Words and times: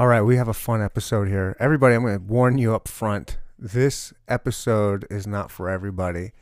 All 0.00 0.06
right, 0.06 0.22
we 0.22 0.36
have 0.36 0.48
a 0.48 0.54
fun 0.54 0.80
episode 0.80 1.28
here. 1.28 1.54
Everybody, 1.60 1.94
I'm 1.94 2.00
going 2.00 2.18
to 2.18 2.24
warn 2.24 2.56
you 2.56 2.74
up 2.74 2.88
front. 2.88 3.36
This 3.58 4.14
episode 4.28 5.06
is 5.10 5.26
not 5.26 5.50
for 5.50 5.68
everybody. 5.68 6.32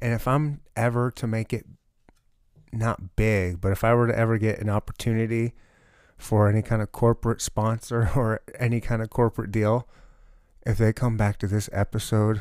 And 0.00 0.14
if 0.14 0.26
I'm 0.26 0.62
ever 0.74 1.10
to 1.10 1.26
make 1.26 1.52
it 1.52 1.66
not 2.72 3.14
big, 3.14 3.60
but 3.60 3.70
if 3.70 3.84
I 3.84 3.92
were 3.92 4.06
to 4.06 4.18
ever 4.18 4.38
get 4.38 4.60
an 4.60 4.70
opportunity 4.70 5.52
for 6.16 6.48
any 6.48 6.62
kind 6.62 6.80
of 6.80 6.90
corporate 6.90 7.42
sponsor 7.42 8.08
or 8.16 8.40
any 8.58 8.80
kind 8.80 9.02
of 9.02 9.10
corporate 9.10 9.52
deal, 9.52 9.86
if 10.64 10.78
they 10.78 10.94
come 10.94 11.18
back 11.18 11.38
to 11.40 11.46
this 11.46 11.68
episode, 11.74 12.40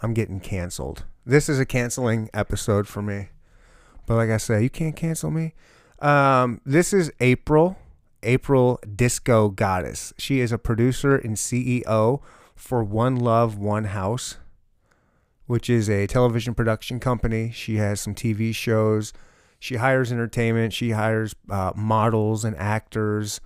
I'm 0.00 0.14
getting 0.14 0.40
canceled. 0.40 1.04
This 1.26 1.50
is 1.50 1.60
a 1.60 1.66
canceling 1.66 2.30
episode 2.32 2.88
for 2.88 3.02
me. 3.02 3.28
But 4.06 4.14
like 4.14 4.30
I 4.30 4.38
said, 4.38 4.62
you 4.62 4.70
can't 4.70 4.96
cancel 4.96 5.30
me. 5.30 5.52
Um, 5.98 6.62
this 6.64 6.94
is 6.94 7.12
April, 7.20 7.76
April 8.22 8.80
Disco 8.94 9.48
Goddess. 9.48 10.12
She 10.18 10.40
is 10.40 10.52
a 10.52 10.58
producer 10.58 11.16
and 11.16 11.36
CEO 11.36 12.20
for 12.54 12.82
One 12.82 13.16
Love, 13.16 13.58
One 13.58 13.84
House, 13.84 14.38
which 15.46 15.70
is 15.70 15.88
a 15.88 16.06
television 16.06 16.54
production 16.54 16.98
company. 16.98 17.50
She 17.52 17.76
has 17.76 18.00
some 18.00 18.14
TV 18.14 18.54
shows. 18.54 19.12
She 19.58 19.76
hires 19.76 20.12
entertainment. 20.12 20.72
She 20.72 20.90
hires 20.90 21.34
uh, 21.50 21.72
models 21.74 22.44
and 22.44 22.56
actors. 22.56 23.40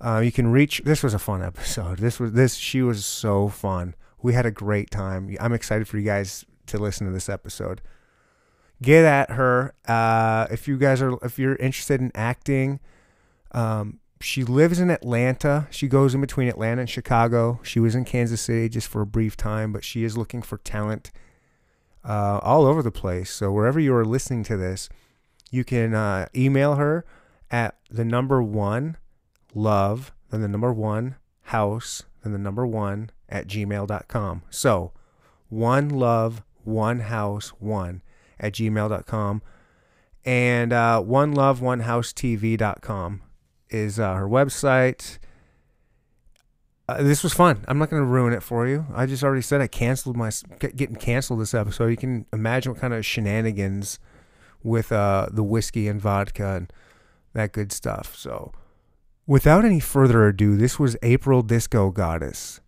Uh, 0.00 0.20
you 0.20 0.30
can 0.30 0.48
reach. 0.48 0.82
This 0.84 1.02
was 1.02 1.14
a 1.14 1.18
fun 1.18 1.42
episode. 1.42 1.98
This 1.98 2.20
was 2.20 2.32
this. 2.32 2.54
She 2.56 2.82
was 2.82 3.04
so 3.04 3.48
fun. 3.48 3.94
We 4.22 4.34
had 4.34 4.46
a 4.46 4.50
great 4.50 4.90
time. 4.90 5.34
I'm 5.40 5.52
excited 5.52 5.88
for 5.88 5.98
you 5.98 6.04
guys 6.04 6.44
to 6.66 6.78
listen 6.78 7.06
to 7.06 7.12
this 7.12 7.28
episode. 7.28 7.80
Get 8.82 9.04
at 9.04 9.30
her 9.30 9.74
uh, 9.88 10.46
if 10.50 10.68
you 10.68 10.76
guys 10.76 11.00
are 11.00 11.16
if 11.22 11.38
you're 11.38 11.56
interested 11.56 12.00
in 12.00 12.12
acting. 12.14 12.80
Um, 13.52 14.00
she 14.20 14.44
lives 14.44 14.80
in 14.80 14.90
Atlanta. 14.90 15.68
She 15.70 15.88
goes 15.88 16.14
in 16.14 16.20
between 16.20 16.48
Atlanta 16.48 16.80
and 16.80 16.90
Chicago. 16.90 17.60
She 17.62 17.80
was 17.80 17.94
in 17.94 18.04
Kansas 18.04 18.40
City 18.40 18.68
just 18.68 18.88
for 18.88 19.02
a 19.02 19.06
brief 19.06 19.36
time, 19.36 19.72
but 19.72 19.84
she 19.84 20.04
is 20.04 20.16
looking 20.16 20.42
for 20.42 20.58
talent 20.58 21.10
uh, 22.04 22.38
all 22.42 22.64
over 22.64 22.82
the 22.82 22.90
place. 22.90 23.30
So 23.30 23.52
wherever 23.52 23.78
you 23.78 23.94
are 23.94 24.04
listening 24.04 24.42
to 24.44 24.56
this, 24.56 24.88
you 25.50 25.64
can 25.64 25.94
uh, 25.94 26.26
email 26.34 26.76
her 26.76 27.04
at 27.50 27.76
the 27.90 28.04
number 28.04 28.42
one 28.42 28.96
love, 29.54 30.12
then 30.30 30.40
the 30.40 30.48
number 30.48 30.72
one 30.72 31.16
house, 31.42 32.04
then 32.22 32.32
the 32.32 32.38
number 32.38 32.66
one 32.66 33.10
at 33.28 33.46
gmail.com. 33.46 34.42
So 34.50 34.92
one 35.48 35.88
love, 35.90 36.42
one 36.64 37.00
house, 37.00 37.48
one 37.58 38.02
at 38.40 38.54
gmail.com. 38.54 39.42
And 40.24 40.72
uh, 40.72 41.00
one 41.02 41.32
love, 41.32 41.60
one 41.60 41.80
house 41.80 42.12
TV.com 42.12 43.22
is 43.76 44.00
uh, 44.00 44.14
her 44.14 44.28
website. 44.28 45.18
Uh, 46.88 47.02
this 47.02 47.22
was 47.22 47.34
fun. 47.34 47.64
I'm 47.68 47.78
not 47.78 47.90
going 47.90 48.02
to 48.02 48.06
ruin 48.06 48.32
it 48.32 48.42
for 48.42 48.66
you. 48.66 48.86
I 48.94 49.06
just 49.06 49.22
already 49.22 49.42
said 49.42 49.60
I 49.60 49.66
canceled 49.66 50.16
my 50.16 50.30
getting 50.58 50.96
canceled 50.96 51.40
this 51.40 51.54
episode. 51.54 51.88
You 51.88 51.96
can 51.96 52.26
imagine 52.32 52.72
what 52.72 52.80
kind 52.80 52.94
of 52.94 53.04
shenanigans 53.04 53.98
with 54.62 54.92
uh, 54.92 55.28
the 55.30 55.42
whiskey 55.42 55.88
and 55.88 56.00
vodka 56.00 56.56
and 56.56 56.72
that 57.32 57.52
good 57.52 57.72
stuff. 57.72 58.16
So, 58.16 58.52
without 59.26 59.64
any 59.64 59.80
further 59.80 60.26
ado, 60.26 60.56
this 60.56 60.78
was 60.78 60.96
April 61.02 61.42
Disco 61.42 61.90
Goddess. 61.90 62.60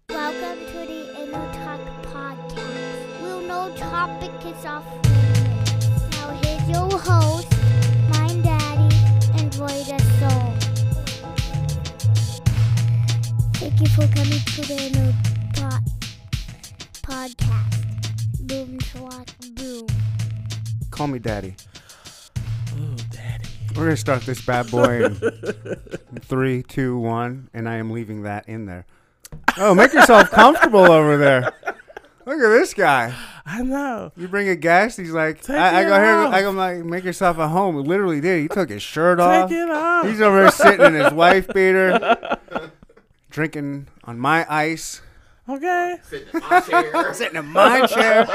Thank 13.78 13.96
you 13.96 14.08
for 14.08 14.12
coming 14.12 14.40
to 14.40 14.60
the 14.62 14.74
Inno 14.74 15.54
Talk 15.54 15.82
podcast. 17.02 18.48
Boom, 18.48 18.80
swat, 18.80 19.32
boom. 19.54 19.86
Call 20.90 21.06
me 21.06 21.20
daddy. 21.20 21.54
Oh, 22.74 22.96
daddy. 23.12 23.44
We're 23.76 23.84
gonna 23.84 23.96
start 23.96 24.22
this 24.22 24.44
bad 24.44 24.68
boy 24.72 25.04
in 25.04 25.14
three, 26.22 26.64
two, 26.64 26.98
one, 26.98 27.50
and 27.54 27.68
I 27.68 27.76
am 27.76 27.92
leaving 27.92 28.22
that 28.22 28.48
in 28.48 28.66
there. 28.66 28.84
Oh, 29.56 29.76
make 29.76 29.92
yourself 29.92 30.28
comfortable 30.32 30.90
over 30.90 31.16
there. 31.16 31.52
Look 32.26 32.40
at 32.42 32.48
this 32.48 32.74
guy. 32.74 33.14
I 33.46 33.62
know. 33.62 34.10
You 34.16 34.26
bring 34.26 34.48
a 34.48 34.56
guest, 34.56 34.98
he's 34.98 35.12
like, 35.12 35.40
Take 35.40 35.54
I, 35.56 35.68
I 35.68 35.82
it 35.82 35.84
go 35.84 35.94
here, 36.00 36.14
off. 36.16 36.34
I 36.34 36.42
go 36.42 36.50
like, 36.50 36.78
make 36.84 37.04
yourself 37.04 37.38
at 37.38 37.48
home. 37.48 37.76
He 37.76 37.82
literally 37.88 38.20
did. 38.20 38.42
He 38.42 38.48
took 38.48 38.70
his 38.70 38.82
shirt 38.82 39.20
off. 39.20 39.48
Take 39.48 39.56
it 39.56 39.70
off. 39.70 40.04
He's 40.04 40.20
over 40.20 40.40
there 40.42 40.50
sitting 40.50 40.84
in 40.84 40.94
his 40.94 41.12
wife 41.12 41.46
beater, 41.54 42.36
drinking 43.38 43.86
on 44.02 44.18
my 44.18 44.44
ice, 44.52 45.00
okay. 45.48 45.94
Sitting 46.02 46.26
in 46.34 46.40
my 46.40 46.60
chair. 46.60 47.14
sitting 47.14 47.36
in 47.36 47.46
my 47.46 47.86
chair. 47.86 48.26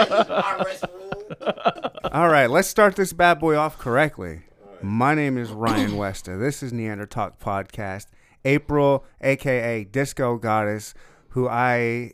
All 2.14 2.30
right, 2.30 2.50
let's 2.50 2.70
start 2.70 2.96
this 2.96 3.12
bad 3.12 3.38
boy 3.38 3.58
off 3.58 3.78
correctly. 3.78 4.44
My 4.82 5.14
name 5.14 5.38
is 5.38 5.52
Ryan 5.52 5.92
Westa. 5.98 6.40
This 6.40 6.64
is 6.64 6.72
Neander 6.72 7.06
Talk 7.06 7.38
Podcast. 7.38 8.06
April, 8.46 9.04
aka 9.20 9.84
Disco 9.84 10.38
Goddess, 10.38 10.94
who 11.32 11.50
I 11.50 12.14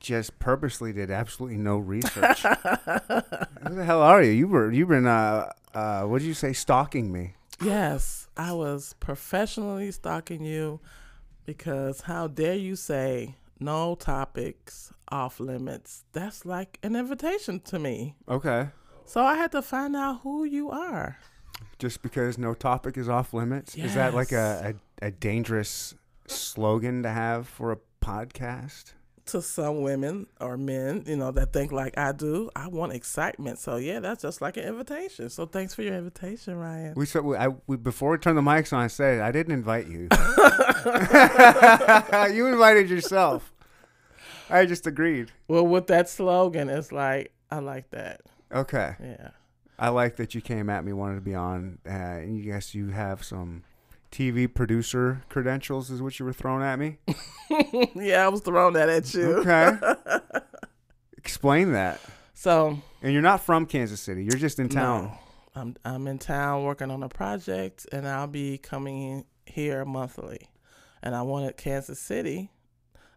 just 0.00 0.38
purposely 0.38 0.94
did 0.94 1.10
absolutely 1.10 1.58
no 1.58 1.76
research. 1.76 2.40
Who 2.44 3.74
the 3.74 3.84
hell 3.84 4.00
are 4.00 4.22
you? 4.22 4.30
You 4.30 4.48
were 4.48 4.72
you've 4.72 4.88
been 4.88 5.06
uh 5.06 5.50
uh 5.74 6.04
what 6.04 6.20
did 6.20 6.28
you 6.28 6.34
say 6.34 6.54
stalking 6.54 7.12
me? 7.12 7.34
Yes, 7.62 8.28
I 8.38 8.54
was 8.54 8.94
professionally 9.00 9.90
stalking 9.90 10.44
you 10.44 10.80
because 11.46 12.02
how 12.02 12.26
dare 12.26 12.56
you 12.56 12.76
say 12.76 13.36
no 13.58 13.94
topics 13.94 14.92
off 15.08 15.40
limits? 15.40 16.04
That's 16.12 16.44
like 16.44 16.78
an 16.82 16.96
invitation 16.96 17.60
to 17.60 17.78
me. 17.78 18.16
Okay. 18.28 18.68
So 19.06 19.22
I 19.22 19.36
had 19.36 19.52
to 19.52 19.62
find 19.62 19.94
out 19.96 20.20
who 20.22 20.44
you 20.44 20.70
are. 20.70 21.18
Just 21.78 22.02
because 22.02 22.36
no 22.36 22.52
topic 22.52 22.98
is 22.98 23.08
off 23.08 23.32
limits? 23.32 23.76
Is 23.76 23.94
that 23.94 24.14
like 24.14 24.32
a, 24.32 24.74
a, 25.00 25.06
a 25.06 25.10
dangerous 25.10 25.94
slogan 26.26 27.02
to 27.04 27.10
have 27.10 27.46
for 27.46 27.72
a 27.72 27.78
podcast? 28.04 28.92
To 29.26 29.42
some 29.42 29.82
women 29.82 30.28
or 30.40 30.56
men, 30.56 31.02
you 31.04 31.16
know, 31.16 31.32
that 31.32 31.52
think 31.52 31.72
like 31.72 31.98
I 31.98 32.12
do, 32.12 32.48
I 32.54 32.68
want 32.68 32.92
excitement. 32.92 33.58
So 33.58 33.74
yeah, 33.76 33.98
that's 33.98 34.22
just 34.22 34.40
like 34.40 34.56
an 34.56 34.62
invitation. 34.64 35.28
So 35.30 35.46
thanks 35.46 35.74
for 35.74 35.82
your 35.82 35.94
invitation, 35.94 36.56
Ryan. 36.56 36.94
We 36.96 37.06
said 37.06 37.24
we, 37.24 37.36
I, 37.36 37.48
we 37.66 37.76
before 37.76 38.12
we 38.12 38.18
turned 38.18 38.38
the 38.38 38.42
mics 38.42 38.72
on. 38.72 38.80
I 38.80 38.86
said 38.86 39.20
I 39.20 39.32
didn't 39.32 39.52
invite 39.52 39.88
you. 39.88 40.08
you 42.34 42.46
invited 42.46 42.88
yourself. 42.88 43.52
I 44.48 44.64
just 44.64 44.86
agreed. 44.86 45.32
Well, 45.48 45.66
with 45.66 45.88
that 45.88 46.08
slogan, 46.08 46.68
it's 46.68 46.92
like 46.92 47.32
I 47.50 47.58
like 47.58 47.90
that. 47.90 48.20
Okay, 48.52 48.94
Yeah. 49.00 49.30
I 49.78 49.90
like 49.90 50.16
that 50.16 50.34
you 50.34 50.40
came 50.40 50.70
at 50.70 50.84
me, 50.84 50.92
wanted 50.92 51.16
to 51.16 51.20
be 51.20 51.34
on. 51.34 51.78
Uh, 51.84 51.90
and 51.90 52.38
you 52.38 52.44
guess 52.44 52.74
you 52.74 52.88
have 52.90 53.24
some 53.24 53.64
TV 54.16 54.52
producer 54.52 55.22
credentials, 55.28 55.90
is 55.90 56.00
what 56.00 56.18
you 56.18 56.24
were 56.24 56.32
throwing 56.32 56.62
at 56.62 56.78
me. 56.78 56.96
yeah, 57.94 58.24
I 58.24 58.28
was 58.28 58.40
throwing 58.40 58.72
that 58.72 58.88
at 58.88 59.12
you. 59.12 59.36
Okay, 59.38 59.72
explain 61.18 61.72
that. 61.72 62.00
So 62.32 62.78
And 63.02 63.12
you're 63.12 63.20
not 63.20 63.42
from 63.42 63.66
Kansas 63.66 64.00
City. 64.00 64.24
You're 64.24 64.38
just 64.38 64.58
in 64.58 64.70
town. 64.70 65.04
no, 65.04 65.18
I'm 65.54 65.76
I'm 65.84 66.06
in 66.06 66.18
town 66.18 66.64
working 66.64 66.90
on 66.90 67.02
a 67.02 67.10
project, 67.10 67.86
and 67.92 68.08
I'll 68.08 68.26
be 68.26 68.56
coming 68.56 69.26
here 69.44 69.84
monthly. 69.84 70.48
And 71.02 71.14
I 71.14 71.20
wanted 71.20 71.58
Kansas 71.58 72.00
City 72.00 72.50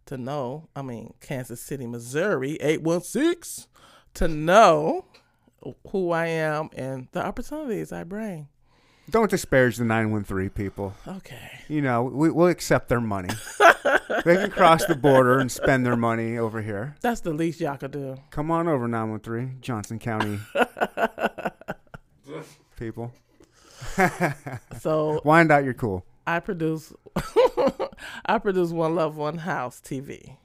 to 0.08 0.18
know. 0.18 0.68
I 0.76 0.82
mean, 0.82 1.14
Kansas 1.22 1.62
City, 1.62 1.88
Missouri, 1.88 2.58
eight 2.60 2.82
one 2.82 3.02
six, 3.02 3.68
to 4.16 4.28
know 4.28 5.06
who 5.92 6.12
I 6.12 6.28
am 6.28 6.70
and 6.76 7.08
the 7.14 7.26
opportunities 7.26 7.94
I 7.94 8.04
bring. 8.04 8.50
Don't 9.10 9.30
disparage 9.30 9.78
the 9.78 9.86
913 9.86 10.50
people. 10.50 10.94
Okay. 11.08 11.62
You 11.68 11.82
know, 11.82 12.04
we, 12.04 12.30
we'll 12.30 12.48
accept 12.48 12.90
their 12.90 13.02
money. 13.02 13.30
they 14.26 14.36
can 14.36 14.52
cross 14.52 14.86
the 14.86 14.96
border 14.96 15.40
and 15.40 15.52
spend 15.52 15.86
their 15.86 15.96
money 15.96 16.38
over 16.38 16.62
here. 16.62 16.96
That's 17.02 17.22
the 17.22 17.34
least 17.34 17.60
y'all 17.62 17.78
could 17.78 17.92
do. 17.92 18.18
Come 18.30 18.52
on 18.52 18.68
over 18.68 18.88
913, 18.88 19.58
Johnson 19.62 20.00
County 20.00 20.40
people. 22.78 23.12
So 24.80 25.22
Wind 25.26 25.52
out, 25.52 25.64
you're 25.64 25.74
cool. 25.74 26.06
I 26.28 26.40
produce 26.40 26.94
I 28.26 28.38
produce 28.38 28.72
One 28.72 28.96
Love 28.96 29.18
One 29.18 29.38
House 29.38 29.82
TV. 29.82 30.38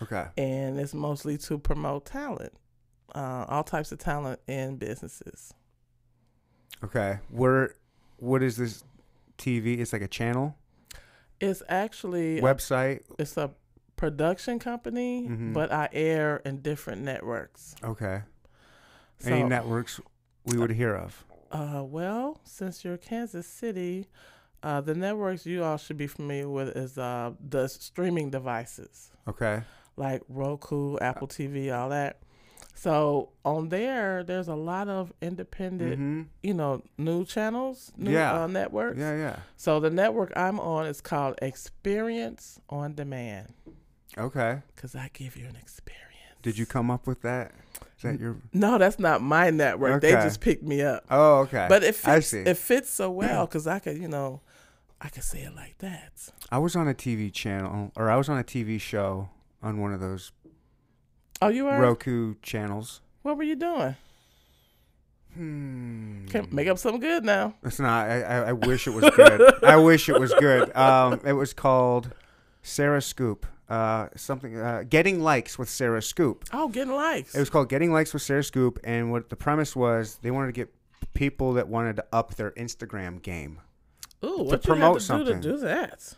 Okay. 0.00 0.26
and 0.36 0.80
it's 0.80 0.94
mostly 0.94 1.38
to 1.38 1.58
promote 1.58 2.06
talent, 2.06 2.52
uh, 3.14 3.44
all 3.48 3.62
types 3.62 3.92
of 3.92 3.98
talent 3.98 4.40
in 4.48 4.76
businesses. 4.76 5.54
Okay. 6.82 7.18
Where, 7.30 7.74
what 8.22 8.42
is 8.42 8.56
this 8.56 8.84
TV? 9.36 9.78
It's 9.80 9.92
like 9.92 10.02
a 10.02 10.08
channel, 10.08 10.56
It's 11.40 11.62
actually 11.68 12.40
website. 12.40 13.00
it's 13.18 13.36
a 13.36 13.50
production 13.96 14.58
company, 14.60 15.26
Mhm. 15.28 15.52
but 15.52 15.72
I 15.72 15.88
air 15.92 16.36
in 16.44 16.62
different 16.62 17.02
networks. 17.02 17.74
Okay. 17.82 18.22
So, 19.18 19.30
Any 19.32 19.42
networks 19.48 20.00
we 20.44 20.56
would 20.56 20.70
hear 20.70 20.94
of? 20.94 21.24
uh, 21.50 21.82
well, 21.84 22.40
since 22.44 22.84
you're 22.84 22.96
Kansas 22.96 23.46
City, 23.46 24.08
Uh, 24.64 24.80
the 24.80 24.94
networks 24.94 25.44
you 25.44 25.64
all 25.64 25.76
should 25.76 25.96
be 25.96 26.06
familiar 26.06 26.48
with 26.48 26.68
is 26.76 26.96
uh, 26.96 27.32
the 27.40 27.66
streaming 27.66 28.30
devices 28.30 29.10
Okay. 29.26 29.60
like 29.96 30.22
Roku, 30.28 30.96
Apple 31.00 31.26
TV, 31.26 31.68
all 31.76 31.88
that. 31.88 32.20
So 32.74 33.28
on 33.44 33.68
there, 33.68 34.24
there's 34.24 34.48
a 34.48 34.54
lot 34.54 34.88
of 34.88 35.12
independent, 35.20 35.96
hmm 35.96 36.22
you 36.42 36.54
know, 36.54 36.82
new 36.98 37.24
channels, 37.24 37.92
new, 37.96 38.10
Yeah. 38.12 38.42
uh, 38.42 38.46
networks. 38.46 38.98
Yeah, 38.98 39.16
yeah. 39.16 39.36
So 39.56 39.78
the 39.78 39.90
network 39.90 40.32
I'm 40.36 40.58
on 40.58 40.86
is 40.86 41.00
called 41.00 41.38
Experience 41.42 42.58
on 42.68 42.94
Demand 42.94 43.52
Okay. 44.18 44.62
because 44.74 44.94
I 44.96 45.10
give 45.12 45.36
you 45.36 45.46
an 45.46 45.56
experience. 45.56 45.98
Did 46.42 46.58
you 46.58 46.66
come 46.66 46.90
up 46.90 47.06
with 47.06 47.22
that? 47.22 47.52
Is 47.96 48.02
that 48.02 48.18
your? 48.18 48.36
No, 48.52 48.76
that's 48.78 48.98
not 48.98 49.22
my 49.22 49.50
network. 49.50 50.00
They 50.02 50.10
just 50.12 50.40
picked 50.40 50.64
me 50.64 50.82
up. 50.82 51.04
Oh, 51.08 51.40
okay. 51.40 51.66
But 51.68 51.84
it 51.84 51.94
fits. 51.94 52.32
It 52.32 52.56
fits 52.56 52.90
so 52.90 53.10
well 53.12 53.46
because 53.46 53.66
I 53.68 53.78
could, 53.78 53.96
you 53.98 54.08
know, 54.08 54.40
I 55.00 55.08
could 55.08 55.22
say 55.22 55.42
it 55.42 55.54
like 55.54 55.78
that. 55.78 56.12
I 56.50 56.58
was 56.58 56.74
on 56.74 56.88
a 56.88 56.94
TV 56.94 57.32
channel, 57.32 57.92
or 57.96 58.10
I 58.10 58.16
was 58.16 58.28
on 58.28 58.38
a 58.38 58.44
TV 58.44 58.80
show 58.80 59.28
on 59.62 59.80
one 59.80 59.92
of 59.92 60.00
those 60.00 60.32
Oh, 61.42 61.48
you 61.48 61.64
were? 61.64 61.78
Roku 61.78 62.34
channels. 62.42 63.00
What 63.22 63.36
were 63.36 63.42
you 63.42 63.56
doing? 63.56 63.96
Hmm. 65.34 66.26
Can't 66.26 66.52
make 66.52 66.68
up 66.68 66.78
something 66.78 67.00
good 67.00 67.24
now. 67.24 67.54
It's 67.62 67.80
not. 67.80 68.08
I, 68.08 68.22
I, 68.22 68.36
I 68.48 68.52
wish 68.52 68.86
it 68.86 68.90
was 68.90 69.08
good. 69.16 69.64
I 69.64 69.76
wish 69.76 70.08
it 70.08 70.18
was 70.18 70.32
good. 70.34 70.70
Um, 70.82 71.20
it 71.24 71.32
was 71.32 71.52
called 71.54 72.10
Sarah 72.62 73.00
Scoop. 73.02 73.46
Uh, 73.68 74.08
something. 74.16 74.58
Uh, 74.58 74.84
Getting 74.88 75.22
likes 75.22 75.58
with 75.58 75.68
Sarah 75.68 76.02
Scoop. 76.02 76.44
Oh, 76.52 76.68
getting 76.68 76.94
likes. 76.94 77.34
It 77.34 77.38
was 77.40 77.48
called 77.50 77.68
Getting 77.68 77.92
Likes 77.92 78.12
with 78.12 78.22
Sarah 78.22 78.44
Scoop, 78.44 78.78
and 78.84 79.10
what 79.10 79.30
the 79.30 79.36
premise 79.36 79.74
was, 79.74 80.18
they 80.22 80.30
wanted 80.30 80.48
to 80.48 80.52
get 80.52 80.72
people 81.14 81.54
that 81.54 81.68
wanted 81.68 81.96
to 81.96 82.04
up 82.12 82.34
their 82.34 82.50
Instagram 82.52 83.22
game. 83.22 83.60
Ooh, 84.24 84.42
what 84.44 84.62
promote 84.62 84.80
you 84.80 84.92
had 84.92 84.98
to 84.98 85.00
something. 85.00 85.40
do 85.40 85.52
to 85.52 85.56
do 85.56 85.58
that? 85.64 86.14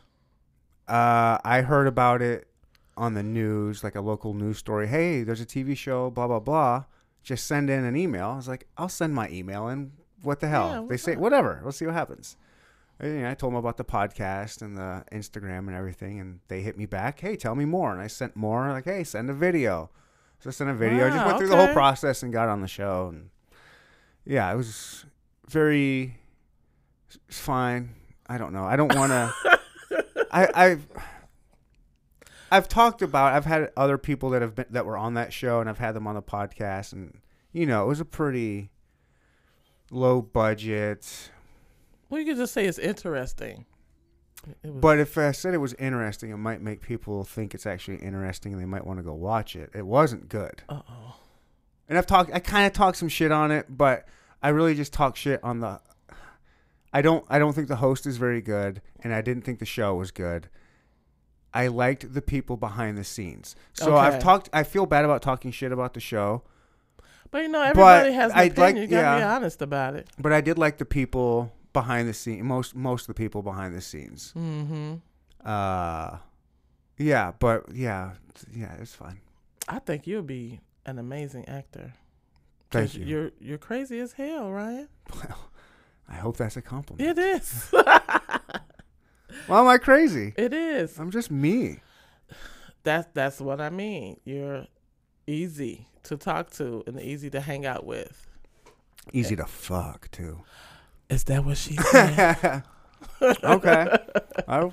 Uh, 0.88 1.38
I 1.44 1.62
heard 1.62 1.86
about 1.86 2.20
it 2.22 2.48
on 2.96 3.14
the 3.14 3.22
news, 3.22 3.82
like 3.84 3.94
a 3.94 4.00
local 4.00 4.34
news 4.34 4.58
story. 4.58 4.86
Hey, 4.88 5.22
there's 5.22 5.40
a 5.40 5.46
TV 5.46 5.76
show, 5.76 6.10
blah 6.10 6.26
blah 6.26 6.40
blah. 6.40 6.84
Just 7.22 7.46
send 7.46 7.70
in 7.70 7.84
an 7.84 7.96
email. 7.96 8.28
I 8.30 8.36
was 8.36 8.48
like, 8.48 8.66
I'll 8.76 8.88
send 8.88 9.14
my 9.14 9.28
email 9.30 9.68
and 9.68 9.92
What 10.22 10.40
the 10.40 10.48
hell? 10.48 10.82
Yeah, 10.82 10.86
they 10.88 10.96
say 10.96 11.12
up? 11.14 11.18
whatever. 11.18 11.60
Let's 11.64 11.78
see 11.78 11.86
what 11.86 11.94
happens. 11.94 12.36
And, 13.00 13.12
you 13.14 13.20
know, 13.22 13.30
I 13.30 13.34
told 13.34 13.52
them 13.52 13.58
about 13.58 13.76
the 13.76 13.84
podcast 13.84 14.62
and 14.62 14.76
the 14.76 15.04
Instagram 15.10 15.66
and 15.66 15.74
everything, 15.74 16.20
and 16.20 16.40
they 16.48 16.60
hit 16.60 16.76
me 16.78 16.86
back. 16.86 17.18
Hey, 17.20 17.34
tell 17.34 17.54
me 17.56 17.64
more. 17.64 17.90
And 17.92 18.00
I 18.00 18.06
sent 18.06 18.36
more. 18.36 18.68
Like, 18.70 18.84
hey, 18.84 19.02
send 19.04 19.28
a 19.30 19.34
video. 19.34 19.90
So 20.40 20.48
I 20.48 20.52
sent 20.52 20.70
a 20.70 20.74
video. 20.74 21.06
I 21.06 21.10
just 21.10 21.18
Wow, 21.20 21.26
went 21.26 21.38
through 21.38 21.48
the 21.48 21.56
whole 21.56 21.72
process 21.72 22.22
and 22.22 22.32
got 22.32 22.48
on 22.48 22.60
the 22.60 22.68
show. 22.68 23.08
And 23.08 23.30
yeah, 24.24 24.52
it 24.52 24.56
was 24.56 25.04
very 25.48 26.18
fine. 27.28 27.90
I 28.26 28.38
don't 28.38 28.52
know. 28.52 28.64
I 28.64 28.76
don't 28.76 28.94
want 28.94 29.10
to. 29.12 29.34
I 30.30 30.48
I've 30.54 30.86
I've 32.54 32.68
talked 32.68 33.02
about. 33.02 33.32
I've 33.34 33.46
had 33.46 33.72
other 33.76 33.98
people 33.98 34.30
that 34.30 34.42
have 34.42 34.54
been 34.54 34.66
that 34.70 34.86
were 34.86 34.96
on 34.96 35.14
that 35.14 35.32
show, 35.32 35.60
and 35.60 35.68
I've 35.68 35.78
had 35.78 35.92
them 35.94 36.06
on 36.06 36.14
the 36.14 36.22
podcast, 36.22 36.92
and 36.92 37.18
you 37.52 37.66
know, 37.66 37.82
it 37.84 37.88
was 37.88 38.00
a 38.00 38.04
pretty 38.04 38.70
low 39.90 40.22
budget. 40.22 41.30
Well, 42.08 42.20
you 42.20 42.26
could 42.26 42.36
just 42.36 42.52
say 42.52 42.66
it's 42.66 42.78
interesting. 42.78 43.66
It 44.62 44.70
was, 44.70 44.80
But 44.80 44.98
if 45.00 45.18
I 45.18 45.32
said 45.32 45.54
it 45.54 45.58
was 45.58 45.74
interesting, 45.74 46.30
it 46.30 46.36
might 46.36 46.60
make 46.60 46.80
people 46.80 47.24
think 47.24 47.54
it's 47.54 47.66
actually 47.66 47.96
interesting, 47.96 48.52
and 48.52 48.62
they 48.62 48.66
might 48.66 48.86
want 48.86 48.98
to 49.00 49.02
go 49.02 49.14
watch 49.14 49.56
it. 49.56 49.70
It 49.74 49.86
wasn't 49.86 50.28
good. 50.28 50.62
uh 50.68 50.82
oh. 50.88 51.16
And 51.88 51.98
I've 51.98 52.06
talked. 52.06 52.32
I 52.32 52.38
kind 52.38 52.66
of 52.66 52.72
talked 52.72 52.98
some 52.98 53.08
shit 53.08 53.32
on 53.32 53.50
it, 53.50 53.66
but 53.68 54.06
I 54.42 54.50
really 54.50 54.74
just 54.74 54.92
talk 54.92 55.16
shit 55.16 55.42
on 55.42 55.58
the. 55.60 55.80
I 56.92 57.02
don't. 57.02 57.24
I 57.28 57.40
don't 57.40 57.52
think 57.52 57.66
the 57.66 57.76
host 57.76 58.06
is 58.06 58.16
very 58.16 58.40
good, 58.40 58.80
and 59.02 59.12
I 59.12 59.22
didn't 59.22 59.42
think 59.42 59.58
the 59.58 59.66
show 59.66 59.94
was 59.94 60.12
good. 60.12 60.48
I 61.54 61.68
liked 61.68 62.12
the 62.12 62.20
people 62.20 62.56
behind 62.56 62.98
the 62.98 63.04
scenes, 63.04 63.54
so 63.72 63.96
I've 63.96 64.18
talked. 64.18 64.50
I 64.52 64.64
feel 64.64 64.86
bad 64.86 65.04
about 65.04 65.22
talking 65.22 65.52
shit 65.52 65.70
about 65.72 65.94
the 65.94 66.00
show, 66.00 66.42
But 67.30 67.42
you 67.42 67.48
know, 67.48 67.62
everybody 67.62 68.12
has 68.12 68.32
an 68.32 68.38
I'd 68.38 68.52
opinion. 68.52 68.74
like- 68.76 68.90
you 68.90 68.96
gotta 68.96 69.20
be 69.20 69.24
honest 69.24 69.62
about 69.62 69.94
it. 69.94 70.08
but 70.18 70.32
I 70.32 70.40
did 70.40 70.58
like 70.58 70.78
the 70.78 70.84
people 70.84 71.52
behind 71.72 72.08
the 72.08 72.12
scene. 72.14 72.44
Most 72.44 72.74
most 72.74 73.02
of 73.02 73.06
the 73.08 73.14
people 73.14 73.42
behind 73.42 73.74
the 73.74 73.80
scenes. 73.80 74.32
Mm-hmm. 74.36 74.94
Uh, 75.44 76.18
yeah, 76.98 77.32
but 77.38 77.64
yeah, 77.72 78.12
yeah, 78.52 78.74
it's 78.80 78.94
fine. 78.94 79.20
I 79.68 79.78
think 79.78 80.06
you'll 80.06 80.22
be 80.22 80.60
an 80.86 80.98
amazing 80.98 81.46
actor. 81.48 81.94
Thank 82.70 82.94
you. 82.96 83.04
You're 83.04 83.30
you're 83.40 83.58
crazy 83.58 84.00
as 84.00 84.12
hell, 84.14 84.50
Ryan. 84.50 84.88
Well, 85.14 85.50
I 86.08 86.14
hope 86.16 86.36
that's 86.36 86.56
a 86.56 86.62
compliment. 86.62 87.16
It 87.16 87.18
is. 87.20 87.72
Why 89.46 89.60
am 89.60 89.66
I 89.68 89.78
crazy? 89.78 90.32
it 90.36 90.52
is. 90.52 90.98
I'm 90.98 91.10
just 91.10 91.30
me. 91.30 91.80
That's 92.82 93.08
that's 93.14 93.40
what 93.40 93.60
I 93.60 93.70
mean. 93.70 94.20
You're 94.24 94.66
easy 95.26 95.86
to 96.04 96.16
talk 96.16 96.50
to 96.52 96.82
and 96.86 97.00
easy 97.00 97.30
to 97.30 97.40
hang 97.40 97.64
out 97.66 97.84
with. 97.86 98.26
Easy 99.12 99.36
to 99.36 99.46
fuck 99.46 100.10
too. 100.10 100.40
Is 101.08 101.24
that 101.24 101.44
what 101.44 101.56
she 101.56 101.76
said? 101.90 102.62
okay. 103.22 103.86
I, 104.48 104.70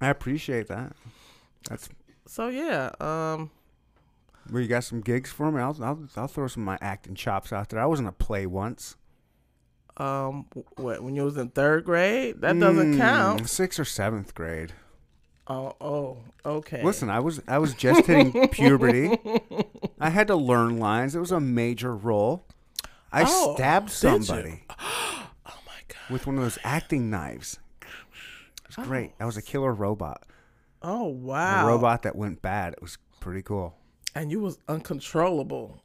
I 0.00 0.08
appreciate 0.08 0.68
that. 0.68 0.92
That's 1.68 1.88
so 2.26 2.48
yeah. 2.48 2.90
Um. 3.00 3.50
where 4.50 4.62
you 4.62 4.68
got 4.68 4.84
some 4.84 5.00
gigs 5.00 5.30
for 5.30 5.50
me. 5.52 5.60
I'll, 5.60 5.76
I'll 5.82 6.08
I'll 6.16 6.28
throw 6.28 6.48
some 6.48 6.62
of 6.62 6.66
my 6.66 6.78
acting 6.80 7.14
chops 7.14 7.52
out 7.52 7.68
there. 7.70 7.80
I 7.80 7.86
was 7.86 8.00
in 8.00 8.06
a 8.06 8.12
play 8.12 8.46
once. 8.46 8.96
Um. 9.96 10.46
What? 10.76 11.02
When 11.02 11.14
you 11.14 11.24
was 11.24 11.36
in 11.36 11.48
third 11.50 11.84
grade? 11.84 12.40
That 12.40 12.58
doesn't 12.58 12.94
Mm, 12.94 12.98
count. 12.98 13.48
Sixth 13.48 13.78
or 13.78 13.84
seventh 13.84 14.34
grade. 14.34 14.72
Oh. 15.46 15.74
Oh. 15.80 16.18
Okay. 16.46 16.82
Listen, 16.82 17.10
I 17.10 17.20
was 17.20 17.40
I 17.46 17.58
was 17.58 17.74
just 17.74 18.06
hitting 18.06 18.48
puberty. 18.48 19.18
I 20.00 20.10
had 20.10 20.28
to 20.28 20.36
learn 20.36 20.78
lines. 20.78 21.14
It 21.14 21.20
was 21.20 21.30
a 21.32 21.40
major 21.40 21.94
role. 21.94 22.46
I 23.12 23.24
Oh, 23.26 23.54
stabbed 23.54 23.90
somebody 23.90 24.64
Oh 24.80 25.28
my 25.66 25.82
god. 25.88 26.10
with 26.10 26.26
one 26.26 26.36
of 26.38 26.42
those 26.42 26.58
acting 26.64 27.10
knives. 27.10 27.58
It 27.82 28.76
was 28.78 28.86
great. 28.86 29.12
I 29.20 29.26
was 29.26 29.36
a 29.36 29.42
killer 29.42 29.72
robot. 29.74 30.22
Oh 30.80 31.04
wow. 31.08 31.64
A 31.64 31.68
robot 31.68 32.02
that 32.04 32.16
went 32.16 32.40
bad. 32.40 32.72
It 32.72 32.80
was 32.82 32.96
pretty 33.20 33.42
cool. 33.42 33.74
And 34.14 34.30
you 34.30 34.40
was 34.40 34.58
uncontrollable. 34.68 35.82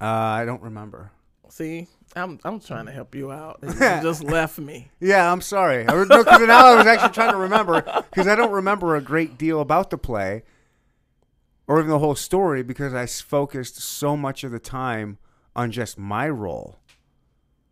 Uh, 0.00 0.04
I 0.04 0.44
don't 0.44 0.62
remember. 0.62 1.10
See, 1.48 1.88
I'm 2.14 2.38
I'm 2.44 2.60
trying 2.60 2.86
to 2.86 2.92
help 2.92 3.14
you 3.14 3.32
out. 3.32 3.60
You 3.62 3.70
just 4.02 4.22
left 4.22 4.58
me. 4.58 4.90
Yeah, 5.00 5.32
I'm 5.32 5.40
sorry. 5.40 5.86
I 5.88 5.92
no, 5.92 6.04
because 6.04 6.46
now 6.46 6.66
I 6.66 6.76
was 6.76 6.86
actually 6.86 7.12
trying 7.12 7.32
to 7.32 7.38
remember 7.38 7.82
because 8.10 8.26
I 8.26 8.34
don't 8.34 8.52
remember 8.52 8.96
a 8.96 9.00
great 9.00 9.38
deal 9.38 9.60
about 9.60 9.90
the 9.90 9.98
play 9.98 10.42
or 11.66 11.78
even 11.78 11.90
the 11.90 11.98
whole 11.98 12.14
story 12.14 12.62
because 12.62 12.92
I 12.92 13.06
focused 13.06 13.80
so 13.80 14.16
much 14.16 14.44
of 14.44 14.50
the 14.50 14.58
time 14.58 15.18
on 15.56 15.70
just 15.70 15.98
my 15.98 16.28
role. 16.28 16.78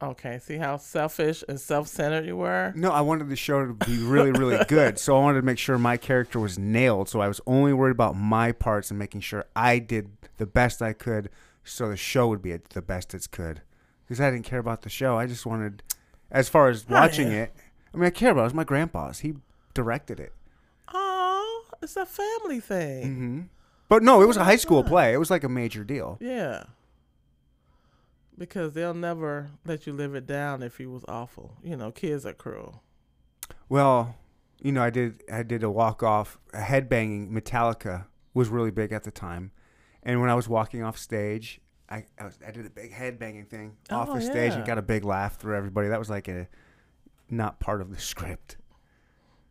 Okay. 0.03 0.39
See 0.39 0.57
how 0.57 0.79
selfish 0.79 1.45
and 1.47 1.61
self-centered 1.61 2.25
you 2.25 2.37
were. 2.37 2.73
No, 2.75 2.91
I 2.91 3.03
wanted 3.03 3.29
the 3.29 3.37
show 3.37 3.67
to 3.67 3.75
be 3.75 4.03
really, 4.03 4.33
really 4.33 4.65
good, 4.69 4.99
so 4.99 5.17
I 5.17 5.21
wanted 5.21 5.41
to 5.41 5.47
make 5.47 5.59
sure 5.59 5.77
my 5.77 5.99
character 5.99 6.41
was 6.41 6.59
nailed. 6.59 7.11
So 7.11 7.21
I 7.21 7.29
was 7.29 7.41
only 7.47 7.75
worried 7.75 7.91
about 7.91 8.17
my 8.17 8.53
parts 8.53 8.91
and 8.91 8.99
making 8.99 9.21
sure 9.21 9.45
I 9.55 9.79
did 9.79 10.11
the 10.39 10.47
best 10.47 10.81
I 10.81 10.95
could, 10.95 11.29
so 11.65 11.91
the 11.91 11.99
show 11.99 12.29
would 12.29 12.41
be 12.41 12.57
the 12.71 12.81
best 12.81 13.13
it 13.13 13.31
could. 13.31 13.61
Because 14.11 14.21
I 14.21 14.29
didn't 14.29 14.45
care 14.45 14.59
about 14.59 14.83
the 14.83 14.89
show. 14.89 15.17
I 15.17 15.29
just 15.29 15.47
wanted, 15.47 15.85
as 16.33 16.49
far 16.49 16.69
as 16.69 16.89
watching 16.89 17.31
yeah. 17.31 17.43
it. 17.45 17.55
I 17.95 17.97
mean, 17.97 18.07
I 18.07 18.11
care 18.11 18.33
about 18.33 18.41
it. 18.41 18.43
It 18.43 18.47
was 18.47 18.55
my 18.55 18.65
grandpa's. 18.65 19.21
He 19.21 19.35
directed 19.73 20.19
it. 20.19 20.33
Oh, 20.93 21.63
it's 21.81 21.95
a 21.95 22.05
family 22.05 22.59
thing. 22.59 23.15
hmm 23.15 23.41
But 23.89 24.03
no, 24.03 24.21
it 24.21 24.27
was 24.27 24.37
a 24.37 24.43
high 24.43 24.57
school 24.57 24.83
play. 24.83 25.13
It 25.13 25.19
was 25.19 25.31
like 25.31 25.45
a 25.45 25.49
major 25.49 25.85
deal. 25.85 26.19
Yeah. 26.21 26.65
Because 28.37 28.73
they'll 28.73 28.95
never 28.95 29.53
let 29.65 29.87
you 29.87 29.93
live 29.93 30.17
it 30.17 30.27
down 30.27 30.65
if 30.65 30.81
you 30.81 30.91
was 30.91 31.05
awful. 31.07 31.55
You 31.63 31.77
know, 31.77 31.93
kids 31.93 32.27
are 32.27 32.33
cruel. 32.33 32.83
Well, 33.69 34.17
you 34.61 34.73
know, 34.73 34.83
I 34.83 34.91
did 34.91 35.23
I 35.33 35.45
did 35.45 35.63
a 35.63 35.71
walk 35.71 36.03
off 36.03 36.37
a 36.53 36.63
headbanging 36.63 37.31
Metallica 37.31 38.07
was 38.35 38.49
really 38.49 38.73
big 38.73 38.91
at 38.91 39.05
the 39.05 39.13
time. 39.13 39.53
And 40.03 40.21
when 40.21 40.31
I 40.31 40.35
was 40.35 40.49
walking 40.49 40.83
off 40.83 40.99
stage, 40.99 41.61
I 41.91 42.05
I, 42.19 42.25
was, 42.25 42.39
I 42.47 42.51
did 42.51 42.67
a 42.67 42.71
big 42.71 42.93
head 42.93 43.19
banging 43.19 43.47
thing 43.47 43.77
off 43.91 44.09
Oh, 44.11 44.15
the 44.15 44.21
stage 44.21 44.53
and 44.53 44.65
got 44.65 44.79
a 44.79 44.83
big 44.83 45.05
laugh 45.05 45.37
through 45.37 45.57
everybody. 45.57 45.89
That 45.89 45.99
was 45.99 46.11
like 46.11 46.29
a 46.29 46.49
not 47.29 47.59
part 47.61 47.81
of 47.81 47.91
the 47.91 47.99
script. 47.99 48.57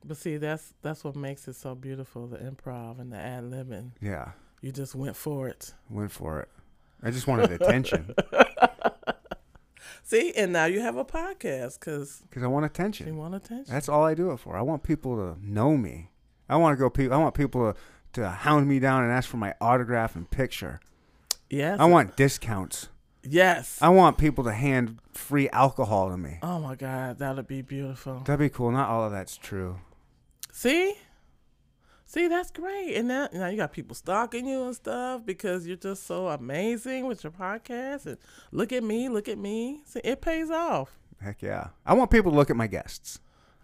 But 0.06 0.18
see, 0.18 0.38
that's 0.38 0.74
that's 0.82 1.04
what 1.04 1.16
makes 1.16 1.48
it 1.48 1.56
so 1.56 1.76
beautiful, 1.76 2.28
the 2.28 2.38
improv 2.38 3.00
and 3.00 3.12
the 3.12 3.18
ad 3.18 3.44
libbing. 3.46 3.92
Yeah. 4.02 4.32
You 4.62 4.72
just 4.72 4.96
went 4.96 5.16
for 5.16 5.48
it. 5.48 5.74
Went 5.90 6.12
for 6.12 6.40
it. 6.42 6.50
I 7.02 7.12
just 7.12 7.28
wanted 7.28 7.50
attention 7.52 8.14
See, 10.04 10.34
and 10.36 10.52
now 10.52 10.66
you 10.66 10.82
have 10.82 10.98
a 10.98 11.06
podcast 11.06 11.80
because 11.80 12.24
because 12.30 12.44
I 12.44 12.48
want 12.48 12.66
attention. 12.66 13.08
you 13.08 13.14
want 13.16 13.36
attention. 13.36 13.72
That's 13.72 13.88
all 13.88 14.04
I 14.04 14.16
do 14.16 14.32
it 14.32 14.38
for. 14.40 14.58
I 14.58 14.62
want 14.62 14.82
people 14.84 15.16
to 15.18 15.38
know 15.46 15.78
me. 15.78 16.10
I 16.50 16.56
want 16.58 16.76
to 16.76 16.80
go. 16.80 16.90
Pe- 16.90 17.10
I 17.10 17.18
want 17.18 17.36
people 17.36 17.74
to, 17.74 17.80
to 18.22 18.30
hound 18.30 18.68
me 18.68 18.80
down 18.80 19.04
and 19.04 19.12
ask 19.12 19.30
for 19.30 19.38
my 19.38 19.54
autograph 19.62 20.16
and 20.16 20.30
picture. 20.30 20.80
Yes. 21.50 21.80
I 21.80 21.86
want 21.86 22.16
discounts. 22.16 22.90
Yes. 23.24 23.78
I 23.82 23.90
want 23.90 24.18
people 24.18 24.44
to 24.46 24.54
hand 24.54 25.00
free 25.14 25.50
alcohol 25.50 26.10
to 26.10 26.18
me. 26.18 26.40
oh 26.42 26.60
my 26.60 26.76
God, 26.76 27.20
that'd 27.20 27.48
be 27.48 27.62
beautiful. 27.62 28.20
That'd 28.26 28.40
be 28.40 28.50
cool. 28.50 28.72
Not 28.72 28.90
all 28.90 29.04
of 29.04 29.12
that's 29.12 29.38
true. 29.38 29.80
See? 30.52 30.96
See, 32.06 32.28
that's 32.28 32.50
great. 32.50 32.96
And 32.96 33.08
now, 33.08 33.30
now 33.32 33.48
you 33.50 33.58
got 33.58 33.72
people 33.72 33.94
stalking 33.94 34.48
you 34.48 34.64
and 34.64 34.76
stuff 34.76 35.24
because 35.26 35.68
you're 35.68 35.78
just 35.78 36.08
so 36.08 36.28
amazing 36.30 37.06
with 37.06 37.24
your 37.24 37.32
podcast. 37.32 38.08
And 38.08 38.18
look 38.52 38.72
at 38.72 38.84
me, 38.84 39.10
look 39.10 39.28
at 39.28 39.38
me. 39.38 39.82
See, 39.86 40.02
it 40.04 40.20
pays 40.22 40.50
off. 40.50 40.98
Heck 41.22 41.42
yeah. 41.44 41.68
I 41.86 41.94
want 41.94 42.10
people 42.10 42.32
to 42.32 42.38
look 42.38 42.50
at 42.50 42.56
my 42.56 42.66
guests. 42.68 43.20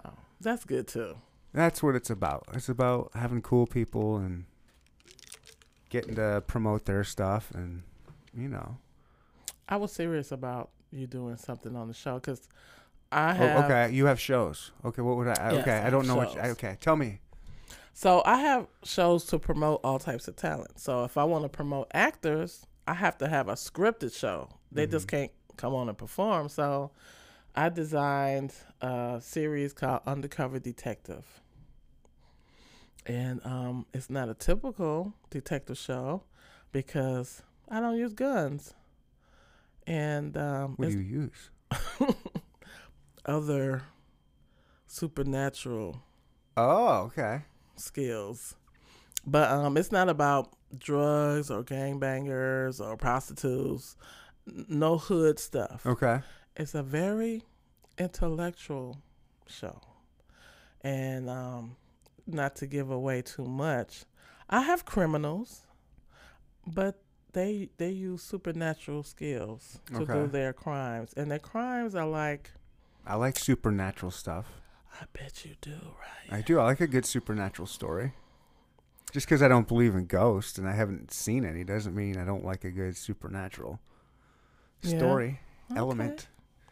Oh, 0.05 0.11
that's 0.39 0.63
good 0.63 0.87
too. 0.87 1.15
That's 1.53 1.81
what 1.81 1.95
it's 1.95 2.09
about. 2.09 2.45
It's 2.53 2.69
about 2.69 3.11
having 3.15 3.41
cool 3.41 3.65
people 3.65 4.17
and 4.17 4.45
getting 5.89 6.15
to 6.15 6.43
promote 6.47 6.85
their 6.85 7.03
stuff 7.03 7.51
and 7.53 7.83
you 8.35 8.47
know. 8.47 8.77
I 9.67 9.77
was 9.77 9.91
serious 9.91 10.31
about 10.31 10.69
you 10.91 11.07
doing 11.07 11.37
something 11.37 11.75
on 11.75 11.87
the 11.87 11.93
show 11.93 12.15
because 12.15 12.47
I 13.11 13.31
Oh, 13.31 13.33
have. 13.33 13.65
okay, 13.65 13.93
you 13.93 14.05
have 14.05 14.19
shows. 14.19 14.71
Okay, 14.83 15.01
what 15.01 15.17
would 15.17 15.27
I? 15.27 15.51
Yes, 15.51 15.61
okay, 15.61 15.77
I 15.79 15.87
I 15.87 15.89
don't 15.89 16.07
know 16.07 16.15
what. 16.15 16.31
shows. 16.31 16.51
Okay, 16.51 16.77
tell 16.81 16.95
me. 16.95 17.19
So 17.93 18.21
I 18.25 18.39
have 18.39 18.67
shows 18.83 19.25
to 19.27 19.39
promote 19.39 19.79
all 19.83 19.99
types 19.99 20.27
of 20.27 20.35
talent. 20.35 20.79
So 20.79 21.05
if 21.05 21.17
I 21.17 21.23
want 21.23 21.43
to 21.45 21.49
promote 21.49 21.87
actors, 21.93 22.65
I 22.87 22.93
have 22.93 23.17
to 23.19 23.27
have 23.29 23.47
a 23.47 23.53
scripted 23.53 24.17
show. 24.17 24.49
They 24.71 24.85
just 24.85 25.07
mm-hmm. 25.07 25.15
can't 25.17 25.31
come 25.55 25.73
on 25.73 25.87
and 25.87 25.97
perform. 25.97 26.49
So 26.49 26.91
I 27.55 27.69
designed 27.69 28.53
a 28.81 29.19
series 29.21 29.71
called 29.71 30.01
Undercover 30.05 30.59
Detective. 30.59 31.25
And 33.05 33.39
um, 33.45 33.85
it's 33.93 34.09
not 34.09 34.29
a 34.29 34.33
typical 34.33 35.13
detective 35.29 35.77
show 35.77 36.23
because 36.71 37.43
I 37.69 37.79
don't 37.79 37.97
use 37.97 38.13
guns. 38.13 38.73
And 39.87 40.35
um, 40.37 40.73
What 40.77 40.89
do 40.89 40.99
you 40.99 41.29
use? 41.31 41.49
other 43.25 43.83
supernatural 44.87 46.01
Oh, 46.57 46.99
okay. 47.07 47.41
skills. 47.75 48.55
But 49.25 49.49
um, 49.51 49.75
it's 49.77 49.91
not 49.91 50.07
about 50.09 50.53
drugs 50.77 51.49
or 51.51 51.63
gangbangers 51.63 52.79
or 52.79 52.95
prostitutes. 52.95 53.95
No 54.45 54.97
hood 54.97 55.39
stuff. 55.39 55.85
Okay. 55.85 56.19
It's 56.55 56.75
a 56.75 56.83
very 56.83 57.43
intellectual 57.97 58.97
show. 59.47 59.81
And 60.81 61.29
um, 61.29 61.75
not 62.27 62.55
to 62.57 62.65
give 62.67 62.89
away 62.91 63.21
too 63.21 63.45
much, 63.45 64.05
I 64.49 64.61
have 64.61 64.85
criminals, 64.85 65.61
but 66.67 67.01
they 67.33 67.69
they 67.77 67.89
use 67.89 68.21
supernatural 68.23 69.03
skills 69.03 69.79
to 69.93 70.05
do 70.05 70.27
their 70.27 70.53
crimes, 70.53 71.13
and 71.17 71.29
their 71.29 71.39
crimes 71.39 71.95
are 71.95 72.07
like, 72.07 72.51
I 73.05 73.15
like 73.15 73.37
supernatural 73.37 74.11
stuff. 74.11 74.45
I 75.01 75.05
bet 75.11 75.43
you 75.45 75.55
do, 75.61 75.71
right? 75.73 76.37
I 76.37 76.41
do. 76.41 76.59
I 76.59 76.63
like 76.63 76.79
a 76.81 76.87
good 76.87 77.05
supernatural 77.05 77.67
story. 77.67 78.13
Just 79.11 79.27
because 79.27 79.41
I 79.41 79.47
don't 79.47 79.67
believe 79.67 79.93
in 79.95 80.05
ghosts 80.07 80.57
and 80.57 80.67
I 80.67 80.73
haven't 80.73 81.11
seen 81.11 81.45
any 81.45 81.63
doesn't 81.63 81.95
mean 81.95 82.17
I 82.17 82.25
don't 82.25 82.43
like 82.45 82.63
a 82.63 82.71
good 82.71 82.97
supernatural 82.97 83.79
Yeah. 84.81 84.97
story 84.97 85.39
Okay, 85.71 85.79
element. 85.79 86.27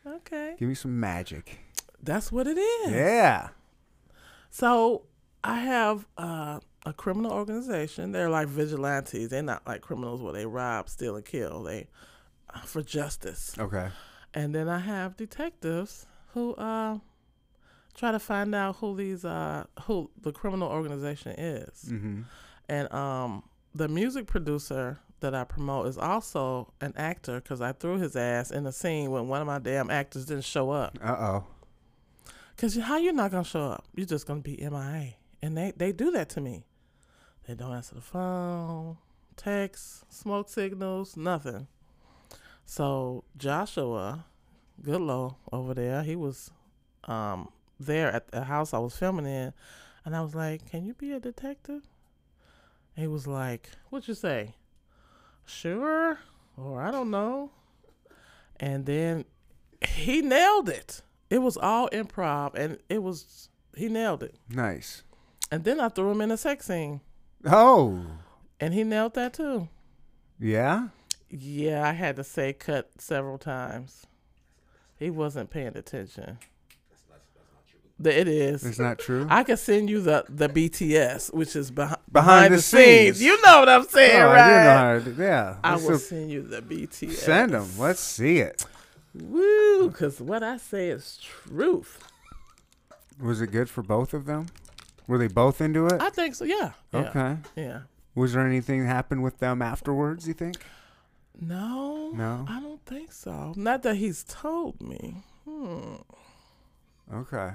Okay, 0.06 0.56
Give 0.58 0.68
me 0.68 0.76
some 0.76 1.00
magic. 1.00 1.60
that's 2.02 2.32
what 2.32 2.48
it 2.48 2.58
is. 2.58 2.92
Yeah. 2.92 3.50
So 4.50 5.04
I 5.44 5.60
have 5.60 6.06
uh, 6.18 6.60
a 6.86 6.94
criminal 6.94 7.32
organization. 7.32 8.12
They're 8.12 8.30
like 8.30 8.48
vigilantes. 8.48 9.30
They're 9.30 9.42
not 9.42 9.66
like 9.68 9.82
criminals 9.82 10.22
where 10.22 10.34
they 10.34 10.46
rob, 10.46 10.90
steal, 10.90 11.16
and 11.16 11.26
kill. 11.26 11.64
They 11.64 11.88
uh, 12.54 12.60
for 12.62 12.82
justice. 12.82 13.56
Okay. 13.58 13.90
And 14.34 14.54
then 14.54 14.70
I 14.70 14.80
have 14.80 15.16
detectives 15.18 16.08
who 16.34 16.54
uh, 16.56 16.98
try 17.94 18.12
to 18.12 18.20
find 18.20 18.56
out 18.56 18.78
who 18.78 18.96
these 18.96 19.26
uh, 19.26 19.66
who 19.84 20.10
the 20.22 20.32
criminal 20.32 20.70
organization 20.70 21.34
is. 21.38 21.90
Mm-hmm. 21.90 22.22
And 22.70 22.94
um, 22.94 23.44
the 23.76 23.88
music 23.88 24.28
producer 24.28 25.00
that 25.20 25.34
I 25.34 25.44
promote 25.44 25.88
is 25.88 25.98
also 25.98 26.74
an 26.82 26.94
actor 26.96 27.40
because 27.40 27.62
I 27.62 27.72
threw 27.72 27.98
his 27.98 28.16
ass 28.16 28.52
in 28.52 28.66
a 28.66 28.72
scene 28.72 29.12
when 29.12 29.28
one 29.28 29.42
of 29.42 29.48
my 29.48 29.60
damn 29.60 29.90
actors 29.90 30.26
didn't 30.26 30.44
show 30.44 30.72
up. 30.72 30.98
Uh 31.02 31.16
oh. 31.18 31.44
Cause 32.58 32.78
how 32.78 32.98
you 32.98 33.12
not 33.14 33.32
gonna 33.32 33.44
show 33.44 33.72
up? 33.72 33.86
You're 33.96 34.06
just 34.06 34.28
gonna 34.28 34.42
be 34.42 34.58
MIA, 34.58 35.16
and 35.44 35.58
they 35.58 35.74
they 35.76 35.92
do 35.92 36.10
that 36.12 36.30
to 36.30 36.42
me. 36.42 36.64
They 37.46 37.54
don't 37.54 37.74
answer 37.74 37.96
the 37.96 38.02
phone, 38.02 38.98
text, 39.36 40.12
smoke 40.12 40.48
signals, 40.48 41.18
nothing. 41.18 41.68
So 42.66 43.26
Joshua 43.38 44.26
Goodlow 44.82 45.36
over 45.52 45.74
there, 45.74 46.02
he 46.04 46.16
was 46.16 46.50
um 47.04 47.50
there 47.78 48.10
at 48.10 48.30
the 48.30 48.46
house 48.46 48.74
I 48.74 48.78
was 48.80 48.96
filming 48.96 49.26
in, 49.26 49.54
and 50.06 50.16
I 50.16 50.22
was 50.22 50.34
like, 50.34 50.72
"Can 50.72 50.86
you 50.86 50.94
be 50.94 51.12
a 51.12 51.20
detective?" 51.20 51.84
He 52.96 53.08
was 53.08 53.28
like, 53.28 53.70
"What 53.90 54.08
you 54.08 54.14
say?" 54.14 54.56
Sure, 55.46 56.20
or 56.56 56.82
I 56.82 56.90
don't 56.90 57.12
know. 57.12 57.52
And 58.62 58.86
then 58.86 59.26
he 59.86 60.22
nailed 60.22 60.70
it. 60.70 61.02
It 61.30 61.40
was 61.40 61.58
all 61.58 61.90
improv, 61.90 62.56
and 62.56 62.80
it 62.88 63.04
was 63.04 63.50
he 63.76 63.90
nailed 63.90 64.24
it. 64.24 64.36
Nice. 64.48 65.04
And 65.54 65.64
then 65.66 65.80
I 65.80 65.90
threw 65.90 66.10
him 66.10 66.22
in 66.22 66.32
a 66.32 66.38
sex 66.38 66.66
scene, 66.66 67.02
Oh. 67.46 68.04
and 68.60 68.74
he 68.74 68.84
nailed 68.84 69.14
that 69.14 69.34
too. 69.36 69.68
Yeah. 70.40 70.88
Yeah, 71.30 71.88
I 71.88 71.92
had 71.92 72.16
to 72.16 72.24
say 72.24 72.54
cut 72.54 72.90
several 72.98 73.38
times. 73.38 74.08
He 74.98 75.12
wasn't 75.12 75.52
paying 75.52 75.78
attention. 75.78 76.40
The- 78.00 78.20
It 78.20 78.28
is. 78.28 78.66
It's 78.66 78.80
not 78.80 78.98
true. 78.98 79.28
I 79.30 79.44
can 79.44 79.58
send 79.58 79.92
you 79.92 80.02
the 80.02 80.26
the 80.28 80.50
BTS, 80.50 81.32
which 81.32 81.56
is 81.56 81.70
behind 81.70 82.00
Behind 82.12 82.26
behind, 82.52 82.54
the 82.54 82.58
the, 82.58 82.62
scenes. 82.64 83.18
scenes. 83.18 83.22
You 83.22 83.40
know 83.44 83.60
what 83.60 83.70
I'm 83.70 83.84
saying, 83.88 84.22
oh, 84.24 84.26
right? 84.26 84.42
I 84.42 84.64
know 84.64 85.00
how 85.00 85.06
to 85.06 85.24
Yeah. 85.24 85.58
I 85.64 85.76
will 85.76 86.00
send 86.00 86.32
you 86.32 86.42
the 86.42 86.64
BTS. 86.64 87.14
send 87.14 87.52
them. 87.54 87.70
Let's 87.78 88.00
see 88.00 88.40
it. 88.40 88.66
Woo, 89.14 89.88
because 89.90 90.20
what 90.20 90.42
I 90.42 90.58
say 90.58 90.90
is 90.90 91.20
truth. 91.22 92.00
Was 93.22 93.40
it 93.40 93.52
good 93.52 93.70
for 93.70 93.84
both 93.84 94.16
of 94.16 94.26
them? 94.26 94.48
Were 95.08 95.18
they 95.18 95.28
both 95.28 95.62
into 95.62 95.88
it? 95.88 96.02
I 96.02 96.10
think 96.10 96.36
so. 96.36 96.46
Yeah. 96.46 96.72
Yeah. 96.94 97.00
okay. 97.00 97.38
Yeah. 97.56 97.82
Was 98.16 98.34
there 98.34 98.46
anything 98.46 98.86
happen 98.86 99.22
with 99.22 99.40
them 99.40 99.62
afterwards? 99.62 100.28
You 100.28 100.34
think? 100.34 100.58
No. 101.40 102.12
No? 102.14 102.46
I 102.48 102.60
don't 102.60 102.86
think 102.86 103.12
so. 103.12 103.54
Not 103.56 103.84
that 103.84 103.96
he's 103.96 104.24
told 104.24 104.82
me. 104.82 105.24
Hmm. 105.46 105.96
Okay. 107.12 107.52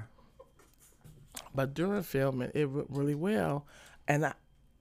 But 1.55 1.73
during 1.73 2.03
filming, 2.03 2.51
it 2.53 2.65
went 2.69 2.87
really 2.89 3.15
well, 3.15 3.65
and 4.07 4.25
I, 4.25 4.33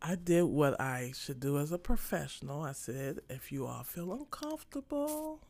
I 0.03 0.17
did 0.17 0.45
what 0.45 0.81
I 0.81 1.13
should 1.15 1.41
do 1.41 1.59
as 1.59 1.73
a 1.73 1.79
professional. 1.79 2.63
I 2.63 2.73
said, 2.73 3.21
if 3.29 3.53
you 3.53 3.67
all 3.67 3.85
feel 3.85 4.13
uncomfortable, 4.13 5.41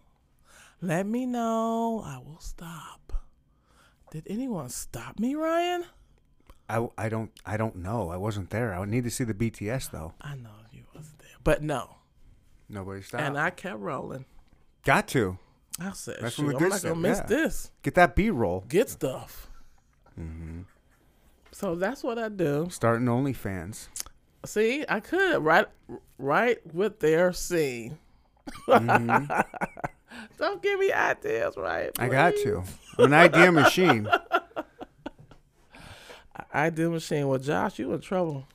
let 0.81 1.07
me 1.07 1.27
know. 1.27 2.03
I 2.05 2.19
will 2.19 2.41
stop. 2.41 3.25
Did 4.11 4.27
anyone 4.29 4.69
stop 4.69 5.19
me, 5.19 5.35
Ryan? 5.35 5.85
I, 6.69 6.87
I 6.99 7.09
don't 7.09 7.31
I 7.47 7.57
don't 7.57 7.77
know. 7.77 8.11
I 8.11 8.17
wasn't 8.17 8.51
there. 8.51 8.75
I 8.75 8.79
would 8.79 8.89
need 8.89 9.05
to 9.05 9.11
see 9.11 9.25
the 9.25 9.35
BTS 9.35 9.91
though. 9.91 10.13
I 10.21 10.35
know 10.35 10.51
you 10.73 10.83
wasn't 10.95 11.19
there, 11.19 11.29
but 11.45 11.63
no. 11.63 11.97
Nobody 12.69 13.01
stopped. 13.03 13.23
And 13.25 13.39
I 13.39 13.51
kept 13.51 13.79
rolling. 13.81 14.27
Got 14.85 15.09
to 15.09 15.39
I 15.81 15.93
said, 15.93 16.17
That's 16.21 16.35
Shoot, 16.35 16.57
I'm 16.57 16.69
not 16.69 16.79
stuff- 16.79 16.83
gonna 16.93 17.01
miss 17.01 17.19
yeah. 17.19 17.27
this. 17.27 17.71
get 17.83 17.95
that 17.95 18.15
B 18.17 18.31
roll. 18.31 18.65
Get 18.69 18.91
stuff. 18.91 19.49
Mm-hmm. 20.19 20.63
So 21.53 21.75
that's 21.75 22.03
what 22.05 22.19
I 22.19 22.29
do. 22.29 22.69
Starting 22.71 23.07
OnlyFans. 23.07 23.89
See, 24.45 24.85
I 24.89 25.01
could 25.01 25.43
right, 25.45 25.67
right 26.19 26.59
with 26.75 27.01
their 27.01 27.33
scene. 27.33 27.99
Mhm. 28.67 29.45
Don't 30.39 30.63
give 30.63 30.79
me 30.81 30.93
ideas, 30.93 31.55
right? 31.57 31.91
I 31.99 32.09
got 32.09 32.35
please? 32.35 32.45
to. 32.45 32.63
I'm 32.99 33.05
an 33.07 33.15
idea 33.15 33.53
machine. 33.53 34.09
Idea 36.55 36.89
machine. 36.89 37.27
Well, 37.29 37.39
Josh, 37.39 37.79
you 37.79 37.93
in 37.93 38.01
trouble. 38.01 38.47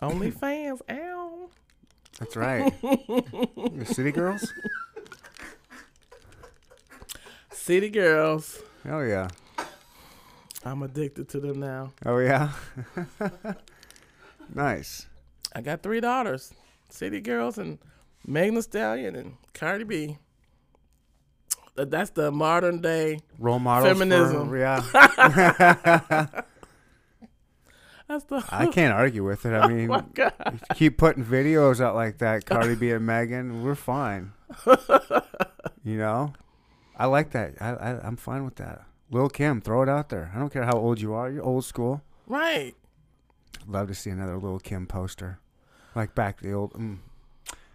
Only 0.00 0.30
fans. 0.30 0.82
Ow. 0.90 1.50
That's 2.18 2.36
right. 2.36 2.72
the 2.82 3.84
City 3.86 4.12
Girls. 4.12 4.52
City 7.52 7.90
girls. 7.90 8.58
Oh 8.88 9.00
yeah. 9.00 9.28
I'm 10.64 10.82
addicted 10.82 11.28
to 11.28 11.40
them 11.40 11.60
now. 11.60 11.92
Oh 12.04 12.18
yeah. 12.18 12.50
nice. 14.54 15.06
I 15.54 15.60
got 15.60 15.82
three 15.82 16.00
daughters. 16.00 16.52
City 16.88 17.20
girls 17.20 17.58
and 17.58 17.78
Megan 18.26 18.56
Thee 18.56 18.62
Stallion 18.62 19.14
and 19.14 19.34
Cardi 19.54 19.84
B. 19.84 20.18
That's 21.76 22.10
the 22.10 22.32
modern 22.32 22.80
day. 22.80 23.20
Role 23.38 23.58
models. 23.58 23.92
Feminism. 23.92 24.48
For, 24.48 24.58
yeah. 24.58 26.26
That's 28.10 28.24
the. 28.24 28.44
I 28.50 28.66
can't 28.66 28.92
argue 28.92 29.24
with 29.24 29.46
it. 29.46 29.54
I 29.54 29.68
mean, 29.72 29.88
Oh 29.88 29.94
my 29.94 30.04
God. 30.14 30.60
keep 30.74 30.98
putting 30.98 31.24
videos 31.24 31.80
out 31.80 31.94
like 31.94 32.18
that, 32.18 32.44
Cardi 32.44 32.74
B 32.74 32.90
and 32.90 33.06
Megan. 33.06 33.62
We're 33.62 33.76
fine. 33.76 34.32
You 35.82 35.96
know, 35.96 36.34
I 36.96 37.06
like 37.06 37.30
that. 37.30 37.54
I, 37.60 37.70
I 37.70 38.06
I'm 38.06 38.16
fine 38.16 38.44
with 38.44 38.56
that. 38.56 38.82
Lil 39.10 39.28
Kim, 39.30 39.60
throw 39.62 39.82
it 39.82 39.88
out 39.88 40.08
there. 40.10 40.30
I 40.34 40.38
don't 40.38 40.52
care 40.52 40.64
how 40.64 40.76
old 40.76 41.00
you 41.00 41.14
are. 41.14 41.30
You're 41.30 41.42
old 41.42 41.64
school. 41.64 42.02
Right. 42.26 42.74
Love 43.66 43.88
to 43.88 43.94
see 43.94 44.10
another 44.10 44.36
Lil 44.36 44.58
Kim 44.58 44.86
poster, 44.86 45.38
like 45.94 46.14
back 46.14 46.40
the 46.40 46.52
old. 46.52 46.74
Mm. 46.74 46.98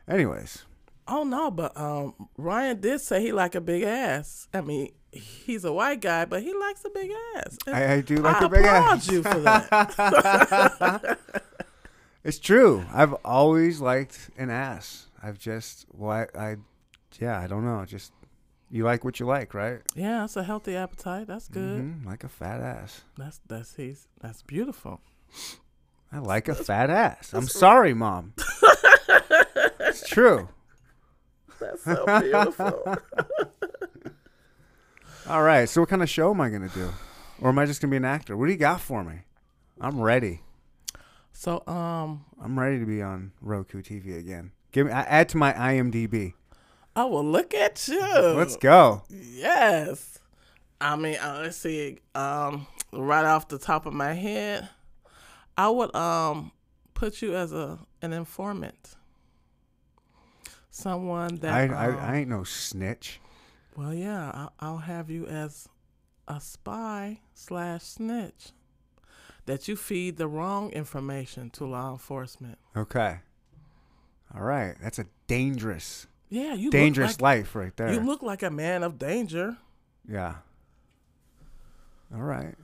Anyways, 0.08 0.66
Oh 1.08 1.24
no, 1.24 1.50
but 1.50 1.76
um, 1.78 2.14
Ryan 2.38 2.80
did 2.80 3.02
say 3.02 3.22
he 3.22 3.32
like 3.32 3.56
a 3.56 3.62
big 3.62 3.84
ass. 3.84 4.48
I 4.54 4.62
mean, 4.62 4.92
he's 5.16 5.64
a 5.66 5.72
white 5.74 6.02
guy, 6.02 6.26
but 6.26 6.44
he 6.44 6.54
likes 6.54 6.84
a 6.86 6.90
big 6.90 7.12
ass. 7.38 7.58
I, 7.68 7.94
I 7.94 8.02
do 8.02 8.18
like 8.18 8.42
I 8.42 8.46
a 8.46 8.50
big 8.50 8.66
ass. 8.66 8.68
I 8.68 8.80
applaud 8.80 9.12
you 9.12 9.24
for 9.24 9.40
that. 9.40 11.20
It's 12.24 12.40
true. 12.40 12.84
I've 12.92 13.14
always 13.24 13.80
liked 13.80 14.32
an 14.36 14.50
ass. 14.50 15.06
I've 15.22 15.38
just 15.38 15.86
why 15.90 16.26
I, 16.36 16.56
yeah, 17.20 17.40
I 17.40 17.46
don't 17.46 17.64
know. 17.64 17.86
Just 17.86 18.14
you 18.72 18.84
like 18.84 19.04
what 19.06 19.20
you 19.20 19.28
like, 19.28 19.54
right? 19.54 19.82
yeah, 19.94 20.24
it's 20.24 20.36
a 20.36 20.42
healthy 20.44 20.76
appetite. 20.76 21.28
That's 21.28 21.48
good. 21.48 21.82
Mhm, 21.84 22.04
Like 22.04 22.24
a 22.24 22.28
fat 22.28 22.62
ass. 22.62 23.04
That's 23.16 23.40
that's 23.48 23.76
he's 23.76 24.08
that's 24.22 24.42
beautiful. 24.42 25.02
I 26.12 26.18
like 26.18 26.48
a 26.48 26.56
fat 26.56 26.90
ass. 26.90 27.32
I'm 27.32 27.48
sorry, 27.48 27.94
mom. 27.94 28.34
it's 29.82 30.10
true. 30.10 30.50
That's 31.60 31.84
so 31.84 32.06
beautiful. 32.22 32.98
All 35.28 35.42
right. 35.42 35.68
So 35.68 35.82
what 35.82 35.90
kind 35.90 36.04
of 36.04 36.10
show 36.10 36.32
am 36.32 36.40
I 36.42 36.50
gonna 36.50 36.70
do, 36.70 36.92
or 37.42 37.50
am 37.50 37.58
I 37.60 37.66
just 37.66 37.82
gonna 37.82 37.92
be 37.92 37.98
an 37.98 38.06
actor? 38.06 38.38
What 38.38 38.46
do 38.46 38.52
you 38.52 38.58
got 38.58 38.80
for 38.80 39.04
me? 39.04 39.22
I'm 39.82 40.00
ready. 40.00 40.42
so 41.34 41.64
um, 41.68 42.26
I'm 42.42 42.58
ready 42.60 42.80
to 42.80 42.86
be 42.86 43.02
on 43.02 43.32
Roku 43.42 43.82
TV 43.82 44.18
again. 44.20 44.52
Give 44.72 44.86
me 44.88 44.94
add 44.94 45.30
to 45.30 45.38
my 45.38 45.52
IMDb. 45.54 46.34
oh 46.96 47.08
well, 47.08 47.24
look 47.26 47.54
at 47.54 47.88
you. 47.88 48.00
Let's 48.00 48.56
go. 48.58 49.02
Yes. 49.10 50.20
I 50.80 50.96
mean, 50.96 51.16
uh, 51.16 51.40
let's 51.44 51.58
see. 51.58 52.00
Um, 52.14 52.68
right 52.94 53.26
off 53.26 53.48
the 53.48 53.58
top 53.58 53.86
of 53.86 53.94
my 53.94 54.14
head, 54.14 54.70
I 55.58 55.70
would 55.70 55.94
um 55.96 56.52
put 56.94 57.22
you 57.24 57.36
as 57.36 57.52
a 57.52 57.80
an 58.04 58.14
informant, 58.14 58.96
someone 60.70 61.38
that. 61.38 61.52
I, 61.52 61.74
I 61.74 61.88
um, 61.90 61.98
I 62.00 62.16
ain't 62.18 62.30
no 62.30 62.44
snitch. 62.44 63.20
Well, 63.76 63.94
yeah, 63.94 64.32
I'll, 64.34 64.54
I'll 64.60 64.78
have 64.78 65.10
you 65.10 65.26
as 65.28 65.68
a 66.28 66.40
spy 66.40 67.20
slash 67.34 67.84
snitch. 67.84 68.52
That 69.46 69.68
you 69.68 69.76
feed 69.76 70.18
the 70.18 70.28
wrong 70.28 70.72
information 70.72 71.52
to 71.52 71.66
law 71.68 71.92
enforcement. 71.92 72.58
Okay. 72.76 73.20
All 74.34 74.42
right. 74.42 74.74
That's 74.82 74.98
a 74.98 75.06
dangerous, 75.28 76.08
Yeah, 76.30 76.56
you 76.56 76.72
dangerous 76.72 77.12
Look 77.14 77.22
like, 77.22 77.38
life 77.38 77.56
right 77.56 77.78
there. 77.78 77.94
you 77.94 78.00
look 78.00 78.24
like 78.24 78.42
a 78.42 78.50
man 78.50 78.82
of 78.82 78.98
danger. 78.98 79.58
yeah. 80.10 80.36
All 82.14 82.22
right. 82.24 82.56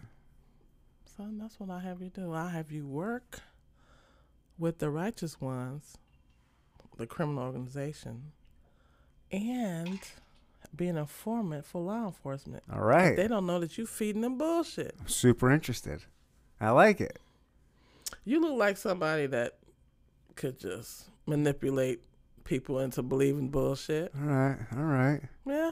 Son, 1.17 1.37
that's 1.37 1.59
what 1.59 1.69
I 1.69 1.79
have 1.81 2.01
you 2.01 2.09
do. 2.09 2.33
I 2.33 2.49
have 2.49 2.71
you 2.71 2.87
work 2.87 3.41
with 4.57 4.79
the 4.79 4.89
righteous 4.89 5.39
ones, 5.39 5.97
the 6.97 7.05
criminal 7.05 7.43
organization, 7.43 8.31
and 9.31 9.99
be 10.75 10.87
an 10.87 10.97
informant 10.97 11.65
for 11.65 11.81
law 11.81 12.05
enforcement. 12.05 12.63
All 12.71 12.81
right. 12.81 13.15
They 13.15 13.27
don't 13.27 13.45
know 13.45 13.59
that 13.59 13.77
you 13.77 13.85
feeding 13.85 14.21
them 14.21 14.37
bullshit. 14.37 14.95
I'm 14.99 15.07
super 15.07 15.51
interested. 15.51 16.03
I 16.59 16.71
like 16.71 17.01
it. 17.01 17.19
You 18.23 18.39
look 18.39 18.57
like 18.57 18.77
somebody 18.77 19.25
that 19.27 19.57
could 20.35 20.59
just 20.59 21.09
manipulate 21.25 22.03
people 22.43 22.79
into 22.79 23.01
believing 23.01 23.49
bullshit. 23.49 24.11
All 24.15 24.27
right. 24.27 24.57
All 24.75 24.83
right. 24.83 25.21
Yeah. 25.45 25.71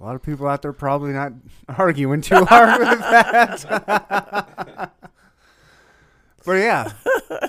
A 0.00 0.04
lot 0.04 0.14
of 0.14 0.22
people 0.22 0.46
out 0.46 0.62
there 0.62 0.72
probably 0.72 1.12
not 1.12 1.32
arguing 1.68 2.20
too 2.20 2.44
hard 2.44 2.78
with 2.80 3.00
that. 3.00 4.92
but 6.44 6.52
yeah. 6.52 6.92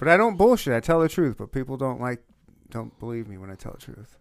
But 0.00 0.08
I 0.08 0.16
don't 0.16 0.38
bullshit. 0.38 0.72
I 0.72 0.80
tell 0.80 0.98
the 1.00 1.10
truth. 1.10 1.36
But 1.36 1.52
people 1.52 1.76
don't 1.76 2.00
like, 2.00 2.22
don't 2.70 2.98
believe 2.98 3.28
me 3.28 3.36
when 3.36 3.50
I 3.50 3.54
tell 3.54 3.72
the 3.72 3.78
truth. 3.78 4.16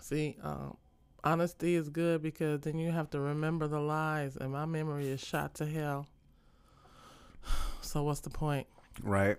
See, 0.00 0.38
um, 0.42 0.78
honesty 1.24 1.74
is 1.74 1.88
good 1.88 2.22
because 2.22 2.60
then 2.62 2.78
you 2.78 2.90
have 2.92 3.10
to 3.10 3.20
remember 3.20 3.66
the 3.68 3.80
lies, 3.80 4.36
and 4.36 4.52
my 4.52 4.64
memory 4.66 5.08
is 5.08 5.20
shot 5.20 5.54
to 5.56 5.66
hell. 5.66 6.06
So 7.82 8.04
what's 8.04 8.20
the 8.20 8.30
point? 8.30 8.68
Right. 9.02 9.36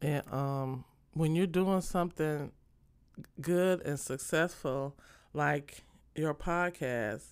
And 0.00 0.22
um, 0.32 0.84
when 1.12 1.34
you're 1.34 1.46
doing 1.46 1.82
something 1.82 2.50
good 3.40 3.82
and 3.82 4.00
successful, 4.00 4.96
like 5.34 5.82
your 6.14 6.32
podcast, 6.34 7.24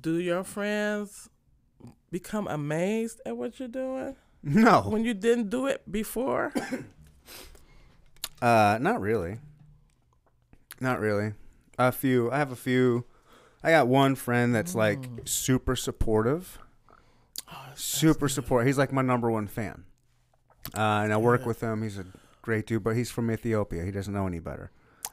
do 0.00 0.18
your 0.18 0.42
friends 0.44 1.28
become 2.10 2.46
amazed 2.48 3.20
at 3.26 3.36
what 3.36 3.58
you're 3.58 3.68
doing 3.68 4.16
No. 4.42 4.82
when 4.82 5.04
you 5.04 5.12
didn't 5.12 5.50
do 5.50 5.66
it 5.66 5.90
before? 5.90 6.52
Uh, 8.40 8.76
not 8.80 9.00
really. 9.00 9.38
Not 10.80 10.98
really. 10.98 11.32
A 11.78 11.92
few. 11.92 12.30
I 12.30 12.38
have 12.38 12.52
a 12.52 12.56
few. 12.56 13.04
I 13.62 13.70
got 13.70 13.86
one 13.86 14.14
friend 14.14 14.54
that's 14.54 14.74
like 14.74 15.08
super 15.24 15.76
supportive. 15.76 16.58
super 17.74 18.28
support. 18.28 18.66
He's 18.66 18.78
like 18.78 18.92
my 18.92 19.02
number 19.02 19.30
one 19.30 19.46
fan. 19.46 19.84
Uh, 20.76 21.02
and 21.04 21.12
I 21.12 21.16
work 21.16 21.44
with 21.44 21.60
him. 21.60 21.82
He's 21.82 21.98
a 21.98 22.04
great 22.40 22.66
dude, 22.66 22.84
but 22.84 22.96
he's 22.96 23.10
from 23.10 23.30
Ethiopia. 23.30 23.84
He 23.84 23.90
doesn't 23.90 24.12
know 24.12 24.26
any 24.26 24.38
better. 24.38 24.70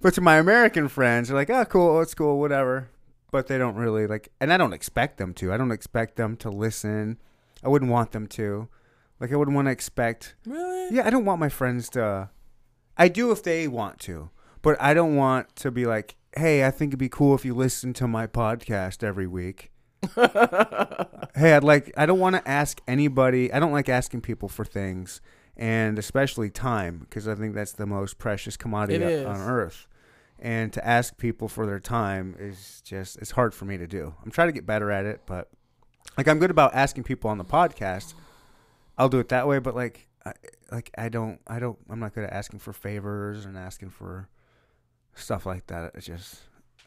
but 0.00 0.14
to 0.14 0.20
my 0.20 0.36
American 0.36 0.88
friends, 0.88 1.28
they're 1.28 1.36
like, 1.36 1.50
"Oh, 1.50 1.64
cool, 1.64 2.00
it's 2.00 2.14
cool, 2.14 2.38
whatever." 2.38 2.88
But 3.30 3.46
they 3.46 3.58
don't 3.58 3.74
really 3.74 4.06
like, 4.06 4.30
and 4.40 4.52
I 4.52 4.56
don't 4.56 4.72
expect 4.72 5.18
them 5.18 5.34
to. 5.34 5.52
I 5.52 5.56
don't 5.56 5.72
expect 5.72 6.16
them 6.16 6.36
to 6.36 6.50
listen. 6.50 7.18
I 7.62 7.68
wouldn't 7.68 7.90
want 7.90 8.12
them 8.12 8.26
to. 8.28 8.68
Like, 9.20 9.32
I 9.32 9.36
wouldn't 9.36 9.54
want 9.54 9.66
to 9.66 9.72
expect 9.72 10.36
really? 10.46 10.94
yeah, 10.94 11.06
I 11.06 11.10
don't 11.10 11.24
want 11.24 11.40
my 11.40 11.48
friends 11.48 11.88
to. 11.90 12.30
I 12.98 13.08
do 13.08 13.30
if 13.30 13.42
they 13.42 13.68
want 13.68 13.98
to, 14.00 14.30
but 14.62 14.76
I 14.80 14.92
don't 14.92 15.14
want 15.16 15.54
to 15.56 15.70
be 15.70 15.86
like, 15.86 16.16
hey, 16.36 16.64
I 16.64 16.70
think 16.70 16.90
it'd 16.90 16.98
be 16.98 17.08
cool 17.08 17.34
if 17.34 17.44
you 17.44 17.54
listen 17.54 17.92
to 17.94 18.08
my 18.08 18.26
podcast 18.26 19.02
every 19.04 19.26
week. 19.26 19.70
hey, 20.14 21.52
I'd 21.54 21.64
like. 21.64 21.92
I 21.96 22.06
don't 22.06 22.18
want 22.18 22.36
to 22.36 22.48
ask 22.48 22.80
anybody. 22.86 23.52
I 23.52 23.58
don't 23.60 23.72
like 23.72 23.88
asking 23.88 24.20
people 24.22 24.48
for 24.48 24.64
things, 24.64 25.20
and 25.56 25.98
especially 25.98 26.50
time, 26.50 26.98
because 27.00 27.26
I 27.28 27.34
think 27.34 27.54
that's 27.54 27.72
the 27.72 27.86
most 27.86 28.18
precious 28.18 28.56
commodity 28.56 29.02
It 29.04 29.26
on 29.26 29.36
is. 29.36 29.42
earth. 29.42 29.86
And 30.40 30.72
to 30.72 30.86
ask 30.86 31.16
people 31.18 31.48
for 31.48 31.66
their 31.66 31.80
time 31.80 32.36
is 32.38 32.80
just 32.84 33.16
it's 33.18 33.32
hard 33.32 33.54
for 33.54 33.64
me 33.64 33.76
to 33.76 33.86
do. 33.88 34.14
I'm 34.24 34.30
trying 34.30 34.48
to 34.48 34.52
get 34.52 34.66
better 34.66 34.90
at 34.92 35.04
it, 35.04 35.22
but 35.26 35.48
like 36.16 36.28
I'm 36.28 36.38
good 36.38 36.50
about 36.52 36.74
asking 36.74 37.02
people 37.04 37.28
on 37.30 37.38
the 37.38 37.44
podcast. 37.44 38.14
I'll 38.96 39.08
do 39.08 39.18
it 39.18 39.28
that 39.30 39.48
way, 39.48 39.58
but 39.58 39.74
like 39.74 40.06
I, 40.24 40.32
like 40.70 40.90
I 40.96 41.08
don't 41.08 41.40
I 41.46 41.58
don't 41.58 41.78
I'm 41.88 42.00
not 42.00 42.14
good 42.14 42.24
at 42.24 42.32
asking 42.32 42.60
for 42.60 42.72
favors 42.72 43.44
and 43.44 43.56
asking 43.56 43.90
for 43.90 44.28
stuff 45.14 45.46
like 45.46 45.66
that. 45.68 45.92
It's 45.94 46.06
just 46.06 46.40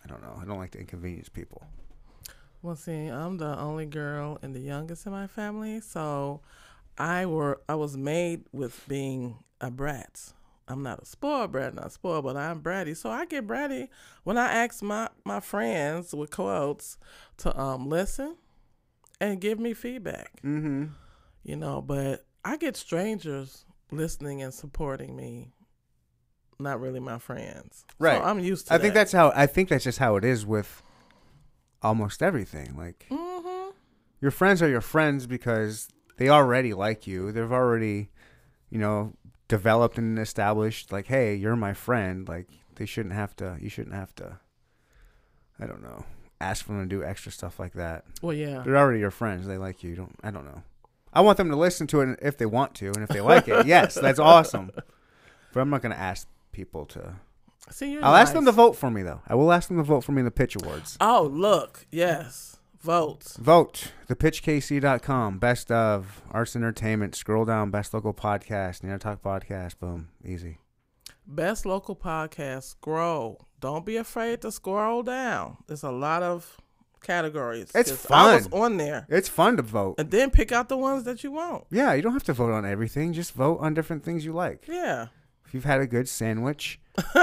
I 0.03 0.07
don't 0.07 0.21
know. 0.21 0.37
I 0.39 0.45
don't 0.45 0.57
like 0.57 0.71
to 0.71 0.79
inconvenience 0.79 1.29
people. 1.29 1.63
Well, 2.61 2.75
see, 2.75 3.07
I'm 3.07 3.37
the 3.37 3.57
only 3.57 3.87
girl 3.87 4.37
and 4.41 4.55
the 4.55 4.59
youngest 4.59 5.05
in 5.05 5.11
my 5.11 5.27
family, 5.27 5.81
so 5.81 6.41
I 6.97 7.25
were 7.25 7.61
I 7.67 7.75
was 7.75 7.97
made 7.97 8.43
with 8.51 8.87
being 8.87 9.37
a 9.59 9.71
brat. 9.71 10.33
I'm 10.67 10.83
not 10.83 11.01
a 11.01 11.05
spoiled 11.05 11.51
brat, 11.51 11.73
not 11.73 11.91
spoiled, 11.91 12.23
but 12.23 12.37
I'm 12.37 12.61
bratty. 12.61 12.95
So 12.95 13.09
I 13.09 13.25
get 13.25 13.47
bratty 13.47 13.89
when 14.23 14.37
I 14.37 14.51
ask 14.53 14.81
my 14.83 15.09
my 15.25 15.39
friends 15.39 16.13
with 16.13 16.31
quotes 16.31 16.97
to 17.37 17.59
um 17.59 17.89
listen 17.89 18.35
and 19.19 19.41
give 19.41 19.59
me 19.59 19.73
feedback. 19.73 20.41
Mm-hmm. 20.43 20.85
You 21.43 21.55
know, 21.55 21.81
but 21.81 22.25
I 22.45 22.57
get 22.57 22.77
strangers 22.77 23.65
listening 23.91 24.41
and 24.41 24.53
supporting 24.53 25.15
me. 25.15 25.51
Not 26.59 26.79
really 26.79 26.99
my 26.99 27.17
friends. 27.17 27.85
Right. 27.99 28.17
So 28.19 28.23
I'm 28.23 28.39
used 28.39 28.67
to 28.67 28.73
I 28.73 28.77
think 28.77 28.93
that's 28.93 29.11
how 29.11 29.31
I 29.35 29.47
think 29.47 29.69
that's 29.69 29.83
just 29.83 29.97
how 29.97 30.15
it 30.15 30.23
is 30.23 30.45
with 30.45 30.83
almost 31.81 32.21
everything. 32.21 32.75
Like 32.77 33.07
Mm-hmm. 33.09 33.71
your 34.21 34.31
friends 34.31 34.61
are 34.61 34.69
your 34.69 34.81
friends 34.81 35.25
because 35.25 35.87
they 36.17 36.29
already 36.29 36.73
like 36.73 37.07
you. 37.07 37.31
They've 37.31 37.51
already, 37.51 38.11
you 38.69 38.77
know, 38.77 39.13
developed 39.47 39.97
and 39.97 40.19
established 40.19 40.91
like, 40.91 41.07
hey, 41.07 41.33
you're 41.35 41.55
my 41.55 41.73
friend. 41.73 42.27
Like 42.27 42.47
they 42.75 42.85
shouldn't 42.85 43.15
have 43.15 43.35
to 43.37 43.57
you 43.59 43.69
shouldn't 43.69 43.95
have 43.95 44.13
to 44.15 44.37
I 45.59 45.65
don't 45.65 45.81
know. 45.81 46.05
Ask 46.39 46.65
for 46.65 46.73
them 46.73 46.87
to 46.89 46.95
do 46.95 47.03
extra 47.03 47.31
stuff 47.31 47.59
like 47.59 47.73
that. 47.73 48.03
Well, 48.21 48.33
yeah. 48.33 48.61
They're 48.65 48.77
already 48.77 48.99
your 48.99 49.11
friends. 49.11 49.45
They 49.47 49.57
like 49.57 49.83
you. 49.83 49.89
you 49.91 49.95
don't 49.95 50.15
I 50.23 50.29
don't 50.29 50.45
know. 50.45 50.61
I 51.13 51.21
want 51.21 51.37
them 51.37 51.49
to 51.49 51.55
listen 51.55 51.87
to 51.87 52.01
it 52.01 52.19
if 52.21 52.37
they 52.37 52.45
want 52.45 52.75
to, 52.75 52.87
and 52.87 53.03
if 53.03 53.09
they 53.09 53.21
like 53.21 53.47
it, 53.47 53.65
yes, 53.65 53.95
that's 53.95 54.19
awesome. 54.19 54.71
But 55.53 55.59
I'm 55.59 55.69
not 55.69 55.81
gonna 55.81 55.95
ask 55.95 56.27
people 56.51 56.85
to. 56.87 57.15
See, 57.69 57.97
I'll 57.99 58.15
ask 58.15 58.33
them 58.33 58.45
to 58.45 58.51
vote 58.51 58.75
for 58.75 58.89
me 58.89 59.03
though. 59.03 59.21
I 59.27 59.35
will 59.35 59.51
ask 59.51 59.67
them 59.67 59.77
to 59.77 59.83
vote 59.83 60.01
for 60.01 60.11
me 60.11 60.19
in 60.19 60.25
the 60.25 60.31
pitch 60.31 60.55
awards. 60.55 60.97
Oh, 60.99 61.23
look, 61.31 61.85
yes, 61.91 62.59
votes. 62.81 63.37
Vote 63.37 63.91
thepitchkc.com. 64.07 65.39
Best 65.39 65.71
of 65.71 66.21
arts 66.31 66.55
entertainment. 66.55 67.15
Scroll 67.15 67.45
down. 67.45 67.71
Best 67.71 67.93
local 67.93 68.13
podcast. 68.13 68.83
Nano 68.83 68.97
Talk 68.97 69.21
podcast. 69.21 69.79
Boom. 69.79 70.09
Easy. 70.23 70.57
Best 71.25 71.65
local 71.65 71.95
podcast. 71.95 72.63
Scroll. 72.63 73.47
Don't 73.59 73.85
be 73.85 73.95
afraid 73.97 74.41
to 74.41 74.51
scroll 74.51 75.03
down. 75.03 75.57
There's 75.67 75.83
a 75.83 75.91
lot 75.91 76.23
of 76.23 76.57
categories. 77.01 77.71
It's 77.75 77.91
'Cause 77.91 78.07
I 78.11 78.35
was 78.35 78.47
fun. 78.47 78.61
on 78.61 78.77
there, 78.77 79.05
It's 79.09 79.27
fun 79.29 79.57
to 79.57 79.63
vote. 79.63 79.95
and 79.97 80.09
then 80.11 80.29
pick 80.31 80.51
out 80.51 80.69
the 80.69 80.77
ones 80.77 81.03
that 81.05 81.23
you 81.23 81.31
want. 81.31 81.65
Yeah, 81.71 81.93
you 81.93 82.01
don't 82.01 82.13
have 82.13 82.23
to 82.25 82.33
vote 82.33 82.51
on 82.51 82.65
everything. 82.65 83.13
Just 83.13 83.33
vote 83.33 83.57
on 83.61 83.73
different 83.73 84.03
things 84.03 84.23
you 84.25 84.33
like. 84.33 84.65
Yeah. 84.67 85.07
If 85.45 85.53
you've 85.53 85.65
had 85.65 85.81
a 85.81 85.87
good 85.87 86.07
sandwich, 86.07 86.79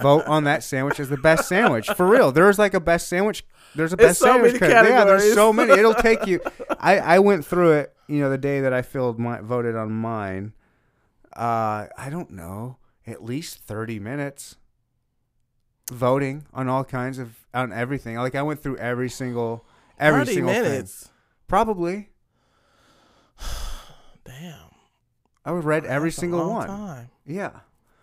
vote 0.00 0.24
on 0.26 0.44
that 0.44 0.62
sandwich 0.64 0.98
as 0.98 1.08
the 1.08 1.16
best 1.16 1.48
sandwich. 1.48 1.88
For 1.90 2.06
real, 2.06 2.32
there's 2.32 2.58
like 2.58 2.74
a 2.74 2.80
best 2.80 3.08
sandwich. 3.08 3.44
There's 3.76 3.92
a 3.92 3.94
It's 3.96 4.02
best 4.02 4.18
so 4.20 4.26
sandwich. 4.26 4.56
Yeah, 4.60 5.04
there's 5.04 5.34
so 5.34 5.52
many. 5.52 5.72
It'll 5.78 5.94
take 5.94 6.26
you. 6.26 6.40
I 6.80 6.98
I 6.98 7.18
went 7.20 7.44
through 7.46 7.72
it. 7.72 7.94
You 8.08 8.20
know, 8.20 8.30
the 8.30 8.38
day 8.38 8.60
that 8.60 8.72
I 8.72 8.82
filled 8.82 9.18
my 9.18 9.40
voted 9.40 9.76
on 9.76 9.92
mine. 9.92 10.52
Uh, 11.34 11.86
I 11.98 12.10
don't 12.10 12.30
know, 12.30 12.76
at 13.06 13.24
least 13.24 13.58
thirty 13.58 13.98
minutes. 13.98 14.56
Voting 15.90 16.46
on 16.54 16.68
all 16.68 16.84
kinds 16.84 17.18
of 17.18 17.36
on 17.52 17.72
everything. 17.72 18.16
Like 18.16 18.34
I 18.34 18.42
went 18.42 18.62
through 18.62 18.78
every 18.78 19.10
single 19.10 19.64
every 19.98 20.20
30 20.20 20.32
single 20.32 20.52
thing. 20.52 20.62
minutes. 20.62 21.10
Probably. 21.46 22.10
Damn. 24.24 24.54
I 25.44 25.52
would 25.52 25.64
read 25.64 25.84
every 25.84 26.08
That's 26.08 26.16
single 26.18 26.48
one. 26.50 26.68
Time. 26.68 27.10
Yeah. 27.26 27.60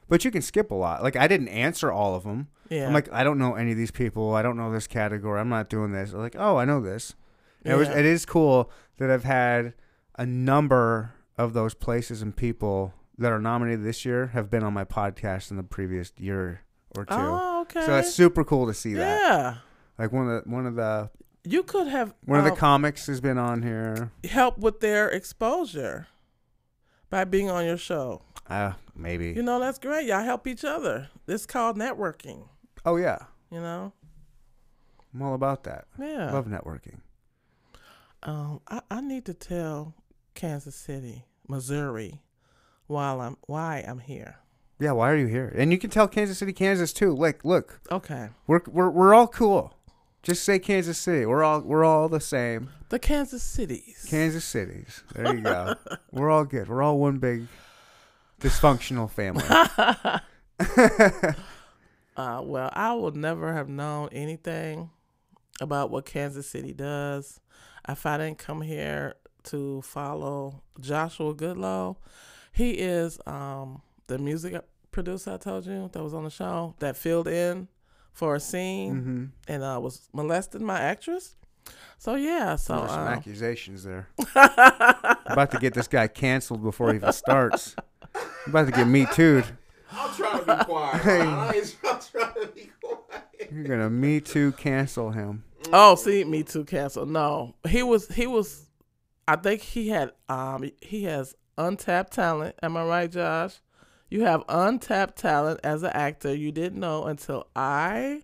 But 0.07 0.23
you 0.25 0.31
can 0.31 0.41
skip 0.41 0.71
a 0.71 0.75
lot. 0.75 1.01
Like 1.01 1.15
I 1.15 1.27
didn't 1.27 1.47
answer 1.47 1.91
all 1.91 2.15
of 2.15 2.23
them. 2.23 2.49
Yeah. 2.69 2.87
I'm 2.87 2.93
like, 2.93 3.11
I 3.11 3.23
don't 3.23 3.37
know 3.37 3.55
any 3.55 3.71
of 3.71 3.77
these 3.77 3.91
people. 3.91 4.35
I 4.35 4.41
don't 4.41 4.57
know 4.57 4.71
this 4.71 4.87
category. 4.87 5.39
I'm 5.39 5.49
not 5.49 5.69
doing 5.69 5.91
this. 5.91 6.13
Like, 6.13 6.35
oh, 6.37 6.57
I 6.57 6.65
know 6.65 6.79
this. 6.81 7.15
And 7.65 7.73
It 7.73 7.77
was. 7.77 7.89
It 7.89 8.05
is 8.05 8.25
cool 8.25 8.71
that 8.97 9.09
I've 9.09 9.23
had 9.23 9.73
a 10.17 10.25
number 10.25 11.13
of 11.37 11.53
those 11.53 11.73
places 11.73 12.21
and 12.21 12.35
people 12.35 12.93
that 13.17 13.31
are 13.31 13.39
nominated 13.39 13.83
this 13.83 14.05
year 14.05 14.27
have 14.27 14.49
been 14.49 14.63
on 14.63 14.73
my 14.73 14.85
podcast 14.85 15.49
in 15.51 15.57
the 15.57 15.63
previous 15.63 16.11
year 16.17 16.61
or 16.95 17.05
two. 17.05 17.13
oh, 17.15 17.50
okay. 17.75 17.85
So 17.85 17.91
that's 17.91 18.13
super 18.13 18.43
cool 18.43 18.67
to 18.67 18.73
see 18.73 18.93
that. 18.95 19.21
yeah. 19.21 19.55
Like 19.97 20.11
one 20.11 20.29
of 20.29 20.43
the 20.43 20.49
one 20.49 20.65
of 20.65 20.75
the 20.75 21.09
You 21.43 21.63
could 21.63 21.87
have 21.87 22.13
one 22.25 22.39
of 22.39 22.45
the 22.45 22.51
um, 22.51 22.57
comics 22.57 23.07
has 23.07 23.21
been 23.21 23.37
on 23.37 23.61
here. 23.63 24.11
Help 24.23 24.57
with 24.57 24.79
their 24.79 25.09
exposure 25.09 26.07
by 27.09 27.23
being 27.25 27.49
on 27.49 27.65
your 27.65 27.77
show. 27.77 28.21
Uh, 28.49 28.73
maybe. 28.95 29.31
You 29.31 29.43
know, 29.43 29.59
that's 29.59 29.79
great. 29.79 30.07
Y'all 30.07 30.23
help 30.23 30.47
each 30.47 30.63
other. 30.65 31.09
It's 31.27 31.45
called 31.45 31.77
networking. 31.77 32.47
oh 32.85 32.97
yeah, 32.97 33.19
You 33.49 33.59
know? 33.61 33.93
I'm 35.13 35.21
all 35.21 35.33
about 35.33 35.63
that. 35.65 35.85
Yeah. 35.99 36.31
Love 36.31 36.45
networking. 36.47 36.99
Um, 38.23 38.61
I, 38.67 38.81
I 38.89 39.01
need 39.01 39.25
to 39.25 39.33
tell 39.33 39.93
Kansas 40.35 40.75
City, 40.75 41.25
Missouri, 41.47 42.21
while 42.87 43.19
I'm 43.21 43.37
why 43.47 43.83
I'm 43.87 43.99
here. 43.99 44.37
Yeah, 44.81 44.93
why 44.93 45.11
are 45.11 45.15
you 45.15 45.27
here? 45.27 45.53
And 45.55 45.71
you 45.71 45.77
can 45.77 45.91
tell 45.91 46.07
Kansas 46.07 46.39
City, 46.39 46.53
Kansas 46.53 46.91
too. 46.91 47.13
Like, 47.13 47.45
look, 47.45 47.79
Okay. 47.91 48.29
we're 48.47 48.61
we're 48.67 48.89
we're 48.89 49.13
all 49.13 49.27
cool. 49.27 49.75
Just 50.23 50.43
say 50.43 50.57
Kansas 50.57 50.97
City. 50.97 51.25
We're 51.27 51.43
all 51.43 51.61
we're 51.61 51.83
all 51.83 52.09
the 52.09 52.19
same. 52.19 52.71
The 52.89 52.97
Kansas 52.97 53.43
Cities. 53.43 54.07
Kansas 54.09 54.43
Cities. 54.43 55.03
There 55.13 55.35
you 55.35 55.41
go. 55.41 55.75
we're 56.11 56.31
all 56.31 56.45
good. 56.45 56.67
We're 56.67 56.81
all 56.81 56.97
one 56.97 57.19
big 57.19 57.45
dysfunctional 58.41 59.09
family. 59.09 59.45
Uh, 62.17 62.41
well, 62.43 62.69
I 62.73 62.93
would 62.93 63.15
never 63.15 63.53
have 63.53 63.69
known 63.69 64.09
anything 64.11 64.89
about 65.61 65.89
what 65.91 66.05
Kansas 66.05 66.45
City 66.45 66.73
does 66.73 67.39
if 67.87 68.05
I 68.05 68.17
didn't 68.17 68.37
come 68.37 68.61
here 68.61 69.15
to 69.45 69.81
follow 69.81 70.61
Joshua 70.79 71.33
Goodlow. 71.33 71.95
He 72.51 72.71
is 72.71 73.17
um, 73.25 73.81
the 74.07 74.17
music 74.17 74.61
producer 74.91 75.33
I 75.33 75.37
told 75.37 75.65
you 75.65 75.89
that 75.91 76.03
was 76.03 76.13
on 76.13 76.23
the 76.23 76.29
show 76.29 76.75
that 76.79 76.97
filled 76.97 77.27
in 77.27 77.67
for 78.13 78.35
a 78.35 78.39
scene 78.39 78.95
mm-hmm. 78.95 79.25
and 79.47 79.63
uh, 79.63 79.79
was 79.81 80.09
molesting 80.13 80.63
my 80.63 80.79
actress. 80.79 81.35
So 81.97 82.15
yeah, 82.15 82.55
so 82.55 82.77
There's 82.79 82.91
some 82.91 82.99
um, 83.01 83.07
accusations 83.07 83.83
there. 83.83 84.09
about 84.35 85.51
to 85.51 85.59
get 85.59 85.73
this 85.73 85.87
guy 85.87 86.07
canceled 86.07 86.63
before 86.63 86.89
he 86.89 86.95
even 86.95 87.13
starts. 87.13 87.75
about 88.47 88.65
to 88.65 88.71
get 88.71 88.87
me 88.87 89.05
too. 89.13 89.43
I'm 89.91 90.13
trying 90.15 90.39
to 90.39 90.57
be 90.57 90.63
quiet. 90.65 91.01
Hey. 91.03 91.21
I 91.21 91.51
ain't- 91.51 91.75
I'm 91.83 91.99
trying 91.99 92.33
to 92.33 92.51
be 92.53 92.71
quiet. 92.81 93.51
You're 93.51 93.65
gonna 93.65 93.89
me 93.89 94.19
too 94.19 94.53
cancel 94.53 95.11
him. 95.11 95.43
Oh, 95.71 95.95
see, 95.95 96.23
me 96.23 96.43
too. 96.43 96.63
Cancel. 96.63 97.05
No, 97.05 97.55
he 97.67 97.83
was. 97.83 98.07
He 98.07 98.27
was. 98.27 98.67
I 99.27 99.35
think 99.35 99.61
he 99.61 99.89
had. 99.89 100.11
Um, 100.27 100.69
he 100.81 101.03
has 101.03 101.35
untapped 101.57 102.13
talent. 102.13 102.55
Am 102.63 102.77
I 102.77 102.85
right, 102.85 103.11
Josh? 103.11 103.59
You 104.11 104.25
have 104.25 104.43
untapped 104.49 105.17
talent 105.17 105.61
as 105.63 105.83
an 105.83 105.91
actor. 105.93 106.35
You 106.35 106.51
didn't 106.51 106.81
know 106.81 107.05
until 107.05 107.47
I 107.55 108.23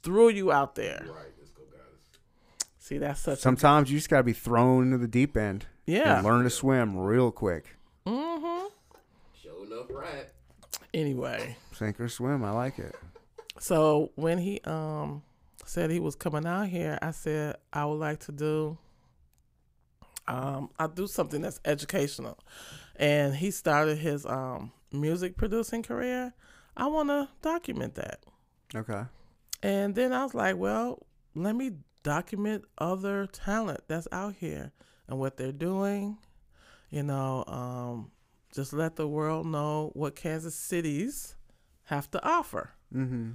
threw 0.00 0.28
you 0.28 0.52
out 0.52 0.76
there. 0.76 1.04
Right, 1.08 1.26
let's 1.36 1.50
go, 1.50 1.64
guys. 1.72 2.68
See, 2.78 2.98
that's 2.98 3.20
such. 3.20 3.40
Sometimes 3.40 3.90
you 3.90 3.98
just 3.98 4.08
gotta 4.08 4.22
be 4.22 4.32
thrown 4.32 4.84
into 4.84 4.98
the 4.98 5.08
deep 5.08 5.36
end. 5.36 5.66
Yeah. 5.86 6.18
And 6.18 6.24
learn 6.24 6.44
to 6.44 6.50
swim 6.50 6.96
real 6.96 7.32
quick. 7.32 7.64
Mm-hmm. 8.06 8.66
Show 9.42 9.64
enough 9.64 9.86
right. 9.90 10.28
Anyway, 10.94 11.56
Sink 11.72 11.98
or 11.98 12.08
swim. 12.08 12.44
I 12.44 12.52
like 12.52 12.78
it. 12.78 12.94
so 13.58 14.12
when 14.14 14.38
he 14.38 14.60
um 14.66 15.24
said 15.66 15.90
he 15.90 15.98
was 15.98 16.14
coming 16.14 16.46
out 16.46 16.68
here, 16.68 16.96
I 17.02 17.10
said 17.10 17.56
I 17.72 17.86
would 17.86 17.98
like 17.98 18.20
to 18.26 18.32
do. 18.32 18.78
Um, 20.28 20.70
I 20.78 20.86
do 20.86 21.08
something 21.08 21.40
that's 21.40 21.58
educational, 21.64 22.38
and 22.94 23.34
he 23.34 23.50
started 23.50 23.98
his 23.98 24.24
um 24.24 24.70
music 24.92 25.36
producing 25.36 25.82
career. 25.82 26.34
I 26.76 26.86
want 26.86 27.08
to 27.08 27.28
document 27.42 27.94
that. 27.96 28.20
Okay. 28.74 29.02
And 29.62 29.94
then 29.94 30.12
I 30.12 30.22
was 30.22 30.34
like, 30.34 30.56
well, 30.56 31.06
let 31.34 31.56
me 31.56 31.72
document 32.02 32.64
other 32.78 33.26
talent 33.26 33.80
that's 33.88 34.08
out 34.12 34.34
here 34.38 34.72
and 35.08 35.18
what 35.18 35.36
they're 35.36 35.52
doing. 35.52 36.18
You 36.90 37.02
know, 37.02 37.44
um, 37.46 38.10
just 38.54 38.72
let 38.72 38.96
the 38.96 39.06
world 39.06 39.46
know 39.46 39.90
what 39.94 40.16
Kansas 40.16 40.54
cities 40.54 41.34
have 41.84 42.10
to 42.12 42.24
offer. 42.26 42.70
Mm-hmm. 42.94 43.32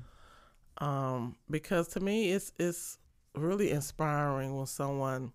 Um, 0.84 1.36
because 1.50 1.88
to 1.90 2.00
me, 2.00 2.32
it's 2.32 2.52
it's 2.58 2.98
really 3.36 3.72
inspiring 3.72 4.56
when 4.56 4.66
someone 4.66 5.34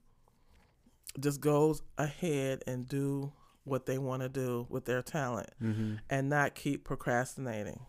just 1.20 1.40
goes 1.40 1.82
ahead 1.96 2.62
and 2.66 2.88
do 2.88 3.32
what 3.68 3.86
they 3.86 3.98
want 3.98 4.22
to 4.22 4.28
do 4.28 4.66
with 4.68 4.84
their 4.84 5.02
talent 5.02 5.50
Mm-hmm. 5.62 5.94
and 6.10 6.28
not 6.28 6.54
keep 6.54 6.84
procrastinating. 6.84 7.80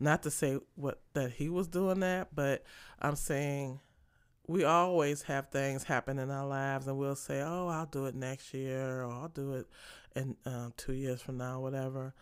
Not 0.00 0.22
to 0.24 0.30
say 0.30 0.58
what 0.74 1.00
that 1.14 1.32
he 1.32 1.48
was 1.48 1.68
doing 1.68 2.00
that, 2.00 2.34
but 2.34 2.64
I'm 3.00 3.16
saying 3.16 3.80
we 4.46 4.64
always 4.64 5.22
have 5.22 5.48
things 5.48 5.84
happen 5.84 6.18
in 6.18 6.30
our 6.30 6.46
lives, 6.46 6.86
and 6.86 6.98
we'll 6.98 7.14
say, 7.16 7.40
"Oh, 7.40 7.68
I'll 7.68 7.86
do 7.86 8.06
it 8.06 8.14
next 8.14 8.52
year," 8.52 9.02
or 9.04 9.10
"I'll 9.10 9.28
do 9.28 9.54
it 9.54 9.66
in 10.14 10.36
uh, 10.44 10.70
two 10.76 10.92
years 10.94 11.22
from 11.22 11.38
now," 11.38 11.60
whatever. 11.60 12.12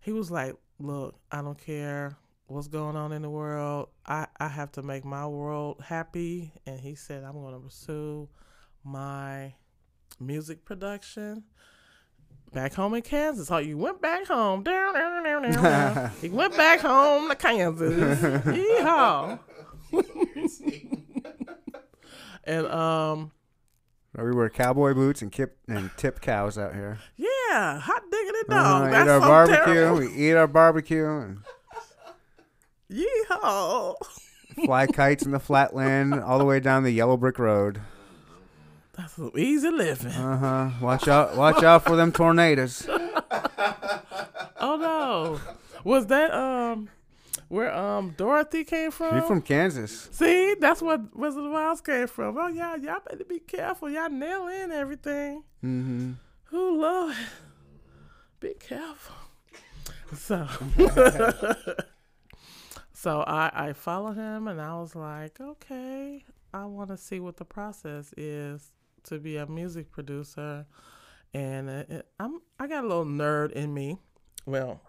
He 0.00 0.12
was 0.12 0.30
like, 0.30 0.56
"Look, 0.78 1.14
I 1.30 1.40
don't 1.40 1.56
care 1.58 2.16
what's 2.48 2.68
going 2.68 2.96
on 2.96 3.12
in 3.12 3.22
the 3.22 3.30
world. 3.30 3.88
I 4.04 4.26
I 4.38 4.48
have 4.48 4.72
to 4.72 4.82
make 4.82 5.04
my 5.04 5.26
world 5.26 5.80
happy," 5.86 6.52
and 6.66 6.80
he 6.80 6.96
said, 6.96 7.22
"I'm 7.24 7.34
going 7.34 7.54
to 7.54 7.60
pursue 7.60 8.28
my 8.84 9.54
music 10.18 10.64
production." 10.64 11.44
Back 12.52 12.74
home 12.74 12.94
in 12.94 13.02
Kansas. 13.02 13.50
Oh, 13.50 13.58
you 13.58 13.76
went 13.78 14.00
back 14.02 14.26
home. 14.26 14.62
Down, 14.62 14.94
down, 14.94 15.24
down, 15.24 15.42
down, 15.42 15.62
down. 15.62 16.10
he 16.20 16.28
went 16.30 16.56
back 16.56 16.80
home 16.80 17.28
to 17.28 17.36
Kansas. 17.36 18.18
Yeehaw. 18.44 19.38
and 22.44 22.66
um, 22.66 23.32
We 24.16 24.32
wear 24.32 24.48
cowboy 24.50 24.94
boots 24.94 25.22
and 25.22 25.30
kip 25.32 25.56
and 25.68 25.90
tip 25.96 26.20
cows 26.20 26.58
out 26.58 26.74
here. 26.74 26.98
yeah, 27.16 27.78
hot 27.80 28.02
diggity 28.10 28.38
Uh, 28.48 28.54
dog. 28.54 28.88
eat 28.88 28.90
That's 28.92 29.08
our 29.10 29.20
so 29.20 29.26
barbecue. 29.28 29.74
terrible. 29.74 29.98
We 30.00 30.12
eat 30.14 30.32
our 30.34 30.46
barbecue 30.46 31.06
and 31.08 31.38
Yeehaw. 32.90 33.94
fly 34.64 34.86
kites 34.86 35.24
in 35.24 35.30
the 35.32 35.38
flatland 35.40 36.14
all 36.14 36.38
the 36.38 36.44
way 36.44 36.60
down 36.60 36.82
the 36.82 36.90
yellow 36.90 37.16
brick 37.16 37.38
road. 37.38 37.80
That's 39.00 39.18
easy 39.36 39.70
living. 39.70 40.12
Uh 40.12 40.36
huh. 40.36 40.70
Watch 40.80 41.08
out! 41.08 41.34
Watch 41.34 41.62
out 41.62 41.84
for 41.84 41.96
them 41.96 42.12
tornadoes. 42.12 42.86
oh 44.60 44.76
no, 44.76 45.40
was 45.84 46.06
that 46.08 46.34
um 46.34 46.90
where 47.48 47.74
um 47.74 48.14
Dorothy 48.18 48.62
came 48.64 48.90
from? 48.90 49.16
You 49.16 49.22
from 49.22 49.40
Kansas? 49.40 50.10
See, 50.12 50.54
that's 50.60 50.82
what 50.82 51.16
Wizard 51.16 51.44
of 51.44 51.52
Oz 51.52 51.80
came 51.80 52.08
from. 52.08 52.36
Oh 52.36 52.48
yeah, 52.48 52.76
y'all 52.76 53.00
better 53.08 53.24
be 53.24 53.38
careful. 53.38 53.88
Y'all 53.88 54.10
nail 54.10 54.48
in 54.48 54.70
everything. 54.70 55.44
Mm-hmm. 55.64 56.12
Oh 56.52 56.76
Lord, 56.78 57.16
be 58.38 58.52
careful. 58.60 59.16
So, 60.14 60.46
so 62.92 63.20
I 63.26 63.50
I 63.54 63.72
followed 63.72 64.16
him 64.16 64.46
and 64.46 64.60
I 64.60 64.74
was 64.78 64.94
like, 64.94 65.40
okay, 65.40 66.22
I 66.52 66.66
want 66.66 66.90
to 66.90 66.98
see 66.98 67.18
what 67.18 67.38
the 67.38 67.46
process 67.46 68.12
is 68.18 68.72
to 69.04 69.18
be 69.18 69.36
a 69.36 69.46
music 69.46 69.90
producer, 69.90 70.66
and 71.34 71.68
it, 71.68 71.90
it- 71.90 72.06
I'm 72.18 72.40
I 72.58 72.66
got 72.66 72.84
a 72.84 72.86
little 72.88 73.04
nerd 73.04 73.52
in 73.52 73.72
me. 73.74 73.98
Well, 74.46 74.80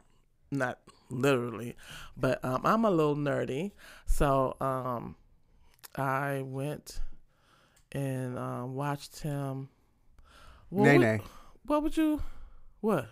not 0.51 0.79
literally. 1.09 1.75
But 2.17 2.43
um, 2.43 2.61
I'm 2.65 2.85
a 2.85 2.91
little 2.91 3.15
nerdy, 3.15 3.71
so 4.05 4.55
um, 4.61 5.15
I 5.95 6.41
went 6.43 6.99
and 7.91 8.37
um, 8.37 8.75
watched 8.75 9.19
him. 9.21 9.69
What 10.69 10.85
Nay 10.85 10.97
would-. 10.97 11.21
What 11.65 11.83
would 11.83 11.97
you? 11.97 12.21
What? 12.79 13.07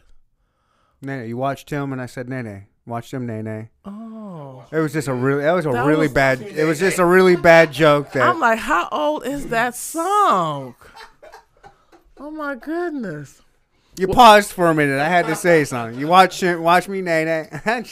Nay. 1.02 1.28
You 1.28 1.38
watched 1.38 1.70
him 1.70 1.92
and 1.94 2.02
I 2.02 2.06
said 2.08 2.28
nay 2.30 2.68
nay. 2.90 2.94
Watched 2.94 3.14
him 3.14 3.26
nay 3.26 3.42
nay. 3.42 3.70
Oh, 3.86 4.64
It 4.72 4.80
was 4.80 4.94
just 4.94 5.08
a 5.08 5.14
really 5.14 5.44
that 5.44 5.52
was 5.54 5.66
a 5.66 5.72
That 5.72 5.86
really 5.86 6.08
was- 6.08 6.14
bad 6.14 6.42
it 6.42 6.66
was 6.66 6.80
just 6.80 6.98
a 7.00 7.06
really 7.06 7.36
bad 7.36 7.72
joke 7.72 8.12
that 8.14 8.24
I'm 8.28 8.40
like, 8.40 8.60
how 8.60 8.88
old 8.92 9.26
is 9.26 9.48
that 9.48 9.76
song? 9.76 10.76
Oh 12.22 12.32
my 12.32 12.56
goodness! 12.56 13.42
you 13.98 14.08
paused 14.08 14.52
for 14.52 14.68
a 14.68 14.74
minute. 14.76 15.00
I 15.00 15.08
had 15.08 15.26
to 15.28 15.36
say 15.36 15.64
something. 15.64 16.00
You 16.00 16.08
watch 16.08 16.42
him 16.44 16.62
watch 16.62 16.88
me 16.90 17.02
nay 17.02 17.24
nay. 17.66 17.86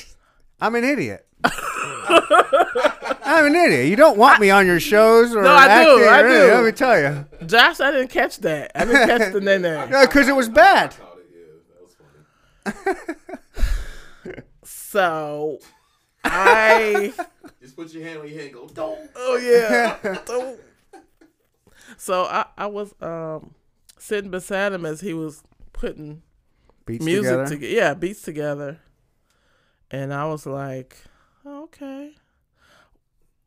I'm 0.60 0.75
an 0.75 0.83
idiot. 0.83 1.25
I'm 3.29 3.45
an 3.45 3.55
idiot. 3.55 3.88
You 3.88 3.95
don't 3.95 4.17
want 4.17 4.39
me 4.41 4.49
on 4.49 4.65
your 4.65 4.79
shows 4.79 5.36
or 5.36 5.43
No, 5.43 5.53
I 5.53 5.67
do, 5.67 5.71
acting 5.91 6.03
or 6.03 6.07
I 6.10 6.19
anything, 6.19 6.47
do. 6.47 6.53
Let 6.55 6.65
me 6.65 6.71
tell 6.71 6.99
you. 6.99 7.25
Josh, 7.47 7.79
I 7.79 7.91
didn't 7.91 8.07
catch 8.10 8.38
that. 8.39 8.71
I 8.75 8.86
didn't 8.86 9.07
catch 9.07 9.33
the 9.33 9.41
name. 9.60 9.62
Because 10.01 10.27
it 10.27 10.36
was 10.36 10.49
bad. 10.49 10.95
Caught 10.97 11.17
it, 11.19 11.25
yeah, 11.36 11.43
that 11.69 11.83
was 11.83 11.95
funny. 14.23 14.43
So 14.89 15.60
I. 16.23 17.13
Just 17.62 17.76
put 17.76 17.93
your 17.93 18.04
hand 18.06 18.19
on 18.19 18.28
your 18.30 18.38
head 18.38 18.45
and 18.45 18.54
go, 18.54 18.67
don't. 18.69 19.10
Oh 19.17 19.36
yeah. 19.36 20.17
Don't. 20.26 20.60
so 21.97 22.23
I, 22.23 22.45
I 22.58 22.67
was 22.67 22.93
um 23.02 23.54
sitting 23.97 24.32
beside 24.32 24.71
him 24.71 24.86
as 24.86 25.02
he 25.02 25.13
was 25.13 25.43
putting 25.73 26.21
Beats 26.86 27.04
music 27.04 27.32
together. 27.32 27.47
together. 27.50 27.73
Yeah, 27.73 27.93
beats 27.95 28.21
together. 28.21 28.80
And 29.91 30.13
I 30.13 30.26
was 30.26 30.45
like, 30.45 30.95
"Oh, 31.45 31.63
okay. 31.63 32.13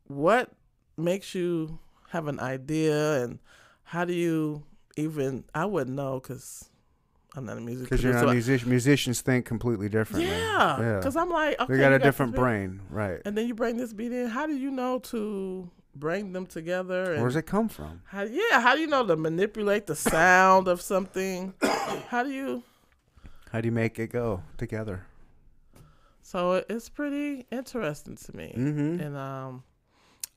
What 0.07 0.51
makes 0.97 1.33
you 1.33 1.79
have 2.09 2.27
an 2.27 2.39
idea 2.39 3.23
and 3.23 3.39
how 3.83 4.05
do 4.05 4.13
you 4.13 4.63
even 4.95 5.45
I 5.55 5.65
wouldn't 5.65 5.95
know 5.95 6.19
cuz 6.19 6.69
I'm 7.35 7.45
not 7.45 7.57
a 7.57 7.61
musician. 7.61 7.85
Because 7.85 8.03
you're 8.03 8.13
not 8.13 8.27
a 8.27 8.31
musician. 8.33 8.69
Musicians 8.69 9.21
think 9.21 9.45
completely 9.45 9.87
differently. 9.87 10.29
yeah, 10.29 10.97
because 10.97 11.15
I'm 11.15 11.29
like, 11.29 11.59
okay, 11.61 11.73
they 11.73 11.79
got 11.79 11.93
a 11.93 11.97
this 11.97 12.03
different 12.05 12.35
brain, 12.35 12.81
right? 12.89 13.21
And 13.25 13.37
then 13.37 13.47
you 13.47 13.55
bring 13.55 13.77
this 13.77 13.93
beat 13.93 14.11
in. 14.11 14.27
How 14.27 14.47
do 14.47 14.53
you 14.53 14.69
know 14.69 14.99
to 14.99 15.69
bring 15.95 16.33
them 16.33 16.45
together? 16.45 17.13
And 17.13 17.21
Where 17.21 17.29
does 17.29 17.37
it 17.37 17.45
come 17.45 17.69
from? 17.69 18.01
How, 18.05 18.23
yeah, 18.23 18.59
how 18.61 18.75
do 18.75 18.81
you 18.81 18.87
know 18.87 19.05
to 19.05 19.15
manipulate 19.15 19.87
the 19.87 19.95
sound 19.95 20.67
of 20.67 20.81
something? 20.81 21.53
How 22.09 22.23
do 22.23 22.29
you? 22.31 22.63
How 23.51 23.61
do 23.61 23.67
you 23.67 23.71
make 23.71 23.97
it 23.99 24.07
go 24.11 24.43
together? 24.57 25.05
So 26.23 26.63
it's 26.69 26.89
pretty 26.89 27.45
interesting 27.51 28.15
to 28.15 28.35
me, 28.35 28.53
Mm-hmm. 28.57 28.99
and 29.01 29.17
um, 29.17 29.63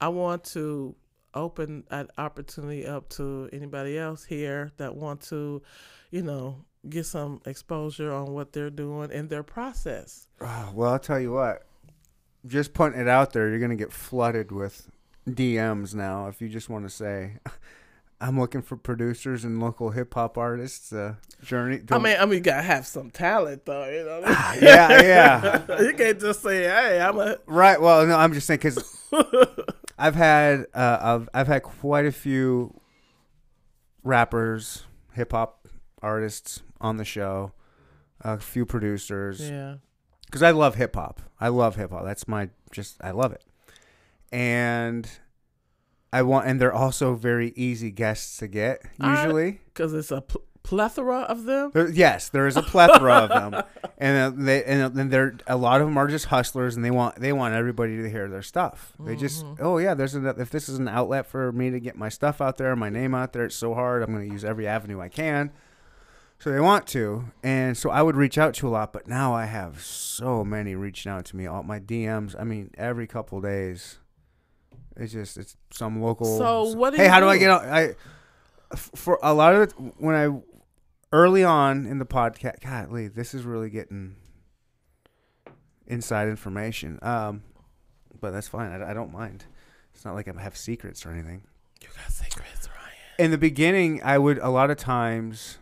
I 0.01 0.09
want 0.09 0.45
to 0.55 0.95
open 1.35 1.85
an 1.91 2.09
opportunity 2.19 2.87
up 2.87 3.09
to 3.11 3.49
anybody 3.53 3.99
else 3.99 4.25
here 4.25 4.73
that 4.79 4.95
want 4.97 5.21
to, 5.23 5.63
you 6.11 6.23
know, 6.23 6.65
get 6.88 7.07
some 7.07 7.40
exposure 7.47 8.12
on 8.12 8.33
what 8.33 8.53
they're 8.53 8.70
doing 8.70 9.11
and 9.12 9.31
their 9.31 9.42
process. 9.42 10.29
Oh, 10.40 10.70
well, 10.75 10.92
I'll 10.92 10.99
tell 10.99 11.20
you 11.20 11.33
what. 11.33 11.62
Just 12.47 12.75
putting 12.75 13.01
it 13.01 13.09
out 13.09 13.33
there, 13.33 13.49
you're 13.49 13.59
gonna 13.59 13.77
get 13.77 13.92
flooded 13.92 14.53
with 14.53 14.90
DMs 15.29 15.94
now. 15.94 16.29
If 16.29 16.42
you 16.42 16.49
just 16.49 16.68
want 16.68 16.85
to 16.85 16.90
say, 16.90 17.38
"I'm 18.20 18.38
looking 18.38 18.61
for 18.61 18.77
producers 18.77 19.44
and 19.44 19.61
local 19.61 19.90
hip 19.90 20.12
hop 20.12 20.37
artists," 20.37 20.92
uh, 20.92 21.14
Journey. 21.42 21.81
I 21.90 21.99
mean, 21.99 22.16
I 22.20 22.27
mean, 22.27 22.35
you 22.35 22.40
gotta 22.40 22.62
have 22.62 22.87
some 22.87 23.11
talent 23.11 23.64
though, 23.64 23.88
you 23.88 24.05
know. 24.05 24.20
yeah, 24.61 25.03
yeah. 25.03 25.81
you 25.81 25.94
can't 25.94 26.20
just 26.20 26.42
say, 26.42 26.64
"Hey, 26.64 27.01
I'm 27.01 27.18
a." 27.18 27.38
Right. 27.47 27.81
Well, 27.81 28.07
no, 28.07 28.16
I'm 28.16 28.35
just 28.35 28.47
saying 28.47 28.59
because 28.59 28.94
I've 29.99 30.14
had 30.14 30.66
uh, 30.75 30.99
I've 31.01 31.29
I've 31.33 31.47
had 31.47 31.62
quite 31.62 32.05
a 32.05 32.12
few 32.12 32.79
rappers, 34.03 34.85
hip 35.14 35.33
hop 35.33 35.66
artists 36.03 36.61
on 36.85 36.99
the 36.99 37.05
show, 37.05 37.53
a 38.20 38.38
few 38.38 38.64
producers. 38.66 39.40
Yeah. 39.51 39.77
because 40.27 40.42
I 40.42 40.51
love 40.53 40.75
hip 40.77 40.94
hop. 40.94 41.20
I 41.40 41.49
love 41.49 41.77
hip 41.77 41.90
hop. 41.90 42.05
That's 42.05 42.29
my 42.29 42.51
just 42.70 42.97
I 43.03 43.11
love 43.12 43.33
it, 43.33 43.44
and 44.33 45.09
I 46.12 46.23
want 46.23 46.47
and 46.47 46.61
they're 46.61 46.73
also 46.73 47.14
very 47.14 47.53
easy 47.57 47.90
guests 47.90 48.37
to 48.38 48.47
get 48.49 48.83
usually. 49.03 49.61
because 49.73 49.92
it's 49.94 50.11
a 50.11 50.20
pl- 50.20 50.42
plethora 50.62 51.20
of 51.20 51.44
them. 51.44 51.70
There, 51.75 51.90
yes, 51.90 52.29
there 52.31 52.47
is 52.47 52.57
a 52.57 52.62
plethora 52.62 53.12
of 53.14 53.29
them, 53.29 53.62
and 53.99 54.16
uh, 54.38 54.44
they 54.44 54.64
and 54.64 54.94
then 54.94 55.09
they're 55.11 55.37
a 55.47 55.57
lot 55.57 55.81
of 55.81 55.87
them 55.87 55.97
are 55.99 56.09
just 56.09 56.27
hustlers, 56.27 56.75
and 56.77 56.85
they 56.85 56.90
want 56.90 57.16
they 57.16 57.33
want 57.33 57.55
everybody 57.55 57.97
to 57.99 58.09
hear 58.11 58.29
their 58.29 58.42
stuff. 58.42 58.92
They 58.99 59.14
just 59.16 59.44
oh 59.61 59.79
yeah, 59.79 59.94
there's 59.94 60.14
an, 60.14 60.27
if 60.38 60.51
this 60.51 60.68
is 60.68 60.79
an 60.79 60.88
outlet 60.88 61.27
for 61.27 61.53
me 61.53 61.70
to 61.70 61.81
get 61.81 61.97
my 61.97 62.09
stuff 62.09 62.40
out 62.40 62.57
there, 62.57 62.75
my 62.77 62.90
name 62.90 63.14
out 63.14 63.33
there, 63.33 63.44
it's 63.44 63.57
so 63.57 63.75
hard. 63.75 64.03
I'm 64.03 64.12
going 64.12 64.27
to 64.27 64.33
use 64.33 64.44
every 64.44 64.66
avenue 64.66 65.01
I 65.01 65.09
can. 65.09 65.53
So 66.38 66.53
they 66.53 66.61
want 66.61 66.87
to, 66.88 67.33
and 67.42 67.77
so 67.77 67.88
I 67.88 68.03
would 68.03 68.16
reach 68.16 68.37
out 68.37 68.53
to 68.55 68.68
a 68.68 68.70
lot, 68.70 68.92
but 68.92 69.09
now 69.09 69.33
I 69.33 69.47
have 69.47 69.81
so 69.81 70.44
many 70.44 70.75
reaching 70.75 71.11
out 71.11 71.25
to 71.27 71.37
me. 71.37 71.47
All 71.47 71.62
my 71.62 71.81
DMs, 71.81 72.35
I 72.38 72.44
mean, 72.44 72.70
every 72.77 73.07
couple 73.07 73.40
days. 73.40 73.99
It's 74.97 75.12
just 75.12 75.38
it's 75.38 75.57
some 75.70 76.03
local. 76.03 76.38
So 76.38 76.75
what 76.75 76.90
do 76.90 76.99
hey, 76.99 77.09
how 77.09 77.20
do 77.20 77.29
I 77.29 77.38
get 77.38 77.51
on? 77.51 77.66
I 77.66 77.94
for 78.77 79.18
a 79.23 79.33
lot 79.33 79.55
of 79.55 79.62
it 79.62 79.73
when 79.99 80.14
I 80.14 80.40
early 81.12 81.44
on 81.44 81.87
in 81.87 81.99
the 81.99 82.07
podcast. 82.07 82.61
God, 82.61 82.90
Lee, 82.90 83.09
this 83.09 83.35
is 83.35 83.44
really 83.44 83.70
getting 83.70 84.16
inside 85.87 86.29
information. 86.29 86.99
Um, 87.03 87.42
but 88.20 88.33
that's 88.33 88.49
fine. 88.49 88.70
I, 88.70 88.90
I 88.90 88.94
don't 88.94 89.12
mind. 89.12 89.44
It's 89.94 90.05
not 90.05 90.14
like 90.14 90.29
I 90.29 90.42
have 90.42 90.57
secrets 90.57 91.07
or 91.07 91.11
anything. 91.11 91.42
You 91.81 91.88
got 91.97 92.11
secrets, 92.11 92.68
Ryan. 92.68 93.25
In 93.25 93.31
the 93.31 93.38
beginning, 93.38 94.03
I 94.03 94.18
would 94.18 94.38
a 94.38 94.49
lot 94.51 94.70
of 94.70 94.77
times, 94.77 95.59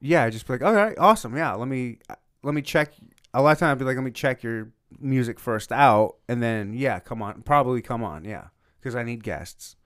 yeah, 0.00 0.24
I'd 0.24 0.32
just 0.32 0.46
be 0.46 0.54
like, 0.54 0.62
all 0.62 0.74
right, 0.74 0.96
awesome, 0.98 1.36
yeah. 1.36 1.52
Let 1.54 1.68
me 1.68 1.98
let 2.42 2.54
me 2.54 2.62
check. 2.62 2.92
A 3.34 3.42
lot 3.42 3.52
of 3.52 3.58
times, 3.58 3.72
I'd 3.72 3.78
be 3.78 3.84
like, 3.84 3.96
let 3.96 4.04
me 4.04 4.10
check 4.10 4.42
your 4.42 4.70
music 5.00 5.38
first 5.38 5.72
out, 5.72 6.16
and 6.28 6.42
then 6.42 6.72
yeah, 6.74 6.98
come 7.00 7.22
on, 7.22 7.42
probably 7.42 7.82
come 7.82 8.02
on, 8.02 8.24
yeah, 8.24 8.48
because 8.80 8.94
I 8.94 9.02
need 9.02 9.22
guests. 9.22 9.76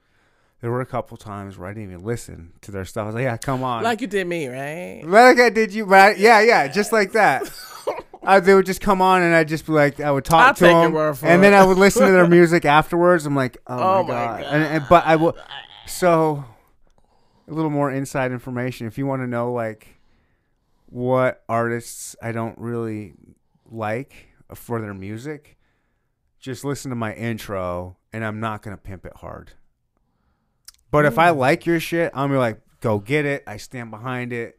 There 0.60 0.70
were 0.70 0.82
a 0.82 0.86
couple 0.86 1.16
times 1.16 1.56
where 1.56 1.68
I 1.68 1.72
didn't 1.72 1.90
even 1.90 2.04
listen 2.04 2.52
to 2.60 2.70
their 2.70 2.84
stuff. 2.84 3.04
I 3.04 3.06
was 3.06 3.14
like, 3.14 3.22
yeah, 3.24 3.36
come 3.38 3.62
on, 3.64 3.82
Like 3.82 4.02
you 4.02 4.06
did 4.06 4.26
me, 4.26 4.46
right? 4.48 5.02
like 5.04 5.40
I 5.40 5.48
did 5.48 5.72
you, 5.72 5.84
right? 5.86 6.16
Yeah, 6.18 6.40
yeah, 6.42 6.68
just 6.68 6.92
like 6.92 7.12
that. 7.12 7.50
I, 8.22 8.38
they 8.40 8.54
would 8.54 8.66
just 8.66 8.82
come 8.82 9.00
on, 9.00 9.22
and 9.22 9.34
I'd 9.34 9.48
just 9.48 9.64
be 9.64 9.72
like, 9.72 9.98
I 10.00 10.10
would 10.10 10.26
talk 10.26 10.48
I'll 10.48 10.54
to 10.54 10.64
them, 10.64 10.94
and 11.22 11.42
then. 11.42 11.54
I 11.54 11.64
would 11.64 11.78
listen 11.78 12.04
to 12.06 12.12
their 12.12 12.26
music 12.28 12.66
afterwards. 12.66 13.24
I'm 13.24 13.34
like, 13.34 13.56
oh, 13.66 13.78
Oh 13.78 14.02
my, 14.02 14.08
my 14.08 14.08
god. 14.08 14.40
God. 14.42 14.52
And, 14.54 14.64
and 14.64 14.84
but 14.90 15.06
I 15.06 15.16
will. 15.16 15.34
So, 15.86 16.44
a 17.48 17.52
little 17.52 17.70
more 17.70 17.90
inside 17.90 18.30
information. 18.30 18.86
If 18.86 18.98
you 18.98 19.06
want 19.06 19.22
to 19.22 19.26
know, 19.26 19.52
like, 19.54 19.96
what 20.90 21.42
artists 21.48 22.16
I 22.22 22.32
don't 22.32 22.58
really 22.58 23.14
like 23.70 24.28
for 24.54 24.80
their 24.80 24.94
music, 24.94 25.56
just 26.38 26.64
listen 26.64 26.90
to 26.90 26.96
my 26.96 27.14
intro, 27.14 27.96
and 28.12 28.24
I'm 28.24 28.40
not 28.40 28.62
gonna 28.62 28.76
pimp 28.76 29.06
it 29.06 29.16
hard. 29.16 29.52
But 30.90 31.04
if 31.04 31.18
I 31.18 31.30
mm. 31.30 31.36
like 31.36 31.66
your 31.66 31.80
shit, 31.80 32.10
I'm 32.14 32.28
gonna 32.28 32.34
be 32.34 32.38
like, 32.38 32.60
go 32.80 32.98
get 32.98 33.24
it. 33.24 33.44
I 33.46 33.56
stand 33.56 33.90
behind 33.90 34.32
it. 34.32 34.58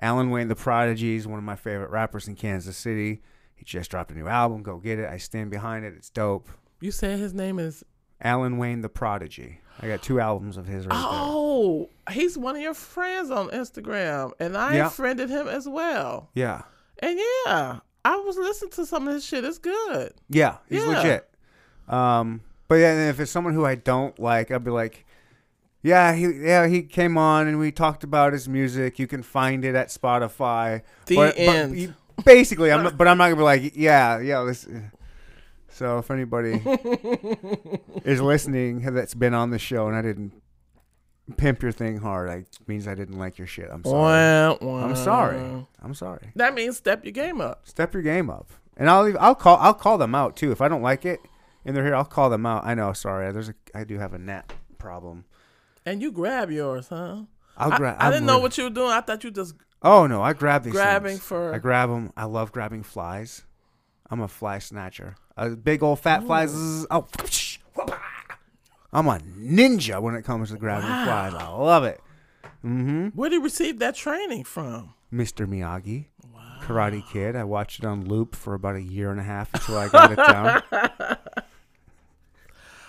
Alan 0.00 0.30
Wayne, 0.30 0.48
the 0.48 0.56
Prodigy, 0.56 1.16
is 1.16 1.26
one 1.26 1.38
of 1.38 1.44
my 1.44 1.56
favorite 1.56 1.90
rappers 1.90 2.28
in 2.28 2.34
Kansas 2.34 2.76
City. 2.76 3.22
He 3.54 3.64
just 3.64 3.90
dropped 3.90 4.10
a 4.10 4.14
new 4.14 4.28
album. 4.28 4.62
Go 4.62 4.78
get 4.78 4.98
it. 4.98 5.08
I 5.08 5.18
stand 5.18 5.50
behind 5.50 5.84
it. 5.84 5.94
It's 5.96 6.10
dope. 6.10 6.48
You 6.80 6.90
said 6.90 7.18
his 7.18 7.34
name 7.34 7.58
is. 7.58 7.84
Alan 8.22 8.58
Wayne, 8.58 8.80
the 8.80 8.88
Prodigy. 8.88 9.60
I 9.82 9.88
got 9.88 10.02
two 10.02 10.20
albums 10.20 10.56
of 10.56 10.66
his 10.66 10.86
right 10.86 10.94
Oh, 10.94 11.88
he's 12.10 12.36
one 12.36 12.54
of 12.56 12.62
your 12.62 12.74
friends 12.74 13.30
on 13.30 13.48
Instagram, 13.48 14.32
and 14.38 14.56
I 14.56 14.76
Yeah. 14.76 14.88
friended 14.90 15.30
him 15.30 15.48
as 15.48 15.68
well. 15.68 16.28
Yeah. 16.34 16.62
And 16.98 17.18
yeah, 17.18 17.78
I 18.04 18.16
was 18.16 18.36
listening 18.36 18.72
to 18.72 18.84
some 18.86 19.08
of 19.08 19.14
his 19.14 19.24
shit. 19.24 19.44
It's 19.44 19.58
good. 19.58 20.12
Yeah, 20.28 20.56
he's 20.68 20.84
Yeah. 20.84 20.88
legit. 20.98 21.30
Um, 21.88 22.42
but 22.68 22.76
yeah, 22.76 22.92
and 22.92 23.10
if 23.10 23.18
it's 23.20 23.30
someone 23.30 23.54
who 23.54 23.64
I 23.64 23.74
don't 23.74 24.18
like, 24.18 24.50
I'll 24.50 24.58
be 24.58 24.70
like, 24.70 25.06
yeah, 25.82 26.12
he 26.14 26.26
yeah 26.44 26.66
he 26.66 26.82
came 26.82 27.16
on 27.16 27.46
and 27.48 27.58
we 27.58 27.72
talked 27.72 28.04
about 28.04 28.34
his 28.34 28.48
music. 28.48 28.98
You 28.98 29.06
can 29.06 29.22
find 29.22 29.64
it 29.64 29.74
at 29.74 29.88
Spotify. 29.88 30.82
The 31.06 31.16
But- 31.16 31.36
but 31.36 31.38
end. 31.42 31.74
he- 31.74 31.92
basically, 32.24 32.70
I'm 32.70 32.82
not, 32.82 32.98
but 32.98 33.08
I'm 33.08 33.16
not 33.16 33.24
gonna 33.24 33.36
be 33.36 33.42
like, 33.42 33.72
yeah, 33.74 34.18
yeah. 34.20 34.44
This, 34.44 34.66
so 35.70 35.98
if 35.98 36.10
anybody 36.10 36.60
is 38.04 38.20
listening 38.20 38.80
that's 38.80 39.14
been 39.14 39.34
on 39.34 39.50
the 39.50 39.58
show 39.58 39.86
and 39.88 39.96
I 39.96 40.02
didn't 40.02 40.32
pimp 41.36 41.62
your 41.62 41.72
thing 41.72 41.98
hard, 41.98 42.28
I 42.28 42.44
means 42.66 42.86
I 42.86 42.94
didn't 42.94 43.18
like 43.18 43.38
your 43.38 43.46
shit. 43.46 43.68
I'm 43.70 43.84
sorry. 43.84 43.96
Wah, 43.96 44.58
wah. 44.60 44.84
I'm 44.84 44.96
sorry. 44.96 45.66
I'm 45.82 45.94
sorry. 45.94 46.32
That 46.36 46.54
means 46.54 46.76
step 46.76 47.04
your 47.04 47.12
game 47.12 47.40
up. 47.40 47.66
Step 47.66 47.94
your 47.94 48.02
game 48.02 48.28
up, 48.30 48.50
and 48.76 48.90
I'll 48.90 49.04
leave, 49.04 49.16
I'll 49.18 49.34
call 49.34 49.56
I'll 49.58 49.74
call 49.74 49.98
them 49.98 50.14
out 50.14 50.36
too 50.36 50.52
if 50.52 50.60
I 50.60 50.68
don't 50.68 50.82
like 50.82 51.04
it 51.04 51.20
and 51.64 51.76
they're 51.76 51.84
here. 51.84 51.94
I'll 51.94 52.04
call 52.04 52.30
them 52.30 52.46
out. 52.46 52.64
I 52.64 52.74
know. 52.74 52.92
Sorry, 52.92 53.32
there's 53.32 53.48
a 53.48 53.54
I 53.74 53.84
do 53.84 53.98
have 53.98 54.12
a 54.12 54.18
net 54.18 54.52
problem. 54.78 55.24
And 55.86 56.02
you 56.02 56.12
grab 56.12 56.50
yours, 56.50 56.88
huh? 56.88 57.22
I'll 57.56 57.72
I. 57.72 57.96
I 57.98 58.10
didn't 58.10 58.26
know 58.26 58.38
what 58.38 58.56
you 58.56 58.64
were 58.64 58.70
doing. 58.70 58.90
I 58.90 59.00
thought 59.00 59.24
you 59.24 59.30
just 59.30 59.54
Oh 59.82 60.06
no, 60.06 60.22
I 60.22 60.32
grab 60.32 60.64
these. 60.64 60.72
grabbing 60.72 61.12
things. 61.12 61.22
for. 61.22 61.54
I 61.54 61.58
grab 61.58 61.88
them. 61.88 62.12
I 62.16 62.24
love 62.24 62.52
grabbing 62.52 62.82
flies. 62.82 63.44
I'm 64.10 64.20
a 64.20 64.28
fly 64.28 64.58
snatcher. 64.58 65.14
A 65.40 65.48
big 65.50 65.82
old 65.82 65.98
fat 66.00 66.22
fly. 66.24 66.44
zzz, 66.46 66.86
oh, 66.90 67.06
I'm 68.92 69.06
a 69.06 69.18
ninja 69.38 70.00
when 70.02 70.14
it 70.14 70.22
comes 70.22 70.50
to 70.50 70.56
grabbing 70.58 70.88
Wow. 70.90 71.04
flies. 71.04 71.34
I 71.34 71.48
love 71.48 71.84
it. 71.84 72.00
Mm-hmm. 72.64 73.06
Where 73.08 73.30
did 73.30 73.36
you 73.36 73.42
receive 73.42 73.78
that 73.78 73.94
training 73.94 74.44
from? 74.44 74.92
Mr. 75.12 75.46
Miyagi, 75.46 76.06
Karate 76.62 77.02
Kid. 77.10 77.36
I 77.36 77.44
watched 77.44 77.78
it 77.78 77.86
on 77.86 78.04
loop 78.06 78.36
for 78.36 78.52
about 78.54 78.76
a 78.76 78.82
year 78.82 79.10
and 79.10 79.18
a 79.18 79.22
half 79.22 79.48
until 79.54 79.78
I 79.78 79.88
got 79.88 80.12
it 80.12 80.16
down. 80.16 80.62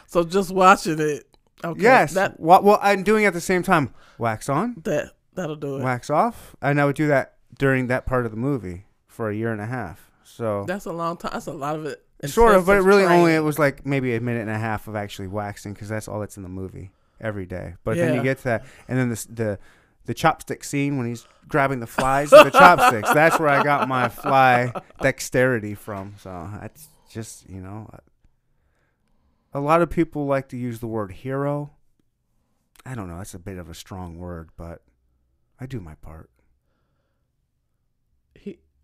So 0.08 0.26
just 0.26 0.52
watching 0.52 1.00
it. 1.00 1.26
Okay. 1.64 1.82
yes. 1.82 2.16
That 2.16 2.38
Well, 2.38 2.62
well, 2.64 2.80
I'm 2.82 3.02
doing 3.04 3.24
it 3.24 3.28
at 3.28 3.34
the 3.34 3.40
same 3.40 3.64
time. 3.64 3.94
Wax 4.18 4.50
on, 4.50 4.76
that 4.84 5.12
that'll 5.36 5.56
do 5.56 5.78
it. 5.78 5.84
wax 5.84 6.10
off, 6.10 6.54
and 6.62 6.82
I 6.82 6.86
would 6.86 6.98
do 6.98 7.08
that 7.08 7.36
during 7.58 7.88
that 7.88 8.06
part 8.06 8.26
of 8.26 8.32
the 8.32 8.38
movie 8.38 8.84
for 9.08 9.30
a 9.30 9.36
year 9.36 9.54
and 9.54 9.62
a 9.62 9.66
half. 9.68 10.12
So 10.26 10.66
That's 10.68 10.84
a 10.86 10.92
long 10.92 11.16
time. 11.16 11.32
That's 11.32 11.48
a 11.48 11.54
lot 11.54 11.78
of 11.78 11.86
it. 11.86 12.04
Sort 12.28 12.56
of, 12.56 12.66
but 12.66 12.78
it 12.78 12.82
really 12.82 13.04
only 13.06 13.34
it 13.34 13.40
was 13.44 13.58
like 13.60 13.86
maybe 13.86 14.16
a 14.16 14.22
minute 14.22 14.42
and 14.42 14.50
a 14.52 14.58
half 14.58 14.88
of 14.88 14.96
actually 14.96 15.28
waxing 15.28 15.74
because 15.74 15.90
that's 15.90 16.08
all 16.08 16.20
that's 16.20 16.38
in 16.38 16.44
the 16.44 16.50
movie 16.50 16.92
every 17.20 17.46
day. 17.46 17.76
But 17.84 17.98
then 17.98 18.10
you 18.14 18.20
Yeah. 18.20 18.24
get 18.24 18.38
to 18.40 18.44
that, 18.46 18.66
and 18.88 18.98
then 18.98 19.10
the 19.10 19.28
the 19.30 19.60
the 20.06 20.14
chopstick 20.16 20.64
scene 20.66 20.98
when 20.98 21.08
he's 21.08 21.26
grabbing 21.48 21.80
the 21.80 21.88
flies 21.88 22.32
with 22.32 22.44
the 22.46 22.52
chopsticks. 22.52 23.12
That's 23.14 23.40
where 23.40 23.50
I 23.50 23.64
got 23.64 23.88
my 23.88 24.10
fly 24.10 24.74
dexterity 25.02 25.76
from. 25.76 26.16
So 26.18 26.50
that's 26.60 26.88
just 27.10 27.48
you 27.50 27.62
know, 27.62 27.90
a 29.54 29.60
lot 29.60 29.82
of 29.82 29.90
people 29.90 30.26
like 30.26 30.48
to 30.50 30.58
use 30.58 30.80
the 30.80 30.88
word 30.88 31.12
hero. 31.12 31.72
I 32.86 32.96
don't 32.96 33.08
know. 33.08 33.18
That's 33.18 33.34
a 33.36 33.40
bit 33.40 33.58
of 33.58 33.70
a 33.70 33.74
strong 33.76 34.18
word, 34.18 34.50
but 34.58 34.82
I 35.60 35.66
do 35.68 35.80
my 35.80 35.96
part. 35.96 36.30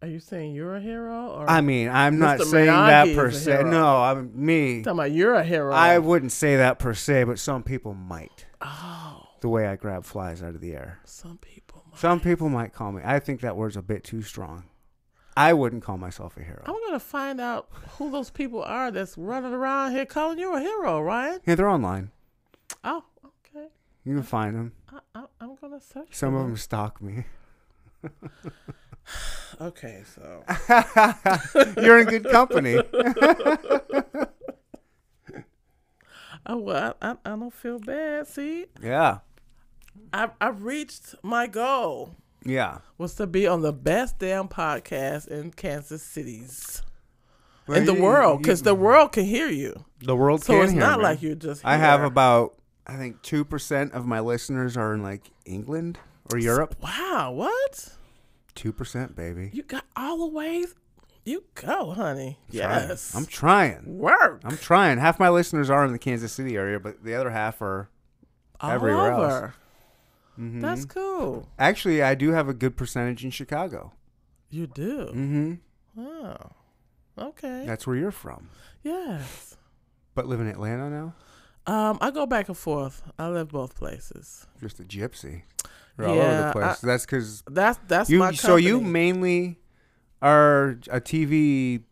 Are 0.02 0.08
you 0.08 0.20
saying 0.20 0.54
you're 0.54 0.76
a 0.76 0.82
hero 0.82 1.30
or 1.32 1.50
I 1.50 1.62
mean, 1.62 1.90
I'm 1.90 2.20
not 2.20 2.40
Mr. 2.40 2.46
saying 2.52 2.68
that 2.68 3.16
per 3.16 3.32
se. 3.32 3.64
No, 3.66 3.98
I'm 4.04 4.32
me. 4.34 4.84
talking 4.84 5.00
about 5.00 5.12
you're 5.12 5.34
a 5.34 5.44
hero? 5.44 5.74
I 5.74 5.98
wouldn't 5.98 6.32
say 6.32 6.58
that 6.58 6.78
per 6.78 6.94
se, 6.94 7.24
but 7.24 7.40
some 7.40 7.64
people 7.64 7.94
might. 7.96 8.46
oh, 8.62 9.28
The 9.42 9.50
way 9.50 9.66
I 9.68 9.76
grab 9.76 10.06
flies 10.06 10.44
out 10.44 10.54
of 10.54 10.62
the 10.62 10.74
air. 10.74 11.00
some 11.04 11.38
people. 11.40 11.84
Might. 11.92 12.00
Some 12.00 12.20
people 12.20 12.48
might 12.50 12.74
call 12.74 12.92
me. 12.92 13.02
I 13.04 13.18
think 13.20 13.42
that 13.42 13.56
word's 13.58 13.76
a 13.76 13.82
bit 13.82 14.04
too 14.04 14.22
strong. 14.22 14.66
I 15.36 15.54
wouldn't 15.54 15.84
call 15.84 15.98
myself 15.98 16.38
a 16.38 16.44
hero. 16.44 16.62
I'm 16.66 16.76
gonna 16.86 17.00
find 17.00 17.42
out 17.42 17.68
who 17.98 18.12
those 18.12 18.30
people 18.30 18.62
are 18.64 18.92
that's 18.92 19.18
running 19.18 19.54
around 19.54 19.92
here 19.94 20.06
calling 20.06 20.38
you 20.40 20.56
a 20.56 20.60
hero, 20.60 21.02
Ryan. 21.02 21.40
Yeah, 21.46 21.56
they're 21.56 21.70
online. 21.70 22.12
Oh, 22.84 23.04
okay. 23.26 23.68
You 24.04 24.14
can 24.16 24.24
find 24.24 24.56
them. 24.56 24.74
I, 24.92 25.00
I, 25.16 25.24
I'm 25.42 25.56
gonna 25.56 25.80
search. 25.82 26.10
Some 26.12 26.34
for 26.34 26.42
of 26.42 26.48
them 26.48 26.58
stalk 26.58 27.02
me. 27.02 27.26
Okay, 29.60 30.04
so 30.14 30.44
You're 31.82 32.00
in 32.00 32.08
good 32.08 32.30
company. 32.30 32.76
oh 36.46 36.58
well, 36.58 36.96
I, 37.02 37.12
I, 37.12 37.16
I 37.26 37.30
don't 37.30 37.54
feel 37.54 37.80
bad. 37.80 38.28
See, 38.28 38.66
yeah. 38.84 39.20
I 40.14 40.30
I 40.40 40.50
reached 40.50 41.16
my 41.24 41.48
goal 41.48 42.16
Yeah. 42.46 42.80
was 43.00 43.16
to 43.16 43.26
be 43.28 43.48
on 43.48 43.62
the 43.62 43.74
best 43.74 44.20
damn 44.20 44.48
podcast 44.48 45.28
in 45.28 45.52
Kansas 45.52 46.04
City's 46.04 46.84
in 47.68 47.86
the 47.86 47.96
You- 47.96 48.04
world 48.04 48.42
because 48.44 48.62
the 48.62 48.76
world 48.76 49.12
can 49.14 49.26
hear 49.26 49.48
you. 49.50 49.86
the 50.02 50.16
world 50.16 50.44
So 50.44 50.62
it's 50.62 50.72
not 50.74 51.00
me. 51.00 51.04
like 51.04 51.22
you're 51.24 51.36
just. 51.36 51.66
I 51.66 51.78
have 51.78 52.04
about 52.04 52.56
I 52.86 52.96
think 52.98 53.22
two 53.24 53.44
percent 53.44 53.94
of 53.94 54.06
my 54.06 54.20
listeners 54.20 54.78
are 54.78 54.94
in 54.94 55.02
like 55.02 55.24
England 55.46 55.98
or 56.32 56.38
Europe. 56.38 56.76
Wow, 56.82 57.32
what? 57.32 57.94
Two 58.58 58.74
percent, 58.74 59.16
baby. 59.16 59.50
You 59.54 59.64
got 59.64 59.86
all 59.96 60.18
the 60.18 60.28
ways. 60.28 60.76
You 61.26 61.44
go, 61.56 61.92
honey. 61.92 62.40
Trying. 62.52 62.88
Yes. 62.90 63.14
I'm 63.16 63.26
trying. 63.26 63.98
Work. 63.98 64.42
I'm 64.44 64.58
trying. 64.58 64.98
Half 64.98 65.20
my 65.20 65.30
listeners 65.30 65.70
are 65.70 65.86
in 65.86 65.92
the 65.92 66.00
Kansas 66.00 66.32
City 66.32 66.56
area, 66.56 66.80
but 66.80 67.04
the 67.04 67.14
other 67.16 67.30
half 67.30 67.62
are. 67.62 67.90
all 68.60 68.72
everywhere 68.72 69.12
else. 69.12 69.22
over. 69.34 69.54
Mhm. 70.40 70.62
That's 70.62 70.86
cool. 70.86 71.48
Actually, 71.60 72.02
I 72.02 72.16
do 72.16 72.32
have 72.32 72.48
a 72.50 72.54
good 72.54 72.76
percentage 72.78 73.24
in 73.26 73.32
Chicago. 73.32 73.94
You 74.50 74.68
do. 74.68 75.08
Mm-hmm. 75.14 75.54
Oh. 76.02 76.38
Okay. 77.20 77.64
That's 77.66 77.86
where 77.86 77.96
you're 77.96 78.12
from. 78.12 78.50
yes. 78.84 79.58
But 80.16 80.26
live 80.28 80.40
in 80.40 80.48
Atlanta 80.48 80.90
now? 80.90 81.14
Um, 81.68 81.98
I 82.02 82.10
go 82.12 82.26
back 82.26 82.48
and 82.48 82.58
forth. 82.58 83.04
I 83.20 83.28
live 83.30 83.50
both 83.50 83.76
places. 83.76 84.48
Just 84.62 84.80
a 84.80 84.84
gypsy. 84.84 85.44
You're 85.98 86.08
all 86.08 86.14
over 86.14 86.22
Yeah, 86.24 86.46
the 86.48 86.52
place. 86.52 86.80
That's 86.80 87.06
because 87.06 87.44
That's 87.50 87.80
that's 87.88 88.10
you. 88.10 88.20
my 88.20 88.34
So 88.34 88.56
you 88.56 88.80
mainly 88.82 89.60
are 90.22 90.80
a 90.90 91.02
TV 91.02 91.84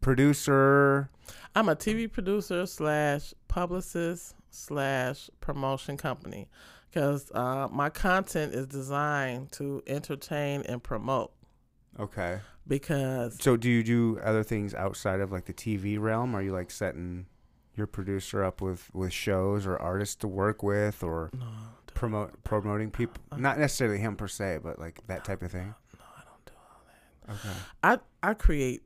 producer. 0.00 1.10
I'm 1.54 1.68
a 1.68 1.76
TV 1.76 2.10
producer 2.10 2.66
slash 2.66 3.32
publicist 3.48 4.34
slash 4.50 5.30
promotion 5.40 5.96
company 5.96 6.48
because 6.90 7.30
uh, 7.34 7.68
my 7.70 7.90
content 7.90 8.54
is 8.54 8.66
designed 8.66 9.52
to 9.52 9.82
entertain 9.86 10.62
and 10.62 10.82
promote. 10.82 11.32
Okay. 11.98 12.40
Because 12.68 13.36
So 13.40 13.56
do 13.56 13.70
you 13.70 13.82
do 13.82 14.18
other 14.22 14.42
things 14.42 14.74
outside 14.74 15.20
of 15.20 15.30
like 15.32 15.44
the 15.46 15.54
TV 15.54 15.98
realm? 15.98 16.34
Are 16.34 16.42
you 16.42 16.52
like 16.52 16.70
setting 16.70 17.26
your 17.74 17.86
producer 17.86 18.42
up 18.42 18.60
with 18.60 18.90
with 18.94 19.12
shows 19.12 19.66
or 19.66 19.76
artists 19.78 20.16
to 20.16 20.28
work 20.28 20.62
with 20.62 21.02
or 21.02 21.30
no, 21.38 21.46
promote 21.96 22.44
promoting 22.44 22.90
people? 22.92 23.20
Uh-huh. 23.32 23.40
Not 23.40 23.58
necessarily 23.58 23.98
him 23.98 24.14
per 24.16 24.28
se, 24.28 24.60
but 24.62 24.78
like 24.78 25.00
that 25.08 25.24
type 25.24 25.42
of 25.42 25.50
thing. 25.50 25.74
no, 25.98 26.04
I 26.16 26.22
don't 26.24 26.44
do 26.46 26.52
all 26.56 26.82
that. 26.86 27.48
Okay. 27.48 27.58
I 28.22 28.30
I 28.30 28.34
create 28.34 28.82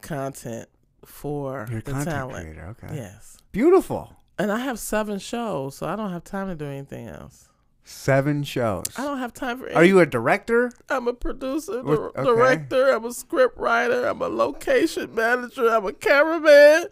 content 0.00 0.68
for 1.04 1.66
You're 1.68 1.78
a 1.80 1.82
the 1.82 1.90
content 1.92 2.10
talent. 2.10 2.44
creator. 2.44 2.76
Okay. 2.82 2.94
Yes, 2.96 3.38
Beautiful. 3.52 4.14
and 4.38 4.52
I 4.52 4.58
have 4.60 4.78
seven 4.78 5.18
shows, 5.18 5.74
so 5.76 5.86
I 5.88 5.96
don't 5.96 6.10
have 6.12 6.22
time 6.24 6.46
to 6.48 6.54
do 6.54 6.66
anything 6.66 7.08
else. 7.08 7.48
Seven 7.82 8.44
shows. 8.44 8.84
I 8.96 9.02
don't 9.04 9.18
have 9.18 9.32
time 9.32 9.58
for. 9.58 9.74
Are 9.74 9.84
you 9.84 9.98
a 9.98 10.06
director? 10.06 10.70
I'm 10.90 11.08
a 11.08 11.12
producer, 11.14 11.82
dir- 11.82 12.08
okay. 12.10 12.22
director. 12.22 12.90
I'm 12.90 13.04
a 13.06 13.12
script 13.12 13.56
writer. 13.58 14.06
I'm 14.06 14.20
a 14.22 14.28
location 14.28 15.12
manager. 15.14 15.68
I'm 15.68 15.86
a 15.86 15.92
cameraman. 15.92 16.86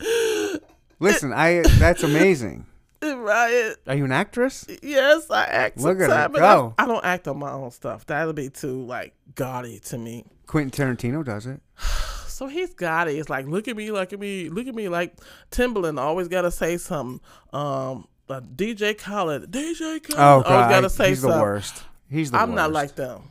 Listen, 0.99 1.33
I 1.33 1.63
that's 1.79 2.03
amazing. 2.03 2.67
Ryan, 3.03 3.75
Are 3.87 3.95
you 3.95 4.05
an 4.05 4.13
actress? 4.13 4.67
yes, 4.83 5.31
I 5.31 5.45
act. 5.45 5.79
Look 5.79 6.01
at 6.01 6.11
her 6.11 6.29
go. 6.39 6.75
I, 6.79 6.85
I 6.85 6.87
don't 6.87 7.05
act 7.05 7.29
on 7.29 7.39
my 7.39 7.51
own 7.53 7.71
stuff. 7.71 8.07
That'll 8.07 8.33
be 8.33 8.51
too 8.51 8.83
like 8.85 9.15
gaudy 9.35 9.79
to 9.87 9.99
me. 9.99 10.25
Quentin 10.47 10.71
Tarantino 10.97 11.25
does 11.25 11.47
it. 11.47 11.61
So 12.39 12.47
he's 12.47 12.73
gaudy. 12.73 13.19
It's 13.19 13.29
like 13.29 13.47
look 13.49 13.67
at 13.67 13.77
me, 13.77 13.91
look 13.91 14.13
at 14.13 14.21
me, 14.21 14.49
look 14.49 14.69
at 14.69 14.75
me. 14.77 14.89
Like 14.89 15.17
Timbaland 15.51 15.99
always 15.99 16.29
got 16.29 16.43
to 16.43 16.53
say 16.53 16.77
something. 16.77 17.21
Um, 17.53 18.07
uh, 18.29 18.41
DJ 18.41 18.97
Khaled, 18.97 19.51
DJ 19.51 20.01
Khaled, 20.01 20.15
Oh 20.21 20.23
always 20.23 20.45
god, 20.45 20.71
got 20.71 20.81
to 20.83 20.89
say 20.91 20.97
something. 20.97 21.09
he's 21.09 21.21
something. 21.21 21.37
the 21.37 21.43
worst. 21.43 21.83
He's 22.09 22.31
the 22.31 22.39
I'm 22.39 22.51
worst. 22.51 22.57
not 22.57 22.71
like 22.73 22.95
them. 22.95 23.23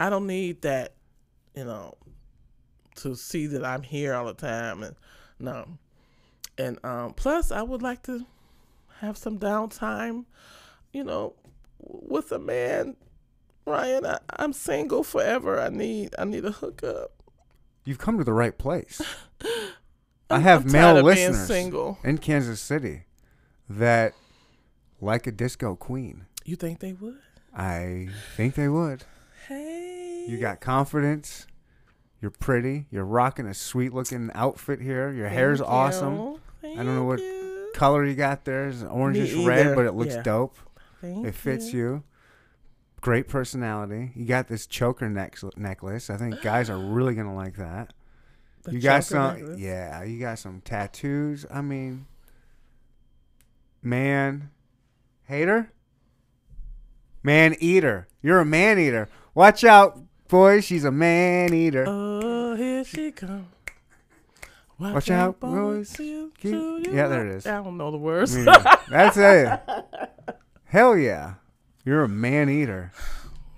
I 0.00 0.08
don't 0.08 0.26
need 0.26 0.62
that, 0.62 0.94
you 1.54 1.66
know, 1.66 1.92
to 2.96 3.14
see 3.14 3.48
that 3.48 3.66
I'm 3.66 3.82
here 3.82 4.14
all 4.14 4.24
the 4.24 4.32
time 4.32 4.82
and 4.82 4.96
no. 5.38 5.66
And 6.56 6.82
um 6.86 7.12
plus 7.12 7.52
I 7.52 7.60
would 7.60 7.82
like 7.82 8.02
to 8.04 8.24
have 9.00 9.16
some 9.16 9.38
downtime, 9.38 10.24
you 10.92 11.04
know, 11.04 11.34
with 11.78 12.32
a 12.32 12.38
man. 12.38 12.96
Ryan, 13.66 14.06
I, 14.06 14.18
I'm 14.30 14.52
single 14.52 15.04
forever. 15.04 15.60
I 15.60 15.68
need 15.68 16.14
I 16.18 16.24
need 16.24 16.44
a 16.44 16.52
hookup. 16.52 17.12
You've 17.84 17.98
come 17.98 18.18
to 18.18 18.24
the 18.24 18.32
right 18.32 18.56
place. 18.56 19.00
I 20.30 20.40
have 20.40 20.66
I'm 20.66 20.72
male 20.72 20.82
tired 20.94 20.98
of 20.98 21.04
being 21.14 21.28
listeners 21.30 21.46
single. 21.46 21.98
in 22.04 22.18
Kansas 22.18 22.60
City 22.60 23.04
that 23.68 24.14
like 25.00 25.26
a 25.26 25.32
disco 25.32 25.74
queen. 25.74 26.26
You 26.44 26.56
think 26.56 26.80
they 26.80 26.92
would? 26.92 27.18
I 27.54 28.08
think 28.36 28.54
they 28.54 28.68
would. 28.68 29.04
Hey. 29.46 30.26
You 30.28 30.38
got 30.38 30.60
confidence. 30.60 31.46
You're 32.20 32.30
pretty. 32.30 32.86
You're 32.90 33.04
rocking 33.04 33.46
a 33.46 33.54
sweet 33.54 33.94
looking 33.94 34.30
outfit 34.34 34.80
here. 34.80 35.12
Your 35.12 35.28
hair's 35.28 35.60
Thank 35.60 35.70
awesome. 35.70 36.16
you. 36.16 36.40
I 36.62 36.76
don't 36.76 36.94
know 36.94 37.04
what 37.04 37.20
you. 37.20 37.37
Color 37.78 38.04
you 38.04 38.14
got 38.14 38.44
there 38.44 38.66
is 38.68 38.82
orangish 38.82 39.46
red, 39.46 39.74
but 39.76 39.86
it 39.86 39.92
looks 39.94 40.14
Yeah. 40.14 40.22
dope. 40.22 40.56
Thank 41.00 41.26
It 41.26 41.34
fits 41.34 41.72
you. 41.72 42.02
Great 43.00 43.28
personality. 43.28 44.10
You 44.16 44.24
got 44.26 44.48
this 44.48 44.66
choker 44.66 45.08
neck- 45.08 45.38
necklace. 45.56 46.10
I 46.10 46.16
think 46.16 46.42
guys 46.42 46.68
are 46.68 46.78
really 46.96 47.14
gonna 47.14 47.34
like 47.34 47.56
that. 47.56 47.92
The 48.64 48.72
you 48.72 48.80
got 48.80 49.04
some, 49.04 49.36
necklace. 49.38 49.58
yeah. 49.60 50.02
You 50.02 50.18
got 50.18 50.38
some 50.40 50.60
tattoos. 50.62 51.46
I 51.50 51.60
mean, 51.62 52.06
man, 53.82 54.50
hater, 55.24 55.70
man 57.22 57.54
eater. 57.60 58.08
You're 58.22 58.40
a 58.40 58.44
man 58.44 58.78
eater. 58.78 59.08
Watch 59.34 59.62
out, 59.62 60.00
boys. 60.26 60.64
She's 60.64 60.84
a 60.84 60.90
man 60.90 61.54
eater. 61.54 61.84
Oh, 61.86 62.56
here 62.56 62.82
she 62.84 63.12
comes. 63.12 63.46
Watch 64.78 65.10
out, 65.10 65.40
boys. 65.40 65.98
You, 65.98 66.32
Keep- 66.38 66.52
you, 66.52 66.84
Yeah, 66.92 67.08
there 67.08 67.26
it 67.26 67.34
is. 67.34 67.46
I 67.46 67.62
don't 67.62 67.76
know 67.76 67.90
the 67.90 67.96
words. 67.98 68.34
That's 68.88 69.16
it. 69.16 69.60
Hell 70.66 70.96
yeah, 70.96 71.34
you're 71.84 72.04
a 72.04 72.08
man 72.08 72.48
eater. 72.48 72.92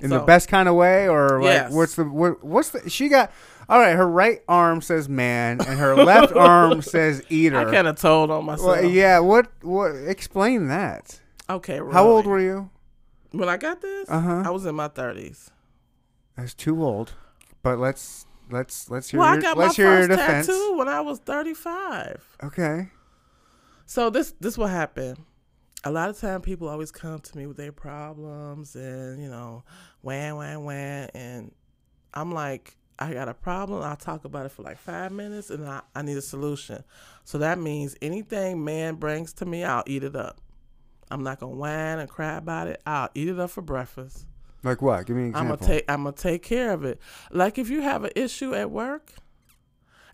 In 0.03 0.09
the 0.09 0.21
best 0.21 0.49
kind 0.49 0.67
of 0.67 0.77
way, 0.77 1.09
or 1.09 1.43
like, 1.43 1.53
Yes. 1.53 1.73
what's 1.73 1.95
the 1.95 2.05
what, 2.05 2.43
what's 2.43 2.71
the? 2.71 2.89
She 2.89 3.09
got. 3.09 3.31
All 3.69 3.79
right, 3.79 3.95
her 3.95 4.09
right 4.09 4.41
arm 4.49 4.81
says 4.81 5.09
man, 5.11 5.61
and 5.61 5.79
her 5.79 5.95
left 5.95 6.33
arm 6.37 6.81
says 6.83 7.23
eater. 7.29 7.59
I 7.59 7.71
kind 7.71 7.87
of 7.87 8.01
told 8.01 8.31
on 8.31 8.47
myself. 8.47 8.67
Well, 8.81 8.85
yeah. 8.85 9.19
What? 9.19 9.49
What? 9.63 9.91
Explain 9.95 10.69
that. 10.69 11.21
Okay. 11.51 11.79
How 11.93 12.07
old 12.09 12.25
were 12.27 12.41
you? 12.41 12.71
when 13.33 13.49
I 13.49 13.59
got 13.59 13.81
this? 13.83 14.09
Uh-huh. 14.09 14.43
I 14.47 14.51
was 14.51 14.65
in 14.67 14.75
my 14.75 14.89
thirties. 14.89 15.51
That's 16.37 16.55
too 16.55 16.83
old. 16.83 17.13
But 17.63 17.79
let's 17.79 18.25
let's 18.51 18.91
let's 18.91 19.11
hear 19.11 19.21
Well, 19.21 19.29
I 19.29 19.35
your, 19.35 19.43
got 19.43 19.57
my 19.57 19.65
let's 19.65 19.77
hear 19.77 19.87
your 19.99 20.09
first 20.09 20.19
defense. 20.21 20.47
tattoo 20.47 20.77
when 20.77 20.89
I 20.89 21.01
was 21.01 21.19
thirty-five. 21.21 22.37
Okay. 22.45 22.89
So 23.87 24.11
this 24.11 24.35
this 24.41 24.57
what 24.59 24.71
happened. 24.71 25.19
A 25.85 25.91
lot 25.91 26.11
of 26.11 26.19
time 26.19 26.43
people 26.43 26.69
always 26.69 26.91
come 26.91 27.21
to 27.21 27.37
me 27.39 27.47
with 27.47 27.57
their 27.57 27.73
problems 27.73 28.77
and 28.77 29.23
you 29.23 29.29
know, 29.29 29.65
wham 30.03 30.37
wham 30.37 30.65
wham, 30.65 31.09
and 31.15 31.53
I'm 32.13 32.33
like, 32.33 32.77
I 32.99 33.15
got 33.15 33.29
a 33.29 33.35
problem. 33.35 33.83
I'll 33.83 33.97
talk 33.97 34.25
about 34.27 34.45
it 34.45 34.53
for 34.53 34.63
like 34.63 34.79
five 34.79 35.11
minutes, 35.11 35.49
and 35.49 35.67
I, 35.67 35.81
I 35.95 36.03
need 36.03 36.19
a 36.19 36.23
solution. 36.23 36.85
So 37.25 37.39
that 37.39 37.59
means 37.59 37.97
anything 38.03 38.63
man 38.63 38.97
brings 38.97 39.33
to 39.35 39.47
me, 39.47 39.65
I'll 39.65 39.85
eat 39.87 40.05
it 40.05 40.15
up. 40.15 40.39
I'm 41.11 41.23
not 41.23 41.41
gonna 41.41 41.57
whine 41.57 41.99
and 41.99 42.09
cry 42.09 42.37
about 42.37 42.69
it. 42.69 42.83
I'll 42.87 43.09
eat 43.15 43.29
it 43.29 43.41
up 43.41 43.51
for 43.51 43.63
breakfast. 43.63 44.27
Like 44.63 44.83
what? 44.83 45.07
Give 45.07 45.17
me 45.17 45.29
an 45.29 45.35
I'm 45.37 45.47
gonna 45.49 45.57
take 45.57 45.85
I'm 45.91 46.05
gonna 46.05 46.15
take 46.17 46.43
care 46.43 46.73
of 46.73 46.85
it. 46.85 47.01
Like 47.31 47.59
if 47.59 47.71
you 47.71 47.81
have 47.83 48.05
an 48.05 48.11
issue 48.15 48.55
at 48.55 48.71
work, 48.71 49.13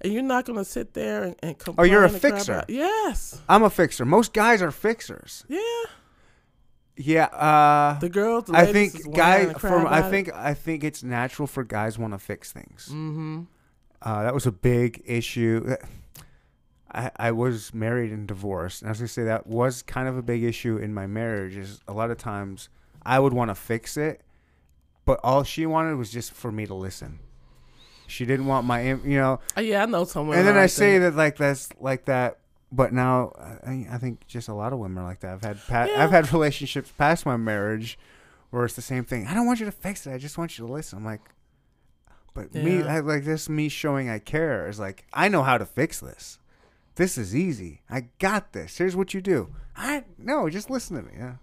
and 0.00 0.12
you're 0.12 0.22
not 0.22 0.44
gonna 0.44 0.64
sit 0.64 0.94
there 0.94 1.22
and, 1.24 1.36
and 1.42 1.58
complain. 1.58 1.88
Oh, 1.88 1.90
you're 1.90 2.04
a 2.04 2.08
fixer. 2.08 2.64
yes. 2.68 3.40
I'm 3.48 3.62
a 3.62 3.70
fixer. 3.70 4.04
Most 4.04 4.32
guys 4.32 4.62
are 4.62 4.70
fixers. 4.70 5.44
Yeah. 5.48 5.58
Yeah. 6.96 7.24
Uh, 7.26 7.98
The 7.98 8.08
girls. 8.08 8.44
The 8.44 8.56
I 8.56 8.72
think 8.72 9.14
guys. 9.14 9.52
From 9.58 9.86
I 9.86 9.98
about 9.98 10.06
it. 10.06 10.10
think 10.10 10.34
I 10.34 10.54
think 10.54 10.84
it's 10.84 11.02
natural 11.02 11.46
for 11.46 11.64
guys 11.64 11.98
want 11.98 12.12
to 12.14 12.18
fix 12.18 12.52
things. 12.52 12.86
Mm-hmm. 12.90 13.42
Uh, 14.02 14.22
that 14.22 14.34
was 14.34 14.46
a 14.46 14.52
big 14.52 15.02
issue. 15.06 15.74
I, 16.92 17.10
I 17.16 17.32
was 17.32 17.74
married 17.74 18.12
and 18.12 18.26
divorced, 18.28 18.80
and 18.82 18.88
I 18.88 18.92
was 18.92 18.98
gonna 19.00 19.08
say 19.08 19.24
that 19.24 19.46
was 19.46 19.82
kind 19.82 20.08
of 20.08 20.16
a 20.16 20.22
big 20.22 20.42
issue 20.44 20.76
in 20.76 20.94
my 20.94 21.06
marriage. 21.06 21.56
Is 21.56 21.80
a 21.88 21.92
lot 21.92 22.10
of 22.10 22.16
times 22.18 22.68
I 23.02 23.18
would 23.18 23.32
want 23.32 23.50
to 23.50 23.54
fix 23.54 23.96
it, 23.96 24.22
but 25.06 25.18
all 25.22 25.42
she 25.42 25.64
wanted 25.64 25.94
was 25.96 26.10
just 26.10 26.32
for 26.32 26.52
me 26.52 26.66
to 26.66 26.74
listen. 26.74 27.20
She 28.06 28.26
didn't 28.26 28.46
want 28.46 28.66
my, 28.66 28.82
you 28.82 29.18
know. 29.18 29.40
Uh, 29.56 29.62
yeah, 29.62 29.82
I 29.82 29.86
know 29.86 30.04
someone. 30.04 30.36
and 30.36 30.46
then 30.46 30.56
I 30.58 30.66
say 30.66 30.98
that. 30.98 31.12
that 31.12 31.16
like 31.16 31.36
that's 31.38 31.70
like 31.80 32.04
that, 32.04 32.38
but 32.70 32.92
now 32.92 33.32
I, 33.66 33.86
I 33.90 33.98
think 33.98 34.26
just 34.26 34.48
a 34.48 34.54
lot 34.54 34.72
of 34.72 34.78
women 34.78 35.02
are 35.02 35.08
like 35.08 35.20
that. 35.20 35.32
I've 35.34 35.42
had 35.42 35.66
pa- 35.66 35.84
Yeah. 35.84 36.04
I've 36.04 36.10
had 36.10 36.30
relationships 36.32 36.92
past 36.98 37.24
my 37.24 37.36
marriage 37.36 37.98
where 38.50 38.64
it's 38.64 38.74
the 38.74 38.82
same 38.82 39.04
thing. 39.04 39.26
I 39.26 39.34
don't 39.34 39.46
want 39.46 39.58
you 39.58 39.66
to 39.66 39.72
fix 39.72 40.06
it. 40.06 40.12
I 40.12 40.18
just 40.18 40.38
want 40.38 40.56
you 40.58 40.66
to 40.66 40.72
listen. 40.72 40.98
I'm 40.98 41.04
like, 41.04 41.22
but 42.34 42.54
me, 42.54 42.82
I, 42.82 43.00
like 43.00 43.24
this, 43.24 43.48
me 43.48 43.68
showing 43.68 44.10
I 44.10 44.18
care 44.18 44.68
is 44.68 44.78
like 44.78 45.04
I 45.12 45.28
know 45.28 45.42
how 45.42 45.56
to 45.58 45.64
fix 45.66 45.98
this. 46.00 46.38
This 46.96 47.18
is 47.18 47.34
easy. 47.34 47.80
I 47.90 48.08
got 48.18 48.52
this. 48.52 48.78
Here's 48.78 48.94
what 48.94 49.14
you 49.14 49.20
do. 49.20 49.54
I 49.76 50.04
no, 50.16 50.48
just 50.48 50.70
listen 50.70 50.96
to 50.96 51.02
me. 51.02 51.12
Yeah, 51.18 51.34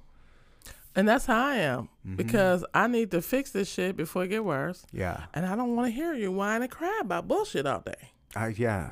and 0.95 1.07
that's 1.07 1.25
how 1.25 1.45
I 1.47 1.55
am 1.57 1.89
Mhm. 2.07 2.17
because 2.17 2.63
I 2.73 2.87
need 2.87 3.11
to 3.11 3.21
fix 3.21 3.51
this 3.51 3.69
shit 3.71 3.95
before 3.97 4.23
it 4.23 4.29
get 4.29 4.43
worse, 4.45 4.85
yeah, 4.91 5.25
and 5.33 5.45
I 5.45 5.55
don't 5.55 5.75
want 5.75 5.87
to 5.87 5.91
hear 5.91 6.13
you 6.13 6.31
whine 6.31 6.61
and 6.61 6.71
cry 6.71 6.99
about 7.01 7.27
bullshit 7.27 7.65
all 7.65 7.81
day. 7.81 8.11
I, 8.35 8.47
yeah. 8.49 8.91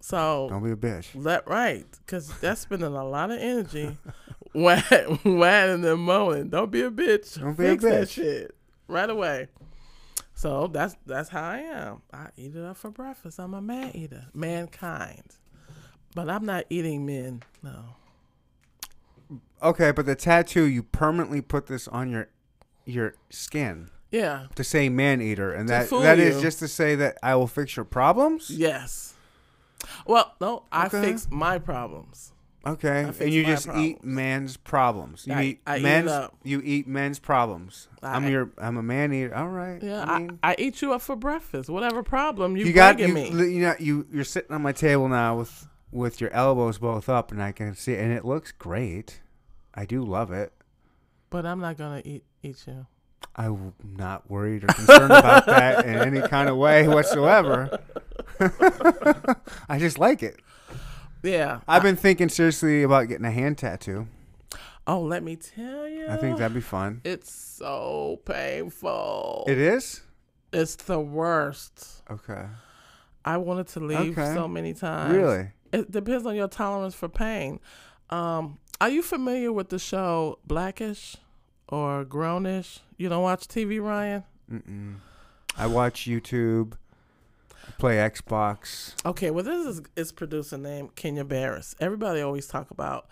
So 0.00 0.48
Don't 0.50 0.64
be 0.64 0.70
a 0.72 0.76
bitch. 0.76 1.08
Let 1.14 1.46
right, 1.46 1.86
because 2.04 2.32
that's 2.40 2.60
spending 2.62 2.94
a 2.94 3.04
lot 3.04 3.30
of 3.30 3.38
energy 3.38 3.96
whining, 4.52 5.84
and 5.84 6.00
moaning. 6.00 6.48
Don't 6.48 6.70
be 6.70 6.82
a 6.82 6.90
bitch. 6.90 7.38
Don't 7.40 7.56
be 7.56 7.66
a 7.66 7.70
Fix 7.70 7.84
that 7.84 8.02
bitch. 8.02 8.10
shit 8.10 8.56
right 8.88 9.08
away. 9.08 9.48
So 10.34 10.66
that's 10.66 10.96
that's 11.06 11.28
how 11.28 11.42
I 11.42 11.58
am. 11.58 12.02
I 12.12 12.28
eat 12.36 12.56
it 12.56 12.64
up 12.64 12.76
for 12.76 12.90
breakfast. 12.90 13.38
I'm 13.38 13.54
a 13.54 13.60
man 13.62 13.94
eater, 13.94 14.26
mankind. 14.34 15.36
But 16.14 16.28
I'm 16.28 16.44
not 16.44 16.64
eating 16.68 17.06
men. 17.06 17.42
No. 17.62 17.84
Okay, 19.62 19.92
but 19.92 20.06
the 20.06 20.14
tattoo 20.16 20.64
you 20.64 20.82
permanently 20.82 21.40
put 21.40 21.66
this 21.66 21.86
on 21.88 22.10
your 22.10 22.28
your 22.84 23.14
skin. 23.30 23.90
Yeah. 24.10 24.48
to 24.56 24.62
say 24.64 24.90
man 24.90 25.22
eater, 25.22 25.52
and 25.54 25.68
To 25.68 25.72
that 25.72 25.86
fool 25.88 26.00
that 26.02 26.18
is 26.18 26.36
you. 26.36 26.42
just 26.42 26.58
to 26.58 26.68
say 26.68 26.94
that 26.96 27.16
I 27.22 27.34
will 27.34 27.46
fix 27.46 27.76
your 27.76 27.86
problems. 27.86 28.50
Yes. 28.50 29.14
Well, 30.06 30.34
no, 30.40 30.64
I 30.70 30.86
Okay. 30.86 31.00
fix 31.02 31.26
my 31.30 31.58
problems. 31.58 32.32
Okay, 32.66 33.04
fix 33.06 33.20
and 33.20 33.32
you 33.32 33.42
my 33.42 33.48
just 33.48 33.66
eat 33.68 33.70
problems. 33.70 33.98
man's 34.04 34.56
problems. 34.58 35.26
You 35.26 35.32
I- 35.34 35.42
eat 35.44 35.60
I 35.66 35.76
eat 35.76 35.80
it 35.80 35.82
men's. 35.82 36.10
up. 36.10 36.36
You 36.44 36.60
eat 36.62 36.86
men's 36.86 37.18
problems. 37.18 37.88
I, 38.02 38.14
am 38.16 38.28
your. 38.28 38.50
I'm 38.58 38.76
a 38.76 38.82
man 38.82 39.14
eater. 39.14 39.34
All 39.34 39.48
right. 39.48 39.82
Yeah, 39.82 40.04
I 40.04 40.14
I, 40.14 40.18
mean, 40.18 40.38
I, 40.42 40.54
eat 40.58 40.82
you 40.82 40.92
up 40.92 41.00
for 41.00 41.16
breakfast. 41.16 41.70
Whatever 41.70 42.02
problem 42.02 42.54
you, 42.56 42.66
you 42.66 42.72
got 42.74 42.98
bringing 42.98 43.16
you. 43.16 43.32
me. 43.32 43.54
You 43.54 43.62
know 43.62 43.74
you. 43.78 44.06
You're 44.12 44.24
sitting 44.24 44.52
on 44.54 44.60
my 44.62 44.72
table 44.72 45.08
now 45.08 45.38
with 45.38 45.66
with 45.90 46.20
your 46.20 46.30
elbows 46.34 46.76
both 46.78 47.08
up, 47.08 47.32
and 47.32 47.42
I 47.42 47.50
can 47.52 47.74
see, 47.74 47.96
and 47.96 48.12
it 48.12 48.26
looks 48.26 48.52
great. 48.52 49.21
I 49.74 49.84
do 49.84 50.02
love 50.02 50.32
it. 50.32 50.52
But 51.30 51.46
I'm 51.46 51.60
not 51.60 51.76
gonna 51.78 52.02
eat 52.04 52.24
eat 52.42 52.64
you. 52.66 52.86
I'm 53.34 53.72
not 53.82 54.30
worried 54.30 54.64
or 54.64 54.66
concerned 54.68 55.04
about 55.12 55.46
that 55.46 55.86
in 55.86 55.94
any 55.94 56.20
kind 56.28 56.48
of 56.50 56.56
way 56.58 56.86
whatsoever. 56.86 57.78
I 59.68 59.78
just 59.78 59.98
like 59.98 60.22
it. 60.22 60.40
Yeah. 61.22 61.60
I've 61.66 61.82
been 61.82 61.96
thinking 61.96 62.28
seriously 62.28 62.82
about 62.82 63.08
getting 63.08 63.24
a 63.24 63.30
hand 63.30 63.58
tattoo. 63.58 64.08
Oh, 64.86 65.00
let 65.00 65.22
me 65.22 65.36
tell 65.36 65.88
you. 65.88 66.08
I 66.08 66.16
think 66.16 66.38
that'd 66.38 66.52
be 66.54 66.60
fun. 66.60 67.00
it's 67.04 67.32
so 67.32 68.20
painful. 68.24 69.44
It 69.48 69.58
is? 69.58 70.02
it's 70.52 70.74
the 70.76 71.00
worst. 71.00 72.02
Okay. 72.10 72.44
I 73.24 73.36
wanted 73.38 73.68
to 73.68 73.80
leave 73.80 74.18
Okay. 74.18 74.34
so 74.34 74.46
many 74.48 74.74
times. 74.74 75.14
Really? 75.14 75.48
It 75.72 75.90
depends 75.90 76.26
on 76.26 76.34
your 76.34 76.48
tolerance 76.48 76.94
for 76.94 77.08
pain. 77.08 77.60
Um, 78.10 78.58
are 78.82 78.88
you 78.90 79.00
familiar 79.00 79.52
with 79.52 79.68
the 79.68 79.78
show 79.78 80.38
Blackish 80.44 81.16
or 81.68 82.04
Grownish? 82.04 82.80
You 82.96 83.08
don't 83.08 83.22
watch 83.22 83.46
TV, 83.46 83.80
Ryan? 83.80 84.24
Mm-mm. 84.50 84.96
I 85.56 85.66
watch 85.68 86.06
YouTube. 86.06 86.72
I 87.64 87.70
play 87.78 87.96
Xbox. 87.96 88.94
Okay, 89.06 89.30
well, 89.30 89.44
this 89.44 89.64
is 89.66 89.82
its 89.94 90.10
producer 90.10 90.58
name 90.58 90.90
Kenya 90.96 91.24
Barris. 91.24 91.76
Everybody 91.78 92.22
always 92.22 92.48
talk 92.48 92.72
about 92.72 93.06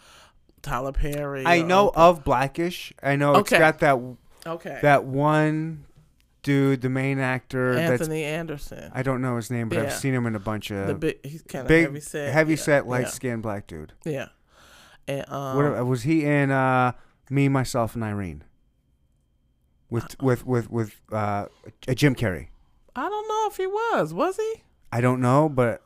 Tyler 0.60 0.90
Perry. 0.90 1.44
I 1.46 1.62
know 1.62 1.90
Oprah. 1.90 1.96
of 1.96 2.24
Blackish. 2.24 2.92
I 3.00 3.14
know 3.14 3.36
Okay. 3.36 3.56
it's 3.56 3.60
got 3.60 3.78
that 3.78 3.98
Okay. 4.46 4.80
that 4.82 5.04
one 5.04 5.84
dude, 6.42 6.80
the 6.80 6.88
main 6.88 7.20
actor. 7.20 7.74
That's 7.76 8.00
Anthony 8.02 8.24
Anderson. 8.24 8.90
I 8.92 9.04
don't 9.04 9.22
know 9.22 9.36
his 9.36 9.52
name, 9.52 9.68
but 9.68 9.78
I've 9.78 9.92
seen 9.92 10.14
him 10.14 10.26
in 10.26 10.34
a 10.34 10.40
bunch 10.40 10.72
of 10.72 10.88
the 10.88 10.94
big, 10.94 11.24
he's 11.24 11.42
kind 11.42 11.62
of 11.62 11.68
big, 11.68 11.84
heavy 11.84 12.00
set. 12.00 12.32
heavy 12.32 12.54
yeah, 12.54 12.58
set, 12.58 12.88
light 12.88 13.02
yeah, 13.02 13.08
skinned 13.08 13.42
black 13.42 13.68
dude. 13.68 13.92
Yeah. 14.04 14.30
And 15.10 15.24
um, 15.32 15.56
what 15.56 15.86
was 15.86 16.02
he 16.04 16.24
in? 16.24 16.50
Uh, 16.50 16.92
Me, 17.30 17.48
myself, 17.48 17.94
and 17.94 18.04
Irene. 18.04 18.44
With 19.88 20.20
with 20.22 20.46
with 20.46 20.70
with 20.70 21.00
uh, 21.12 21.46
Jim 21.94 22.14
Carrey. 22.14 22.48
I 22.94 23.08
don't 23.08 23.28
know 23.28 23.48
if 23.50 23.56
he 23.56 23.66
was. 23.66 24.14
Was 24.14 24.36
he? 24.36 24.62
I 24.92 25.00
don't 25.00 25.20
know, 25.20 25.48
but 25.48 25.82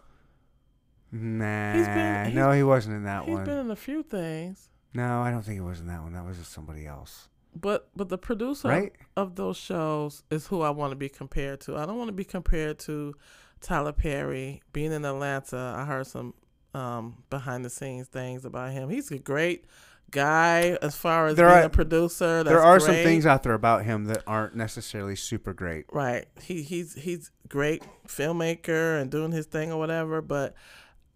nah, 1.12 1.72
He's 1.74 1.86
been- 1.86 2.34
no, 2.34 2.50
he 2.52 2.62
wasn't 2.62 2.96
in 2.96 3.04
that 3.04 3.24
He's 3.24 3.32
one. 3.34 3.40
He's 3.42 3.48
been 3.48 3.58
in 3.66 3.70
a 3.70 3.76
few 3.76 4.02
things. 4.02 4.68
no, 4.94 5.20
I 5.22 5.30
don't 5.30 5.42
think 5.42 5.54
he 5.56 5.60
was 5.60 5.80
in 5.80 5.86
that 5.88 6.02
one. 6.02 6.12
That 6.12 6.24
was 6.24 6.38
just 6.38 6.52
somebody 6.52 6.86
else, 6.86 7.28
But 7.54 7.88
but 7.96 8.08
the 8.08 8.18
producer 8.18 8.68
right? 8.68 8.92
of 9.16 9.36
those 9.36 9.56
shows 9.56 10.22
is 10.30 10.46
who 10.48 10.62
I 10.62 10.70
want 10.70 10.92
to 10.92 10.96
be 10.96 11.08
compared 11.08 11.60
to. 11.62 11.76
I 11.76 11.86
don't 11.86 11.96
want 11.98 12.08
to 12.08 12.12
be 12.14 12.24
compared 12.24 12.78
to 12.80 13.14
Tyler 13.60 13.92
Perry. 13.92 14.62
Being 14.72 14.92
in 14.92 15.04
Atlanta, 15.04 15.74
I 15.78 15.84
heard 15.84 16.06
some 16.06 16.34
um, 16.74 17.22
behind 17.30 17.64
the 17.64 17.70
scenes 17.70 18.08
things 18.08 18.44
about 18.44 18.72
him. 18.72 18.90
He's 18.90 19.10
a 19.10 19.18
great 19.18 19.64
guy 20.10 20.76
as 20.82 20.94
far 20.96 21.26
as 21.28 21.36
There 21.36 21.48
being 21.48 21.58
are- 21.60 21.66
a 21.66 21.70
producer. 21.70 22.42
That's 22.44 22.48
there 22.48 22.62
are 22.62 22.78
some 22.80 22.94
things 22.94 23.26
out 23.26 23.42
there 23.42 23.54
about 23.54 23.84
him 23.84 24.04
that 24.06 24.22
aren't 24.26 24.54
necessarily 24.54 25.16
super 25.16 25.52
great. 25.52 25.86
Right. 25.92 26.26
He 26.42 26.62
he's 26.62 26.94
he's 26.94 27.30
great 27.48 27.82
filmmaker 28.06 29.00
and 29.00 29.10
doing 29.10 29.32
his 29.32 29.46
thing 29.46 29.72
or 29.72 29.78
whatever, 29.78 30.20
but 30.20 30.54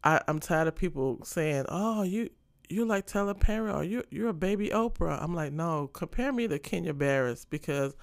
I, 0.04 0.20
I'm 0.28 0.38
tired 0.40 0.68
of 0.68 0.74
people 0.76 1.20
saying, 1.24 1.66
Oh, 1.68 2.02
you 2.02 2.30
you 2.68 2.84
like 2.84 3.06
Tyler 3.06 3.34
Perry 3.34 3.70
or 3.70 3.82
you 3.84 4.04
you're 4.10 4.28
a 4.28 4.34
baby 4.34 4.68
Oprah. 4.68 5.22
I'm 5.22 5.34
like, 5.34 5.52
no, 5.52 5.88
compare 5.88 6.32
me 6.32 6.46
to 6.48 6.58
Kenya 6.58 6.94
Barris 6.94 7.44
because 7.44 7.96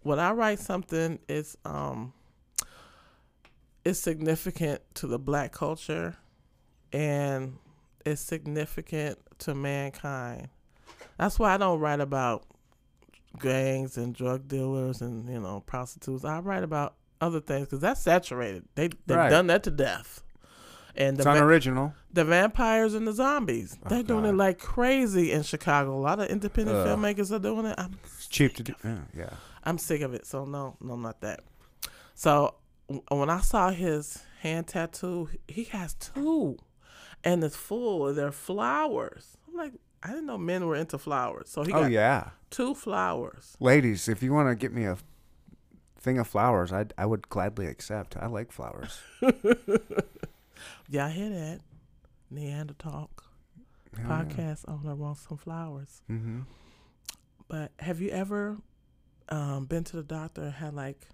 when 0.00 0.18
I 0.18 0.32
write 0.32 0.58
something 0.60 1.18
it's 1.28 1.56
um 1.64 2.12
it's 3.84 3.98
significant 3.98 4.80
to 4.94 5.06
the 5.06 5.18
black 5.18 5.52
culture 5.52 6.16
and 6.92 7.56
it's 8.04 8.20
significant 8.20 9.18
to 9.40 9.54
mankind. 9.54 10.48
That's 11.18 11.38
why 11.38 11.54
I 11.54 11.56
don't 11.56 11.80
write 11.80 12.00
about 12.00 12.44
gangs 13.38 13.96
and 13.96 14.14
drug 14.14 14.48
dealers 14.48 15.00
and 15.00 15.28
you 15.28 15.40
know 15.40 15.60
prostitutes. 15.66 16.24
I 16.24 16.40
write 16.40 16.62
about 16.62 16.94
other 17.20 17.40
things 17.40 17.66
because 17.66 17.80
that's 17.80 18.02
saturated. 18.02 18.64
They 18.74 18.88
they've 19.06 19.16
Right. 19.16 19.30
done 19.30 19.46
that 19.48 19.62
to 19.64 19.70
death. 19.70 20.22
And 20.94 21.16
the 21.16 21.22
It's 21.22 21.24
va- 21.24 21.32
unoriginal. 21.36 21.94
the 22.12 22.24
vampires 22.24 22.92
and 22.92 23.06
the 23.08 23.14
zombies, 23.14 23.78
Oh, 23.82 23.88
they're 23.88 24.02
doing 24.02 24.26
it 24.26 24.34
like 24.34 24.58
crazy 24.58 25.32
in 25.32 25.42
Chicago. 25.42 25.94
A 25.96 25.96
lot 25.98 26.20
of 26.20 26.28
independent 26.28 26.76
Ugh. 26.76 26.86
filmmakers 26.86 27.32
are 27.34 27.38
doing 27.38 27.64
it. 27.64 27.74
I'm 27.78 27.98
It's 28.04 28.26
cheap 28.26 28.54
to 28.56 28.62
do. 28.62 28.74
Yeah, 28.84 28.98
yeah. 29.16 29.30
I'm 29.64 29.78
sick 29.78 30.02
of 30.02 30.12
it. 30.12 30.26
So 30.26 30.44
no, 30.44 30.76
no, 30.82 30.96
not 30.96 31.22
that. 31.22 31.40
So 32.14 32.56
w- 32.88 33.02
when 33.08 33.30
I 33.30 33.40
saw 33.40 33.70
his 33.70 34.22
hand 34.40 34.66
tattoo, 34.66 35.30
he 35.48 35.64
has 35.64 35.94
two, 35.94 36.58
and 37.24 37.42
it's 37.44 37.56
full. 37.56 38.08
of 38.08 38.16
their 38.16 38.32
flowers. 38.32 39.36
I'm 39.48 39.54
like, 39.56 39.72
I 40.02 40.08
didn't 40.08 40.26
know 40.26 40.38
men 40.38 40.66
were 40.66 40.76
into 40.76 40.98
flowers. 40.98 41.48
So 41.48 41.62
he 41.62 41.72
Oh 41.72 41.82
got 41.82 41.90
yeah, 41.90 42.30
two 42.50 42.74
flowers. 42.74 43.56
ladies, 43.60 44.08
if 44.08 44.22
you 44.22 44.32
want 44.32 44.48
to 44.48 44.54
get 44.54 44.72
me 44.72 44.84
a 44.84 44.96
thing 46.00 46.18
of 46.18 46.26
flowers, 46.26 46.72
I 46.72 46.86
I 46.98 47.06
would 47.06 47.28
gladly 47.28 47.66
accept. 47.66 48.16
I 48.16 48.26
like 48.26 48.50
flowers. 48.52 49.00
Yeah, 50.88 51.06
I 51.06 51.10
hear 51.10 51.30
that. 51.30 51.60
Neander 52.30 52.74
Neanderthal 52.82 53.10
podcast 54.06 54.64
owner 54.68 54.94
wants 54.94 55.26
some 55.28 55.38
flowers. 55.38 56.02
Mm-hmm. 56.10 56.40
But 57.48 57.72
have 57.78 58.00
you 58.00 58.10
ever 58.10 58.58
um, 59.28 59.64
been 59.66 59.84
to 59.84 59.96
the 59.96 60.02
doctor 60.02 60.42
and 60.42 60.52
had 60.52 60.74
like 60.74 61.08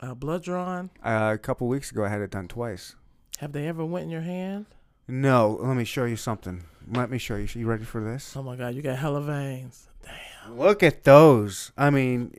uh, 0.00 0.14
blood 0.14 0.42
drawn? 0.42 0.90
Uh, 1.02 1.32
a 1.34 1.38
couple 1.38 1.66
weeks 1.68 1.90
ago, 1.90 2.04
I 2.04 2.08
had 2.08 2.20
it 2.20 2.30
done 2.30 2.48
twice. 2.48 2.94
Have 3.38 3.52
they 3.52 3.66
ever 3.66 3.84
went 3.84 4.04
in 4.04 4.10
your 4.10 4.20
hand? 4.22 4.66
No, 5.08 5.58
let 5.60 5.76
me 5.76 5.84
show 5.84 6.04
you 6.04 6.16
something. 6.16 6.64
Let 6.90 7.10
me 7.10 7.18
show 7.18 7.36
you. 7.36 7.46
You 7.54 7.66
ready 7.66 7.84
for 7.84 8.02
this? 8.02 8.36
Oh 8.36 8.42
my 8.42 8.56
God, 8.56 8.74
you 8.74 8.82
got 8.82 8.96
hella 8.98 9.20
veins. 9.22 9.88
Damn. 10.04 10.58
Look 10.58 10.82
at 10.82 11.04
those. 11.04 11.72
I 11.76 11.90
mean, 11.90 12.34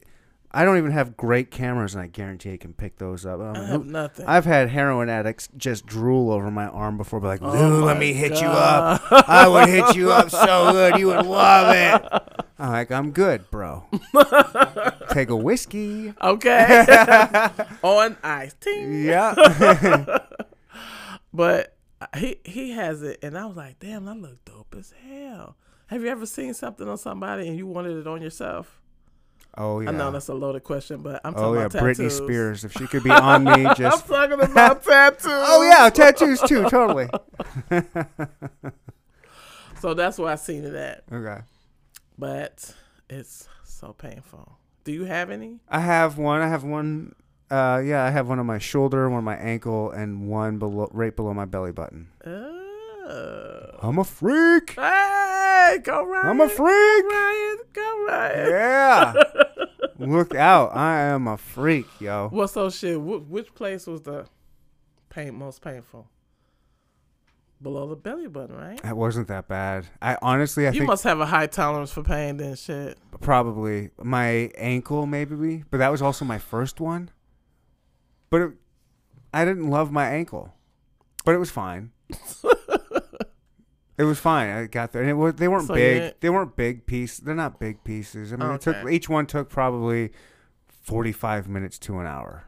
I 0.51 0.63
don't 0.65 0.77
even 0.77 0.91
have 0.91 1.15
great 1.17 1.51
cameras, 1.51 1.93
and 1.95 2.01
I 2.03 2.07
guarantee 2.07 2.53
I 2.53 2.57
can 2.57 2.73
pick 2.73 2.97
those 2.97 3.25
up. 3.25 3.39
Um, 3.39 3.45
I 3.55 3.59
I 3.59 3.61
mean, 3.61 3.67
have 3.71 3.85
nothing. 3.85 4.25
I've 4.25 4.45
had 4.45 4.69
heroin 4.69 5.09
addicts 5.09 5.49
just 5.57 5.85
drool 5.85 6.31
over 6.31 6.49
my 6.51 6.67
arm 6.67 6.97
before, 6.97 7.19
be 7.19 7.27
like, 7.27 7.41
Oh 7.41 7.83
let 7.85 7.97
me 7.97 8.13
hit 8.13 8.41
you 8.41 8.47
up. 8.47 9.01
I 9.11 9.47
would 9.47 9.69
hit 9.69 9.95
you 9.95 10.11
up 10.11 10.29
so 10.29 10.71
good, 10.71 10.97
you 10.99 11.07
would 11.07 11.25
love 11.25 11.73
it." 11.75 12.23
I'm 12.59 12.71
like, 12.71 12.91
"I'm 12.91 13.11
good, 13.11 13.49
bro. 13.51 13.85
Take 15.11 15.29
a 15.29 15.35
whiskey." 15.35 16.13
Okay. 16.21 16.85
On 17.83 18.17
ice. 18.23 18.55
Ting. 18.59 19.03
Yeah. 19.05 19.35
But 21.33 21.76
he 22.17 22.37
he 22.43 22.71
has 22.71 23.01
it, 23.03 23.19
and 23.21 23.37
I 23.37 23.45
was 23.45 23.57
like, 23.57 23.79
damn, 23.79 24.05
that 24.05 24.17
look 24.17 24.43
dope 24.45 24.75
as 24.77 24.93
hell. 25.07 25.57
Have 25.87 26.01
you 26.01 26.09
ever 26.09 26.25
seen 26.25 26.53
something 26.53 26.87
on 26.87 26.97
somebody 26.97 27.47
and 27.47 27.57
you 27.57 27.65
wanted 27.65 27.97
it 27.97 28.07
on 28.07 28.21
yourself? 28.21 28.81
oh 29.59 29.79
yeah. 29.79 29.89
I 29.89 29.91
know 29.93 30.11
that's 30.11 30.27
a 30.27 30.33
loaded 30.33 30.63
question, 30.63 31.01
but 31.01 31.19
I'm 31.23 31.33
oh, 31.35 31.55
talking 31.55 31.57
about 31.57 31.71
tattoos. 31.71 31.81
oh 31.81 31.87
yeah, 31.87 31.95
about 31.95 31.97
Britney. 31.97 32.11
Spears. 32.11 32.63
If 32.65 32.73
she 32.73 32.87
could 32.87 33.03
be 33.03 33.09
on 33.11 33.43
me, 33.43 33.63
just. 33.75 34.03
I'm 34.03 34.07
talking 34.07 34.39
about 34.51 34.83
tattoos. 34.83 35.25
oh 35.25 35.63
yeah, 35.63 35.89
tattoos 35.89 36.41
too. 36.41 36.69
Totally. 36.69 37.07
So 39.79 39.93
that's 39.93 40.17
where 40.17 40.31
I 40.31 40.35
seen 40.35 40.63
it 40.63 40.73
at. 40.73 41.03
Okay. 41.11 41.41
But 42.17 42.73
it's 43.09 43.47
so 43.63 43.93
painful. 43.93 44.57
Do 44.83 44.91
you 44.91 45.05
have 45.05 45.29
any? 45.29 45.59
I 45.69 45.79
have 45.79 46.17
one. 46.17 46.41
I 46.41 46.47
have 46.47 46.63
one. 46.63 47.13
Uh, 47.49 47.81
yeah, 47.85 48.03
I 48.03 48.09
have 48.09 48.27
one 48.27 48.39
on 48.39 48.45
my 48.45 48.57
shoulder, 48.57 49.09
one 49.09 49.19
on 49.19 49.23
my 49.23 49.37
ankle, 49.37 49.91
and 49.91 50.27
one 50.27 50.57
below, 50.59 50.89
right 50.91 51.15
below 51.15 51.33
my 51.33 51.45
belly 51.45 51.71
button. 51.71 52.09
Oh. 52.25 52.53
I'm 53.81 53.99
a 53.99 54.03
freak. 54.03 54.71
Hey, 54.71 55.77
go 55.83 56.03
Ryan. 56.05 56.27
I'm 56.27 56.41
a 56.41 56.49
freak. 56.49 57.05
Ryan, 57.05 57.57
go 57.71 58.05
Ryan. 58.07 58.49
Yeah. 58.49 59.13
Look 59.99 60.35
out! 60.35 60.75
I 60.75 60.99
am 60.99 61.27
a 61.27 61.37
freak, 61.37 61.87
yo. 61.99 62.29
Well, 62.31 62.47
so 62.47 62.69
shit. 62.69 62.97
Wh- 62.97 63.29
which 63.29 63.55
place 63.55 63.87
was 63.87 64.01
the 64.01 64.25
pain 65.09 65.35
most 65.35 65.61
painful? 65.61 66.07
Below 67.61 67.87
the 67.87 67.95
belly 67.95 68.27
button, 68.27 68.55
right? 68.55 68.79
It 68.83 68.95
wasn't 68.95 69.27
that 69.29 69.47
bad. 69.47 69.87
I 69.99 70.17
honestly, 70.21 70.67
I 70.67 70.71
you 70.71 70.83
must 70.83 71.03
have 71.03 71.19
a 71.19 71.25
high 71.25 71.47
tolerance 71.47 71.91
for 71.91 72.03
pain, 72.03 72.37
then 72.37 72.55
shit. 72.55 72.99
probably 73.21 73.89
my 74.03 74.51
ankle, 74.55 75.07
maybe, 75.07 75.63
but 75.71 75.77
that 75.77 75.89
was 75.91 76.01
also 76.01 76.25
my 76.25 76.37
first 76.37 76.79
one. 76.79 77.09
But 78.29 78.41
it, 78.41 78.51
I 79.33 79.45
didn't 79.45 79.69
love 79.69 79.91
my 79.91 80.07
ankle, 80.09 80.53
but 81.25 81.33
it 81.35 81.37
was 81.37 81.49
fine. 81.51 81.91
it 83.97 84.03
was 84.03 84.19
fine. 84.19 84.49
I 84.49 84.65
got 84.67 84.91
there, 84.91 85.01
and 85.01 85.09
it 85.09 85.13
was 85.15 85.35
they 85.35 85.47
weren't 85.47 85.67
big. 85.67 86.15
They 86.19 86.29
weren't 86.29 86.55
big 86.55 86.85
pieces. 86.85 87.19
They're 87.19 87.35
not 87.35 87.59
big 87.59 87.83
pieces. 87.83 88.33
I 88.33 88.35
mean, 88.35 88.51
it 88.51 88.61
took 88.61 88.75
Okay. 88.77 88.93
each 88.95 89.09
one 89.09 89.25
took 89.25 89.49
probably 89.49 90.11
forty-five 90.83 91.47
minutes 91.47 91.79
to 91.79 91.99
an 91.99 92.05
hour. 92.07 92.45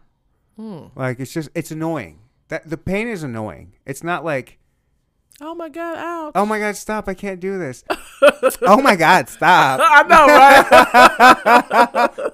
Hmm. 0.57 0.85
Like 0.95 1.19
it's 1.19 1.31
just 1.33 1.49
it's 1.55 1.71
annoying. 1.71 2.19
That 2.49 2.69
the 2.69 2.77
pain 2.77 3.07
is 3.07 3.23
annoying. 3.23 3.73
It's 3.85 4.03
not 4.03 4.25
like 4.25 4.57
Oh 5.41 5.55
my 5.55 5.69
god, 5.69 5.97
ouch. 5.97 6.31
oh 6.35 6.45
my 6.45 6.59
god, 6.59 6.75
stop! 6.75 7.07
I 7.07 7.13
can't 7.13 7.39
do 7.39 7.57
this. 7.57 7.83
oh 8.63 8.81
my 8.81 8.95
god, 8.97 9.29
stop! 9.29 9.79
I 9.83 10.03
know, 10.03 10.25
right? 12.27 12.31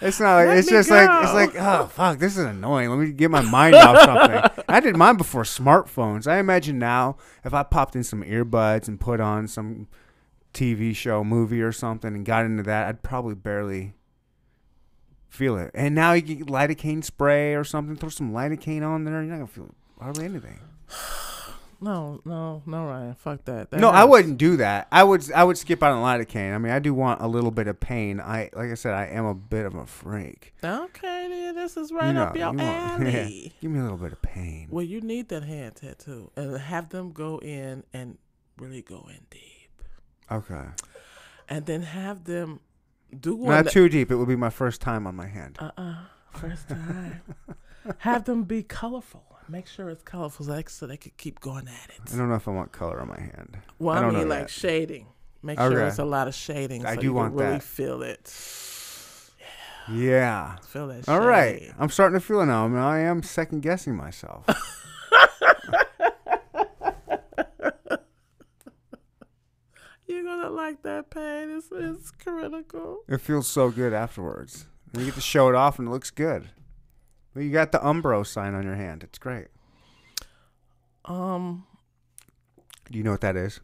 It's 0.00 0.20
not 0.20 0.36
like 0.36 0.46
Let 0.48 0.58
it's 0.58 0.68
just 0.68 0.90
like 0.90 1.08
it's 1.24 1.34
like 1.34 1.54
oh 1.56 1.86
fuck 1.86 2.18
this 2.18 2.36
is 2.36 2.44
annoying. 2.44 2.88
Let 2.90 2.98
me 2.98 3.12
get 3.12 3.30
my 3.30 3.40
mind 3.42 3.74
off 3.74 3.98
something. 3.98 4.64
I 4.68 4.80
did 4.80 4.96
mine 4.96 5.16
before 5.16 5.42
smartphones. 5.42 6.26
I 6.26 6.38
imagine 6.38 6.78
now 6.78 7.16
if 7.44 7.52
I 7.52 7.62
popped 7.64 7.96
in 7.96 8.04
some 8.04 8.22
earbuds 8.22 8.86
and 8.86 9.00
put 9.00 9.20
on 9.20 9.48
some 9.48 9.88
TV 10.54 10.94
show, 10.94 11.24
movie 11.24 11.62
or 11.62 11.72
something 11.72 12.14
and 12.14 12.24
got 12.24 12.44
into 12.44 12.62
that, 12.62 12.86
I'd 12.86 13.02
probably 13.02 13.34
barely 13.34 13.94
feel 15.28 15.56
it. 15.56 15.70
And 15.74 15.94
now 15.94 16.12
you 16.12 16.22
get 16.22 16.46
lidocaine 16.46 17.04
spray 17.04 17.54
or 17.54 17.64
something. 17.64 17.96
Throw 17.96 18.08
some 18.08 18.32
lidocaine 18.32 18.86
on 18.86 19.04
there. 19.04 19.14
You're 19.14 19.24
not 19.24 19.36
gonna 19.36 19.46
feel 19.48 19.74
hardly 20.00 20.24
anything. 20.24 20.60
No, 21.80 22.20
no, 22.24 22.62
no, 22.66 22.84
Ryan. 22.86 23.14
Fuck 23.14 23.44
that. 23.44 23.70
That 23.70 23.80
no, 23.80 23.88
I 23.90 24.04
wouldn't 24.04 24.38
do 24.38 24.56
that. 24.56 24.88
I 24.90 25.04
would 25.04 25.30
I 25.32 25.44
would 25.44 25.56
skip 25.58 25.82
out 25.82 25.92
on 25.92 26.02
lidocaine. 26.02 26.54
I 26.54 26.58
mean, 26.58 26.72
I 26.72 26.78
do 26.78 26.92
want 26.92 27.20
a 27.20 27.26
little 27.28 27.50
bit 27.50 27.68
of 27.68 27.78
pain. 27.78 28.20
I 28.20 28.50
like 28.52 28.70
I 28.70 28.74
said, 28.74 28.94
I 28.94 29.06
am 29.06 29.24
a 29.24 29.34
bit 29.34 29.64
of 29.66 29.74
a 29.74 29.86
freak. 29.86 30.54
Okay, 30.64 31.28
then 31.28 31.54
this 31.54 31.76
is 31.76 31.92
right 31.92 32.08
You 32.08 32.12
know, 32.14 32.22
up 32.24 32.36
your 32.36 32.50
you 32.52 32.58
want- 32.58 32.60
alley. 33.02 33.52
Give 33.60 33.70
me 33.70 33.78
a 33.78 33.82
little 33.82 33.98
bit 33.98 34.12
of 34.12 34.20
pain. 34.22 34.68
Well, 34.70 34.84
you 34.84 35.00
need 35.00 35.28
that 35.28 35.44
hand 35.44 35.76
tattoo 35.76 36.30
and 36.36 36.56
have 36.58 36.88
them 36.88 37.12
go 37.12 37.38
in 37.38 37.84
and 37.92 38.18
really 38.58 38.82
go 38.82 39.06
in 39.08 39.20
deep, 39.30 39.82
Okay. 40.32 40.64
and 41.48 41.64
then 41.66 41.82
have 41.82 42.24
them 42.24 42.58
do 43.18 43.36
one. 43.36 43.50
Not 43.54 43.64
that- 43.66 43.70
too 43.72 43.88
deep. 43.88 44.10
It 44.10 44.16
would 44.16 44.28
be 44.28 44.36
my 44.36 44.50
first 44.50 44.80
time 44.80 45.06
on 45.06 45.14
my 45.14 45.26
hand. 45.28 45.56
Uh-uh. 45.60 45.94
First 46.32 46.68
time. 46.68 47.20
have 47.98 48.24
them 48.24 48.42
be 48.44 48.62
colorful. 48.62 49.27
Make 49.50 49.66
sure 49.66 49.88
it's 49.88 50.02
colorful 50.02 50.44
so 50.46 50.52
they, 50.52 50.64
so 50.68 50.86
they 50.86 50.96
could 50.98 51.16
keep 51.16 51.40
going 51.40 51.68
at 51.68 51.90
it. 51.90 52.12
I 52.12 52.16
don't 52.18 52.28
know 52.28 52.34
if 52.34 52.46
I 52.46 52.50
want 52.50 52.70
color 52.72 53.00
on 53.00 53.08
my 53.08 53.18
hand. 53.20 53.56
Well, 53.78 53.96
I 53.96 54.06
I, 54.06 54.10
mean, 54.10 54.28
like 54.28 54.40
that. 54.40 54.50
shading. 54.50 55.06
Make 55.42 55.58
Okay. 55.58 55.74
sure 55.74 55.86
it's 55.86 55.98
a 55.98 56.04
lot 56.04 56.28
of 56.28 56.34
shading. 56.34 56.84
I 56.84 56.94
so 56.96 57.00
do 57.00 57.06
you 57.06 57.12
want 57.14 57.32
can 57.34 57.38
really 57.44 57.52
that. 57.54 57.62
feel 57.62 58.02
it. 58.02 58.32
Yeah. 59.90 60.56
Feel 60.56 60.88
that. 60.88 61.08
All 61.08 61.20
right. 61.20 61.60
shade. 61.60 61.74
I'm 61.78 61.88
starting 61.88 62.18
to 62.20 62.24
feel 62.24 62.40
it 62.40 62.46
now. 62.46 62.66
I 62.66 62.68
mean, 62.68 62.78
I 62.78 62.98
am 63.00 63.22
second 63.22 63.62
guessing 63.62 63.94
myself. 63.96 64.44
You're 70.06 70.24
gonna 70.24 70.50
like 70.50 70.82
that 70.82 71.10
pain. 71.10 71.50
It's, 71.50 71.68
it's 71.70 72.10
critical. 72.10 73.00
it 73.08 73.20
feels 73.20 73.46
so 73.46 73.70
good 73.70 73.92
afterwards. 73.92 74.66
You 74.96 75.04
get 75.04 75.14
to 75.14 75.20
show 75.20 75.48
it 75.50 75.54
off 75.54 75.78
and 75.78 75.88
it 75.88 75.90
looks 75.90 76.10
good. 76.10 76.48
You 77.38 77.50
got 77.50 77.72
the 77.72 77.78
Umbro 77.78 78.26
sign 78.26 78.54
on 78.54 78.64
your 78.64 78.74
hand. 78.74 79.02
It's 79.04 79.18
great. 79.18 79.48
Um. 81.04 81.64
Do 82.90 82.96
you 82.98 83.04
know 83.04 83.10
what 83.12 83.20
that 83.20 83.36
is? 83.36 83.60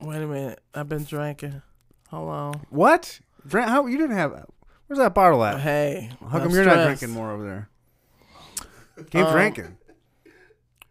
Wait 0.00 0.22
a 0.22 0.26
minute. 0.26 0.60
I've 0.74 0.88
been 0.88 1.04
drinking. 1.04 1.62
Hold 2.10 2.28
on. 2.28 2.54
What? 2.70 3.20
Drink, 3.46 3.68
how 3.68 3.86
you 3.86 3.96
didn't 3.98 4.16
have? 4.16 4.32
Where's 4.86 4.98
that 4.98 5.14
bottle 5.14 5.42
at? 5.44 5.60
Hey. 5.60 6.10
How 6.20 6.28
come 6.38 6.42
I'm 6.42 6.50
you're 6.50 6.64
not 6.64 6.84
drinking 6.84 7.10
more 7.10 7.30
over 7.30 7.44
there? 7.44 7.68
Keep 9.10 9.24
Um, 9.26 9.32
drinking. 9.32 9.76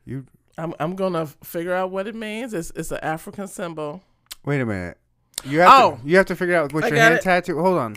You 0.06 0.26
I'm 0.58 0.74
I'm 0.80 0.96
gonna 0.96 1.28
figure 1.44 1.74
out 1.74 1.92
what 1.92 2.08
it 2.08 2.16
means. 2.16 2.54
It's 2.54 2.72
it's 2.76 2.92
an 2.92 3.00
African 3.02 3.48
symbol. 3.48 4.02
wait 4.46 4.60
a 4.62 4.66
minute. 4.66 4.98
You 5.44 5.60
have 5.60 5.70
Oh. 5.72 6.00
to, 6.02 6.10
you 6.10 6.18
have 6.18 6.26
to 6.28 6.36
figure 6.36 6.56
out 6.56 6.74
what 6.74 6.84
I 6.86 6.88
your 6.88 6.98
hand 6.98 7.16
it. 7.16 7.22
tattoo. 7.22 7.60
Hold 7.62 7.78
on. 7.78 7.96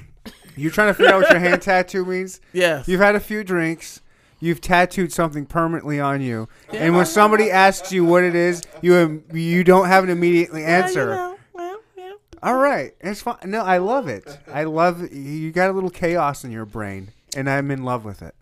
You're 0.56 0.70
trying 0.70 0.88
to 0.88 0.94
figure 0.94 1.14
out 1.14 1.22
what 1.22 1.30
your 1.30 1.38
hand 1.40 1.62
tattoo 1.62 2.04
means. 2.04 2.40
Yes. 2.52 2.86
You've 2.86 3.00
had 3.00 3.14
a 3.14 3.20
few 3.20 3.42
drinks. 3.44 4.02
You've 4.40 4.60
tattooed 4.60 5.12
something 5.12 5.44
permanently 5.46 6.00
on 6.00 6.22
you, 6.22 6.48
Yeah. 6.72 6.84
and 6.84 6.96
when 6.96 7.04
somebody 7.06 7.50
asks 7.50 7.92
you 7.92 8.04
what 8.04 8.24
it 8.24 8.34
is, 8.34 8.62
you 8.80 9.22
you 9.32 9.62
don't 9.64 9.86
have 9.86 10.02
an 10.04 10.10
immediately 10.10 10.62
Yeah, 10.62 10.78
you 10.78 10.84
answer. 10.84 11.06
know, 11.10 11.36
well, 11.52 11.78
yeah. 11.96 12.12
All 12.42 12.56
right, 12.56 12.94
it's 13.00 13.20
fine. 13.20 13.36
No, 13.44 13.60
I 13.60 13.78
love 13.78 14.08
it. 14.08 14.38
I 14.50 14.64
love 14.64 15.12
you. 15.12 15.52
Got 15.52 15.70
a 15.70 15.72
little 15.74 15.90
chaos 15.90 16.42
in 16.42 16.50
your 16.52 16.64
brain, 16.64 17.12
and 17.36 17.50
I'm 17.50 17.70
in 17.70 17.84
love 17.84 18.04
with 18.04 18.22
it. 18.22 18.34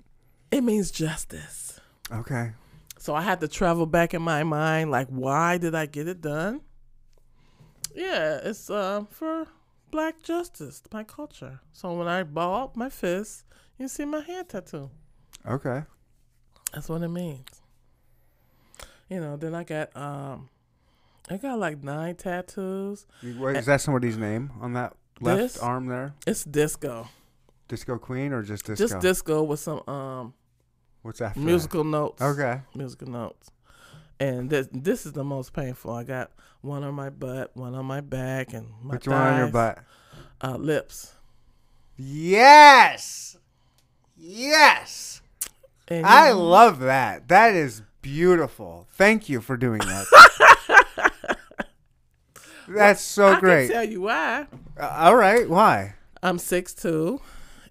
It 0.52 0.62
means 0.62 0.90
justice. 0.92 1.80
Okay. 2.12 2.52
So 2.98 3.14
I 3.14 3.22
had 3.22 3.40
to 3.40 3.48
travel 3.48 3.86
back 3.86 4.14
in 4.14 4.22
my 4.22 4.44
mind, 4.44 4.90
like, 4.90 5.08
why 5.08 5.58
did 5.58 5.74
I 5.74 5.86
get 5.86 6.06
it 6.08 6.20
done? 6.20 6.60
Yeah, 7.94 8.38
it's 8.42 8.70
uh, 8.70 9.04
for 9.10 9.46
black 9.90 10.22
justice, 10.22 10.82
my 10.92 11.04
culture. 11.04 11.60
So 11.72 11.92
when 11.94 12.06
I 12.06 12.22
ball 12.22 12.64
up 12.64 12.76
my 12.76 12.88
fist, 12.88 13.44
you 13.78 13.88
see 13.88 14.04
my 14.04 14.20
hand 14.20 14.48
tattoo. 14.48 14.90
Okay. 15.48 15.82
That's 16.72 16.88
what 16.88 17.02
it 17.02 17.08
means. 17.08 17.46
You 19.08 19.20
know, 19.20 19.36
then 19.36 19.54
I 19.54 19.64
got 19.64 19.96
um, 19.96 20.48
I 21.30 21.38
got 21.38 21.58
like 21.58 21.82
nine 21.82 22.14
tattoos. 22.16 23.06
What- 23.38 23.56
Is 23.56 23.66
that 23.66 23.80
somebody's 23.80 24.18
name 24.18 24.50
on 24.60 24.74
that 24.74 24.94
left 25.20 25.38
This? 25.40 25.58
arm 25.58 25.86
there? 25.86 26.12
It's 26.26 26.44
disco, 26.44 27.08
Disco 27.68 27.96
Queen 27.98 28.32
or 28.32 28.42
just 28.42 28.66
disco? 28.66 28.86
just 28.86 29.00
disco 29.00 29.42
with 29.42 29.60
some 29.60 29.82
um, 29.88 30.34
What's 31.02 31.20
that? 31.20 31.36
Musical 31.36 31.84
notes. 31.84 32.20
Okay. 32.20 32.60
Musical 32.74 33.08
notes. 33.08 33.50
And 34.20 34.50
this 34.50 34.68
this 34.72 35.06
is 35.06 35.12
the 35.12 35.24
most 35.24 35.52
painful. 35.54 35.92
I 35.92 36.04
got 36.04 36.30
one 36.60 36.82
on 36.82 36.92
my 36.94 37.08
butt, 37.08 37.56
one 37.56 37.74
on 37.74 37.86
my 37.86 38.00
back, 38.02 38.52
and 38.52 38.66
my 38.82 38.94
Which 38.94 39.06
one 39.08 39.16
on 39.16 39.38
your 39.38 39.46
thighs. 39.50 39.76
butt? 39.76 39.78
Uh, 40.52 40.56
lips. 40.56 41.14
Yes. 41.96 43.36
Yes. 44.16 45.22
And 45.90 46.04
I 46.06 46.32
love 46.32 46.80
that. 46.80 47.28
That 47.28 47.54
is 47.54 47.82
beautiful. 48.02 48.86
Thank 48.92 49.28
you 49.28 49.40
for 49.40 49.56
doing 49.56 49.80
that. 49.80 51.36
That's 52.68 53.00
so 53.00 53.28
I 53.28 53.40
great. 53.40 53.66
can 53.68 53.74
tell 53.76 53.84
you 53.88 54.02
why. 54.02 54.46
Uh, 54.78 54.94
all 54.98 55.16
right. 55.16 55.48
Why? 55.48 55.94
I'm 56.22 56.38
six 56.38 56.74
two. 56.74 57.20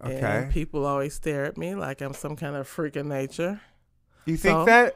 Okay. 0.03 0.19
And 0.19 0.51
people 0.51 0.85
always 0.85 1.13
stare 1.13 1.45
at 1.45 1.57
me 1.57 1.75
like 1.75 2.01
I'm 2.01 2.13
some 2.13 2.35
kind 2.35 2.55
of 2.55 2.67
freak 2.67 2.95
of 2.95 3.05
nature. 3.05 3.61
You 4.25 4.37
think 4.37 4.59
So? 4.59 4.65
that? 4.65 4.95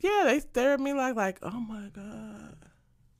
Yeah, 0.00 0.22
they 0.26 0.40
stare 0.40 0.74
at 0.74 0.80
me 0.80 0.92
like 0.92 1.16
like, 1.16 1.38
oh 1.42 1.58
my 1.60 1.88
god. 1.92 2.56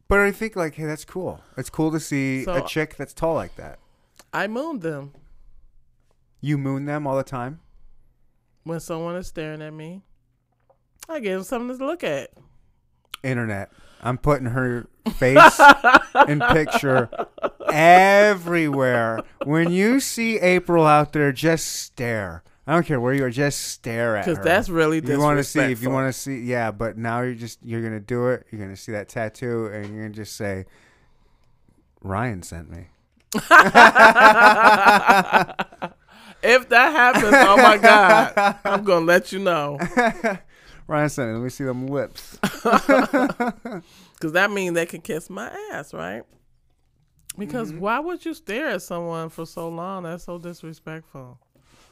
But 0.09 0.21
I 0.21 0.31
think 0.31 0.57
like, 0.57 0.75
hey, 0.75 0.85
that's 0.85 1.05
cool. 1.05 1.41
It's 1.57 1.71
cool 1.71 1.91
to 1.93 2.01
see 2.01 2.45
So- 2.45 2.55
a 2.55 2.63
chick 2.69 2.97
that's 2.97 3.13
tall 3.15 3.35
like 3.35 3.57
that. 3.57 3.79
I 4.33 4.47
moon 4.47 4.79
them 4.81 5.13
You 6.41 6.57
moon 6.57 6.85
them 6.87 7.07
all 7.07 7.17
the 7.17 7.23
time. 7.25 7.61
When 8.65 8.81
someone 8.81 9.17
is 9.17 9.27
staring 9.27 9.63
at 9.63 9.73
me. 9.73 10.03
I 11.09 11.21
give 11.21 11.35
them 11.35 11.45
something 11.45 11.79
to 11.79 11.87
look 11.87 12.05
at. 12.05 12.31
Internet. 13.23 13.71
I'm 14.03 14.19
putting 14.19 14.49
her 14.49 14.89
face 15.17 15.61
and 16.15 16.43
picture 16.51 17.09
everywhere. 17.73 19.23
When 19.45 19.71
you 19.71 20.01
see 20.01 20.39
April 20.39 20.87
out 20.87 21.13
there, 21.13 21.33
just 21.33 21.67
stare. 21.67 22.43
I 22.67 22.75
don't 22.75 22.87
care 22.87 23.01
where 23.01 23.13
you 23.13 23.25
are, 23.25 23.31
just 23.31 23.61
stare 23.61 24.17
at 24.17 24.25
her. 24.25 24.33
Because 24.33 24.45
that's 24.45 24.69
really 24.69 25.03
you 25.05 25.19
want 25.19 25.39
to 25.39 25.45
see 25.45 25.61
if 25.61 25.83
you 25.83 25.91
want 25.91 26.09
to 26.09 26.13
see 26.13 26.41
yeah 26.41 26.71
but 26.71 26.97
now 26.97 27.21
you're 27.21 27.35
just 27.35 27.59
you're 27.65 27.83
gonna 27.83 27.99
do 27.99 28.29
it 28.29 28.47
you're 28.51 28.61
gonna 28.61 28.77
see 28.77 28.93
that 28.93 29.09
tattoo 29.09 29.67
and 29.67 29.93
you're 29.93 30.05
gonna 30.05 30.15
just 30.15 30.37
say 30.37 30.65
ryan 32.03 32.41
sent 32.41 32.71
me 32.71 32.87
If 36.43 36.69
that 36.71 36.93
happens, 36.93 37.35
oh 37.37 37.57
my 37.57 37.79
god, 37.79 38.33
I'm 38.65 38.85
gonna 38.85 39.05
let 39.07 39.33
you 39.33 39.39
know. 39.39 39.79
ryan 40.89 41.09
me 41.17 41.25
let 41.25 41.41
me 41.43 41.49
see 41.49 41.65
them 41.65 41.87
lips 41.87 42.39
Because 42.43 44.33
that 44.33 44.51
means 44.51 44.75
they 44.75 44.85
can 44.87 45.01
kiss 45.01 45.31
my 45.31 45.51
ass, 45.73 45.95
right? 45.95 46.23
Because 47.39 47.71
Mm-hmm. 47.71 47.81
why 47.81 47.99
would 48.01 48.25
you 48.25 48.35
stare 48.35 48.69
at 48.71 48.83
someone 48.83 49.29
for 49.31 49.47
so 49.47 49.69
long? 49.69 50.03
That's 50.03 50.25
so 50.25 50.39
disrespectful. 50.39 51.39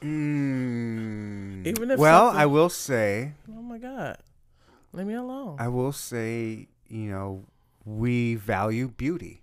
mm. 0.03 1.66
Even 1.66 1.90
if 1.90 1.98
well 1.98 2.28
i 2.28 2.44
will 2.46 2.68
say 2.68 3.32
Oh 3.57 3.62
my 3.62 3.78
god, 3.78 4.16
leave 4.92 5.07
me 5.07 5.14
alone. 5.14 5.57
i 5.59 5.68
will 5.68 5.92
say 5.92 6.68
you 6.88 7.11
know 7.11 7.44
we 7.84 8.34
value 8.34 8.88
beauty 8.88 9.42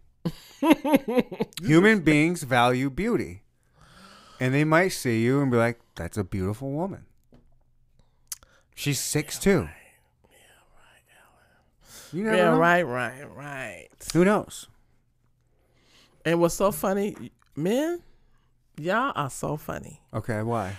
human 1.63 1.99
beings 2.01 2.43
value 2.43 2.89
beauty 2.89 3.41
and 4.39 4.53
they 4.53 4.63
might 4.63 4.89
see 4.89 5.21
you 5.21 5.41
and 5.41 5.51
be 5.51 5.57
like 5.57 5.79
that's 5.95 6.17
a 6.17 6.23
beautiful 6.23 6.71
woman 6.71 7.05
she's 8.75 8.99
six 8.99 9.37
two 9.39 9.67
you 12.13 12.23
never 12.23 12.37
yeah, 12.37 12.51
know. 12.51 12.57
right, 12.57 12.83
right, 12.83 13.35
right. 13.35 13.87
Who 14.13 14.23
knows? 14.23 14.69
And 16.23 16.39
what's 16.39 16.55
so 16.55 16.71
funny, 16.71 17.31
men, 17.53 18.01
y'all 18.77 19.11
are 19.13 19.29
so 19.29 19.57
funny. 19.57 19.99
Okay, 20.13 20.41
why? 20.41 20.77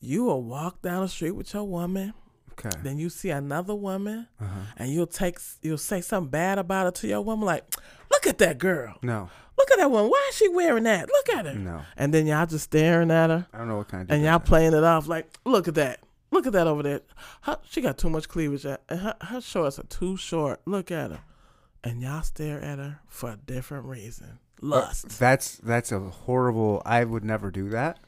You 0.00 0.22
will 0.24 0.42
walk 0.44 0.80
down 0.80 1.02
the 1.02 1.08
street 1.08 1.32
with 1.32 1.52
your 1.52 1.64
woman, 1.64 2.14
Okay. 2.52 2.70
then 2.84 2.96
you 2.96 3.08
see 3.10 3.30
another 3.30 3.74
woman, 3.74 4.28
Uh-huh. 4.40 4.60
and 4.76 4.92
you'll 4.92 5.08
take 5.08 5.38
you'll 5.62 5.78
say 5.78 6.00
something 6.00 6.30
bad 6.30 6.58
about 6.58 6.84
her 6.86 6.90
to 6.92 7.08
your 7.08 7.22
woman, 7.22 7.44
like, 7.44 7.64
"Look 8.10 8.28
at 8.28 8.38
that 8.38 8.58
girl! 8.58 8.98
No, 9.02 9.30
Look 9.58 9.70
at 9.72 9.78
that 9.78 9.90
one! 9.90 10.08
Why 10.08 10.26
is 10.30 10.36
she 10.36 10.48
wearing 10.48 10.84
that? 10.84 11.08
Look 11.08 11.28
at 11.36 11.44
her!" 11.46 11.54
no. 11.54 11.82
And 11.96 12.14
then 12.14 12.26
y'all 12.26 12.46
just 12.46 12.64
staring 12.64 13.10
at 13.10 13.28
her, 13.30 13.46
I 13.52 13.58
don't 13.58 13.68
know 13.68 13.76
what 13.78 13.88
kind 13.88 14.08
of. 14.08 14.14
and 14.14 14.22
y'all 14.24 14.38
playing 14.38 14.72
it 14.72 14.84
off 14.84 15.06
like, 15.08 15.26
"Look 15.44 15.68
at 15.68 15.74
that! 15.74 16.00
Look 16.30 16.46
at 16.46 16.52
that 16.52 16.66
over 16.66 16.82
there! 16.82 17.00
Her, 17.42 17.58
she 17.68 17.80
got 17.80 17.98
too 17.98 18.08
much 18.10 18.28
cleavage, 18.28 18.64
at- 18.66 18.82
and 18.88 19.00
her, 19.00 19.16
her 19.20 19.40
shorts 19.40 19.78
are 19.78 19.84
too 19.84 20.16
short. 20.16 20.60
Look 20.64 20.90
at 20.90 21.10
her." 21.10 21.20
And 21.84 22.00
y'all 22.02 22.22
stare 22.22 22.60
at 22.60 22.78
her 22.78 23.00
for 23.08 23.30
a 23.32 23.36
different 23.36 23.86
reason, 23.86 24.38
uh, 24.62 24.66
lust. 24.66 25.18
That's 25.18 25.56
that's 25.58 25.90
a 25.92 25.98
horrible. 26.00 26.82
I 26.86 27.04
would 27.04 27.24
never 27.24 27.50
do 27.50 27.68
that. 27.70 27.98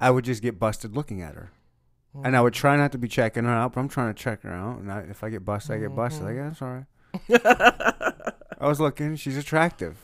I 0.00 0.10
would 0.10 0.24
just 0.24 0.42
get 0.42 0.58
busted 0.58 0.94
looking 0.96 1.20
at 1.22 1.34
her, 1.34 1.50
and 2.24 2.36
I 2.36 2.40
would 2.42 2.54
try 2.54 2.76
not 2.76 2.92
to 2.92 2.98
be 2.98 3.08
checking 3.08 3.44
her 3.44 3.50
out. 3.50 3.72
But 3.74 3.80
I'm 3.80 3.88
trying 3.88 4.14
to 4.14 4.20
check 4.22 4.42
her 4.42 4.52
out, 4.52 4.78
and 4.78 4.90
I, 4.92 5.00
if 5.10 5.22
I 5.24 5.30
get 5.30 5.44
busted, 5.44 5.76
I 5.76 5.78
get 5.80 5.94
busted. 5.96 6.24
Like, 6.24 6.36
yeah, 6.36 6.48
that's 6.48 6.62
all 6.62 6.68
right. 6.74 6.84
I 8.60 8.66
was 8.68 8.80
looking. 8.80 9.16
She's 9.16 9.36
attractive. 9.36 9.96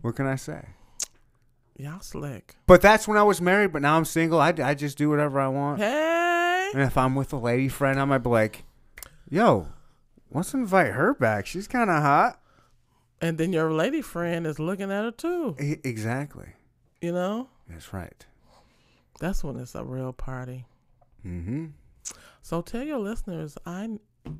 What 0.00 0.16
can 0.16 0.26
I 0.26 0.36
say? 0.36 0.66
y'all 1.76 2.00
slick. 2.00 2.54
But 2.66 2.80
that's 2.80 3.08
when 3.08 3.16
I 3.18 3.22
was 3.24 3.40
married. 3.40 3.72
But 3.72 3.82
now 3.82 3.96
I'm 3.96 4.04
single. 4.04 4.40
I, 4.40 4.54
I 4.62 4.74
just 4.74 4.96
do 4.96 5.08
whatever 5.10 5.40
I 5.40 5.48
want. 5.48 5.80
Hey. 5.80 6.70
And 6.74 6.82
if 6.82 6.96
I'm 6.96 7.14
with 7.14 7.32
a 7.32 7.36
lady 7.38 7.68
friend, 7.68 7.98
I 8.00 8.04
might 8.04 8.18
be 8.18 8.30
like, 8.30 8.64
"Yo, 9.28 9.68
let's 10.30 10.54
invite 10.54 10.92
her 10.92 11.12
back. 11.14 11.46
She's 11.46 11.66
kind 11.66 11.90
of 11.90 12.00
hot." 12.02 12.40
And 13.20 13.38
then 13.38 13.52
your 13.52 13.72
lady 13.72 14.00
friend 14.02 14.46
is 14.46 14.58
looking 14.58 14.90
at 14.90 15.04
her 15.04 15.10
too. 15.10 15.56
E- 15.60 15.76
exactly. 15.84 16.48
You 17.00 17.12
know, 17.12 17.48
That's 17.68 17.92
right. 17.92 18.26
that's 19.18 19.42
when 19.42 19.56
it's 19.56 19.74
a 19.74 19.84
real 19.84 20.12
party. 20.12 20.66
Mm-hmm. 21.26 21.66
So 22.42 22.62
tell 22.62 22.82
your 22.82 22.98
listeners, 22.98 23.56
I 23.66 23.88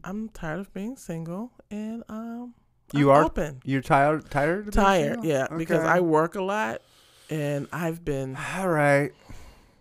I'm 0.05 0.29
tired 0.29 0.61
of 0.61 0.73
being 0.73 0.97
single, 0.97 1.51
and 1.71 2.05
um, 2.09 2.55
You 2.93 3.11
I'm 3.11 3.17
are 3.17 3.25
open, 3.25 3.61
You're 3.65 3.81
tired. 3.83 4.31
Tired. 4.31 4.69
of 4.69 4.75
tired, 4.75 5.25
yeah, 5.25 5.49
because 5.57 5.85
I 5.85 6.01
work 6.01 6.35
a 6.35 6.43
lot, 6.43 6.83
and 7.31 7.67
I've 7.73 8.05
been 8.05 8.37
All 8.57 8.69
right. 8.69 9.13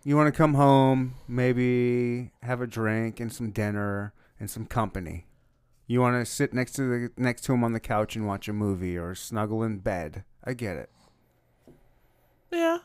You 0.03 0.15
want 0.17 0.33
to 0.33 0.37
come 0.37 0.55
home, 0.55 1.13
maybe 1.27 2.31
have 2.41 2.59
a 2.61 2.67
drink 2.67 3.19
and 3.19 3.31
some 3.31 3.51
dinner 3.51 4.13
and 4.39 4.49
some 4.49 4.65
company. 4.65 5.27
You 5.85 5.99
want 6.01 6.25
to 6.25 6.31
sit 6.31 6.53
next 6.53 6.71
to 6.73 6.81
the 6.89 7.11
next 7.21 7.41
to 7.43 7.53
him 7.53 7.63
on 7.63 7.73
the 7.73 7.79
couch 7.79 8.15
and 8.15 8.25
watch 8.25 8.47
a 8.47 8.53
movie 8.53 8.97
or 8.97 9.13
snuggle 9.13 9.61
in 9.61 9.77
bed. 9.79 10.23
I 10.43 10.53
get 10.53 10.77
it. 10.77 10.89
yeah. 12.51 12.79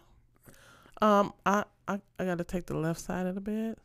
Um, 1.01 1.33
I 1.47 1.65
I, 1.89 2.01
I 2.19 2.25
got 2.25 2.39
to 2.39 2.45
take 2.45 2.67
the 2.67 2.77
left 2.77 3.01
side 3.01 3.27
of 3.27 3.35
the 3.35 3.41
bed, 3.41 3.77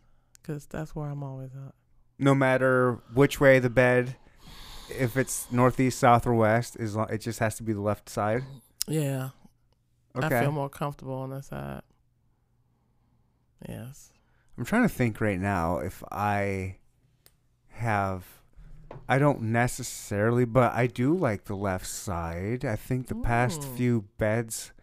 cause 0.43 0.65
that's 0.65 0.95
where 0.95 1.07
I'm 1.07 1.23
always 1.23 1.51
at. 1.53 1.73
No 2.17 2.33
matter 2.35 2.99
which 3.13 3.39
way 3.39 3.59
the 3.59 3.69
bed, 3.69 4.15
if 4.99 5.17
it's 5.17 5.51
northeast, 5.51 5.99
south, 5.99 6.25
or 6.27 6.33
west, 6.33 6.75
is 6.79 6.95
it 6.95 7.19
just 7.19 7.39
has 7.39 7.55
to 7.55 7.63
be 7.63 7.73
the 7.73 7.81
left 7.81 8.09
side. 8.09 8.43
Yeah, 8.87 9.29
I 10.15 10.29
feel 10.29 10.51
more 10.51 10.69
comfortable 10.69 11.15
on 11.15 11.29
that 11.31 11.45
side. 11.45 11.81
Yes. 13.67 14.11
I'm 14.57 14.65
trying 14.65 14.83
to 14.83 14.89
think 14.89 15.21
right 15.21 15.39
now 15.39 15.77
if 15.79 16.03
I 16.11 16.77
have. 17.69 18.25
I 19.07 19.19
don't 19.19 19.41
necessarily, 19.43 20.43
but 20.43 20.73
I 20.73 20.87
do 20.87 21.15
like 21.15 21.45
the 21.45 21.55
left 21.55 21.87
side. 21.87 22.65
I 22.65 22.75
think 22.75 23.07
the 23.07 23.15
past 23.15 23.63
few 23.63 24.05
beds 24.17 24.73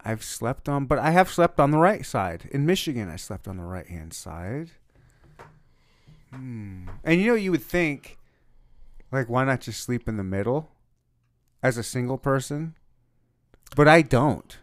I've 0.00 0.22
slept 0.22 0.68
on, 0.68 0.86
but 0.86 1.00
I 1.00 1.10
have 1.10 1.28
slept 1.28 1.58
on 1.58 1.72
the 1.72 1.78
right 1.78 2.06
side. 2.06 2.48
In 2.52 2.64
Michigan, 2.64 3.10
I 3.10 3.16
slept 3.16 3.48
on 3.48 3.56
the 3.56 3.64
right 3.64 3.88
hand 3.88 4.14
side. 4.14 4.70
Hmm. 6.32 6.88
And 7.02 7.20
you 7.20 7.26
know, 7.26 7.34
you 7.34 7.50
would 7.50 7.64
think, 7.64 8.16
like, 9.12 9.28
why 9.28 9.44
not 9.44 9.60
just 9.60 9.82
sleep 9.82 10.08
in 10.08 10.16
the 10.16 10.24
middle 10.24 10.70
as 11.62 11.76
a 11.78 11.82
single 11.82 12.18
person? 12.18 12.74
But 13.74 13.88
I 13.88 14.02
don't. 14.02 14.58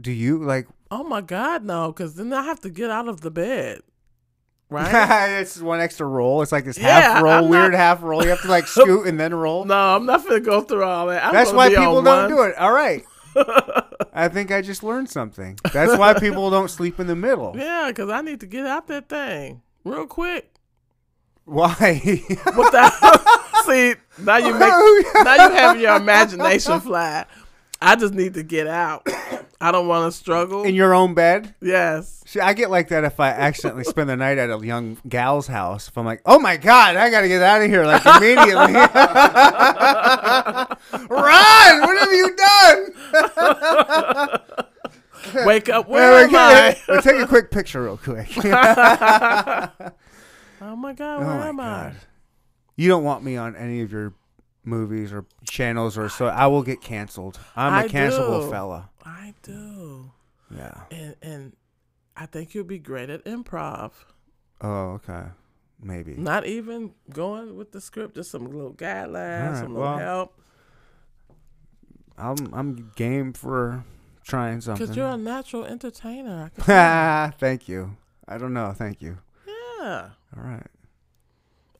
Do 0.00 0.12
you? 0.12 0.38
Like, 0.38 0.68
Oh 0.90 1.04
my 1.04 1.20
God, 1.20 1.64
no! 1.64 1.88
Because 1.92 2.14
then 2.14 2.32
I 2.32 2.42
have 2.44 2.60
to 2.60 2.70
get 2.70 2.88
out 2.90 3.08
of 3.08 3.20
the 3.20 3.30
bed, 3.30 3.80
right? 4.70 5.30
it's 5.40 5.60
one 5.60 5.80
extra 5.80 6.06
roll. 6.06 6.40
It's 6.40 6.50
like 6.52 6.64
this 6.64 6.78
Yeah, 6.78 7.00
half 7.00 7.22
roll, 7.22 7.32
I'm 7.44 7.48
weird 7.50 7.72
not- 7.72 7.78
half 7.78 8.02
roll. 8.02 8.22
You 8.22 8.30
have 8.30 8.40
to 8.42 8.48
like 8.48 8.66
scoot 8.68 9.06
and 9.06 9.20
then 9.20 9.34
roll. 9.34 9.64
no, 9.66 9.74
I'm 9.96 10.06
not 10.06 10.24
gonna 10.24 10.40
go 10.40 10.62
through 10.62 10.84
all 10.84 11.08
that. 11.08 11.24
I'm 11.24 11.34
That's 11.34 11.50
gonna 11.50 11.58
why 11.58 11.68
be 11.68 11.76
people 11.76 11.98
on 11.98 12.04
don't 12.04 12.18
one. 12.22 12.30
do 12.30 12.42
it. 12.44 12.56
All 12.56 12.72
right. 12.72 13.04
I 14.14 14.28
think 14.28 14.50
I 14.50 14.62
just 14.62 14.82
learned 14.82 15.10
something. 15.10 15.58
That's 15.72 15.96
why 15.98 16.14
people 16.14 16.48
don't 16.50 16.70
sleep 16.70 16.98
in 16.98 17.06
the 17.06 17.14
middle. 17.16 17.54
Yeah, 17.56 17.88
because 17.88 18.08
I 18.08 18.22
need 18.22 18.40
to 18.40 18.46
get 18.46 18.64
out 18.66 18.86
that 18.88 19.08
thing 19.10 19.60
real 19.84 20.06
quick. 20.06 20.54
Why? 21.44 21.74
That, 21.74 23.34
see, 23.68 23.94
now 24.18 24.36
you 24.38 24.52
make 24.52 24.60
now 25.14 25.34
you 25.34 25.50
have 25.54 25.80
your 25.80 25.96
imagination 25.96 26.80
fly. 26.80 27.24
I 27.80 27.94
just 27.94 28.12
need 28.12 28.34
to 28.34 28.42
get 28.42 28.66
out. 28.66 29.06
I 29.60 29.72
don't 29.72 29.88
want 29.88 30.12
to 30.12 30.16
struggle. 30.16 30.62
in 30.62 30.74
your 30.76 30.94
own 30.94 31.14
bed? 31.14 31.52
yes. 31.60 32.22
See, 32.26 32.38
I 32.40 32.52
get 32.52 32.70
like 32.70 32.88
that 32.88 33.02
if 33.04 33.18
I 33.18 33.30
accidentally 33.30 33.82
spend 33.84 34.08
the 34.08 34.16
night 34.16 34.38
at 34.38 34.50
a 34.50 34.64
young 34.64 34.98
gal's 35.08 35.48
house. 35.48 35.88
If 35.88 35.98
I'm 35.98 36.04
like, 36.04 36.20
oh 36.26 36.38
my 36.38 36.56
god, 36.56 36.94
I 36.96 37.10
gotta 37.10 37.26
get 37.26 37.42
out 37.42 37.62
of 37.62 37.68
here 37.68 37.84
like 37.84 38.04
immediately. 38.04 38.54
Run! 41.08 41.80
What 41.80 41.98
have 41.98 42.12
you 42.12 42.36
done? 42.36 44.38
Wake 45.46 45.68
up, 45.68 45.88
where 45.88 46.26
wait, 46.26 46.32
am 46.32 46.36
I? 46.36 46.76
We'll 46.88 47.02
take 47.02 47.20
a 47.20 47.26
quick 47.26 47.50
picture 47.50 47.82
real 47.82 47.96
quick. 47.96 48.28
Oh 50.60 50.74
my 50.76 50.92
God, 50.92 51.22
Oh 51.22 51.26
where 51.26 51.38
my 51.38 51.48
am 51.48 51.56
god. 51.56 51.96
You 52.78 52.88
don't 52.88 53.02
want 53.02 53.24
me 53.24 53.36
on 53.36 53.56
any 53.56 53.80
of 53.82 53.90
your 53.90 54.14
movies 54.64 55.12
or 55.12 55.24
channels 55.44 55.98
or 55.98 56.08
so 56.08 56.26
I 56.28 56.46
will 56.46 56.62
get 56.62 56.80
canceled. 56.80 57.40
I'm 57.56 57.84
a 57.84 57.88
cancelable 57.88 58.44
do. 58.44 58.50
fella. 58.52 58.90
I? 59.04 59.34
Do, 59.42 60.12
Yeah. 60.54 60.82
and 60.92 61.16
and 61.20 61.56
I 62.16 62.26
think 62.26 62.54
you'll 62.54 62.64
be 62.64 62.78
great 62.78 63.10
at 63.10 63.24
improv. 63.24 63.90
Oh, 64.60 64.92
okay. 65.00 65.24
Maybe. 65.82 66.14
Not 66.14 66.46
even 66.46 66.94
going 67.12 67.56
with 67.56 67.72
the 67.72 67.80
script, 67.80 68.14
just 68.14 68.30
some 68.30 68.44
little 68.46 68.72
guidelines, 68.74 69.42
Alright, 69.46 69.56
some 69.58 69.74
little 69.74 69.88
well, 69.88 69.98
help. 69.98 70.40
I'm 72.16 72.36
I'm 72.54 72.92
game 72.96 73.32
for 73.32 73.84
trying 74.24 74.60
something. 74.60 74.84
Because 74.84 74.96
you're 74.96 75.08
a 75.08 75.16
natural 75.16 75.64
entertainer. 75.64 76.44
I 76.44 76.48
can 76.54 76.64
tell. 77.32 77.38
Thank 77.40 77.68
you. 77.68 77.96
I 78.28 78.38
don't 78.38 78.52
know. 78.52 78.72
Thank 78.72 79.02
you. 79.02 79.18
yeah. 79.46 80.10
All 80.36 80.42
right. 80.44 80.66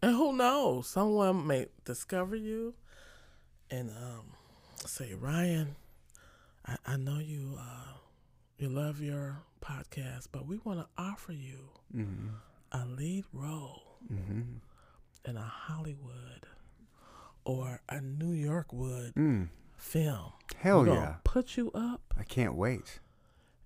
And 0.03 0.13
who 0.15 0.33
knows? 0.37 0.87
Someone 0.87 1.47
may 1.47 1.67
discover 1.85 2.37
you 2.37 2.75
and 3.71 3.91
um, 3.91 4.33
say, 4.87 5.15
Ryan, 5.15 5.75
I, 6.67 6.77
I 6.87 6.97
know 6.97 7.19
you 7.19 7.57
uh, 7.59 7.95
you 8.59 8.69
love 8.69 9.01
your 9.01 9.39
podcast, 9.61 10.29
but 10.33 10.47
we 10.47 10.59
want 10.65 10.81
to 10.81 10.87
offer 11.03 11.33
you 11.33 11.71
Mm-hmm. 11.95 12.29
a 12.73 12.85
lead 12.87 13.25
role 13.33 13.83
Mm-hmm. 14.13 14.43
in 15.25 15.37
a 15.37 15.43
Hollywood 15.43 16.47
or 17.45 17.81
a 17.89 18.01
New 18.01 18.33
York 18.33 18.73
wood 18.73 19.15
Mm. 19.17 19.49
film. 19.77 20.33
Hell 20.57 20.87
yeah. 20.87 21.17
Put 21.25 21.57
you 21.57 21.71
up 21.75 22.15
I 22.19 22.23
can't 22.23 22.55
wait. 22.55 23.01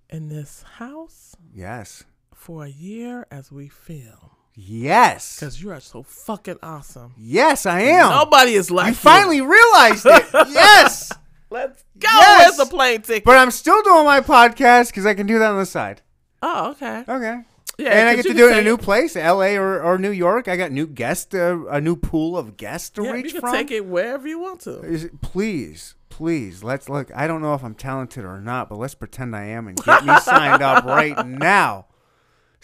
in 0.09 0.28
this 0.28 0.62
house 0.78 1.37
Yes. 1.55 2.05
for 2.35 2.64
a 2.64 2.68
year 2.68 3.26
as 3.30 3.51
we 3.53 3.68
film. 3.68 4.30
Yes. 4.55 5.36
Because 5.40 5.62
you 5.62 5.70
are 5.70 5.80
so 5.80 6.03
fucking 6.03 6.59
awesome. 6.62 7.14
Yes, 7.18 7.66
I 7.66 7.80
am. 7.80 8.11
Nobody 8.11 8.55
is 8.55 8.70
like 8.70 8.88
you 8.88 8.94
finally 8.94 9.40
realized 9.40 10.05
it. 10.07 10.24
yes. 10.50 11.11
Let's 11.50 11.82
go. 11.98 12.09
Yes. 12.11 12.57
Where's 12.57 12.68
the 12.68 12.74
plane 12.76 13.03
ticket? 13.03 13.24
But 13.24 13.38
I'm 13.38 13.50
still 13.50 13.82
doing 13.82 14.05
my 14.05 14.20
podcast 14.20 14.88
because 14.88 15.07
I 15.07 15.14
can 15.14 15.26
do 15.26 15.38
that 15.38 15.50
on 15.53 15.59
the 15.59 15.66
side. 15.66 16.03
oh, 16.42 16.70
okay. 16.72 17.05
Okay. 17.09 17.40
Yeah, 17.78 17.88
and 17.88 18.09
I 18.09 18.16
get 18.16 18.26
to 18.26 18.34
do 18.34 18.48
it 18.48 18.53
in 18.53 18.59
a 18.59 18.62
new 18.62 18.76
place, 18.76 19.16
L.A. 19.16 19.57
or, 19.57 19.82
or 19.82 19.96
New 19.96 20.11
York. 20.11 20.46
I 20.46 20.57
got 20.57 20.70
new 20.72 20.86
guests, 20.86 21.34
uh, 21.34 21.64
a 21.70 21.80
new 21.80 21.96
pool 21.96 22.36
of 22.36 22.59
guests 22.59 22.90
to 22.90 23.03
Yeah, 23.05 23.12
reach 23.12 23.26
you 23.26 23.32
can 23.32 23.40
from. 23.40 23.55
take 23.55 23.70
it 23.70 23.86
wherever 23.86 24.28
you 24.28 24.38
want 24.38 24.61
to. 24.62 24.80
Is 24.82 25.05
it- 25.05 25.22
please, 25.22 25.94
please, 26.11 26.62
let's 26.62 26.90
look. 26.90 27.11
I 27.16 27.26
don't 27.26 27.40
know 27.40 27.55
if 27.55 27.64
I'm 27.64 27.74
talented 27.74 28.26
or 28.26 28.40
not, 28.42 28.68
but 28.68 28.76
let's 28.76 28.94
pretend 28.94 29.34
I 29.34 29.44
am 29.46 29.68
and 29.68 29.82
get 29.82 30.05
me 30.05 30.14
signed 30.20 30.62
up 30.62 30.84
right 30.84 31.26
now. 31.26 31.86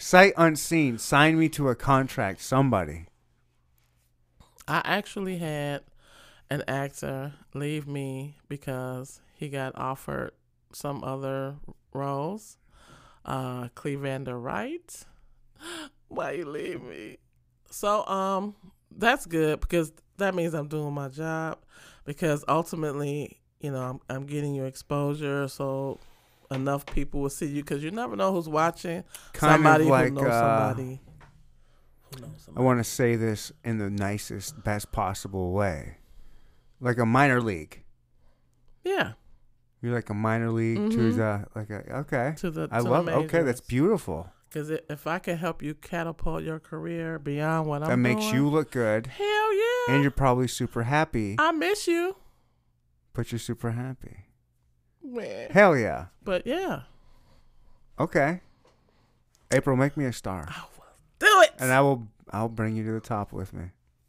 Sight 0.01 0.31
unseen, 0.37 0.97
sign 0.97 1.37
me 1.37 1.49
to 1.49 1.67
a 1.67 1.75
contract. 1.75 2.41
Somebody. 2.41 3.07
I 4.65 4.81
actually 4.85 5.39
had 5.39 5.81
an 6.49 6.63
actor 6.69 7.33
leave 7.53 7.85
me 7.85 8.37
because 8.47 9.19
he 9.35 9.49
got 9.49 9.75
offered 9.75 10.31
some 10.71 11.03
other 11.03 11.57
roles. 11.91 12.57
Uh, 13.25 13.67
Clevander 13.75 14.39
Wright. 14.39 15.03
Why 16.07 16.31
you 16.31 16.45
leave 16.45 16.81
me? 16.81 17.17
So 17.69 18.05
um, 18.05 18.55
that's 18.89 19.25
good 19.25 19.59
because 19.59 19.91
that 20.17 20.33
means 20.33 20.53
I'm 20.53 20.69
doing 20.69 20.93
my 20.93 21.09
job. 21.09 21.57
Because 22.05 22.45
ultimately, 22.47 23.41
you 23.59 23.71
know, 23.71 23.81
I'm 23.81 23.99
I'm 24.09 24.25
getting 24.25 24.55
your 24.55 24.65
exposure, 24.65 25.49
so 25.49 25.99
enough 26.51 26.85
people 26.85 27.21
will 27.21 27.29
see 27.29 27.45
you. 27.47 27.63
Because 27.63 27.83
you 27.83 27.91
never 27.91 28.15
know 28.15 28.33
who's 28.33 28.49
watching. 28.49 29.03
Kind 29.33 29.53
somebody 29.53 29.83
of 29.85 29.89
like 29.89 30.09
who 30.09 30.15
knows 30.15 30.25
uh, 30.25 30.69
somebody. 30.69 31.01
Who 32.15 32.21
knows 32.21 32.49
I 32.55 32.61
want 32.61 32.79
to 32.79 32.83
say 32.83 33.15
this 33.15 33.51
in 33.63 33.77
the 33.77 33.89
nicest, 33.89 34.63
best 34.63 34.91
possible 34.91 35.51
way. 35.51 35.97
Like 36.79 36.97
a 36.97 37.05
minor 37.05 37.41
league. 37.41 37.83
Yeah, 38.83 39.13
You're 39.81 39.93
like 39.93 40.09
a 40.09 40.13
minor 40.13 40.49
league 40.51 40.77
to 40.91 40.97
Mhm. 40.97 41.15
the 41.17 41.45
like 41.53 41.69
a 41.69 41.97
okay. 41.99 42.33
to 42.37 42.49
the. 42.49 42.67
I 42.71 42.77
to 42.77 42.83
the 42.83 42.89
love 42.89 43.07
okay, 43.07 43.43
that's 43.43 43.61
beautiful. 43.61 44.29
Because 44.49 44.71
if 44.71 45.05
I 45.05 45.19
can 45.19 45.37
help 45.37 45.61
you 45.61 45.75
catapult 45.75 46.43
your 46.43 46.59
career 46.59 47.19
beyond 47.19 47.67
what 47.67 47.79
that 47.81 47.91
I'm 47.91 48.01
that 48.01 48.09
makes 48.09 48.21
doing, 48.21 48.35
you 48.35 48.47
look 48.49 48.71
good 48.71 49.05
hell 49.07 49.53
yeah. 49.55 49.93
and 49.93 50.01
you're 50.01 50.09
probably 50.09 50.47
super 50.47 50.83
happy, 50.83 51.35
I 51.37 51.51
miss 51.51 51.87
you, 51.87 52.15
but 53.13 53.31
you're 53.31 53.37
super 53.37 53.71
happy. 53.71 54.25
Hell 55.51 55.77
yeah. 55.77 56.05
But 56.23 56.45
yeah, 56.45 56.81
Okay. 57.99 58.41
April, 59.51 59.75
make 59.75 59.97
me 59.97 60.05
a 60.05 60.13
star. 60.13 60.45
I 60.47 60.61
will 60.77 60.85
do 61.19 61.41
it. 61.41 61.51
And 61.59 61.71
I 61.71 61.81
will 61.81 62.07
I'll 62.31 62.49
bring 62.49 62.75
you 62.75 62.83
to 62.85 62.91
the 62.91 62.99
top 62.99 63.31
with 63.33 63.53
me. 63.53 63.65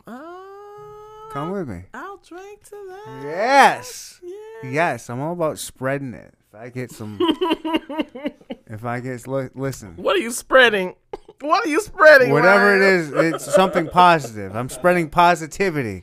Oh, 0.06 1.30
Come 1.32 1.50
with 1.52 1.68
me. 1.68 1.84
I'll 1.94 2.18
drink 2.18 2.62
to 2.64 2.76
that. 2.88 3.22
Yes. 3.24 4.20
Yeah. 4.22 4.70
Yes, 4.70 5.08
I'm 5.10 5.20
all 5.20 5.32
about 5.32 5.58
spreading 5.58 6.12
it. 6.14 6.34
If 6.52 6.54
I 6.60 6.68
get 6.68 6.90
some 6.90 7.16
if 8.66 8.84
I 8.84 9.00
get 9.00 9.26
li- 9.26 9.48
listen. 9.54 9.94
What 9.96 10.16
are 10.16 10.20
you 10.20 10.30
spreading? 10.32 10.94
What 11.40 11.64
are 11.64 11.68
you 11.68 11.80
spreading? 11.80 12.30
Whatever 12.32 12.76
it 12.76 12.80
Ryan? 12.80 13.32
is, 13.34 13.34
it's 13.44 13.54
something 13.54 13.88
positive. 13.88 14.54
I'm 14.54 14.68
spreading 14.68 15.08
positivity. 15.08 16.02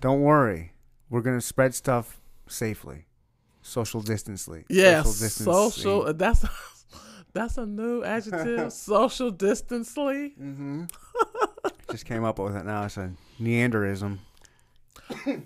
Don't 0.00 0.20
worry. 0.20 0.72
We're 1.08 1.22
going 1.22 1.38
to 1.38 1.44
spread 1.44 1.74
stuff 1.74 2.20
safely. 2.46 3.06
Social 3.68 4.00
distancely. 4.00 4.64
Yes, 4.68 5.04
distancing. 5.20 5.44
social. 5.52 6.12
That's 6.14 6.44
that's 7.34 7.58
a 7.58 7.66
new 7.66 8.02
adjective. 8.02 8.72
social 8.92 9.30
distancely. 9.30 10.30
Mm-hmm. 10.40 10.84
Just 11.90 12.04
came 12.06 12.24
up 12.24 12.38
with 12.38 12.56
it 12.56 12.64
now. 12.64 12.84
It's 12.84 12.96
a 12.96 13.12
Neanderism. 13.40 14.18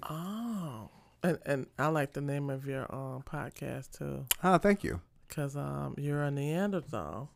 Oh, 0.08 0.88
and 1.22 1.38
and 1.46 1.66
I 1.78 1.88
like 1.88 2.12
the 2.12 2.20
name 2.20 2.50
of 2.50 2.66
your 2.66 2.82
um 2.94 3.22
podcast 3.22 3.98
too, 3.98 4.26
Oh, 4.42 4.58
thank 4.58 4.82
you. 4.84 5.00
cause 5.28 5.56
um 5.56 5.94
you're 5.98 6.22
a 6.22 6.30
Neanderthal, 6.30 7.30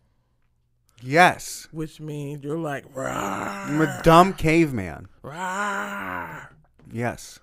Yes. 1.03 1.69
which 1.73 2.01
means 2.01 2.43
you're 2.45 2.59
like 2.59 2.85
I'm 2.97 3.81
a 3.81 4.01
dumb 4.03 4.33
caveman. 4.35 5.09
rah, 5.23 6.47
Yes. 6.93 7.39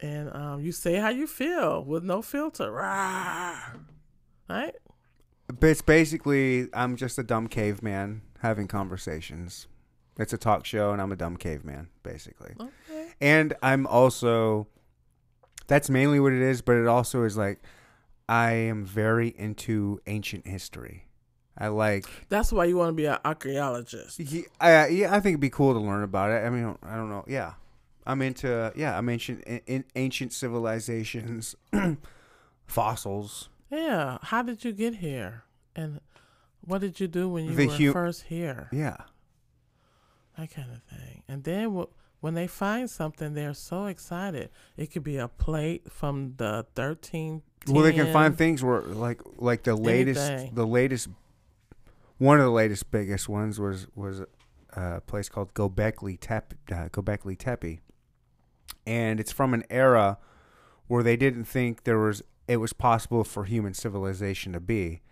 And 0.00 0.34
um 0.34 0.60
you 0.60 0.72
say 0.72 0.96
how 0.96 1.08
you 1.08 1.26
feel 1.26 1.84
with 1.84 2.04
no 2.04 2.22
filter, 2.22 2.70
rah, 2.70 3.58
right? 4.48 4.74
It's 5.62 5.82
basically 5.82 6.68
I'm 6.74 6.96
just 6.96 7.18
a 7.18 7.22
dumb 7.22 7.48
caveman 7.48 8.22
having 8.40 8.68
conversations. 8.68 9.66
It's 10.18 10.32
a 10.32 10.38
talk 10.38 10.66
show 10.66 10.92
and 10.92 11.00
I'm 11.00 11.12
a 11.12 11.16
dumb 11.16 11.36
caveman, 11.36 11.88
basically. 12.02 12.54
Okay. 12.60 13.08
And 13.20 13.54
I'm 13.62 13.86
also 13.86 14.66
that's 15.66 15.88
mainly 15.90 16.18
what 16.20 16.32
it 16.32 16.42
is, 16.42 16.60
but 16.62 16.76
it 16.76 16.86
also 16.86 17.24
is 17.24 17.36
like 17.36 17.60
I 18.28 18.52
am 18.52 18.84
very 18.84 19.28
into 19.28 20.00
ancient 20.06 20.46
history. 20.46 21.04
I 21.56 21.68
like 21.68 22.06
That's 22.28 22.52
why 22.52 22.66
you 22.66 22.76
want 22.76 22.90
to 22.90 22.92
be 22.92 23.06
an 23.06 23.18
archaeologist. 23.24 24.20
yeah, 24.20 24.42
I, 24.60 24.86
yeah, 24.88 25.08
I 25.14 25.20
think 25.20 25.32
it'd 25.34 25.40
be 25.40 25.50
cool 25.50 25.72
to 25.74 25.80
learn 25.80 26.04
about 26.04 26.30
it. 26.30 26.44
I 26.44 26.50
mean, 26.50 26.76
I 26.82 26.94
don't 26.94 27.10
know. 27.10 27.24
Yeah. 27.26 27.54
I'm 28.08 28.22
into 28.22 28.72
yeah, 28.74 28.96
I'm 28.98 29.08
ancient 29.08 29.42
in, 29.44 29.84
ancient 29.94 30.32
civilizations, 30.32 31.54
fossils. 32.66 33.48
Yeah. 33.70 34.18
How 34.22 34.42
did 34.42 34.64
you 34.64 34.72
get 34.72 34.96
here? 34.96 35.44
And 35.76 36.00
what 36.62 36.80
did 36.80 37.00
you 37.00 37.06
do 37.08 37.28
when 37.28 37.44
you 37.44 37.54
The 37.54 37.66
were 37.66 37.72
hu- 37.74 37.92
first 37.92 38.24
here? 38.24 38.68
Yeah. 38.72 38.96
That 40.36 40.50
kind 40.54 40.70
of 40.72 40.82
thing. 40.84 41.22
And 41.28 41.44
then 41.44 41.76
wh- 41.76 42.22
when 42.22 42.34
they 42.34 42.46
find 42.46 42.88
something, 42.88 43.34
they're 43.34 43.54
so 43.54 43.86
excited. 43.86 44.50
It 44.76 44.90
could 44.90 45.04
be 45.04 45.18
a 45.18 45.28
plate 45.28 45.90
from 45.92 46.34
the 46.36 46.66
13. 46.74 47.42
Well, 47.68 47.82
they 47.82 47.92
can 47.92 48.12
find 48.12 48.36
things 48.36 48.62
where 48.62 48.80
like 48.80 49.20
like 49.36 49.64
the 49.64 49.74
latest 49.76 50.20
Anything. 50.30 50.54
the 50.54 50.66
latest 50.66 51.08
one 52.18 52.38
of 52.38 52.44
the 52.44 52.50
latest 52.52 52.90
biggest 52.90 53.28
ones 53.28 53.60
was 53.60 53.86
was 53.94 54.22
a 54.74 55.00
place 55.02 55.28
called 55.28 55.52
Gobekli 55.54 56.18
Tepe 56.20 56.54
uh, 56.72 56.88
Gobekli 56.88 57.36
Tepe, 57.36 57.80
and 58.88 59.20
it's 59.20 59.32
from 59.32 59.52
an 59.54 59.64
era 59.70 60.18
where 60.86 61.02
they 61.02 61.16
didn't 61.16 61.44
think 61.44 61.84
there 61.84 61.98
was 61.98 62.22
it 62.48 62.56
was 62.56 62.72
possible 62.72 63.24
for 63.24 63.44
human 63.44 63.74
civilization 63.74 64.52
to 64.54 64.60
be, 64.60 65.02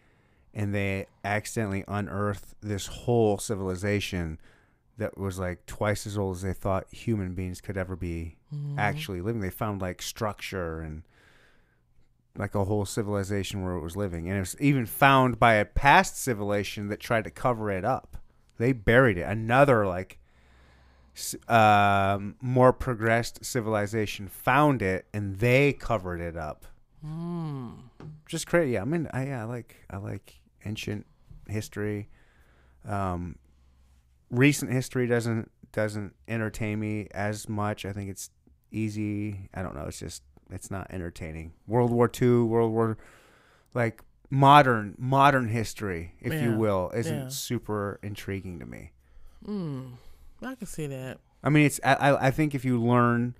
and 0.54 0.74
they 0.74 1.06
accidentally 1.22 1.84
unearthed 1.86 2.54
this 2.62 2.86
whole 2.86 3.36
civilization 3.38 4.38
that 4.96 5.18
was 5.18 5.38
like 5.38 5.66
twice 5.66 6.06
as 6.06 6.16
old 6.16 6.36
as 6.36 6.42
they 6.42 6.54
thought 6.54 6.86
human 6.92 7.34
beings 7.34 7.60
could 7.60 7.76
ever 7.76 7.94
be 7.94 8.36
Mm-hmm. 8.54 8.78
actually 8.78 9.20
living. 9.20 9.40
They 9.42 9.50
found 9.50 9.82
like 9.82 10.00
structure 10.00 10.80
and 10.80 11.02
like 12.38 12.54
a 12.54 12.64
whole 12.64 12.84
civilization 12.84 13.62
where 13.64 13.74
it 13.74 13.80
was 13.82 13.96
living, 13.96 14.28
and 14.28 14.36
it 14.36 14.40
was 14.40 14.56
even 14.60 14.86
found 14.86 15.38
by 15.40 15.54
a 15.54 15.64
past 15.64 16.16
civilization 16.22 16.88
that 16.88 17.00
tried 17.00 17.24
to 17.24 17.30
cover 17.30 17.70
it 17.70 17.84
up. 17.84 18.16
They 18.58 18.72
buried 18.72 19.18
it. 19.18 19.22
Another 19.22 19.84
like 19.86 20.18
um, 21.48 22.36
more 22.40 22.72
progressed 22.72 23.44
civilization 23.44 24.28
found 24.28 24.82
it, 24.82 25.06
and 25.12 25.38
they 25.38 25.72
covered 25.72 26.20
it 26.20 26.36
up 26.36 26.66
Hmm. 27.02 27.70
just 28.26 28.46
crazy. 28.46 28.72
Yeah, 28.72 28.82
I 28.82 28.84
mean, 28.84 29.08
I 29.12 29.26
yeah, 29.26 29.42
I 29.42 29.44
like 29.44 29.76
I 29.90 29.98
like 29.98 30.40
ancient 30.64 31.06
history. 31.48 32.08
Um, 32.84 33.36
recent 34.30 34.72
history 34.72 35.06
doesn't 35.06 35.50
doesn't 35.72 36.14
entertain 36.26 36.80
me 36.80 37.08
as 37.12 37.48
much. 37.48 37.84
I 37.84 37.92
think 37.92 38.10
it's 38.10 38.30
easy. 38.72 39.48
I 39.54 39.62
don't 39.62 39.76
know. 39.76 39.84
It's 39.84 40.00
just 40.00 40.22
it's 40.50 40.70
not 40.70 40.88
entertaining. 40.90 41.52
World 41.66 41.90
War 41.90 42.10
II, 42.20 42.42
World 42.42 42.72
War, 42.72 42.96
like 43.74 44.02
modern 44.30 44.94
modern 44.98 45.48
history, 45.48 46.14
if 46.20 46.32
you 46.32 46.56
will, 46.56 46.90
isn't 46.94 47.14
yeah. 47.14 47.28
super 47.28 48.00
intriguing 48.02 48.58
to 48.58 48.66
me. 48.66 48.92
Hmm. 49.44 49.82
I 50.46 50.54
can 50.54 50.66
see 50.66 50.86
that. 50.86 51.18
I 51.42 51.50
mean, 51.50 51.66
it's 51.66 51.80
I 51.84 52.16
I 52.28 52.30
think 52.30 52.54
if 52.54 52.64
you 52.64 52.80
learn 52.80 53.36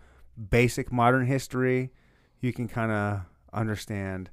basic 0.51 0.93
modern 0.93 1.27
history, 1.27 1.93
you 2.41 2.53
can 2.53 2.69
kind 2.69 2.93
of 2.93 3.21
understand 3.53 4.31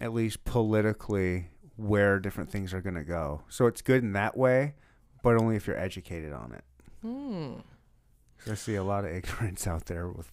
at 0.00 0.12
least 0.12 0.44
politically 0.44 1.48
where 1.76 2.18
different 2.18 2.50
things 2.50 2.74
are 2.74 2.80
going 2.80 2.94
to 2.94 3.04
go. 3.04 3.42
So 3.48 3.66
it's 3.66 3.82
good 3.82 4.02
in 4.02 4.12
that 4.12 4.36
way, 4.36 4.74
but 5.22 5.40
only 5.40 5.56
if 5.56 5.66
you're 5.66 5.78
educated 5.78 6.32
on 6.32 6.52
it. 6.52 6.64
Hmm. 7.02 8.50
I 8.50 8.54
see 8.54 8.74
a 8.74 8.82
lot 8.82 9.04
of 9.04 9.12
ignorance 9.12 9.66
out 9.66 9.86
there 9.86 10.08
with 10.08 10.30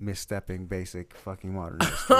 misstepping 0.00 0.68
basic 0.68 1.14
fucking 1.14 1.54
modern 1.54 1.80
history, 1.80 2.16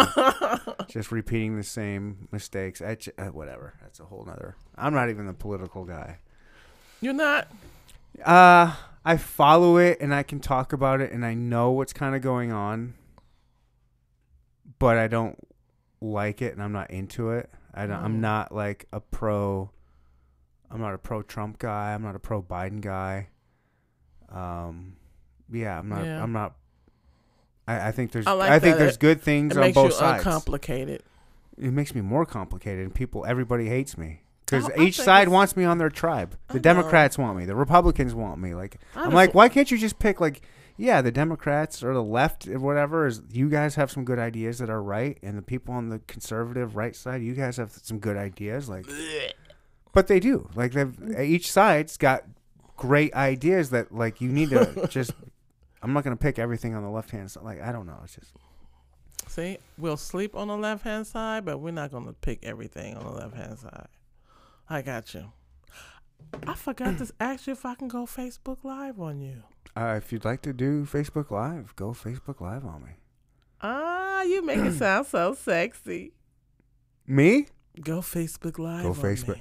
just 0.88 1.12
repeating 1.12 1.56
the 1.56 1.64
same 1.64 2.28
mistakes. 2.30 2.80
I, 2.80 2.96
uh, 3.18 3.26
whatever. 3.26 3.74
That's 3.80 4.00
a 4.00 4.04
whole 4.04 4.24
nother. 4.24 4.56
I'm 4.76 4.94
not 4.94 5.10
even 5.10 5.28
a 5.28 5.34
political 5.34 5.84
guy. 5.84 6.18
You're 7.00 7.12
not. 7.12 7.48
Uh, 8.24 8.74
I 9.04 9.16
follow 9.16 9.76
it 9.76 9.98
and 10.00 10.14
I 10.14 10.22
can 10.22 10.40
talk 10.40 10.72
about 10.72 11.00
it 11.00 11.12
and 11.12 11.24
I 11.24 11.34
know 11.34 11.70
what's 11.70 11.92
kind 11.92 12.14
of 12.16 12.22
going 12.22 12.50
on, 12.52 12.94
but 14.78 14.96
I 14.98 15.06
don't 15.08 15.38
like 16.00 16.42
it 16.42 16.52
and 16.52 16.62
I'm 16.62 16.72
not 16.72 16.90
into 16.90 17.30
it. 17.30 17.50
I 17.74 17.86
don't, 17.86 17.98
Mm. 18.00 18.04
I'm 18.04 18.20
not 18.20 18.52
like 18.52 18.86
a 18.92 19.00
pro. 19.00 19.70
I'm 20.70 20.80
not 20.80 20.94
a 20.94 20.98
pro 20.98 21.22
Trump 21.22 21.58
guy. 21.58 21.92
I'm 21.94 22.02
not 22.02 22.16
a 22.16 22.18
pro 22.18 22.42
Biden 22.42 22.80
guy. 22.80 23.28
Um, 24.30 24.96
yeah, 25.52 25.78
I'm 25.78 25.88
not. 25.88 26.04
Yeah. 26.04 26.22
I'm 26.22 26.32
not. 26.32 26.56
I, 27.68 27.88
I 27.88 27.92
think 27.92 28.12
there's. 28.12 28.26
I 28.26 28.32
like 28.32 28.50
I, 28.50 28.58
think 28.58 28.78
there's 28.78 28.94
It- 28.94 29.00
good 29.00 29.20
things 29.20 29.52
It 29.52 29.58
on 29.58 29.60
makes 29.66 29.74
both 29.74 29.92
you 29.92 29.98
sides. 29.98 30.24
Complicated. 30.24 31.02
it 31.58 31.70
makes 31.72 31.94
me 31.94 32.00
more 32.00 32.26
complicated, 32.26 32.84
and 32.84 32.94
people, 32.94 33.24
everybody 33.26 33.68
hates 33.68 33.96
me 33.96 34.22
because 34.46 34.68
I- 34.70 34.72
oh, 34.76 34.82
I 34.82 34.84
each 34.86 34.98
side 34.98 35.28
wants 35.28 35.56
me 35.56 35.64
on 35.64 35.78
their 35.78 35.90
tribe. 35.90 36.36
I 36.48 36.54
The 36.54 36.58
know. 36.58 36.62
Democrats 36.62 37.18
want 37.18 37.36
me. 37.36 37.44
The 37.44 37.56
Republicans 37.56 38.14
want 38.14 38.40
me. 38.40 38.54
Like 38.54 38.78
I 38.94 39.04
I'm 39.04 39.12
like, 39.12 39.34
why 39.34 39.48
can't 39.48 39.70
you 39.70 39.76
just 39.76 39.98
pick 39.98 40.20
like, 40.20 40.42
yeah, 40.76 41.02
the 41.02 41.10
Democrats 41.10 41.82
or 41.82 41.92
the 41.92 42.02
left 42.02 42.46
or 42.46 42.58
whatever 42.58 43.06
is. 43.06 43.22
You 43.32 43.48
guys 43.48 43.74
have 43.74 43.90
some 43.90 44.04
good 44.04 44.18
ideas 44.18 44.58
that 44.58 44.70
are 44.70 44.82
right, 44.82 45.18
and 45.22 45.36
the 45.36 45.42
people 45.42 45.74
on 45.74 45.88
the 45.88 45.98
conservative 46.00 46.76
right 46.76 46.94
side, 46.94 47.22
you 47.22 47.34
guys 47.34 47.56
have 47.56 47.72
some 47.72 47.98
good 47.98 48.16
ideas. 48.16 48.68
Like, 48.68 48.86
but 49.92 50.06
they 50.06 50.20
do. 50.20 50.48
Like 50.54 50.72
they've 50.72 50.88
mm. 50.88 51.18
eh, 51.18 51.22
each 51.22 51.50
side's 51.50 51.96
got 51.96 52.24
great 52.76 53.14
ideas 53.14 53.70
that 53.70 53.92
like 53.92 54.20
you 54.20 54.28
need 54.28 54.50
to 54.50 54.86
just. 54.90 55.12
I'm 55.82 55.92
not 55.92 56.04
gonna 56.04 56.16
pick 56.16 56.38
everything 56.38 56.74
on 56.74 56.82
the 56.82 56.88
left 56.90 57.10
hand 57.10 57.30
side. 57.30 57.44
Like 57.44 57.62
I 57.62 57.70
don't 57.72 57.86
know. 57.86 57.98
It's 58.02 58.14
just 58.14 58.32
See, 59.28 59.58
we'll 59.76 59.96
sleep 59.96 60.34
on 60.34 60.48
the 60.48 60.56
left 60.56 60.84
hand 60.84 61.06
side, 61.06 61.44
but 61.44 61.58
we're 61.58 61.70
not 61.70 61.90
gonna 61.90 62.12
pick 62.12 62.44
everything 62.44 62.96
on 62.96 63.04
the 63.04 63.12
left 63.12 63.34
hand 63.34 63.58
side. 63.58 63.88
I 64.68 64.82
got 64.82 65.14
you. 65.14 65.32
I 66.46 66.54
forgot 66.54 66.98
to 66.98 67.12
ask 67.20 67.46
you 67.46 67.52
if 67.52 67.64
I 67.64 67.74
can 67.74 67.88
go 67.88 68.04
Facebook 68.06 68.58
Live 68.64 69.00
on 69.00 69.20
you. 69.20 69.42
uh, 69.76 69.94
if 69.96 70.12
you'd 70.12 70.24
like 70.24 70.42
to 70.42 70.52
do 70.52 70.84
Facebook 70.84 71.30
Live, 71.30 71.74
go 71.76 71.90
Facebook 71.92 72.40
Live 72.40 72.64
on 72.64 72.82
me. 72.84 72.90
Ah, 73.60 74.22
you 74.22 74.44
make 74.44 74.58
it 74.58 74.72
sound 74.78 75.06
so 75.06 75.34
sexy. 75.34 76.12
Me? 77.06 77.46
Go 77.80 78.00
Facebook 78.00 78.58
Live. 78.58 78.82
Go 78.84 78.92
Facebook- 78.92 79.40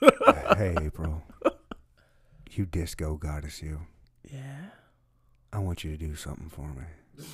hey, 0.56 0.76
April. 0.80 1.22
You 2.52 2.66
disco 2.66 3.16
goddess, 3.16 3.62
you. 3.62 3.80
Yeah. 4.30 4.66
I 5.52 5.58
want 5.58 5.84
you 5.84 5.90
to 5.90 5.96
do 5.96 6.14
something 6.14 6.48
for 6.48 6.68
me. 6.68 7.24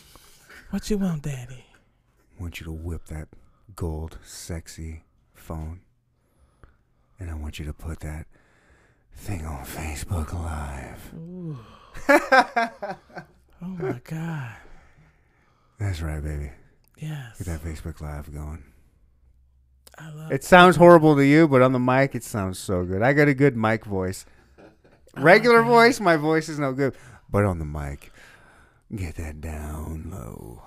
What 0.71 0.89
you 0.91 0.99
want, 0.99 1.23
Daddy? 1.23 1.65
I 2.39 2.43
want 2.43 2.61
you 2.61 2.65
to 2.65 2.73
whip 2.73 3.07
that 3.07 3.29
gold, 3.75 4.19
sexy 4.25 5.05
phone. 5.35 5.81
And 7.19 7.31
I 7.31 7.35
want 7.35 7.59
you 7.59 7.65
to 7.67 7.73
put 7.73 8.01
that 8.01 8.27
thing 9.15 9.45
on 9.47 9.65
Facebook 9.65 10.33
Live. 10.33 11.13
Ooh. 11.15 11.59
oh 12.09 13.67
my 13.67 14.01
God. 14.05 14.53
That's 15.79 16.01
right, 16.01 16.23
baby. 16.23 16.51
Yes. 16.99 17.39
Get 17.39 17.47
that 17.47 17.63
Facebook 17.63 18.01
Live 18.01 18.33
going. 18.33 18.65
I 19.99 20.11
love 20.11 20.33
It 20.33 20.45
sounds 20.45 20.77
horrible 20.77 21.17
to 21.17 21.25
you, 21.25 21.49
but 21.49 21.63
on 21.63 21.73
the 21.73 21.79
mic, 21.79 22.15
it 22.15 22.23
sounds 22.23 22.59
so 22.59 22.85
good. 22.85 23.03
I 23.03 23.13
got 23.15 23.29
a 23.29 23.35
good 23.35 23.57
mic 23.57 23.85
voice. 23.85 24.27
Oh, 24.59 25.23
Regular 25.23 25.63
God. 25.63 25.69
voice, 25.69 26.01
my 26.01 26.17
voice 26.17 26.49
is 26.51 26.59
no 26.59 26.73
good. 26.73 26.95
But 27.31 27.45
on 27.45 27.59
the 27.59 27.65
mic, 27.65 28.13
get 28.95 29.17
that 29.17 29.41
down 29.41 30.11
low. 30.11 30.63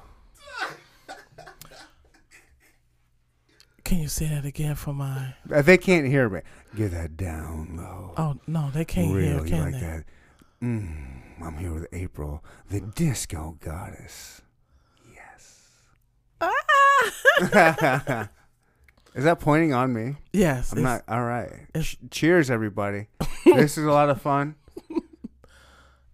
Can 3.90 4.02
you 4.02 4.08
say 4.08 4.28
that 4.28 4.46
again 4.46 4.76
for 4.76 4.94
my? 4.94 5.34
Uh, 5.52 5.64
They 5.64 5.80
can't 5.80 6.06
hear 6.06 6.30
me. 6.30 6.42
Get 6.76 6.92
that 6.92 7.18
down 7.18 7.76
low. 7.76 8.14
Oh 8.18 8.40
no, 8.46 8.70
they 8.72 8.86
can't 8.86 9.08
hear. 9.08 9.18
really 9.38 9.50
Can 9.50 9.62
like 9.64 9.74
they? 9.74 9.80
that. 9.80 10.04
Mm, 10.62 11.22
I'm 11.44 11.58
here 11.58 11.74
with 11.74 11.88
April, 11.92 12.44
the 12.70 12.82
disco 12.82 13.58
goddess. 13.60 14.44
Yes. 15.12 15.72
Ah! 16.40 18.30
Is 19.16 19.24
that 19.24 19.40
pointing 19.40 19.74
on 19.74 19.92
me? 19.92 20.18
yes. 20.34 20.72
I'm 20.72 20.84
not. 20.84 21.02
All 21.08 21.24
right. 21.24 21.50
cheers, 22.12 22.52
everybody. 22.52 23.08
this 23.44 23.76
is 23.76 23.86
a 23.86 23.92
lot 23.92 24.10
of 24.12 24.22
fun. 24.22 24.54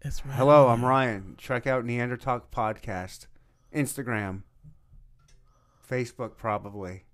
It's 0.01 0.26
right. 0.26 0.36
Hello, 0.36 0.69
I'm 0.69 0.86
Ryan. 0.86 1.36
Check 1.38 1.67
out 1.67 1.84
Neanderthal 1.84 2.45
Podcast, 2.53 3.26
Instagram, 3.73 4.43
Facebook, 5.89 6.38
probably. 6.38 7.05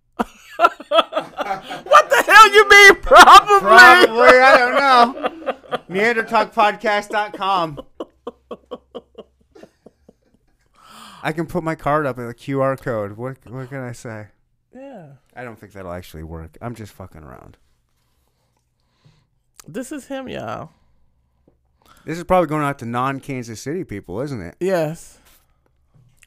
What 0.58 2.10
the 2.10 2.24
hell 2.28 2.54
you 2.54 2.70
mean? 2.70 2.96
Probably. 3.02 3.60
Probably, 3.60 4.40
I 4.40 4.58
don't 4.58 4.76
know. 4.76 5.56
NeanderTalkPodcast.com. 5.90 7.82
I 11.24 11.32
can 11.32 11.46
put 11.46 11.64
my 11.64 11.76
card 11.76 12.06
up 12.06 12.18
in 12.18 12.26
a 12.26 12.34
QR 12.34 12.80
code. 12.80 13.14
What 13.14 13.38
what 13.50 13.70
can 13.70 13.80
I 13.80 13.92
say? 13.92 14.28
Yeah. 14.74 15.08
I 15.36 15.44
don't 15.44 15.60
think 15.60 15.74
that'll 15.74 15.92
actually 15.92 16.24
work. 16.24 16.58
I'm 16.62 16.76
just 16.76 16.94
fucking 16.94 17.24
around. 17.24 17.58
This 19.68 19.92
is 19.92 20.08
him, 20.08 20.28
y'all. 20.28 20.72
This 22.06 22.18
is 22.18 22.24
probably 22.24 22.48
going 22.48 22.64
out 22.64 22.80
to 22.80 22.86
non 22.86 23.20
Kansas 23.20 23.62
City 23.62 23.84
people, 23.84 24.22
isn't 24.22 24.42
it? 24.42 24.56
Yes. 24.60 25.20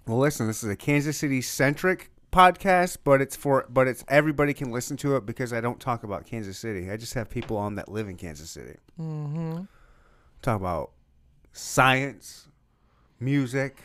Well, 0.07 0.19
listen, 0.19 0.47
this 0.47 0.63
is 0.63 0.71
a 0.71 0.77
Kansas 0.77 1.17
City 1.17 1.41
centric 1.41 2.11
podcast, 2.35 2.99
but 3.05 3.21
it's 3.21 3.37
for 3.37 3.67
but 3.69 3.87
it's 3.89 4.05
everybody 4.09 4.53
can 4.53 4.71
listen 4.71 4.97
to 4.99 5.17
it 5.17 5.25
because 5.25 5.53
I 5.53 5.61
don't 5.61 5.81
talk 5.81 6.03
about 6.03 6.27
Kansas 6.27 6.59
City. 6.59 6.91
I 6.91 6.97
just 6.97 7.15
have 7.15 7.31
people 7.31 7.57
on 7.57 7.77
that 7.77 7.89
live 7.89 8.09
in 8.09 8.17
Kansas 8.17 8.51
City. 8.51 8.77
Mm-hmm. 9.01 9.63
Talk 10.43 10.61
about 10.61 10.91
science, 11.53 12.49
music, 13.21 13.79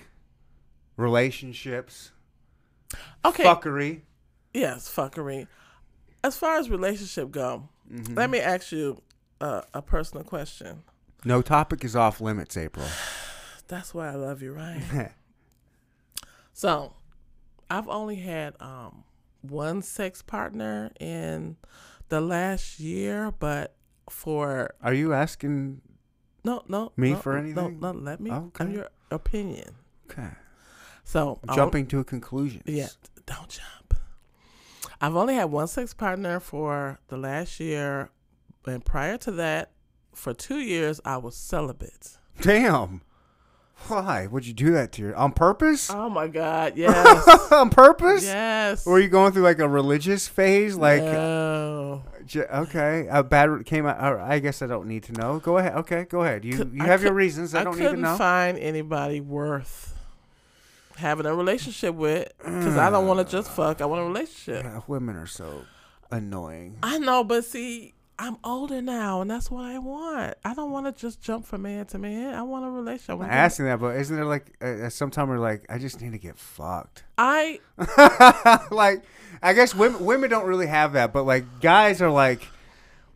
relationships, 0.98 2.12
Okay. 3.24 3.44
fuckery. 3.44 4.02
Yes, 4.54 4.90
fuckery. 4.94 5.48
As 6.24 6.36
far 6.36 6.58
as 6.58 6.70
relationship 6.70 7.32
go, 7.32 7.70
Mhm. 7.90 8.18
let 8.18 8.30
me 8.30 8.40
ask 8.40 8.72
you 8.72 9.02
uh, 9.40 9.62
a 9.74 9.82
personal 9.82 10.24
question. 10.26 10.84
No 11.24 11.42
topic 11.42 11.86
is 11.86 11.96
off 11.96 12.20
limits, 12.20 12.58
April. 12.58 12.86
That's 13.70 13.94
why 13.94 14.10
I 14.10 14.16
love 14.16 14.42
you, 14.42 14.52
right? 14.54 15.12
So, 16.54 16.94
I've 17.70 17.88
only 17.88 18.16
had 18.18 18.56
um 18.60 19.04
one 19.42 19.82
sex 19.82 20.22
partner 20.22 20.92
in 21.00 21.58
the 22.10 22.20
last 22.22 22.80
year, 22.80 23.32
but 23.32 23.76
for 24.10 24.74
Are 24.82 24.94
you 24.94 25.14
asking? 25.14 25.82
no, 26.44 26.64
no, 26.68 26.92
Me 26.98 27.12
no, 27.12 27.18
for 27.18 27.34
No, 27.34 27.40
anything? 27.40 27.80
no, 27.80 27.92
let 27.92 28.20
me. 28.20 28.32
Okay. 28.32 28.64
I'm 28.64 28.72
your 28.72 28.90
opinion. 29.12 29.76
Okay, 30.10 30.30
So 31.04 31.40
jumping 31.54 31.86
to 31.88 32.00
a 32.00 32.04
conclusion. 32.04 32.64
Yeah, 32.66 32.88
don't 33.28 33.48
jump. 33.50 33.94
I've 35.02 35.16
only 35.16 35.36
had 35.36 35.46
one 35.46 35.68
sex 35.68 35.94
partner 35.94 36.40
for 36.40 37.00
the 37.10 37.18
last 37.18 37.60
year, 37.60 38.10
and 38.66 38.84
prior 38.84 39.18
to 39.20 39.32
that, 39.34 39.72
for 40.16 40.34
two 40.34 40.60
years, 40.60 41.00
I 41.06 41.18
was 41.18 41.36
celibate. 41.38 42.18
Damn. 42.42 43.02
Why 43.88 44.28
would 44.28 44.46
you 44.46 44.54
do 44.54 44.72
that 44.74 44.92
to 44.94 45.02
your 45.02 45.16
on 45.16 45.32
purpose? 45.32 45.90
Oh 45.90 46.10
my 46.10 46.28
God! 46.28 46.74
Yes, 46.78 47.52
on 47.52 47.70
purpose? 47.70 48.24
yes. 48.24 48.86
Were 48.86 49.00
you 49.00 49.08
going 49.10 49.34
through 49.34 49.44
like 49.44 49.60
a 49.60 49.68
religious 49.68 50.28
phase? 50.28 50.76
Like, 50.76 51.02
no. 51.02 52.04
j- 52.26 52.42
okay, 52.42 53.08
a 53.10 53.24
bad 53.24 53.66
came 53.66 53.86
out. 53.86 54.20
I 54.20 54.40
guess 54.40 54.62
I 54.62 54.68
don't 54.68 54.88
need 54.88 55.04
to 55.04 55.14
know. 55.14 55.40
Go 55.40 55.58
ahead. 55.58 55.74
Okay, 55.74 56.06
go 56.06 56.22
ahead. 56.22 56.46
You 56.46 56.70
you 56.72 56.84
I 56.84 56.88
have 56.88 57.04
your 57.04 57.14
reasons. 57.14 57.56
I, 57.56 57.62
I 57.62 57.64
don't 57.64 57.76
need 57.78 57.84
to 57.84 57.90
couldn't 57.90 58.04
know. 58.04 58.18
find 58.18 58.58
anybody 58.60 59.22
worth 59.22 59.96
having 61.00 61.26
a 61.26 61.34
relationship 61.34 61.96
with 61.96 62.32
because 62.38 62.78
I 62.78 62.90
don't 62.90 63.08
want 63.08 63.26
to 63.26 63.32
just 63.32 63.50
mm. 63.50 63.56
fuck. 63.56 63.82
I 63.82 63.86
want 63.86 64.02
a 64.02 64.06
relationship. 64.06 64.64
Yeah, 64.64 64.82
women 64.88 65.16
are 65.16 65.28
so 65.28 65.64
annoying. 66.12 66.78
I 66.84 67.00
know, 67.00 67.24
but 67.24 67.46
see, 67.46 67.94
I'm 68.22 68.36
older 68.44 68.82
now, 68.82 69.22
and 69.22 69.32
that's 69.32 69.50
what 69.50 69.64
I 69.64 69.80
want. 69.80 70.36
I 70.44 70.54
don't 70.54 70.72
want 70.72 70.86
to 70.88 70.92
just 71.02 71.22
jump 71.22 71.46
from 71.46 71.62
man 71.62 71.86
to 71.88 71.98
man. 71.98 72.34
I 72.34 72.42
want 72.42 72.66
a 72.66 72.70
relationship. 72.70 73.22
I 73.22 73.24
I'm 73.24 73.32
asking 73.32 73.66
that, 73.66 73.80
but 73.80 73.96
isn't 73.96 74.14
there 74.14 74.26
like 74.26 74.54
uh, 74.62 74.90
sometime 74.90 75.30
we're 75.30 75.40
like, 75.40 75.66
I 75.70 75.78
just 75.78 76.02
need 76.02 76.12
to 76.12 76.18
get 76.18 76.38
fucked. 76.38 77.04
I 77.18 77.60
like, 78.72 79.04
I 79.42 79.54
guess 79.54 79.74
women 79.74 80.04
women 80.04 80.30
don't 80.30 80.46
really 80.46 80.68
have 80.68 80.94
that, 80.94 81.14
but 81.14 81.24
like 81.24 81.62
guys 81.62 82.02
are 82.02 82.12
like, 82.12 82.46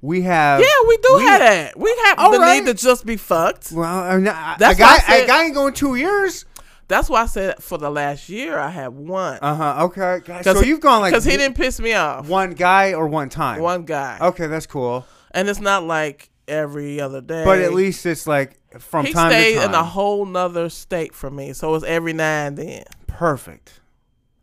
we 0.01 0.21
have. 0.21 0.61
yeah, 0.61 0.87
we 0.87 0.97
do 0.97 1.15
we- 1.17 1.23
have 1.23 1.39
that. 1.41 1.77
We 1.77 1.89
have 2.05 2.31
the 2.31 2.39
right. 2.39 2.59
need 2.59 2.65
to 2.67 2.73
just 2.73 3.05
be 3.05 3.17
fucked. 3.17 3.73
Well, 3.73 3.85
I'm 3.93 4.23
not, 4.23 4.59
That's 4.59 4.79
a 4.79 4.83
I 4.83 4.97
guy, 4.99 5.15
a 5.17 5.27
guy 5.27 5.43
ain't 5.45 5.53
going 5.53 5.73
two 5.73 5.95
years. 5.95 6.45
That's 6.93 7.09
why 7.09 7.23
I 7.23 7.25
said 7.25 7.61
for 7.61 7.77
the 7.77 7.89
last 7.89 8.29
year 8.29 8.57
I 8.59 8.69
have 8.69 8.93
one. 8.93 9.39
Uh 9.41 9.55
huh. 9.55 9.85
Okay. 9.85 10.21
'Cause 10.25 10.43
so 10.43 10.61
you've 10.61 10.79
gone 10.81 11.01
like 11.01 11.11
because 11.11 11.25
he 11.25 11.35
didn't 11.37 11.55
piss 11.57 11.79
me 11.79 11.93
off. 11.93 12.27
one 12.27 12.51
guy 12.51 12.93
or 12.93 13.07
one 13.07 13.29
time. 13.29 13.61
One 13.61 13.83
guy, 13.83 14.17
Okay, 14.21 14.47
that's 14.47 14.65
cool. 14.67 15.05
and 15.31 15.49
it's 15.49 15.59
not 15.59 15.83
like 15.83 16.29
every 16.47 16.99
other 17.01 17.21
day. 17.21 17.43
But 17.45 17.59
at 17.59 17.73
least 17.73 18.05
it's 18.05 18.27
like 18.27 18.59
from 18.79 19.05
he 19.05 19.13
time 19.13 19.31
stayed 19.31 19.37
to 19.37 19.43
time. 19.43 19.53
He 19.53 19.57
stayed 19.59 19.69
in 19.69 19.73
a 19.75 19.83
whole 19.83 20.25
nother 20.25 20.69
state 20.69 21.13
from 21.15 21.35
me, 21.35 21.53
so 21.53 21.73
it's 21.75 21.85
every 21.85 22.13
now 22.13 22.47
and 22.47 22.57
then, 22.57 22.83
Perfect. 23.07 23.79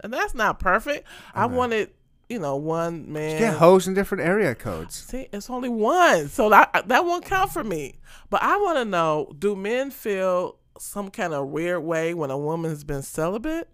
and 0.03 0.13
that's 0.13 0.35
not 0.35 0.59
perfect. 0.59 1.07
I 1.35 1.47
wanted, 1.47 1.91
you 2.29 2.39
know, 2.39 2.57
one 2.57 3.13
man. 3.13 3.39
Get 3.39 3.55
hoes 3.55 3.87
in 3.89 3.95
different 3.95 4.25
area 4.25 4.55
codes. 4.55 4.95
See, 4.97 5.29
it's 5.33 5.51
only 5.51 5.69
one, 5.69 6.29
so 6.29 6.49
that 6.51 6.85
that 6.89 7.05
won't 7.05 7.25
count 7.25 7.53
for 7.53 7.63
me. 7.65 7.99
But 8.31 8.43
I 8.43 8.57
want 8.57 8.79
to 8.79 8.85
know: 8.85 9.33
Do 9.39 9.55
men 9.57 9.91
feel 9.91 10.57
some 10.81 11.11
kind 11.11 11.35
of 11.35 11.49
weird 11.49 11.83
way 11.83 12.15
when 12.15 12.31
a 12.31 12.39
woman's 12.39 12.85
been 12.85 13.03
celibate? 13.03 13.69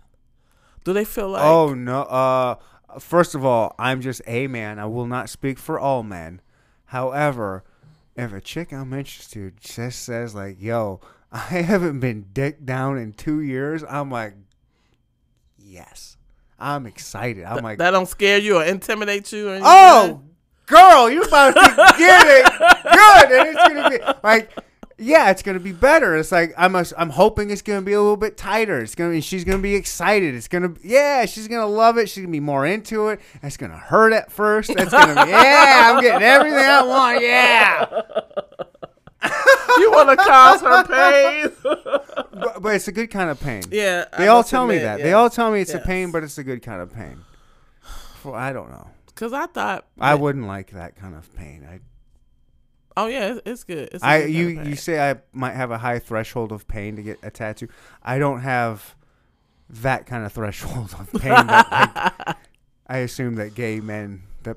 Do 0.85 0.93
they 0.93 1.05
feel 1.05 1.31
like? 1.31 1.45
oh 1.45 1.75
no. 1.75 2.03
Uh, 2.03 2.57
first 2.99 3.35
of 3.35 3.45
all, 3.45 3.75
I'm 3.79 4.01
just 4.01 4.23
a 4.27 4.47
man. 4.47 4.79
I 4.79 4.87
will 4.87 5.07
not 5.07 5.29
speak 5.29 5.59
for 5.59 5.79
all 5.79 6.03
men. 6.03 6.41
However, 6.87 7.65
if 8.17 8.33
a 8.33 8.41
chick 8.41 8.73
I'm 8.73 8.93
interested 8.93 9.43
in 9.43 9.53
just 9.61 10.03
says 10.03 10.35
like, 10.35 10.61
"Yo, 10.61 11.01
I 11.33 11.39
haven't 11.63 12.01
been 12.01 12.27
dick 12.33 12.65
down 12.65 12.99
in 12.99 13.13
two 13.13 13.41
years," 13.41 13.85
I'm 13.89 14.11
like, 14.11 14.35
yes, 15.59 16.17
I'm 16.59 16.87
excited. 16.87 17.45
I'm 17.45 17.63
like, 17.63 17.79
that 17.79 17.91
don't 17.91 18.09
scare 18.09 18.39
you 18.39 18.59
or 18.59 18.65
intimidate 18.65 19.31
you? 19.33 19.49
Or 19.49 19.55
anything? 19.55 19.67
oh, 19.67 20.23
girl, 20.67 21.11
you 21.11 21.23
about 21.23 21.55
to 21.55 21.95
get 21.99 22.27
it 22.27 22.45
good, 22.59 23.39
and 23.39 23.49
it's 23.49 23.69
gonna 23.69 23.91
be 23.91 23.99
like. 24.23 24.51
Yeah, 24.99 25.31
it's 25.31 25.43
gonna 25.43 25.61
be 25.61 25.73
better. 25.73 26.17
It's 26.17 26.33
like 26.33 26.55
I'm. 26.57 26.75
A, 26.75 26.85
I'm 26.97 27.11
hoping 27.11 27.51
it's 27.51 27.61
gonna 27.61 27.83
be 27.83 27.93
a 27.93 28.01
little 28.01 28.17
bit 28.17 28.37
tighter. 28.39 28.81
It's 28.81 28.95
gonna. 28.95 29.11
be 29.11 29.21
She's 29.21 29.45
gonna 29.45 29.59
be 29.63 29.75
excited. 29.75 30.35
It's 30.35 30.49
gonna. 30.49 30.73
Yeah, 30.83 31.27
she's 31.27 31.49
gonna 31.49 31.67
love 31.67 31.99
it. 31.99 32.09
She's 32.09 32.23
gonna 32.23 32.33
be 32.33 32.41
more 32.41 32.65
into 32.65 33.09
it. 33.09 33.21
It's 33.43 33.59
gonna 33.59 33.77
hurt 33.77 34.15
at 34.15 34.33
first. 34.33 34.71
It's 34.71 34.91
gonna 34.93 35.27
be. 35.27 35.31
Yeah, 35.31 35.93
I'm 35.93 36.03
getting 36.03 36.23
everything 36.23 36.59
I 36.59 36.83
want. 36.83 37.21
Yeah, 37.23 37.87
you 39.79 39.91
want 39.93 40.09
to 40.11 40.17
cause 40.17 40.61
her 40.63 40.85
pain? 40.85 41.53
but, 42.33 42.63
but 42.63 42.75
it's 42.75 42.89
a 42.89 42.93
good 42.93 43.11
kind 43.11 43.29
of 43.29 43.39
pain. 43.41 43.65
yeah, 43.71 44.07
They 44.17 44.25
I 44.25 44.29
all 44.29 44.45
tell 44.45 44.67
me 44.67 44.77
admit, 44.77 44.99
that. 44.99 45.03
They 45.03 45.13
all 45.13 45.29
tell 45.31 45.51
me 45.51 45.61
it's 45.61 45.75
a 45.75 45.81
pain, 45.81 46.11
but 46.11 46.23
it's 46.23 46.39
a 46.39 46.45
good 46.45 46.63
kind 46.63 46.81
of 46.81 46.93
pain. 46.95 47.19
Well, 48.25 48.35
I 48.35 48.53
don't 48.53 48.71
know. 48.71 48.89
Cause 49.15 49.33
I 49.33 49.47
thought, 49.47 49.87
I 49.99 50.15
wouldn't 50.15 50.47
like 50.47 50.73
that 50.73 50.97
kind 50.97 51.15
of 51.15 51.35
pain. 51.35 51.67
I 51.71 51.81
oh 52.97 53.07
yeah, 53.07 53.33
it's, 53.35 53.41
it's 53.47 53.65
good. 53.65 53.89
It's 53.93 54.03
I 54.05 54.23
good 54.23 54.31
you 54.31 54.47
kind 54.55 54.61
of 54.61 54.69
you 54.69 54.77
say 54.77 55.11
I 55.11 55.17
might 55.33 55.55
have 55.55 55.71
a 55.71 55.79
high 55.79 55.99
threshold 55.99 56.53
of 56.53 56.67
pain 56.69 56.97
to 56.97 57.03
get 57.03 57.19
a 57.23 57.31
tattoo. 57.31 57.69
I 58.03 58.19
don't 58.19 58.41
have 58.41 58.95
that 59.69 60.07
kind 60.07 60.25
of 60.25 60.33
threshold 60.33 60.95
of 60.99 61.11
pain. 61.21 61.31
that, 61.47 62.17
like, 62.27 62.37
I 62.87 62.99
assume 62.99 63.35
that 63.37 63.55
gay 63.55 63.81
men 63.81 64.23
that 64.45 64.57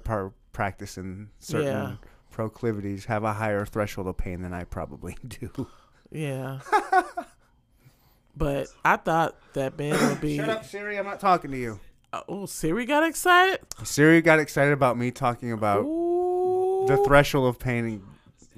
practice 0.54 0.98
in 0.98 1.30
certain 1.40 1.66
Yeah. 1.68 1.96
proclivities 2.32 3.06
have 3.06 3.24
a 3.24 3.34
higher 3.34 3.66
threshold 3.66 4.08
of 4.08 4.18
pain 4.18 4.42
than 4.44 4.54
I 4.54 4.64
probably 4.66 5.18
do. 5.28 5.68
yeah. 6.12 6.60
but 8.38 8.68
I 8.86 8.98
thought 8.98 9.36
that 9.54 9.78
man 9.78 9.94
would 10.10 10.22
be. 10.22 10.38
Shut 10.38 10.50
up, 10.50 10.66
Siri. 10.66 10.98
I'm 10.98 11.06
not 11.06 11.20
talking 11.20 11.52
to 11.52 11.58
you. 11.58 11.80
Oh, 12.28 12.46
Siri 12.46 12.86
got 12.86 13.04
excited. 13.04 13.60
Siri 13.84 14.22
got 14.22 14.40
excited 14.40 14.74
about 14.74 14.98
me 14.98 15.12
talking 15.12 15.52
about 15.52 15.84
Ooh, 15.86 16.86
the 16.88 16.98
threshold 17.06 17.48
of 17.50 17.60
pain 17.60 17.86
in 17.86 18.02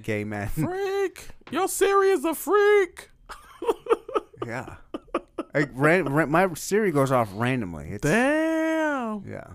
gay 0.02 0.24
men. 0.24 0.47
freak. 0.49 1.30
Your 1.52 1.68
Siri 1.68 2.10
is 2.10 2.24
a 2.26 2.34
freak. 2.34 3.10
yeah. 4.45 4.76
Like, 5.54 5.70
ran, 5.74 6.08
ran, 6.10 6.30
my 6.32 6.54
Siri 6.54 6.91
goes 6.91 7.12
off 7.12 7.30
randomly. 7.34 7.89
It's, 7.91 8.02
Damn. 8.04 9.24
yeah. 9.30 9.47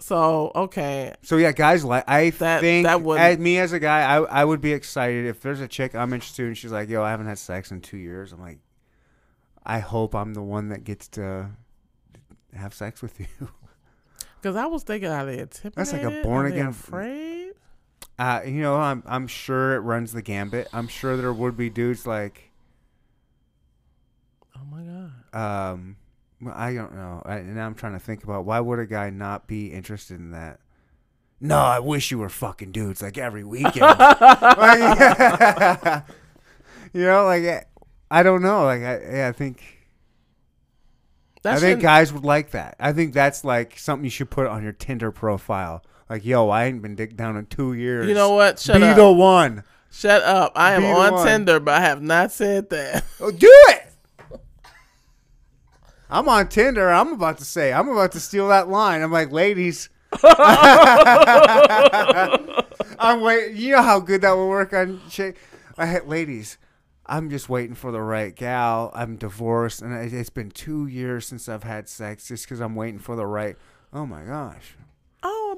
So 0.00 0.50
okay, 0.54 1.14
So 1.22 1.36
yeah, 1.38 1.52
guys, 1.52 1.84
like 1.84 2.04
I 2.08 2.30
That- 2.30 2.60
think 2.60 2.84
that 2.86 3.00
would- 3.00 3.18
as 3.20 3.38
me 3.38 3.58
as 3.58 3.72
a 3.72 3.78
guy, 3.78 4.00
I 4.02 4.22
I 4.22 4.44
would 4.44 4.60
be 4.60 4.72
excited 4.72 5.24
if 5.24 5.40
there's 5.40 5.60
a 5.60 5.68
chick 5.68 5.94
I'm 5.94 6.12
interested 6.12 6.46
in. 6.46 6.54
She's 6.54 6.72
like, 6.72 6.88
"Yo, 6.90 7.02
I 7.02 7.10
haven't 7.10 7.26
had 7.26 7.38
sex 7.38 7.70
in 7.70 7.80
two 7.80 7.96
years." 7.96 8.32
I'm 8.32 8.40
like, 8.40 8.58
I 9.64 9.78
hope 9.78 10.14
I'm 10.14 10.34
the 10.34 10.42
one 10.42 10.68
that 10.70 10.84
gets 10.84 11.08
to 11.10 11.48
have 12.54 12.74
sex 12.74 13.00
with 13.00 13.18
you. 13.20 13.26
because 14.42 14.56
I 14.56 14.66
was 14.66 14.82
thinking, 14.82 15.08
are 15.10 15.24
they 15.24 15.38
intimidated? 15.38 15.74
That's 15.74 15.92
like 15.92 16.02
a 16.02 16.22
born-again- 16.22 16.66
Afraid? 16.68 17.43
Uh, 18.18 18.40
you 18.44 18.60
know, 18.62 18.76
I'm 18.76 19.02
I'm 19.06 19.26
sure 19.26 19.74
it 19.74 19.80
runs 19.80 20.12
the 20.12 20.22
gambit. 20.22 20.68
I'm 20.72 20.88
sure 20.88 21.16
there 21.16 21.32
would 21.32 21.56
be 21.56 21.70
dudes 21.70 22.06
like, 22.06 22.50
Oh 24.56 24.60
my 24.70 24.82
god. 24.82 25.72
um, 25.72 25.96
I 26.52 26.74
don't 26.74 26.94
know. 26.94 27.22
I, 27.24 27.36
and 27.38 27.54
now 27.56 27.66
I'm 27.66 27.74
trying 27.74 27.94
to 27.94 27.98
think 27.98 28.24
about 28.24 28.44
why 28.44 28.60
would 28.60 28.78
a 28.78 28.86
guy 28.86 29.10
not 29.10 29.46
be 29.46 29.72
interested 29.72 30.18
in 30.18 30.30
that. 30.32 30.60
No, 31.40 31.58
I 31.58 31.78
wish 31.80 32.10
you 32.10 32.18
were 32.18 32.28
fucking 32.28 32.72
dudes 32.72 33.02
like 33.02 33.18
every 33.18 33.44
weekend. 33.44 33.76
Like, 33.80 36.04
you 36.92 37.02
know, 37.02 37.24
like 37.24 37.66
I 38.10 38.22
don't 38.22 38.42
know. 38.42 38.64
Like 38.64 38.82
I, 38.82 39.00
yeah, 39.12 39.28
I 39.28 39.32
think 39.32 39.62
That 41.42 41.54
I 41.54 41.56
think 41.56 41.60
shouldn't- 41.62 41.82
guys 41.82 42.12
would 42.12 42.24
like 42.24 42.52
that. 42.52 42.76
I 42.78 42.92
think 42.92 43.12
that's 43.12 43.44
like 43.44 43.78
something 43.78 44.04
you 44.04 44.10
should 44.10 44.30
put 44.30 44.46
on 44.46 44.62
your 44.62 44.72
Tinder 44.72 45.10
profile. 45.10 45.82
Like, 46.08 46.24
yo, 46.24 46.48
I 46.50 46.64
ain't 46.66 46.82
been 46.82 46.94
dick 46.94 47.16
down 47.16 47.36
in 47.36 47.46
two 47.46 47.72
years. 47.72 48.06
You 48.08 48.14
know 48.14 48.30
what? 48.34 48.58
Shut 48.58 48.76
Be 48.76 48.84
up. 48.84 48.96
the 48.96 49.10
one. 49.10 49.64
Shut 49.90 50.22
up. 50.22 50.52
I 50.54 50.72
am 50.74 50.82
Be 50.82 50.88
the 50.88 50.94
on 50.94 51.12
one. 51.14 51.26
Tinder, 51.26 51.60
but 51.60 51.74
I 51.74 51.80
have 51.80 52.02
not 52.02 52.32
said 52.32 52.70
that. 52.70 53.04
Oh, 53.20 53.30
do 53.30 53.48
it. 53.68 53.80
I'm 56.10 56.28
on 56.28 56.48
Tinder. 56.48 56.90
I'm 56.90 57.12
about 57.12 57.38
to 57.38 57.44
say. 57.44 57.72
I'm 57.72 57.88
about 57.88 58.12
to 58.12 58.20
steal 58.20 58.48
that 58.48 58.68
line. 58.68 59.02
I'm 59.02 59.10
like, 59.12 59.32
ladies. 59.32 59.88
I'm 62.98 63.20
waiting. 63.20 63.56
You 63.56 63.72
know 63.76 63.82
how 63.82 64.00
good 64.00 64.20
that 64.22 64.32
will 64.32 64.48
work 64.48 64.72
on. 64.72 65.00
I 65.78 65.86
had 65.86 66.06
ladies. 66.06 66.58
I'm 67.06 67.30
just 67.30 67.48
waiting 67.48 67.74
for 67.74 67.90
the 67.92 68.00
right 68.00 68.34
gal. 68.34 68.90
I'm 68.94 69.16
divorced, 69.16 69.82
and 69.82 69.94
it's 70.12 70.30
been 70.30 70.50
two 70.50 70.86
years 70.86 71.26
since 71.26 71.48
I've 71.48 71.64
had 71.64 71.88
sex, 71.88 72.28
just 72.28 72.44
because 72.44 72.60
I'm 72.60 72.74
waiting 72.74 72.98
for 72.98 73.16
the 73.16 73.26
right. 73.26 73.56
Oh 73.92 74.06
my 74.06 74.22
gosh. 74.24 74.76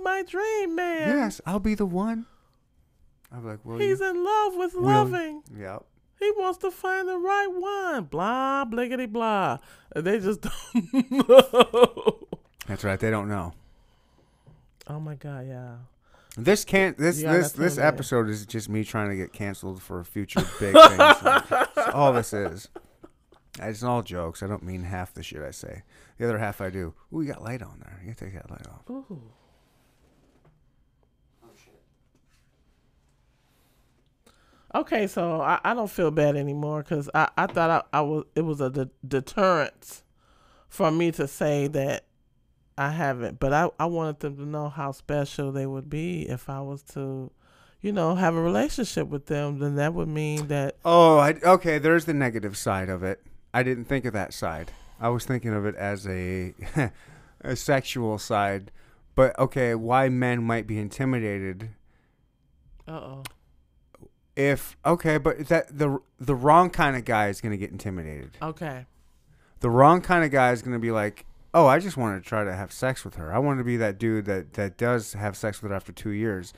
My 0.06 0.22
dream 0.22 0.76
man. 0.76 1.08
Yes, 1.08 1.40
I'll 1.44 1.58
be 1.58 1.74
the 1.74 1.84
one. 1.84 2.26
I'm 3.32 3.44
like, 3.44 3.64
will 3.64 3.78
He's 3.78 3.98
you? 3.98 4.08
in 4.08 4.24
love 4.24 4.54
with 4.54 4.74
Will- 4.74 4.82
loving. 4.82 5.42
Yep. 5.58 5.84
He 6.20 6.30
wants 6.38 6.58
to 6.58 6.70
find 6.70 7.08
the 7.08 7.18
right 7.18 7.48
one. 7.48 8.04
Blah, 8.04 8.66
bliggity, 8.66 9.10
blah. 9.12 9.58
And 9.96 10.06
they 10.06 10.20
just 10.20 10.40
don't 10.72 11.10
know. 11.28 12.28
That's 12.68 12.84
right. 12.84 13.00
They 13.00 13.10
don't 13.10 13.28
know. 13.28 13.52
Oh 14.86 15.00
my 15.00 15.16
God, 15.16 15.48
yeah. 15.48 15.74
This 16.36 16.64
can't. 16.64 16.96
This 16.96 17.20
gotta 17.22 17.38
this 17.38 17.52
this 17.52 17.76
episode 17.76 18.28
is 18.28 18.46
just 18.46 18.68
me 18.68 18.84
trying 18.84 19.10
to 19.10 19.16
get 19.16 19.32
canceled 19.32 19.82
for 19.82 20.04
future 20.04 20.40
big 20.60 20.72
things. 20.74 20.96
That's 20.96 21.78
all 21.94 22.12
this 22.12 22.32
is. 22.32 22.68
It's 23.58 23.82
all 23.82 24.02
jokes. 24.02 24.42
I 24.42 24.46
don't 24.46 24.62
mean 24.62 24.84
half 24.84 25.12
the 25.14 25.22
shit 25.24 25.42
I 25.42 25.50
say. 25.50 25.82
The 26.18 26.26
other 26.26 26.38
half 26.38 26.60
I 26.60 26.70
do. 26.70 26.94
Ooh, 27.12 27.22
you 27.22 27.32
got 27.32 27.42
light 27.42 27.62
on 27.62 27.80
there. 27.84 27.98
You 28.02 28.12
gotta 28.12 28.24
take 28.26 28.34
that 28.34 28.50
light 28.50 28.66
off. 28.68 28.88
Ooh. 28.88 29.20
Okay, 34.76 35.06
so 35.06 35.40
I, 35.40 35.58
I 35.64 35.72
don't 35.72 35.90
feel 35.90 36.10
bad 36.10 36.36
anymore 36.36 36.82
because 36.82 37.08
I, 37.14 37.30
I 37.34 37.46
thought 37.46 37.70
I, 37.70 37.98
I 37.98 38.02
was 38.02 38.24
it 38.34 38.42
was 38.42 38.60
a 38.60 38.68
de- 38.68 38.90
deterrent 39.08 40.02
for 40.68 40.90
me 40.90 41.10
to 41.12 41.26
say 41.26 41.66
that 41.68 42.04
I 42.76 42.90
haven't, 42.90 43.40
but 43.40 43.54
I, 43.54 43.70
I 43.80 43.86
wanted 43.86 44.20
them 44.20 44.36
to 44.36 44.44
know 44.44 44.68
how 44.68 44.92
special 44.92 45.50
they 45.50 45.64
would 45.64 45.88
be 45.88 46.28
if 46.28 46.50
I 46.50 46.60
was 46.60 46.82
to, 46.92 47.30
you 47.80 47.90
know, 47.90 48.16
have 48.16 48.34
a 48.34 48.40
relationship 48.42 49.08
with 49.08 49.26
them. 49.26 49.60
Then 49.60 49.76
that 49.76 49.94
would 49.94 50.08
mean 50.08 50.48
that 50.48 50.76
Oh, 50.84 51.16
I, 51.16 51.36
okay. 51.42 51.78
There's 51.78 52.04
the 52.04 52.12
negative 52.12 52.54
side 52.54 52.90
of 52.90 53.02
it. 53.02 53.22
I 53.54 53.62
didn't 53.62 53.86
think 53.86 54.04
of 54.04 54.12
that 54.12 54.34
side. 54.34 54.72
I 55.00 55.08
was 55.08 55.24
thinking 55.24 55.54
of 55.54 55.64
it 55.64 55.74
as 55.76 56.06
a 56.06 56.52
a 57.40 57.56
sexual 57.56 58.18
side. 58.18 58.72
But 59.14 59.38
okay, 59.38 59.74
why 59.74 60.10
men 60.10 60.42
might 60.42 60.66
be 60.66 60.78
intimidated 60.78 61.70
uh 62.86 62.92
oh 62.92 63.22
if 64.36 64.76
okay, 64.84 65.18
but 65.18 65.48
that 65.48 65.76
the 65.76 65.98
the 66.20 66.34
wrong 66.34 66.70
kind 66.70 66.94
of 66.96 67.04
guy 67.04 67.28
is 67.28 67.40
gonna 67.40 67.56
get 67.56 67.70
intimidated. 67.70 68.36
okay 68.40 68.86
The 69.60 69.70
wrong 69.70 70.02
kind 70.02 70.22
of 70.24 70.30
guy 70.30 70.52
is 70.52 70.60
going 70.60 70.74
to 70.74 70.78
be 70.78 70.90
like, 70.90 71.24
"Oh, 71.54 71.66
I 71.66 71.78
just 71.78 71.96
wanted 71.96 72.22
to 72.22 72.28
try 72.28 72.44
to 72.44 72.54
have 72.54 72.70
sex 72.70 73.04
with 73.04 73.14
her. 73.14 73.32
I 73.32 73.38
want 73.38 73.58
to 73.58 73.64
be 73.64 73.78
that 73.78 73.98
dude 73.98 74.26
that 74.26 74.52
that 74.52 74.76
does 74.76 75.14
have 75.14 75.34
sex 75.36 75.62
with 75.62 75.70
her 75.70 75.76
after 75.76 75.92
2 75.92 76.10
years." 76.10 76.52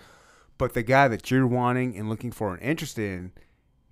But 0.58 0.74
the 0.74 0.82
guy 0.82 1.06
that 1.06 1.30
you're 1.30 1.46
wanting 1.46 1.96
and 1.96 2.08
looking 2.08 2.32
for 2.32 2.52
and 2.52 2.60
interested 2.60 3.08
in, 3.08 3.32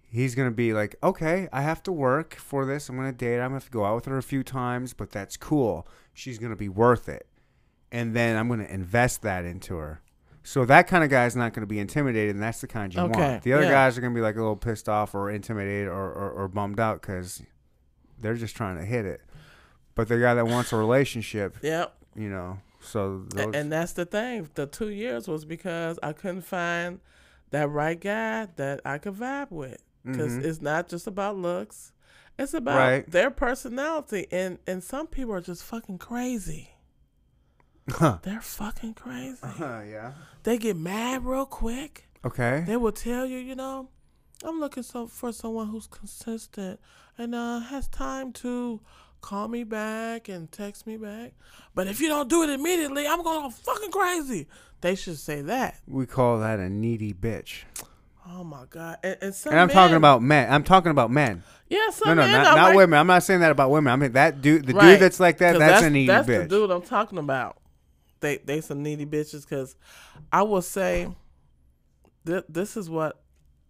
he's 0.09 0.34
going 0.34 0.51
to 0.51 0.55
be 0.55 0.72
like, 0.72 0.97
"Okay, 1.03 1.49
I 1.53 1.62
have 1.62 1.82
to 1.84 1.93
work 1.93 2.34
for 2.34 2.66
this. 2.66 2.89
I'm 2.89 2.97
going 2.97 3.11
to 3.11 3.16
date. 3.16 3.37
her. 3.37 3.43
I'm 3.43 3.53
going 3.53 3.61
to 3.61 3.64
have 3.64 3.70
to 3.70 3.78
go 3.78 3.84
out 3.84 3.95
with 3.95 4.07
her 4.07 4.18
a 4.18 4.22
few 4.22 4.43
times, 4.43 4.93
but 4.93 5.12
that's 5.12 5.37
cool. 5.37 5.87
She's 6.12 6.39
going 6.39 6.51
to 6.51 6.57
be 6.57 6.68
worth 6.68 7.09
it." 7.09 7.28
And 7.93 8.16
then 8.16 8.37
I'm 8.37 8.49
going 8.49 8.66
to 8.66 8.74
invest 8.74 9.22
that 9.22 9.45
into 9.45 9.76
her. 9.76 10.01
So 10.47 10.64
that 10.66 10.86
kind 10.86 11.03
of 11.03 11.11
guy 11.11 11.26
is 11.26 11.34
not 11.34 11.53
going 11.55 11.62
to 11.62 11.66
be 11.66 11.80
intimidated, 11.80 12.34
and 12.36 12.42
that's 12.42 12.61
the 12.61 12.68
kind 12.68 12.94
you 12.94 13.01
Okay, 13.01 13.18
want. 13.20 13.42
The 13.42 13.53
other 13.53 13.64
yeah. 13.64 13.70
guys 13.72 13.99
are 13.99 14.01
going 14.01 14.12
to 14.12 14.16
be 14.16 14.22
like 14.22 14.36
a 14.36 14.38
little 14.38 14.55
pissed 14.57 14.88
off 14.88 15.12
or 15.14 15.28
intimidated 15.28 15.88
or, 15.88 16.12
or, 16.12 16.30
or 16.30 16.49
bummed 16.49 16.78
out 16.78 17.01
because 17.03 17.42
they're 18.20 18.34
just 18.36 18.55
trying 18.55 18.76
to 18.78 18.84
hit 18.84 19.05
it. 19.07 19.22
But 19.97 20.07
the 20.07 20.20
guy 20.20 20.34
that 20.34 20.47
wants 20.47 20.72
a 20.72 20.76
relationship, 20.76 21.57
Yep. 21.62 21.92
you 22.14 22.28
know, 22.28 22.59
so 22.80 23.24
those, 23.30 23.55
And 23.57 23.72
that's 23.72 23.92
the 23.94 24.05
thing. 24.07 24.49
The 24.55 24.66
two 24.66 24.90
years 24.90 25.26
was 25.26 25.44
because 25.44 25.99
I 26.01 26.12
couldn't 26.12 26.42
find 26.42 27.01
that 27.51 27.68
right 27.68 28.01
guy 28.01 28.47
that 28.55 28.80
I 28.84 28.99
could 28.99 29.14
vibe 29.14 29.51
with. 29.51 29.82
Because 30.05 30.34
Mhm. 30.34 30.44
it's 30.44 30.61
not 30.61 30.88
just 30.88 31.09
about 31.09 31.36
looks; 31.36 31.90
it's 32.38 32.55
about 32.55 32.76
Right. 32.76 33.11
their 33.11 33.32
personality. 33.32 34.28
And 34.30 34.59
and 34.64 34.84
some 34.84 35.09
people 35.09 35.34
are 35.34 35.40
just 35.40 35.64
fucking 35.64 35.99
crazy. 35.99 36.70
Huh. 37.89 38.18
They're 38.22 38.41
fucking 38.41 38.95
crazy. 38.95 39.39
yeah. 39.61 40.12
They 40.43 40.59
get 40.59 40.76
mad 40.76 41.24
real 41.24 41.47
quick. 41.47 42.09
Okay. 42.24 42.64
They 42.66 42.76
will 42.76 42.93
tell 42.93 43.24
you, 43.26 43.39
you 43.39 43.55
know, 43.55 43.89
I'm 44.45 44.59
looking 44.61 44.82
so 44.82 45.07
for 45.07 45.32
someone 45.32 45.68
who's 45.68 45.87
consistent 45.87 46.80
and 47.16 47.34
uh, 47.34 47.61
has 47.61 47.87
time 47.89 48.32
to 48.34 48.80
call 49.20 49.49
me 49.49 49.62
back 49.64 50.28
and 50.28 50.51
text 50.51 50.87
me 50.87 50.97
back. 50.97 51.32
But 51.74 51.87
if 51.87 52.01
you 52.01 52.09
don't 52.09 52.28
do 52.28 52.43
it 52.43 52.51
immediately, 52.51 53.07
I'm 53.07 53.22
going 53.22 53.39
to 53.39 53.43
go 53.49 53.51
fucking 53.51 53.91
crazy. 53.93 54.47
They 54.80 54.95
should 54.95 55.18
say 55.18 55.43
that. 55.43 55.78
We 55.87 56.07
call 56.07 56.41
that 56.41 56.59
a 56.59 56.68
needy 56.68 57.12
bitch. 57.14 57.62
Oh 58.28 58.43
my 58.43 58.64
god! 58.68 58.99
And, 59.05 59.16
and 59.22 59.34
some 59.34 59.53
And 59.53 59.61
I'm 59.61 59.68
men- 59.68 59.74
talking 59.74 59.97
about 59.97 60.20
men. 60.20 60.53
I'm 60.53 60.64
talking 60.64 60.91
about 60.91 61.12
men. 61.12 61.45
yeah, 61.68 61.91
some 61.91 62.09
No, 62.09 62.14
no, 62.14 62.22
men 62.22 62.43
not, 62.43 62.57
not 62.57 62.64
like, 62.70 62.76
women. 62.76 62.99
I'm 62.99 63.07
not 63.07 63.22
saying 63.22 63.39
that 63.39 63.53
about 63.53 63.70
women. 63.70 63.93
I 63.93 63.97
mean 63.97 64.12
that 64.12 64.43
dude, 64.43 64.66
the 64.66 64.74
Right. 64.74 64.93
dude 64.95 65.01
that's 65.01 65.20
like 65.20 65.39
that, 65.39 65.53
'Cause 65.53 65.61
that's, 65.61 65.84
a 65.84 65.91
needy 65.91 66.09
that's 66.09 66.26
bitch. 66.28 66.43
the 66.43 66.49
dude 66.49 66.70
I'm 66.72 66.82
talking 66.82 67.18
about. 67.18 67.57
They 68.27 68.39
they 68.39 68.61
some 68.61 68.83
needy 68.83 69.07
bitches 69.07 69.43
because 69.49 69.77
I 70.33 70.43
will 70.43 70.62
say 70.62 71.09
th- 72.27 72.45
this 72.49 72.77
is 72.77 72.91
what 72.91 73.20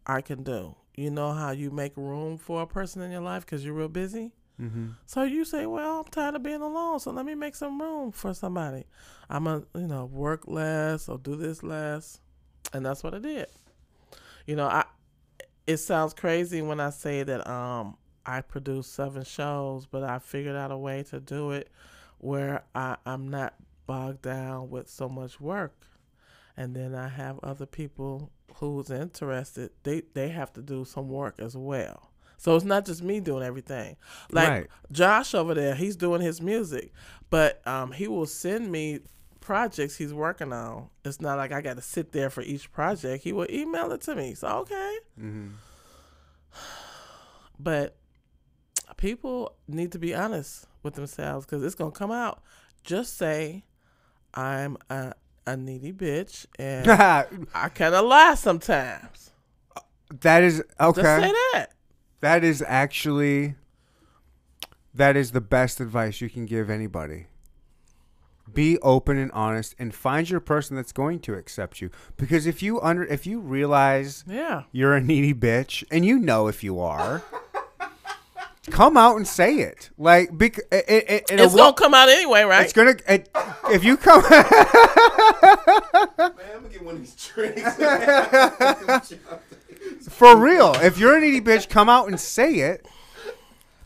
I 0.07 0.21
can 0.23 0.43
do. 0.43 0.75
You 0.97 1.11
know 1.11 1.33
how 1.33 1.51
you 1.51 1.71
make 1.71 1.95
room 1.97 2.39
for 2.39 2.63
a 2.63 2.67
person 2.67 3.03
in 3.03 3.11
your 3.11 3.21
life 3.21 3.45
because 3.45 3.65
you're 3.65 3.75
real 3.75 3.89
busy. 3.89 4.33
hmm 4.59 4.93
So 5.05 5.25
you 5.25 5.45
say, 5.45 5.67
"Well, 5.67 5.99
I'm 6.01 6.05
tired 6.05 6.37
of 6.37 6.43
being 6.43 6.63
alone, 6.63 7.01
so 7.01 7.11
let 7.11 7.27
me 7.27 7.35
make 7.35 7.55
some 7.55 7.79
room 7.81 8.13
for 8.13 8.33
somebody. 8.33 8.85
I'm 9.29 9.45
gonna, 9.45 9.65
you 9.75 9.87
know, 9.87 10.07
work 10.07 10.47
less 10.47 11.09
or 11.09 11.19
do 11.19 11.37
this 11.37 11.63
less," 11.63 12.21
and 12.73 12.87
that's 12.87 13.03
what 13.05 13.13
I 13.15 13.19
did. 13.19 13.49
You 14.47 14.57
know, 14.57 14.67
I. 14.67 14.85
It 15.67 15.79
sounds 15.79 16.15
crazy 16.15 16.63
when 16.63 16.79
I 16.81 16.91
say 16.91 17.25
that 17.25 17.47
um 17.47 17.97
I 18.25 18.41
produced 18.41 18.95
seven 18.95 19.25
shows, 19.25 19.85
but 19.85 20.03
I 20.03 20.19
figured 20.19 20.57
out 20.57 20.71
a 20.71 20.79
way 20.79 21.03
to 21.11 21.21
do 21.21 21.51
it 21.51 21.69
where 22.19 22.63
I 22.75 22.97
I'm 23.05 23.29
not 23.29 23.55
bogged 23.87 24.23
down 24.23 24.71
with 24.71 24.89
so 24.89 25.09
much 25.09 25.41
work, 25.41 25.75
and 26.57 26.75
then 26.75 26.95
I 26.95 27.09
have 27.09 27.39
other 27.43 27.67
people 27.67 28.31
who's 28.57 28.91
interested. 28.91 29.71
They 29.83 30.03
they 30.15 30.29
have 30.31 30.53
to 30.55 30.63
do 30.63 30.85
some 30.85 31.09
work 31.09 31.37
as 31.39 31.57
well. 31.57 32.11
So 32.39 32.55
it's 32.55 32.65
not 32.65 32.85
just 32.85 33.03
me 33.03 33.21
doing 33.21 33.43
everything. 33.43 33.97
Like 34.31 34.49
Right. 34.49 34.67
Josh 34.93 35.35
over 35.35 35.55
there, 35.55 35.75
he's 35.75 35.97
doing 35.97 36.21
his 36.21 36.41
music, 36.43 36.93
but 37.31 37.67
um, 37.67 37.93
he 37.93 38.09
will 38.09 38.27
send 38.27 38.71
me 38.71 39.01
projects 39.41 39.97
he's 39.97 40.13
working 40.13 40.53
on. 40.53 40.89
It's 41.05 41.21
not 41.21 41.39
like 41.39 41.53
I 41.53 41.61
got 41.63 41.77
to 41.77 41.83
sit 41.83 42.13
there 42.13 42.29
for 42.31 42.43
each 42.43 42.71
project. 42.73 43.25
He 43.25 43.33
will 43.33 43.47
email 43.51 43.91
it 43.93 44.03
to 44.03 44.15
me. 44.15 44.35
So 44.35 44.49
okay, 44.49 44.99
hmm 45.19 45.49
but 47.59 47.97
people 48.97 49.55
need 49.69 49.93
to 49.93 49.99
be 49.99 50.15
honest 50.15 50.67
with 50.83 50.95
themselves 50.95 51.47
because 51.47 51.63
it's 51.63 51.75
gonna 51.75 51.91
come 51.91 52.11
out. 52.11 52.43
Just 52.85 53.17
say, 53.17 53.65
I'm 54.37 54.77
a, 54.91 55.15
a 55.47 55.57
needy 55.57 55.93
bitch, 55.93 56.47
and 56.59 56.89
I 57.55 57.69
kind 57.75 57.95
of 57.95 58.05
lie 58.05 58.35
sometimes. 58.35 59.31
that 60.21 60.43
is 60.43 60.63
okay. 60.79 61.03
Just 61.03 61.23
say 61.23 61.33
that. 61.53 61.67
That 62.21 62.45
is 62.45 62.63
actually 62.67 63.55
that 64.95 65.17
is 65.17 65.33
the 65.33 65.41
best 65.41 65.81
advice 65.81 66.21
you 66.21 66.29
can 66.31 66.47
give 66.47 66.71
anybody. 66.71 67.27
Be 68.53 68.79
open 68.79 69.19
and 69.19 69.31
honest 69.33 69.75
and 69.79 69.95
find 69.95 70.31
your 70.31 70.41
person 70.41 70.77
that's 70.77 70.93
going 70.93 71.19
to 71.21 71.35
accept 71.35 71.81
you. 71.81 71.91
Because 72.17 72.47
if 72.47 72.63
you 72.63 72.81
under 72.81 73.05
if 73.05 73.27
you 73.27 73.41
realize 73.41 74.25
Yeah. 74.27 74.63
you're 74.73 74.95
a 74.95 75.01
needy 75.01 75.35
bitch 75.35 75.85
and 75.91 76.05
you 76.07 76.19
know 76.19 76.47
if 76.47 76.63
you 76.65 76.79
are, 76.81 77.23
come 78.71 78.97
out 78.97 79.17
and 79.17 79.27
say 79.27 79.55
it. 79.57 79.91
Like 79.99 80.37
bec- 80.37 80.59
it, 80.71 80.85
it, 80.89 81.05
it, 81.09 81.25
It's 81.31 81.55
gonna 81.55 81.73
come 81.73 81.95
out 81.95 82.09
anyway, 82.09 82.43
right? 82.43 82.65
it's 82.65 82.73
gonna 82.73 82.95
it, 83.09 83.29
if 83.71 83.85
you 83.85 83.97
come 83.97 84.23
Man, 84.31 84.45
I'm 86.19 86.33
gonna 86.63 86.69
get 86.71 86.85
one 86.85 86.97
of 86.97 87.01
these 87.01 87.15
drinks. 87.35 87.63
For 90.11 90.37
real. 90.37 90.73
If 90.77 90.99
you're 90.99 91.17
a 91.17 91.21
needy 91.21 91.41
bitch, 91.41 91.69
come 91.69 91.89
out 91.89 92.09
and 92.09 92.19
say 92.19 92.55
it. 92.55 92.87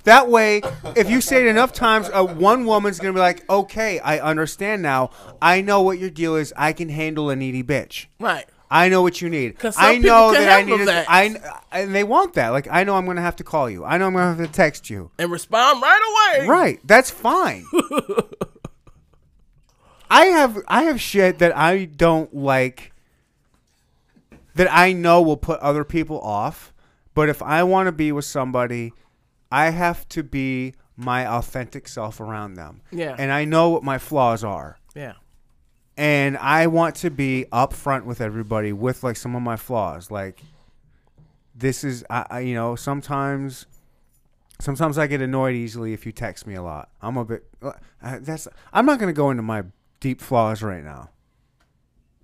That 0.05 0.29
way, 0.29 0.63
if 0.97 1.11
you 1.11 1.21
say 1.21 1.45
it 1.45 1.49
enough 1.49 1.75
times, 1.75 2.09
uh, 2.13 2.25
one 2.25 2.65
woman's 2.65 2.99
gonna 2.99 3.13
be 3.13 3.19
like, 3.21 3.49
"Okay, 3.51 3.99
I 3.99 4.19
understand 4.19 4.81
now. 4.81 5.11
I 5.43 5.61
know 5.61 5.83
what 5.83 5.99
your 5.99 6.09
deal 6.09 6.37
is. 6.37 6.55
I 6.57 6.73
can 6.73 6.89
handle 6.89 7.29
a 7.29 7.37
needy 7.37 7.63
bitch. 7.63 8.07
right. 8.19 8.47
I 8.71 8.89
know 8.89 9.03
what 9.03 9.21
you 9.21 9.29
need. 9.29 9.57
I 9.77 9.99
know 9.99 10.33
that 10.33 10.49
I 10.49 10.63
need. 10.63 10.87
that. 10.87 11.03
It. 11.03 11.07
I 11.09 11.59
and 11.73 11.95
they 11.95 12.05
want 12.05 12.35
that. 12.35 12.51
Like 12.51 12.69
I 12.71 12.85
know 12.85 12.95
I'm 12.95 13.05
gonna 13.05 13.21
have 13.21 13.37
to 13.37 13.45
call 13.45 13.69
you. 13.69 13.85
I 13.85 13.99
know 13.99 14.07
I'm 14.07 14.13
gonna 14.13 14.37
have 14.37 14.47
to 14.47 14.53
text 14.53 14.89
you. 14.89 15.11
And 15.19 15.31
respond 15.31 15.83
right 15.83 16.37
away. 16.39 16.47
Right. 16.47 16.81
That's 16.85 17.11
fine. 17.11 17.67
I 20.11 20.27
have 20.27 20.59
I 20.69 20.85
have 20.85 21.01
shit 21.01 21.39
that 21.39 21.57
I 21.57 21.85
don't 21.85 22.35
like 22.35 22.93
that 24.55 24.73
I 24.73 24.93
know 24.93 25.23
will 25.23 25.37
put 25.37 25.59
other 25.61 25.85
people 25.85 26.21
off, 26.21 26.73
but 27.15 27.29
if 27.29 27.43
I 27.43 27.63
want 27.65 27.87
to 27.87 27.93
be 27.93 28.13
with 28.13 28.25
somebody, 28.25 28.93
I 29.51 29.71
have 29.71 30.09
to 30.11 30.23
be 30.23 30.75
my 30.97 31.27
authentic 31.27 31.89
self 31.89 32.21
around 32.21 32.55
them. 32.55 32.83
Yeah. 32.93 33.17
And 33.19 33.33
I 33.33 33.45
know 33.45 33.71
what 33.71 33.83
my 33.83 33.99
flaws 33.99 34.45
are. 34.45 34.79
Yeah. 34.95 35.15
And 36.01 36.39
I 36.39 36.67
want 36.67 36.95
to 36.97 37.11
be 37.11 37.45
upfront 37.53 38.05
with 38.07 38.23
everybody 38.23 38.73
with 38.73 39.05
like 39.05 39.17
some 39.17 39.37
of 39.37 39.43
my 39.43 39.57
flaws. 39.57 40.11
Like 40.11 40.41
this 41.55 41.85
is 41.85 42.05
I, 42.09 42.25
I 42.31 42.41
you 42.41 42.55
know, 42.55 42.75
sometimes 42.75 43.67
sometimes 44.61 44.97
I 44.97 45.07
get 45.07 45.21
annoyed 45.21 45.55
easily 45.55 45.93
if 45.93 46.07
you 46.07 46.13
text 46.13 46.47
me 46.47 46.55
a 46.55 46.63
lot. 46.63 46.89
I'm 47.03 47.19
a 47.19 47.25
bit 47.27 47.45
uh, 47.61 47.73
that's 48.01 48.49
I'm 48.73 48.87
not 48.87 48.99
going 48.99 49.13
to 49.13 49.17
go 49.17 49.31
into 49.31 49.43
my 49.43 49.65
deep 50.01 50.23
flaws 50.23 50.63
right 50.63 50.83
now. 50.83 51.11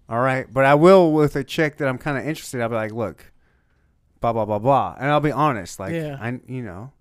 All 0.08 0.20
right, 0.20 0.50
but 0.50 0.64
I 0.64 0.74
will 0.74 1.12
with 1.12 1.36
a 1.36 1.44
chick 1.44 1.76
that 1.76 1.86
I'm 1.86 1.98
kind 1.98 2.16
of 2.16 2.26
interested. 2.26 2.62
I'll 2.62 2.70
be 2.70 2.76
like, 2.76 2.92
"Look, 2.92 3.30
blah 4.22 4.32
blah 4.32 4.46
blah 4.46 4.58
blah," 4.58 4.96
and 4.98 5.10
I'll 5.10 5.20
be 5.20 5.32
honest. 5.32 5.78
Like, 5.78 5.92
Yeah. 5.92 6.16
I, 6.18 6.40
you 6.46 6.62
know, 6.62 6.92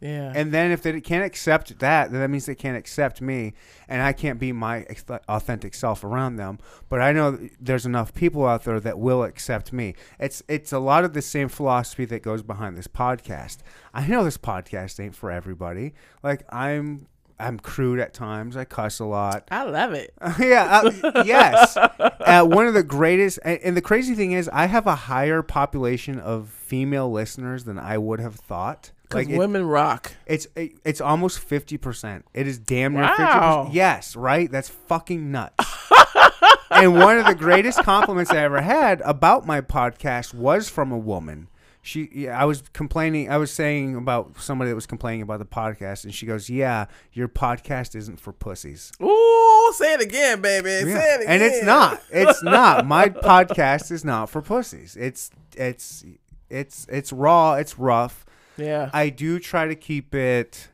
Yeah. 0.00 0.32
and 0.34 0.52
then 0.52 0.70
if 0.70 0.82
they 0.82 1.00
can't 1.00 1.24
accept 1.24 1.78
that, 1.80 2.12
then 2.12 2.20
that 2.20 2.28
means 2.28 2.46
they 2.46 2.54
can't 2.54 2.76
accept 2.76 3.20
me, 3.20 3.54
and 3.88 4.00
I 4.00 4.12
can't 4.12 4.38
be 4.38 4.52
my 4.52 4.86
authentic 5.28 5.74
self 5.74 6.04
around 6.04 6.36
them. 6.36 6.58
But 6.88 7.00
I 7.00 7.12
know 7.12 7.38
there's 7.60 7.84
enough 7.84 8.14
people 8.14 8.46
out 8.46 8.64
there 8.64 8.78
that 8.78 8.98
will 8.98 9.24
accept 9.24 9.72
me. 9.72 9.94
It's 10.20 10.42
it's 10.48 10.72
a 10.72 10.78
lot 10.78 11.04
of 11.04 11.14
the 11.14 11.22
same 11.22 11.48
philosophy 11.48 12.04
that 12.06 12.22
goes 12.22 12.42
behind 12.42 12.78
this 12.78 12.86
podcast. 12.86 13.58
I 13.92 14.06
know 14.06 14.22
this 14.22 14.38
podcast 14.38 15.00
ain't 15.02 15.16
for 15.16 15.32
everybody. 15.32 15.94
Like 16.22 16.44
I'm 16.52 17.08
I'm 17.40 17.58
crude 17.58 18.00
at 18.00 18.14
times. 18.14 18.56
I 18.56 18.64
cuss 18.64 18.98
a 18.98 19.04
lot. 19.04 19.48
I 19.50 19.64
love 19.64 19.92
it. 19.92 20.12
yeah, 20.38 20.82
uh, 20.84 21.22
yes. 21.24 21.76
Uh, 22.28 22.44
one 22.44 22.66
of 22.66 22.74
the 22.74 22.82
greatest, 22.82 23.38
and, 23.42 23.58
and 23.64 23.74
the 23.74 23.80
crazy 23.80 24.14
thing 24.14 24.32
is, 24.32 24.50
I 24.52 24.66
have 24.66 24.86
a 24.86 24.94
higher 24.94 25.40
population 25.40 26.18
of 26.18 26.50
female 26.50 27.10
listeners 27.10 27.64
than 27.64 27.78
I 27.78 27.96
would 27.96 28.20
have 28.20 28.34
thought. 28.34 28.90
Like 29.12 29.28
it- 29.28 29.38
women 29.38 29.64
rock. 29.66 30.12
it's 30.26 30.46
it, 30.54 30.72
it's 30.84 31.00
almost 31.00 31.38
fifty 31.38 31.76
percent. 31.78 32.24
It 32.34 32.46
is 32.46 32.58
damn 32.58 32.92
near 32.94 33.08
fifty 33.08 33.22
Wow. 33.22 33.58
percent. 33.64 33.74
Yes, 33.74 34.16
right. 34.16 34.50
That's 34.50 34.68
fucking 34.68 35.30
nuts. 35.30 35.64
and 36.70 36.94
one 36.94 37.18
of 37.18 37.26
the 37.26 37.34
greatest 37.34 37.82
compliments 37.82 38.30
I 38.30 38.38
ever 38.38 38.60
had 38.60 39.00
about 39.04 39.46
my 39.46 39.60
podcast 39.60 40.34
was 40.34 40.68
from 40.68 40.92
a 40.92 40.98
woman. 40.98 41.48
She, 41.80 42.10
yeah, 42.12 42.38
I 42.38 42.44
was 42.44 42.62
complaining. 42.74 43.30
I 43.30 43.38
was 43.38 43.50
saying 43.50 43.94
about 43.96 44.38
somebody 44.38 44.68
that 44.70 44.74
was 44.74 44.84
complaining 44.86 45.22
about 45.22 45.38
the 45.38 45.46
podcast, 45.46 46.04
and 46.04 46.12
she 46.14 46.26
goes, 46.26 46.50
"Yeah, 46.50 46.84
your 47.14 47.28
podcast 47.28 47.94
isn't 47.94 48.20
for 48.20 48.32
pussies." 48.32 48.92
Ooh, 49.00 49.72
say 49.74 49.94
it 49.94 50.00
again, 50.02 50.42
baby. 50.42 50.68
Say 50.68 51.14
it 51.14 51.20
again. 51.22 51.28
And 51.32 51.42
it's 51.42 51.64
not. 51.64 52.02
It's 52.10 52.42
not. 52.42 52.84
My 52.84 53.08
podcast 53.08 53.90
is 53.90 54.04
not 54.04 54.28
for 54.28 54.42
pussies. 54.42 54.96
It's 54.96 55.30
it's 55.56 56.04
it's 56.50 56.86
it's 56.90 57.10
raw. 57.12 57.54
It's 57.54 57.78
rough. 57.78 58.26
Yeah. 58.58 58.90
I 58.92 59.08
do 59.08 59.38
try 59.38 59.66
to 59.66 59.74
keep 59.74 60.14
it 60.14 60.68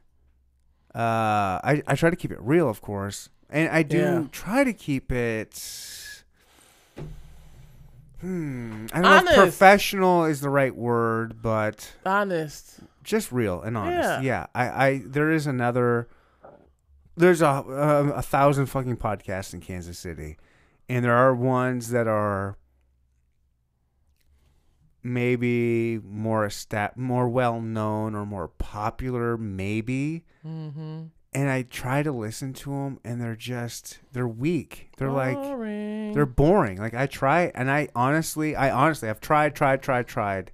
Uh, 0.95 1.59
I 1.63 1.83
I 1.87 1.95
try 1.97 2.09
to 2.11 2.17
keep 2.17 2.31
it 2.33 2.39
real, 2.41 2.69
of 2.69 2.81
course, 2.81 3.29
and 3.51 3.69
I 3.69 3.83
do 3.83 3.99
Yeah. 3.99 4.25
try 4.33 4.63
to 4.65 4.73
keep 4.73 5.11
it. 5.13 5.53
Hmm. 8.21 8.87
I 8.93 9.03
don't 9.03 9.25
know 9.27 9.31
if 9.33 9.37
professional 9.37 10.25
is 10.25 10.41
the 10.41 10.49
right 10.49 10.75
word, 10.75 11.43
but 11.43 11.93
Honest. 12.07 12.81
just 13.03 13.31
real 13.33 13.61
and 13.61 13.77
honest. 13.77 14.09
Yeah. 14.09 14.21
Yeah. 14.21 14.47
I, 14.55 14.87
I 14.87 15.03
there 15.05 15.31
is 15.31 15.47
another 15.47 16.09
there's 17.17 17.43
a, 17.43 17.47
a 17.47 18.09
a 18.15 18.23
thousand 18.23 18.67
fucking 18.67 18.97
podcasts 18.97 19.53
in 19.53 19.61
Kansas 19.61 19.99
City. 19.99 20.37
And 20.89 21.05
there 21.05 21.15
are 21.15 21.35
ones 21.35 21.91
that 21.91 22.07
are 22.07 22.57
maybe 25.05 26.01
more 26.03 26.47
estab- 26.49 26.97
more 26.97 27.29
well 27.29 27.61
known 27.61 28.15
or 28.15 28.27
more 28.27 28.49
popular 28.49 29.37
maybe. 29.37 30.25
Mm-hmm. 30.45 31.05
And 31.37 31.51
I 31.51 31.63
try 31.63 32.03
to 32.03 32.13
listen 32.13 32.53
to 32.55 32.71
them 32.71 33.01
and 33.05 33.21
they're 33.21 33.37
just 33.37 33.99
they're 34.13 34.27
weak. 34.27 34.89
They're 34.97 35.11
like 35.11 35.37
they're 36.15 36.27
boring. 36.27 36.79
Like 36.79 36.95
I 36.95 37.07
try, 37.07 37.53
and 37.55 37.71
I 37.71 37.89
honestly, 37.95 38.55
I 38.57 38.71
honestly, 38.71 39.09
I've 39.09 39.21
tried, 39.21 39.55
tried, 39.55 39.83
tried, 39.83 40.07
tried 40.07 40.53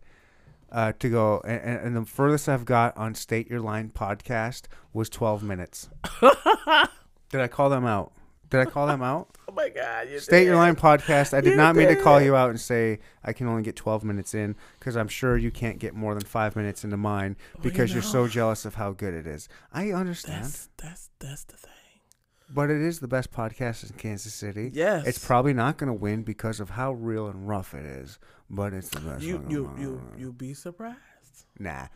uh, 0.73 0.93
to 0.99 1.09
go, 1.11 1.43
and, 1.45 1.61
and 1.61 1.87
and 1.87 1.97
the 1.97 2.05
furthest 2.05 2.49
I've 2.49 2.65
got 2.65 2.97
on 2.97 3.15
State 3.15 3.51
Your 3.51 3.61
Line 3.61 3.91
podcast 3.95 4.63
was 4.93 5.11
twelve 5.11 5.43
minutes. 5.43 5.91
Did 6.21 7.41
I 7.41 7.49
call 7.49 7.69
them 7.69 7.85
out? 7.85 8.13
Did 8.51 8.61
I 8.61 8.65
call 8.67 8.87
them 8.89 9.03
out? 9.03 9.29
oh 9.49 9.53
my 9.53 9.69
god. 9.69 10.09
You 10.11 10.19
State 10.19 10.41
did. 10.41 10.47
Your 10.47 10.57
Line 10.57 10.77
podcast. 10.77 11.33
I 11.35 11.41
did 11.41 11.51
You 11.51 11.57
not 11.57 11.77
mean 11.77 11.89
to 11.89 11.97
call 11.97 12.21
you 12.21 12.35
out 12.37 12.51
and 12.51 12.61
say 12.61 12.99
I 13.25 13.33
can 13.33 13.47
only 13.47 13.63
get 13.63 13.77
twelve 13.77 14.05
minutes 14.05 14.35
in 14.35 14.57
because 14.79 14.97
I'm 14.97 15.09
sure 15.09 15.37
you 15.37 15.51
can't 15.51 15.79
get 15.79 15.95
more 15.95 16.15
than 16.15 16.25
five 16.25 16.57
minutes 16.57 16.83
into 16.85 16.97
mine 16.97 17.37
Well, 17.55 17.65
you 17.65 17.71
because 17.71 17.93
you're 17.93 18.03
so 18.03 18.27
jealous 18.29 18.65
of 18.65 18.75
how 18.75 18.93
good 18.93 19.15
it 19.15 19.27
is. 19.27 19.49
I 19.73 19.93
understand, 19.93 20.45
That's 20.45 20.69
that's 20.77 21.11
that's 21.21 21.45
the 21.45 21.57
thing. 21.57 21.71
but 22.53 22.71
it 22.71 22.81
is 22.81 22.99
the 23.01 23.09
best 23.09 23.31
podcast 23.33 23.89
in 23.89 23.97
Kansas 23.97 24.35
City. 24.35 24.71
Yes. 24.75 25.07
It's 25.07 25.25
probably 25.25 25.53
not 25.55 25.79
going 25.79 25.87
to 25.89 25.93
win 25.95 26.23
because 26.25 26.59
of 26.59 26.71
how 26.71 26.93
real 26.93 27.29
and 27.29 27.47
rough 27.47 27.73
it 27.75 27.87
is, 27.87 28.19
but 28.51 28.73
it's 28.73 28.89
the 28.89 29.01
best. 29.01 29.23
you 29.23 29.45
you 29.49 29.71
you 29.79 30.03
you 30.19 30.33
be 30.33 30.55
surprised. 30.55 30.97
Nah. 31.59 31.87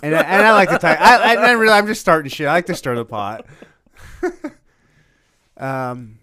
And 0.00 0.14
I, 0.14 0.20
and 0.20 0.46
I 0.46 0.52
like 0.52 0.68
to 0.70 0.78
talk. 0.78 0.96
I, 1.00 1.34
I, 1.34 1.48
I 1.48 1.50
really, 1.52 1.72
I'm 1.72 1.88
just 1.88 2.00
starting 2.00 2.30
shit. 2.30 2.46
I 2.46 2.52
like 2.52 2.66
to 2.66 2.74
stir 2.76 2.94
the 2.94 3.04
pot. 3.04 3.44
um, 5.58 6.18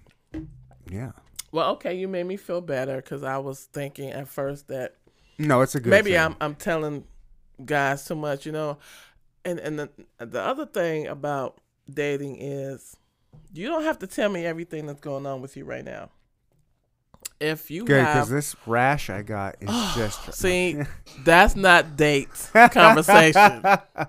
yeah. 0.90 1.12
Well, 1.52 1.72
okay, 1.74 1.94
you 1.95 2.07
made 2.07 2.26
me 2.26 2.38
feel 2.38 2.62
better 2.62 2.98
because 2.98 3.24
I 3.24 3.38
was 3.38 3.66
thinking 3.72 4.10
at 4.10 4.28
first 4.28 4.68
that 4.68 4.95
No, 5.38 5.62
it's 5.62 5.76
a 5.76 5.80
good. 5.80 5.90
maybe 5.90 6.12
thing. 6.12 6.20
I'm 6.20 6.36
I'm 6.41 6.56
telling 6.56 7.06
guys 7.64 8.06
too 8.06 8.16
much, 8.16 8.45
you 8.45 8.52
know. 8.52 8.78
And 9.44 9.60
and 9.60 9.80
the 9.80 9.90
the 10.18 10.41
other 10.41 10.66
thing 10.66 11.07
about 11.07 11.60
dating 11.90 12.41
is 12.41 12.98
you 13.53 13.68
don't 13.68 13.84
have 13.84 13.99
to 13.99 14.07
tell 14.07 14.30
me 14.30 14.45
everything 14.45 14.86
that's 14.86 14.99
going 14.99 15.26
on 15.26 15.41
with 15.41 15.56
you 15.56 15.64
right 15.66 15.86
now. 15.86 16.10
If 17.40 17.70
you 17.70 17.86
good 17.86 18.02
because 18.06 18.30
this 18.30 18.56
rash 18.66 19.10
I 19.10 19.22
got 19.22 19.56
is 19.62 19.70
just. 19.95 20.34
see, 20.34 20.82
that's 21.24 21.56
not 21.56 21.95
date 21.95 22.30
conversation. 22.72 23.64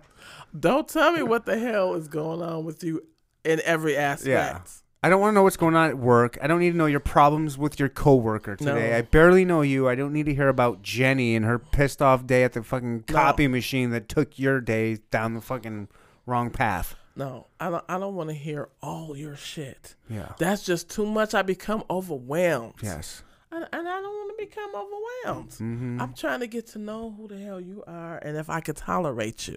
don't 0.59 0.89
tell 0.89 1.12
me 1.12 1.23
what 1.23 1.47
the 1.47 1.59
hell 1.59 1.94
is 1.94 2.09
going 2.09 2.43
on 2.43 2.65
with 2.65 2.82
you 2.82 3.03
in 3.44 3.61
every 3.65 3.97
aspect. 3.97 4.82
I 5.07 5.09
don't 5.09 5.20
want 5.20 5.31
to 5.31 5.35
know 5.37 5.45
what's 5.45 5.57
going 5.57 5.77
on 5.77 5.89
at 5.89 5.99
work. 5.99 6.37
I 6.43 6.49
don't 6.49 6.59
need 6.59 6.73
to 6.73 6.77
know 6.77 6.87
your 6.87 6.99
problems 6.99 7.57
with 7.57 7.78
your 7.78 7.89
coworker 7.89 8.57
today. 8.57 8.91
No. 8.91 8.97
I 8.97 9.03
barely 9.03 9.45
know 9.45 9.61
you. 9.62 9.89
I 9.89 9.95
don't 9.95 10.12
need 10.12 10.27
to 10.27 10.35
hear 10.35 10.49
about 10.49 10.83
Jenny 10.83 11.37
and 11.37 11.45
her 11.45 11.61
pissed 11.61 12.03
off 12.03 12.27
day 12.27 12.43
at 12.43 12.55
the 12.55 12.65
fucking 12.65 13.05
No. 13.09 13.15
copy 13.15 13.47
machine 13.47 13.91
that 13.91 14.09
took 14.09 14.37
your 14.37 14.61
day 14.61 14.99
down 15.12 15.35
the 15.35 15.41
fucking 15.41 15.87
wrong 16.27 16.51
path. 16.51 16.97
No, 17.15 17.47
I 17.61 17.70
don't. 17.70 17.85
I 17.89 18.01
don't 18.01 18.16
want 18.16 18.31
to 18.31 18.35
hear 18.35 18.69
all 18.83 19.16
your 19.16 19.37
shit. 19.37 19.95
Yeah. 20.11 20.33
That's 20.39 20.65
just 20.65 20.91
too 20.91 21.07
much. 21.07 21.35
I 21.35 21.43
become 21.43 21.85
overwhelmed. 21.89 22.74
Yes. 22.83 23.23
And, 23.53 23.65
and 23.73 23.89
I 23.89 24.01
don't 24.01 24.12
want 24.12 24.37
to 24.37 24.45
become 24.45 24.70
overwhelmed. 24.74 25.51
Mm-hmm. 25.51 26.01
I'm 26.03 26.15
trying 26.15 26.41
to 26.41 26.49
get 26.49 26.66
to 26.69 26.78
know 26.81 27.15
who 27.16 27.28
the 27.28 27.39
hell 27.39 27.61
you 27.61 27.85
are 27.87 28.19
and 28.19 28.37
if 28.37 28.51
I 28.51 28.61
could 28.61 28.77
tolerate 28.77 29.47
you 29.47 29.57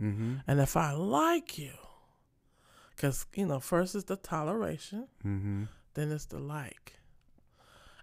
Mm-hmm. 0.00 0.34
and 0.46 0.60
if 0.60 0.76
I 0.76 0.92
like 0.92 1.58
you. 1.58 1.72
Because, 3.00 3.24
you 3.34 3.46
know, 3.46 3.60
first 3.60 3.94
is 3.94 4.04
the 4.04 4.16
toleration, 4.16 5.06
Mm-hmm. 5.24 5.62
then 5.94 6.12
it's 6.12 6.26
the 6.26 6.38
like. 6.38 6.96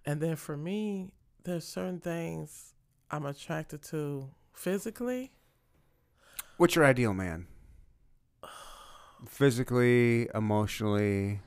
And 0.03 0.19
then 0.19 0.36
for 0.36 0.57
me, 0.57 1.11
there's 1.44 1.65
certain 1.68 1.99
things 1.99 2.74
I'm 3.11 3.24
attracted 3.24 3.84
to 3.90 4.30
physically. 4.53 5.34
What's 6.57 6.76
your 6.76 6.84
ideal 6.86 7.14
man? 7.14 7.45
Physically, 9.28 10.30
emotionally, 10.34 11.41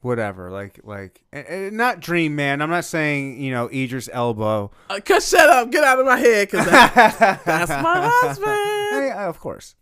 whatever. 0.00 0.50
Like, 0.50 0.80
like, 0.82 1.22
and, 1.32 1.46
and 1.46 1.76
not 1.76 2.00
dream 2.00 2.34
man. 2.34 2.62
I'm 2.62 2.70
not 2.70 2.84
saying 2.84 3.40
you 3.40 3.52
know 3.52 3.68
Idris 3.72 4.08
Elba. 4.12 4.70
Uh, 4.90 5.00
cause 5.04 5.28
shut 5.28 5.48
up, 5.50 5.70
get 5.70 5.84
out 5.84 5.98
of 6.00 6.06
my 6.06 6.16
head, 6.18 6.50
cause 6.50 6.64
that, 6.64 7.42
that's 7.44 7.70
my 7.70 8.10
husband. 8.12 8.50
Hey, 8.90 9.12
of 9.16 9.38
course, 9.40 9.74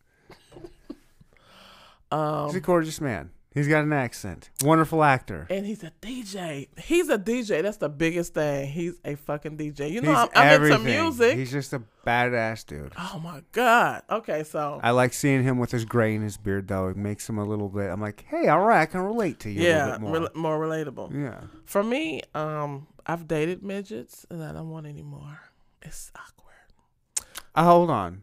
Um, 2.10 2.46
he's 2.48 2.56
a 2.56 2.60
gorgeous 2.60 3.00
man. 3.00 3.30
He's 3.52 3.68
got 3.68 3.84
an 3.84 3.92
accent. 3.92 4.50
Wonderful 4.64 5.04
actor. 5.04 5.46
and 5.48 5.64
he's 5.64 5.84
a 5.84 5.92
DJ. 6.02 6.66
He's 6.76 7.08
a 7.08 7.16
DJ. 7.16 7.62
That's 7.62 7.76
the 7.76 7.88
biggest 7.88 8.34
thing. 8.34 8.66
He's 8.66 8.94
a 9.04 9.14
fucking 9.14 9.56
DJ. 9.56 9.92
You 9.92 10.00
know, 10.00 10.10
He's 10.10 10.18
I'm, 10.34 10.56
I'm 10.58 10.64
into 10.64 10.78
music. 10.80 11.38
He's 11.38 11.52
just 11.52 11.72
a 11.72 11.80
badass 12.04 12.66
dude. 12.66 12.92
oh 12.98 13.20
my 13.22 13.42
god. 13.52 14.02
Okay, 14.10 14.42
so 14.42 14.80
I 14.82 14.90
like 14.90 15.12
seeing 15.12 15.44
him 15.44 15.58
with 15.60 15.70
his 15.70 15.84
gray 15.84 16.16
in 16.16 16.22
his 16.22 16.36
beard, 16.36 16.66
though. 16.66 16.88
It 16.88 16.96
makes 16.96 17.28
him 17.28 17.38
a 17.38 17.44
little 17.44 17.68
bit. 17.68 17.90
I'm 17.90 18.00
like, 18.00 18.24
hey, 18.28 18.48
all 18.48 18.58
right, 18.60 18.80
I 18.82 18.86
can 18.86 19.02
relate 19.02 19.38
to 19.40 19.50
you 19.50 19.60
a 19.60 19.64
yeah, 19.64 19.84
little 19.84 19.98
bit 19.98 20.34
more. 20.34 20.52
rel- 20.58 20.58
more 20.58 20.58
relatable. 20.58 21.14
yeah. 21.14 21.40
For 21.64 21.84
me, 21.84 22.22
um, 22.34 22.88
I've 23.06 23.28
dated 23.28 23.62
midgets, 23.62 24.26
and 24.30 24.42
I 24.42 24.50
don't 24.52 24.70
want 24.70 24.86
any 24.88 25.02
more. 25.02 25.38
It's 25.80 26.10
awkward. 26.16 27.28
Uh, 27.54 27.62
hold 27.62 27.90
on. 27.90 28.22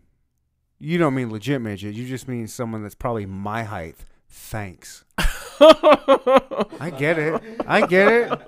You 0.84 0.98
don't 0.98 1.14
mean 1.14 1.32
legit 1.32 1.62
midget. 1.62 1.94
You 1.94 2.08
just 2.08 2.28
mean 2.28 2.48
someone 2.48 2.82
that's 2.82 2.96
probably 2.96 3.28
my 3.28 3.62
height. 3.64 3.98
Thanks. 4.30 5.04
I 5.60 6.92
get 6.98 7.20
it. 7.20 7.40
I 7.68 7.86
get 7.86 8.12
it. 8.12 8.42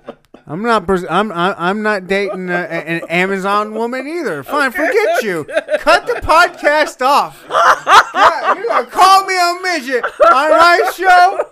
I'm 0.44 0.60
not. 0.62 0.84
Pers- 0.84 1.04
I'm. 1.08 1.30
I'm 1.30 1.82
not 1.82 2.08
dating 2.08 2.50
a, 2.50 2.54
an 2.54 3.02
Amazon 3.08 3.72
woman 3.72 4.08
either. 4.08 4.42
Fine, 4.42 4.72
forget 4.72 5.22
you. 5.22 5.44
Cut 5.78 6.08
the 6.08 6.14
podcast 6.14 7.00
off. 7.06 7.44
Yeah, 7.48 8.54
you 8.58 8.66
gonna 8.66 8.86
call 8.86 9.24
me 9.26 9.34
a 9.36 9.62
midget 9.62 10.04
on 10.04 10.50
my 10.50 10.90
show? 10.96 11.46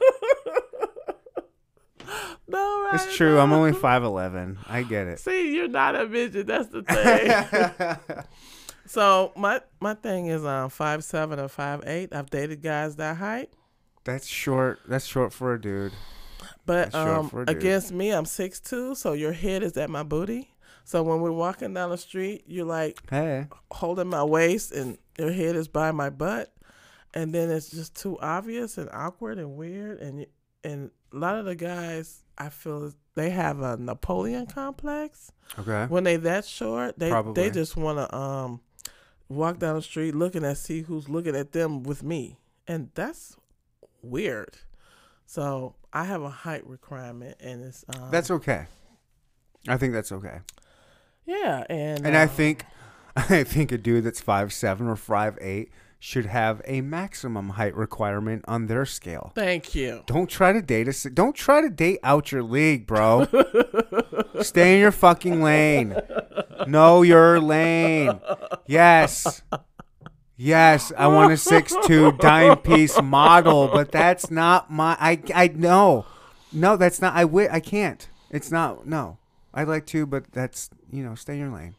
no, 2.48 2.82
right? 2.84 2.90
It's 2.94 3.16
true. 3.16 3.38
I'm 3.38 3.52
only 3.52 3.72
five 3.72 4.02
eleven. 4.02 4.58
I 4.68 4.82
get 4.82 5.06
it. 5.06 5.20
See, 5.20 5.54
you're 5.54 5.68
not 5.68 5.94
a 5.94 6.06
midget. 6.08 6.48
That's 6.48 6.68
the 6.68 6.82
thing. 6.82 8.24
so 8.92 9.32
my 9.36 9.60
my 9.80 9.94
thing 9.94 10.26
is 10.26 10.44
um 10.44 10.68
five 10.68 11.02
seven 11.02 11.40
or 11.40 11.48
five 11.48 11.82
eight. 11.86 12.14
I've 12.14 12.28
dated 12.28 12.62
guys 12.62 12.96
that 12.96 13.16
height. 13.16 13.50
That's 14.04 14.26
short. 14.26 14.80
That's 14.86 15.06
short 15.06 15.32
for 15.32 15.54
a 15.54 15.60
dude. 15.60 15.92
But 16.66 16.94
um, 16.94 17.30
a 17.32 17.44
dude. 17.46 17.48
against 17.56 17.90
me, 17.92 18.10
I'm 18.10 18.26
six 18.26 18.60
two, 18.60 18.94
so 18.94 19.14
your 19.14 19.32
head 19.32 19.62
is 19.62 19.76
at 19.78 19.88
my 19.88 20.02
booty. 20.02 20.50
So 20.84 21.02
when 21.02 21.20
we're 21.20 21.32
walking 21.32 21.72
down 21.72 21.90
the 21.90 21.96
street, 21.96 22.44
you're 22.46 22.66
like 22.66 22.98
Hey. 23.08 23.46
holding 23.70 24.08
my 24.08 24.24
waist, 24.24 24.72
and 24.72 24.98
your 25.18 25.32
head 25.32 25.56
is 25.56 25.68
by 25.68 25.90
my 25.92 26.10
butt, 26.10 26.52
and 27.14 27.32
then 27.34 27.50
it's 27.50 27.70
just 27.70 27.94
too 27.96 28.18
obvious 28.20 28.76
and 28.76 28.90
awkward 28.92 29.38
and 29.38 29.56
weird. 29.56 30.00
And 30.00 30.26
and 30.64 30.90
a 31.12 31.16
lot 31.16 31.36
of 31.36 31.46
the 31.46 31.54
guys, 31.54 32.24
I 32.36 32.50
feel 32.50 32.92
they 33.14 33.30
have 33.30 33.60
a 33.60 33.76
Napoleon 33.76 34.46
complex. 34.46 35.32
Okay. 35.58 35.86
When 35.88 36.04
they 36.04 36.16
that 36.16 36.44
short, 36.44 36.98
they 36.98 37.10
Probably. 37.10 37.42
they 37.42 37.50
just 37.50 37.76
want 37.76 37.98
to 37.98 38.14
um 38.16 38.60
walk 39.34 39.58
down 39.58 39.76
the 39.76 39.82
street 39.82 40.14
looking 40.14 40.44
at 40.44 40.58
see 40.58 40.82
who's 40.82 41.08
looking 41.08 41.36
at 41.36 41.52
them 41.52 41.82
with 41.82 42.02
me, 42.02 42.38
and 42.66 42.90
that's 42.94 43.36
weird. 44.02 44.58
So 45.26 45.74
I 45.92 46.04
have 46.04 46.22
a 46.22 46.28
height 46.28 46.66
requirement, 46.66 47.36
and 47.40 47.62
it's 47.62 47.84
um, 47.94 48.10
That's 48.10 48.30
okay. 48.30 48.66
I 49.68 49.76
think 49.76 49.92
that's 49.92 50.12
okay. 50.12 50.40
yeah, 51.24 51.64
and 51.68 52.04
And 52.04 52.16
I 52.16 52.24
uh, 52.24 52.28
think 52.28 52.64
I 53.16 53.44
think 53.44 53.72
a 53.72 53.78
dude 53.78 54.04
that's 54.04 54.20
five 54.20 54.52
seven 54.52 54.88
or 54.88 54.96
five 54.96 55.38
eight 55.40 55.70
should 56.04 56.26
have 56.26 56.60
a 56.64 56.80
maximum 56.80 57.50
height 57.50 57.76
requirement 57.76 58.44
on 58.48 58.66
their 58.66 58.84
scale. 58.84 59.30
thank 59.36 59.72
you. 59.72 60.02
Don't 60.06 60.28
try 60.28 60.52
to 60.52 60.60
date 60.60 60.88
us. 60.88 61.04
Don't 61.04 61.36
try 61.36 61.60
to 61.60 61.70
date 61.70 62.00
out 62.02 62.32
your 62.32 62.42
league, 62.42 62.88
bro. 62.88 63.28
Stay 64.40 64.74
in 64.74 64.80
your 64.80 64.90
fucking 64.90 65.40
lane. 65.40 65.94
Know 66.66 67.02
your 67.02 67.38
lane. 67.38 68.18
Yes. 68.66 69.42
Yes, 70.36 70.92
I 70.98 71.06
want 71.06 71.32
a 71.32 71.36
six 71.36 71.72
two 71.84 72.10
dime 72.18 72.58
piece 72.58 73.00
model, 73.00 73.68
but 73.68 73.92
that's 73.92 74.28
not 74.28 74.72
my. 74.72 74.96
I 74.98 75.22
I 75.32 75.48
know, 75.54 76.04
no, 76.52 76.76
that's 76.76 77.00
not. 77.00 77.14
I 77.14 77.20
wi- 77.22 77.48
I 77.52 77.60
can't. 77.60 78.08
It's 78.28 78.50
not. 78.50 78.88
No, 78.88 79.18
I'd 79.54 79.68
like 79.68 79.86
to, 79.86 80.04
but 80.04 80.32
that's 80.32 80.68
you 80.90 81.04
know, 81.04 81.14
stay 81.14 81.34
in 81.34 81.38
your 81.38 81.50
lane. 81.50 81.76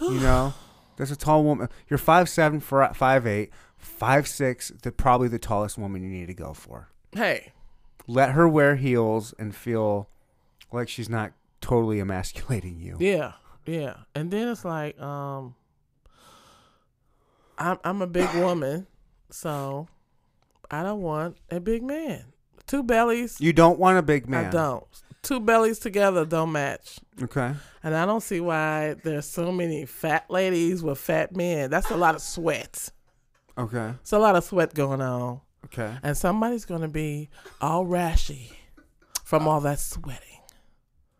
You 0.00 0.20
know, 0.20 0.54
That's 0.96 1.10
a 1.10 1.16
tall 1.16 1.44
woman. 1.44 1.68
You're 1.88 1.98
five 1.98 2.28
seven 2.28 2.60
for 2.60 2.88
five 2.94 3.26
eight, 3.26 3.50
five 3.76 4.26
six. 4.26 4.72
The 4.82 4.90
probably 4.92 5.28
the 5.28 5.38
tallest 5.38 5.76
woman 5.78 6.02
you 6.02 6.08
need 6.08 6.26
to 6.26 6.34
go 6.34 6.52
for. 6.54 6.88
Hey, 7.12 7.52
Let 8.06 8.30
her 8.32 8.48
wear 8.48 8.76
heels 8.76 9.34
and 9.38 9.54
feel 9.54 10.08
like 10.72 10.88
she's 10.88 11.08
not 11.08 11.32
totally 11.60 11.98
emasculating 12.00 12.78
you. 12.80 12.96
yeah, 13.00 13.32
yeah. 13.66 13.94
And 14.14 14.30
then 14.30 14.48
it's 14.48 14.64
like, 14.64 15.00
um, 15.00 15.54
I'm 17.58 17.78
I'm 17.84 18.02
a 18.02 18.06
big 18.06 18.32
woman, 18.34 18.86
so 19.30 19.88
I 20.70 20.82
don't 20.82 21.00
want 21.02 21.36
a 21.50 21.60
big 21.60 21.82
man. 21.82 22.24
Two 22.66 22.82
bellies, 22.82 23.40
You 23.40 23.52
don't 23.52 23.78
want 23.78 23.96
a 23.98 24.02
big 24.02 24.28
man. 24.28 24.46
I 24.46 24.50
don't. 24.50 24.84
Two 25.26 25.40
bellies 25.40 25.78
together 25.78 26.24
don't 26.24 26.52
match. 26.52 26.98
Okay. 27.22 27.52
And 27.82 27.94
I 27.96 28.06
don't 28.06 28.22
see 28.22 28.40
why 28.40 28.94
there's 29.02 29.26
so 29.26 29.50
many 29.50 29.84
fat 29.86 30.30
ladies 30.30 30.82
with 30.82 30.98
fat 30.98 31.34
men. 31.36 31.70
That's 31.70 31.90
a 31.90 31.96
lot 31.96 32.14
of 32.14 32.20
sweat. 32.22 32.90
Okay. 33.58 33.92
It's 34.00 34.12
a 34.12 34.18
lot 34.18 34.36
of 34.36 34.44
sweat 34.44 34.74
going 34.74 35.00
on. 35.00 35.40
Okay. 35.64 35.96
And 36.02 36.16
somebody's 36.16 36.64
going 36.64 36.82
to 36.82 36.88
be 36.88 37.28
all 37.60 37.84
rashy 37.84 38.52
from 39.24 39.48
all 39.48 39.60
that 39.62 39.80
sweating. 39.80 40.20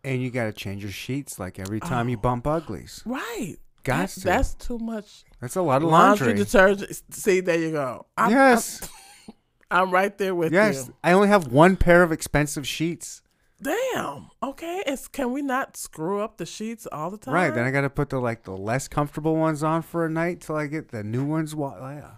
And 0.03 0.21
you 0.21 0.31
got 0.31 0.45
to 0.45 0.53
change 0.53 0.83
your 0.83 0.91
sheets 0.91 1.37
like 1.37 1.59
every 1.59 1.79
time 1.81 2.07
you 2.07 2.15
Oh. 2.17 2.21
bump 2.21 2.47
uglies. 2.47 3.01
Right. 3.05 3.57
Got 3.83 4.09
to. 4.09 4.19
That's 4.21 4.53
too 4.53 4.77
much 4.79 5.25
That's 5.41 5.55
a 5.57 5.61
lot 5.61 5.81
of 5.83 5.89
laundry, 5.89 6.27
laundry. 6.27 6.43
detergent. 6.45 7.01
See, 7.13 7.39
there 7.41 7.59
you 7.59 7.71
go. 7.71 8.05
I'm, 8.17 8.31
yes. 8.31 8.89
I'm, 9.29 9.33
I'm 9.87 9.91
right 9.91 10.17
there 10.17 10.33
with 10.35 10.53
yes. 10.53 10.75
you. 10.75 10.81
Yes. 10.81 10.91
I 11.03 11.11
only 11.13 11.27
have 11.27 11.47
one 11.47 11.75
pair 11.75 12.03
of 12.03 12.11
expensive 12.11 12.65
sheets. 12.67 13.21
Damn. 13.61 14.29
Okay. 14.43 14.83
It's, 14.85 15.07
can 15.07 15.31
we 15.31 15.41
not 15.41 15.75
screw 15.75 16.21
up 16.21 16.37
the 16.37 16.45
sheets 16.45 16.87
all 16.91 17.09
the 17.09 17.17
time? 17.17 17.33
Right. 17.33 17.53
Then 17.53 17.65
I 17.65 17.71
got 17.71 17.81
to 17.81 17.89
put 17.89 18.09
the 18.09 18.19
like 18.19 18.43
the 18.43 18.55
less 18.55 18.87
comfortable 18.87 19.35
ones 19.35 19.63
on 19.63 19.81
for 19.81 20.05
a 20.05 20.09
night 20.09 20.41
till 20.41 20.55
I 20.55 20.67
get 20.67 20.89
the 20.89 21.03
new 21.03 21.25
ones. 21.25 21.55
Wa- 21.55 21.75
yeah. 21.79 22.11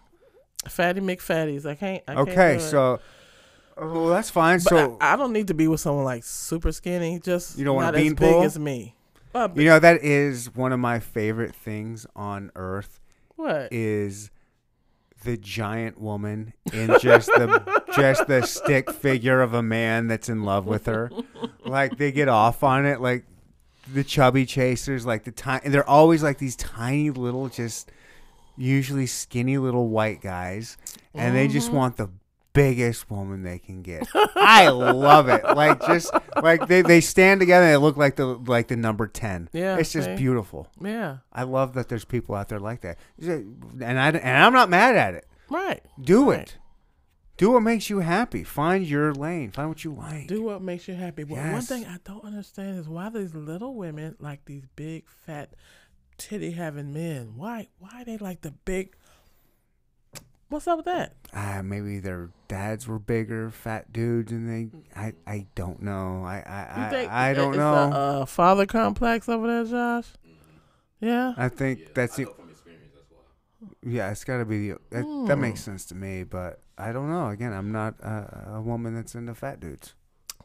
Fatty 0.67 0.99
McFatties. 1.01 1.65
I 1.65 1.75
can't. 1.75 2.03
I 2.07 2.15
can't 2.15 2.29
Okay. 2.29 2.53
do. 2.55 2.59
So. 2.63 2.99
Oh, 3.77 3.93
well, 3.93 4.07
that's 4.07 4.29
fine. 4.29 4.57
But 4.59 4.69
so 4.69 4.97
I, 4.99 5.13
I 5.13 5.15
don't 5.15 5.31
need 5.31 5.47
to 5.47 5.53
be 5.53 5.67
with 5.69 5.79
someone 5.79 6.03
like 6.03 6.25
super 6.25 6.73
skinny. 6.73 7.19
Just 7.19 7.57
You 7.57 7.63
don't 7.63 7.77
want 7.77 7.95
a 7.95 7.99
not 7.99 8.05
as 8.07 8.13
big 8.13 8.43
as 8.43 8.59
me. 8.59 8.95
Uh, 9.33 9.47
you 9.55 9.65
know 9.65 9.79
that 9.79 10.03
is 10.03 10.53
one 10.55 10.73
of 10.73 10.79
my 10.79 10.99
favorite 10.99 11.55
things 11.55 12.05
on 12.15 12.51
earth 12.55 12.99
what? 13.35 13.71
is 13.71 14.31
the 15.23 15.37
giant 15.37 15.99
woman 15.99 16.53
in 16.71 16.95
just 16.99 17.27
the 17.27 17.83
just 17.95 18.27
the 18.27 18.41
stick 18.43 18.91
figure 18.91 19.41
of 19.41 19.53
a 19.53 19.61
man 19.61 20.07
that's 20.07 20.29
in 20.29 20.43
love 20.43 20.65
with 20.65 20.85
her. 20.85 21.11
Like 21.65 21.97
they 21.97 22.11
get 22.11 22.27
off 22.27 22.63
on 22.63 22.85
it, 22.85 23.01
like 23.01 23.25
the 23.93 24.03
chubby 24.03 24.45
chasers, 24.45 25.05
like 25.05 25.23
the 25.23 25.31
tiny. 25.31 25.69
They're 25.69 25.87
always 25.87 26.23
like 26.23 26.37
these 26.37 26.55
tiny 26.55 27.09
little, 27.09 27.49
just 27.49 27.91
usually 28.57 29.07
skinny 29.07 29.57
little 29.57 29.89
white 29.89 30.21
guys, 30.21 30.77
and 31.13 31.35
they 31.35 31.47
just 31.47 31.67
mm-hmm. 31.67 31.77
want 31.77 31.97
the 31.97 32.09
biggest 32.53 33.09
woman 33.11 33.43
they 33.43 33.59
can 33.59 33.81
get. 33.81 34.07
I 34.35 34.69
love 34.69 35.29
it. 35.29 35.43
Like 35.43 35.79
just 35.85 36.11
like 36.41 36.67
they, 36.67 36.81
they 36.81 37.01
stand 37.01 37.39
together 37.39 37.65
and 37.65 37.73
they 37.73 37.77
look 37.77 37.97
like 37.97 38.15
the 38.15 38.25
like 38.25 38.67
the 38.67 38.75
number 38.75 39.07
ten. 39.07 39.49
Yeah, 39.53 39.77
it's 39.77 39.91
just 39.93 40.15
beautiful. 40.15 40.67
yeah. 40.81 41.17
I 41.31 41.43
love 41.43 41.73
that 41.73 41.89
there's 41.89 42.05
people 42.05 42.35
out 42.35 42.49
there 42.49 42.59
like 42.59 42.81
that, 42.81 42.97
and 43.21 43.99
I 43.99 44.09
and 44.09 44.43
I'm 44.43 44.53
not 44.53 44.69
mad 44.69 44.95
at 44.95 45.13
it. 45.13 45.25
Right. 45.49 45.81
Do 46.01 46.31
Right. 46.31 46.41
it. 46.41 46.57
Do 47.37 47.51
what 47.51 47.61
makes 47.61 47.89
you 47.89 47.99
happy. 47.99 48.43
Find 48.43 48.85
your 48.85 49.13
lane. 49.13 49.51
Find 49.51 49.69
what 49.69 49.85
you 49.85 49.93
like. 49.93 50.27
Do 50.27 50.43
what 50.43 50.61
makes 50.61 50.89
you 50.89 50.93
happy. 50.95 51.23
But 51.23 51.37
one 51.37 51.61
thing 51.61 51.85
I 51.85 51.97
don't 52.03 52.25
understand 52.25 52.77
is 52.77 52.89
why 52.89 53.09
these 53.09 53.33
little 53.33 53.75
women 53.75 54.15
like 54.19 54.43
these 54.43 54.65
big 54.75 55.05
fat 55.25 55.53
titty 56.17 56.51
having 56.51 56.91
men. 56.91 57.35
Why 57.37 57.69
why 57.77 58.03
they 58.03 58.17
like 58.17 58.41
the 58.41 58.51
big 58.51 58.95
What's 60.49 60.67
up 60.67 60.77
with 60.77 60.85
that? 60.87 61.13
Ah, 61.33 61.61
maybe 61.63 61.99
their 61.99 62.31
dads 62.47 62.87
were 62.87 62.97
bigger, 62.97 63.51
fat 63.51 63.93
dudes, 63.93 64.31
and 64.31 64.49
they. 64.49 64.69
I. 64.99 65.13
I 65.27 65.45
don't 65.53 65.81
know. 65.81 66.23
I. 66.25 66.37
You 66.37 66.83
I. 66.85 66.89
think 66.89 67.11
I, 67.11 67.29
I 67.29 67.33
don't 67.33 67.49
it's 67.49 67.57
know. 67.57 67.73
A, 67.73 68.21
uh, 68.21 68.25
father 68.25 68.65
complex 68.65 69.29
over 69.29 69.45
there, 69.47 69.63
Josh? 69.65 70.07
Yeah. 70.99 71.33
I 71.37 71.49
think 71.49 71.93
that's 71.93 72.13
I 72.19 72.23
the. 72.23 72.31
from 72.31 72.49
experience 72.49 72.93
as 72.95 73.03
well. 73.11 73.69
Yeah, 73.83 74.09
it's 74.11 74.23
got 74.23 74.39
to 74.39 74.45
be 74.45 74.69
the. 74.69 74.77
That, 74.89 75.03
that 75.27 75.35
Hmm. 75.35 75.41
makes 75.41 75.61
sense 75.61 75.85
to 75.85 75.95
me, 75.95 76.23
but 76.23 76.61
I 76.79 76.91
don't 76.93 77.09
know. 77.11 77.27
Again, 77.29 77.53
I'm 77.53 77.71
not 77.71 77.99
a, 77.99 78.53
a 78.55 78.61
woman 78.61 78.95
that's 78.95 79.13
into 79.13 79.35
fat 79.35 79.59
dudes. 79.59 79.93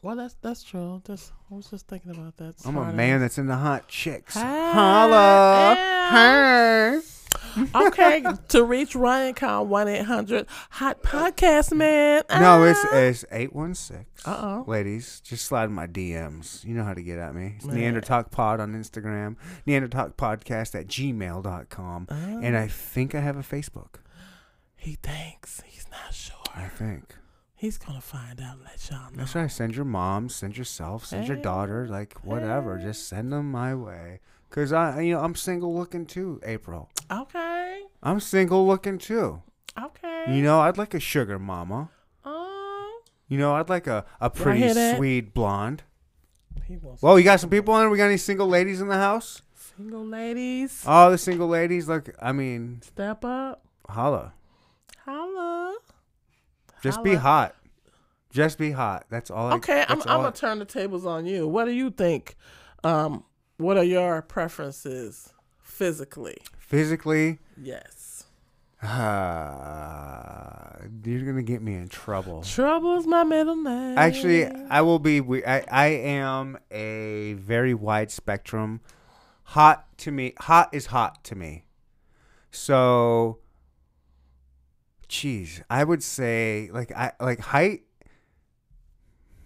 Well, 0.03 0.15
that's 0.17 0.35
that's 0.39 0.61
true. 0.61 1.01
Just 1.07 1.31
I 1.51 1.55
was 1.55 1.67
just 1.71 1.87
thinking 1.87 2.11
about 2.11 2.37
that. 2.37 2.53
I'm 2.63 2.77
a 2.77 2.93
man 2.93 3.15
ass. 3.15 3.21
that's 3.21 3.37
into 3.39 3.55
hot 3.55 3.87
chicks. 3.87 4.35
Hey, 4.35 4.41
Holla. 4.41 5.73
yeah. 5.75 6.91
Hey. 6.91 7.01
Okay, 7.75 8.23
to 8.49 8.63
reach 8.63 8.95
Ryan, 8.95 9.33
call 9.33 9.65
one 9.65 9.87
eight 9.87 10.03
hundred 10.05 10.47
Hot 10.71 11.01
Podcast 11.03 11.73
Man. 11.73 12.23
No, 12.29 12.63
it's 12.63 12.79
Ah. 12.85 12.95
it's 12.95 13.25
eight 13.31 13.53
one 13.53 13.75
six. 13.75 14.05
Uh-oh. 14.27 14.63
Ladies, 14.67 15.21
just 15.23 15.45
slide 15.45 15.65
in 15.65 15.73
my 15.73 15.87
DMs. 15.87 16.63
You 16.65 16.73
know 16.73 16.83
how 16.83 16.93
to 16.93 17.01
get 17.03 17.17
at 17.19 17.35
me. 17.35 17.53
It's 17.57 17.65
Man. 17.65 17.77
Neandertalk 17.95 18.31
Pod 18.31 18.59
on 18.59 18.73
Instagram, 18.73 19.35
Neandertalk 19.67 20.15
Podcast 20.15 20.73
at 20.79 20.87
gmail.com. 20.87 22.07
Ah. 22.09 22.15
And 22.15 22.57
I 22.57 22.67
think 22.67 23.13
I 23.15 23.19
have 23.19 23.37
a 23.37 23.41
Facebook. 23.43 23.95
he 24.75 24.97
thinks 25.01 25.61
he's 25.65 25.85
not 25.91 26.13
sure. 26.13 26.35
I 26.55 26.67
think. 26.67 27.15
He's 27.57 27.77
gonna 27.77 28.01
find 28.01 28.39
out. 28.41 28.55
and 28.57 28.63
Let 28.65 28.89
y'all 28.91 29.11
know. 29.11 29.17
That's 29.17 29.33
right. 29.35 29.49
Send 29.51 29.75
your 29.75 29.85
mom, 29.85 30.29
send 30.29 30.57
yourself, 30.57 31.05
send 31.05 31.27
your 31.27 31.37
daughter, 31.37 31.87
like 31.87 32.13
whatever. 32.23 32.77
Just 32.77 33.07
send 33.07 33.31
them 33.31 33.49
my 33.51 33.73
way. 33.73 34.19
Cause 34.49 34.71
I, 34.71 35.01
you 35.01 35.13
know, 35.13 35.21
I'm 35.21 35.35
single 35.35 35.75
looking 35.75 36.05
too. 36.05 36.39
April, 36.43 36.89
Okay. 37.11 37.81
I'm 38.01 38.19
single 38.19 38.65
looking 38.65 38.97
too. 38.97 39.41
Okay. 39.81 40.25
You 40.29 40.41
know, 40.43 40.61
I'd 40.61 40.77
like 40.77 40.93
a 40.93 40.99
sugar 40.99 41.37
mama. 41.37 41.89
Oh. 42.23 43.01
You 43.27 43.37
know, 43.37 43.55
I'd 43.55 43.67
like 43.69 43.87
a, 43.87 44.05
a 44.21 44.29
pretty 44.29 44.69
sweet 44.95 45.33
blonde. 45.33 45.83
Well, 47.01 47.17
you 47.19 47.25
got 47.25 47.39
some 47.41 47.49
people 47.49 47.75
in. 47.75 47.81
There. 47.81 47.89
We 47.89 47.97
got 47.97 48.05
any 48.05 48.17
single 48.17 48.47
ladies 48.47 48.79
in 48.81 48.87
the 48.87 48.95
house? 48.95 49.41
single 49.77 50.05
ladies. 50.05 50.83
All 50.87 51.11
the 51.11 51.17
single 51.17 51.47
ladies, 51.49 51.89
like 51.89 52.15
I 52.21 52.31
mean, 52.31 52.81
Step 52.81 53.25
up. 53.25 53.65
holla. 53.89 54.33
Holla. 55.05 55.75
Just 56.81 57.03
be 57.03 57.15
hot. 57.15 57.55
Just 58.31 58.57
be 58.57 58.71
hot. 58.71 59.05
That's 59.09 59.29
all. 59.29 59.51
I, 59.51 59.55
Okay, 59.55 59.81
I'm, 59.87 59.97
that's 59.99 60.05
I'm 60.07 60.11
all 60.13 60.19
I- 60.21 60.23
gonna 60.25 60.35
turn 60.35 60.59
the 60.59 60.65
tables 60.65 61.05
on 61.05 61.25
you. 61.25 61.47
What 61.47 61.65
do 61.65 61.71
you 61.71 61.89
think? 61.91 62.35
Um, 62.83 63.23
what 63.57 63.77
are 63.77 63.83
your 63.83 64.21
preferences 64.21 65.33
physically? 65.61 66.37
physically. 66.65 67.39
Yes. 67.61 68.25
Uh, 68.81 68.87
you're 71.03 71.21
gonna 71.21 71.43
get 71.43 71.61
me 71.61 71.75
in 71.75 71.87
trouble. 71.87 72.41
Trouble's 72.41 73.07
my 73.07 73.23
middle 73.23 73.55
name. 73.55 73.97
Actually, 73.97 74.45
I 74.45 74.81
will 74.81 74.99
be. 74.99 75.21
I 75.45 75.63
I 75.71 75.85
am 75.87 76.57
a 76.71 77.33
very 77.33 77.73
wide 77.73 78.11
spectrum. 78.11 78.81
Hot 79.49 79.85
to 79.99 80.11
me. 80.11 80.33
Hot 80.39 80.69
is 80.73 80.87
hot 80.87 81.23
to 81.25 81.35
me. 81.35 81.65
So, 82.51 83.39
geez, 85.07 85.61
I 85.69 85.83
would 85.83 86.03
say 86.03 86.69
like 86.73 86.91
I 86.91 87.11
like 87.19 87.39
height. 87.39 87.81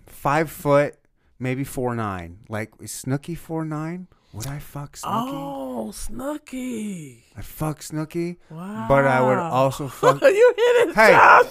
Five 0.06 0.52
foot, 0.52 0.96
maybe 1.40 1.64
four 1.64 1.96
nine. 1.96 2.40
Like 2.50 2.72
is 2.82 2.92
Snooki 2.92 3.38
four 3.38 3.66
nine? 3.66 4.08
Would 4.34 4.46
I 4.46 4.60
fuck 4.60 4.96
Snooki? 4.96 5.32
Oh, 5.34 5.90
Snooki. 5.92 7.24
I'd 7.36 7.46
fuck 7.46 7.80
Snooki, 7.80 8.38
Wow. 8.52 8.86
but 8.88 9.08
I 9.08 9.22
would 9.22 9.38
also 9.40 9.88
fuck. 10.02 10.22
you 10.22 10.54
hit 10.56 10.90
it, 10.90 10.96
Hey, 10.96 11.14
I'd, 11.16 11.48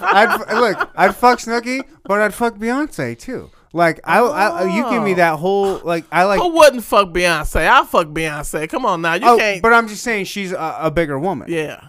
I'd 0.00 0.54
look. 0.58 0.90
I'd 0.96 1.14
fuck 1.14 1.38
Snooki, 1.38 1.82
but 2.04 2.20
I'd 2.20 2.34
fuck 2.34 2.56
Beyonce 2.56 3.16
too. 3.18 3.50
Like 3.72 4.00
I, 4.04 4.20
I 4.20 4.74
you 4.74 4.90
give 4.90 5.02
me 5.02 5.12
Oh. 5.12 5.16
that 5.16 5.38
whole 5.38 5.80
like 5.84 6.04
I 6.10 6.24
like. 6.24 6.40
Who 6.40 6.48
wouldn't 6.56 6.82
fuck 6.82 7.08
Beyonce? 7.10 7.66
I'll 7.68 7.84
fuck 7.84 8.08
Beyonce. 8.08 8.68
Come 8.68 8.86
on 8.86 9.02
now, 9.02 9.14
you 9.14 9.26
oh, 9.26 9.36
can't. 9.38 9.62
but 9.62 9.72
I'm 9.72 9.86
just 9.86 10.02
saying 10.02 10.24
she's 10.24 10.50
a, 10.52 10.76
a 10.80 10.90
bigger 10.90 11.18
woman, 11.18 11.48
yeah. 11.50 11.88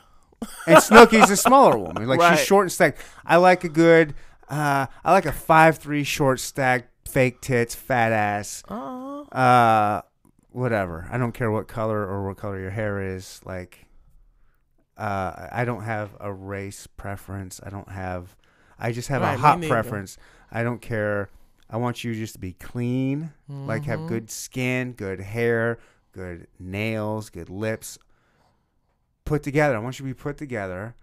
and 0.68 0.78
Snooki's 0.78 1.32
a 1.32 1.38
smaller 1.38 1.78
woman. 1.78 2.08
Like 2.08 2.20
Right. 2.20 2.38
she's 2.38 2.46
short 2.46 2.66
and 2.66 2.72
stacked. 2.72 3.00
I 3.26 3.38
like 3.38 3.64
a 3.64 3.70
good. 3.70 4.14
Uh, 4.50 4.86
I 5.04 5.12
like 5.14 5.26
a 5.26 5.32
five 5.32 5.78
three 5.78 6.04
short 6.04 6.40
stacked, 6.40 6.90
fake 7.08 7.42
tits, 7.42 7.74
fat 7.76 8.12
ass. 8.12 8.64
Uh, 8.68 9.24
Uh, 9.32 10.02
whatever. 10.52 11.08
I 11.12 11.18
don't 11.18 11.34
care 11.34 11.50
what 11.52 11.68
color 11.68 12.06
or 12.06 12.28
what 12.28 12.38
color 12.38 12.60
your 12.60 12.70
hair 12.72 13.02
is. 13.02 13.42
Like, 13.46 13.86
uh, 14.98 15.48
I 15.52 15.66
don't 15.66 15.84
have 15.84 16.12
a 16.20 16.32
race 16.34 16.88
preference. 16.88 17.60
I 17.64 17.70
don't 17.70 17.90
have. 17.90 18.36
I 18.80 18.92
just 18.92 19.08
have 19.10 19.22
Right, 19.22 19.36
a 19.36 19.38
hot 19.38 19.62
preference. 19.62 20.18
I 20.52 20.64
don't 20.64 20.82
care. 20.82 21.30
I 21.70 21.78
want 21.78 22.04
you 22.04 22.14
just 22.14 22.34
to 22.36 22.40
be 22.40 22.54
clean, 22.54 23.32
like 23.50 23.84
have 23.86 24.00
Mhm. 24.02 24.08
good 24.08 24.32
skin, 24.32 24.94
good 24.94 25.20
hair, 25.20 25.80
good 26.14 26.48
nails, 26.60 27.30
good 27.30 27.50
lips. 27.50 27.98
Put 29.26 29.44
together. 29.44 29.76
I 29.76 29.80
want 29.80 30.00
you 30.00 30.06
to 30.06 30.10
be 30.10 30.14
put 30.14 30.38
together. 30.38 30.96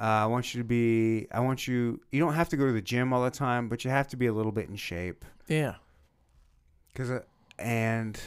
Uh, 0.00 0.04
I 0.04 0.26
want 0.26 0.54
you 0.54 0.60
to 0.62 0.64
be. 0.66 1.26
I 1.30 1.40
want 1.40 1.68
you. 1.68 2.00
You 2.10 2.20
don't 2.20 2.32
have 2.34 2.48
to 2.48 2.56
go 2.56 2.66
to 2.66 2.72
the 2.72 2.80
gym 2.80 3.12
all 3.12 3.22
the 3.22 3.30
time, 3.30 3.68
but 3.68 3.84
you 3.84 3.90
have 3.90 4.08
to 4.08 4.16
be 4.16 4.26
a 4.26 4.32
little 4.32 4.52
bit 4.52 4.68
in 4.68 4.76
shape. 4.76 5.24
yeah. 5.46 5.74
Cause 6.94 7.10
uh, 7.10 7.20
and 7.58 8.18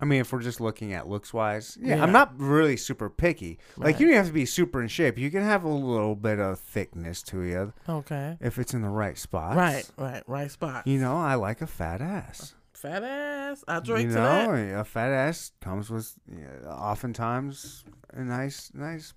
I 0.00 0.04
mean, 0.04 0.20
if 0.20 0.32
we're 0.32 0.42
just 0.42 0.60
looking 0.60 0.92
at 0.92 1.08
looks 1.08 1.32
wise, 1.32 1.76
yeah, 1.80 1.96
Yeah. 1.96 2.02
I'm 2.02 2.12
not 2.12 2.32
really 2.38 2.76
super 2.76 3.08
picky. 3.10 3.58
Like 3.76 4.00
you 4.00 4.06
don't 4.06 4.16
have 4.16 4.26
to 4.26 4.32
be 4.32 4.46
super 4.46 4.80
in 4.82 4.88
shape. 4.88 5.18
You 5.18 5.30
can 5.30 5.42
have 5.42 5.62
a 5.64 5.68
little 5.68 6.14
bit 6.16 6.38
of 6.40 6.58
thickness 6.58 7.22
to 7.24 7.42
you 7.42 7.72
Okay. 7.88 8.36
if 8.40 8.58
it's 8.58 8.74
in 8.74 8.82
the 8.82 8.88
right 8.88 9.16
spot. 9.18 9.56
Right, 9.56 9.88
right, 9.96 10.22
right 10.26 10.50
spot. 10.50 10.86
You 10.86 10.98
know, 11.00 11.16
I 11.16 11.34
like 11.34 11.60
a 11.62 11.66
fat 11.66 12.00
ass. 12.00 12.54
Fat 12.80 13.02
ass. 13.02 13.64
I 13.66 13.80
drink 13.80 14.10
you 14.10 14.14
to 14.14 14.20
know, 14.20 14.52
that. 14.56 14.80
a 14.80 14.84
fat 14.84 15.10
ass 15.10 15.50
comes 15.60 15.90
with 15.90 16.14
yeah, 16.30 16.68
oftentimes 16.68 17.84
a 18.12 18.22
nice, 18.22 18.70
nice. 18.72 19.14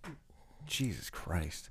Jesus 0.66 1.12
Christ. 1.12 1.70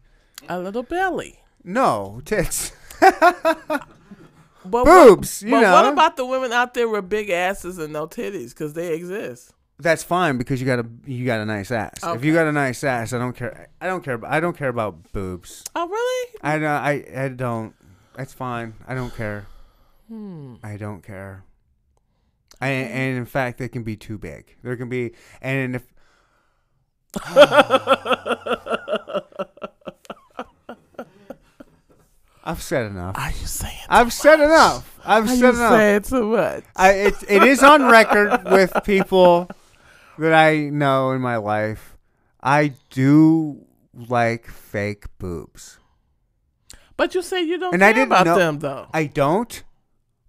A 0.48 0.60
little 0.60 0.84
belly. 0.84 1.40
No 1.64 2.20
tits, 2.24 2.70
But 3.00 4.84
boobs. 4.84 5.42
What, 5.42 5.48
you 5.48 5.50
but 5.56 5.60
know, 5.62 5.72
what 5.72 5.92
about 5.92 6.16
the 6.16 6.26
women 6.26 6.52
out 6.52 6.74
there 6.74 6.88
with 6.88 7.08
big 7.08 7.28
asses 7.30 7.78
and 7.78 7.92
no 7.92 8.06
titties? 8.06 8.50
Because 8.50 8.74
they 8.74 8.94
exist. 8.94 9.52
that's 9.78 10.04
fine 10.04 10.38
because 10.38 10.60
you 10.60 10.66
got 10.66 10.78
a 10.78 10.86
you 11.06 11.26
got 11.26 11.40
a 11.40 11.44
nice 11.46 11.70
ass. 11.70 11.98
If 12.04 12.24
you 12.24 12.32
got 12.34 12.46
a 12.46 12.52
nice 12.52 12.84
ass, 12.84 13.12
I 13.12 13.18
don't 13.18 13.34
care. 13.34 13.68
I 13.80 13.86
don't 13.88 14.04
care. 14.04 14.20
I 14.24 14.38
don't 14.38 14.56
care 14.56 14.68
about 14.68 15.12
boobs. 15.12 15.64
Oh, 15.74 15.88
really? 15.88 16.34
I 16.42 16.58
don't. 16.58 16.66
I 16.66 17.24
I 17.24 17.28
don't. 17.28 17.74
That's 18.14 18.32
fine. 18.32 18.74
I 18.86 18.94
don't 18.94 19.14
care. 19.16 19.46
Hmm. 20.08 20.54
I 20.62 20.76
don't 20.76 21.02
care. 21.02 21.44
I, 22.60 22.68
and 22.68 23.16
in 23.18 23.24
fact, 23.26 23.58
they 23.58 23.68
can 23.68 23.82
be 23.82 23.96
too 23.96 24.18
big. 24.18 24.56
There 24.62 24.76
can 24.76 24.88
be, 24.88 25.12
and 25.40 25.76
if 25.76 25.86
I've 32.42 32.62
said 32.62 32.86
enough. 32.86 33.18
Are 33.18 33.30
you 33.30 33.46
saying? 33.46 33.76
I've 33.88 34.12
said 34.12 34.40
enough. 34.40 34.98
I've 35.04 35.24
Are 35.24 35.28
said 35.28 35.38
you 35.38 35.48
enough. 35.50 35.70
saying 35.72 36.02
too 36.02 36.26
much? 36.30 36.64
I, 36.74 36.90
it, 36.92 37.14
it 37.28 37.42
is 37.42 37.62
on 37.62 37.84
record 37.90 38.44
with 38.50 38.72
people 38.84 39.48
that 40.18 40.32
I 40.32 40.70
know 40.70 41.12
in 41.12 41.20
my 41.20 41.36
life. 41.36 41.96
I 42.42 42.72
do 42.88 43.66
like 43.94 44.46
fake 44.46 45.04
boobs. 45.18 45.78
But 46.96 47.14
you 47.14 47.20
say 47.22 47.42
you 47.42 47.58
don't 47.58 47.74
And 47.74 47.84
I 47.84 47.88
care 47.92 47.94
didn't 48.06 48.12
about 48.12 48.26
know- 48.26 48.38
them 48.38 48.58
though. 48.60 48.86
I 48.94 49.04
don't, 49.04 49.62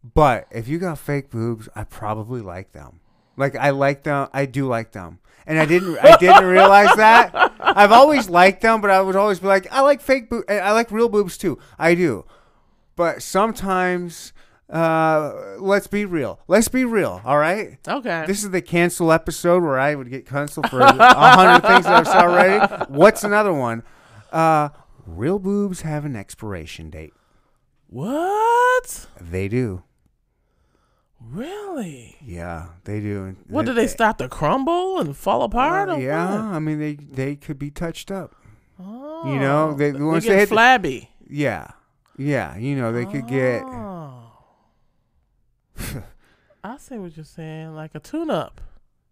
but 0.04 0.48
if 0.52 0.68
you 0.68 0.80
got 0.80 0.98
fake 0.98 1.30
boobs, 1.30 1.70
I 1.76 1.84
probably 1.84 2.42
like 2.42 2.72
them. 2.72 3.00
Like 3.38 3.56
I 3.56 3.70
like 3.72 4.04
them. 4.04 4.28
I 4.34 4.46
do 4.46 4.68
like 4.68 4.92
them. 4.92 5.20
And 5.48 5.58
I 5.60 5.66
didn't. 5.66 5.98
I 6.00 6.18
didn't 6.18 6.46
realize 6.46 6.96
that. 6.98 7.32
I've 7.60 7.92
always 7.92 8.30
liked 8.30 8.62
them, 8.62 8.82
but 8.82 8.92
I 8.92 9.02
would 9.02 9.16
always 9.16 9.40
be 9.40 9.48
like, 9.48 9.72
I 9.72 9.82
like 9.82 10.02
fake 10.02 10.30
boobs. 10.30 10.46
I 10.50 10.72
like 10.72 10.92
real 10.92 11.10
boobs 11.10 11.38
too. 11.38 11.58
I 11.80 11.96
do. 11.96 12.26
But 12.96 13.24
sometimes, 13.24 14.34
uh, 14.70 15.56
let's 15.60 15.88
be 15.88 16.06
real. 16.06 16.40
Let's 16.48 16.68
be 16.68 16.86
real. 16.86 17.22
All 17.26 17.38
right. 17.38 17.78
Okay. 17.88 18.24
This 18.28 18.44
is 18.44 18.52
the 18.52 18.62
cancel 18.62 19.12
episode 19.12 19.64
where 19.64 19.80
I 19.80 19.96
would 19.96 20.10
get 20.10 20.28
canceled 20.28 20.70
for 20.70 20.80
a 20.82 20.92
hundred 21.14 21.68
things 21.68 21.86
that 21.86 21.96
I've 21.96 22.08
said 22.08 22.24
already. 22.24 22.86
What's 22.94 23.24
another 23.24 23.54
one? 23.54 23.82
Uh, 24.32 24.70
real 25.08 25.40
boobs 25.40 25.82
have 25.82 26.06
an 26.06 26.16
expiration 26.16 26.90
date. 26.90 27.14
what? 27.88 29.08
They 29.20 29.48
do. 29.48 29.84
Really? 31.32 32.18
Yeah, 32.26 32.68
they 32.84 33.00
do. 33.00 33.36
What 33.48 33.66
do 33.66 33.74
they 33.74 33.88
start 33.88 34.18
to 34.18 34.28
crumble 34.28 35.00
and 35.00 35.16
fall 35.16 35.44
apart? 35.44 35.90
Uh, 35.90 35.96
yeah, 35.98 36.32
what? 36.32 36.56
I 36.56 36.60
mean 36.60 36.80
they 36.80 36.96
they 36.96 37.36
could 37.36 37.58
be 37.58 37.72
touched 37.72 38.12
up. 38.12 38.36
Oh, 38.80 39.32
You 39.32 39.40
know, 39.40 39.74
they- 39.74 39.92
they 39.92 40.00
once 40.02 40.26
get 40.26 40.36
they 40.36 40.42
the- 40.46 40.48
flabby. 40.48 41.10
Yeah, 41.30 41.68
yeah. 42.18 42.58
You 42.58 42.76
know 42.76 42.92
they 42.92 43.06
could 43.06 43.28
get. 43.28 43.64
Oh. 43.64 44.18
I 46.64 46.78
see 46.78 46.98
what 46.98 47.16
you're 47.16 47.24
saying, 47.26 47.74
like 47.74 47.96
a 47.96 48.00
tune-up 48.00 48.62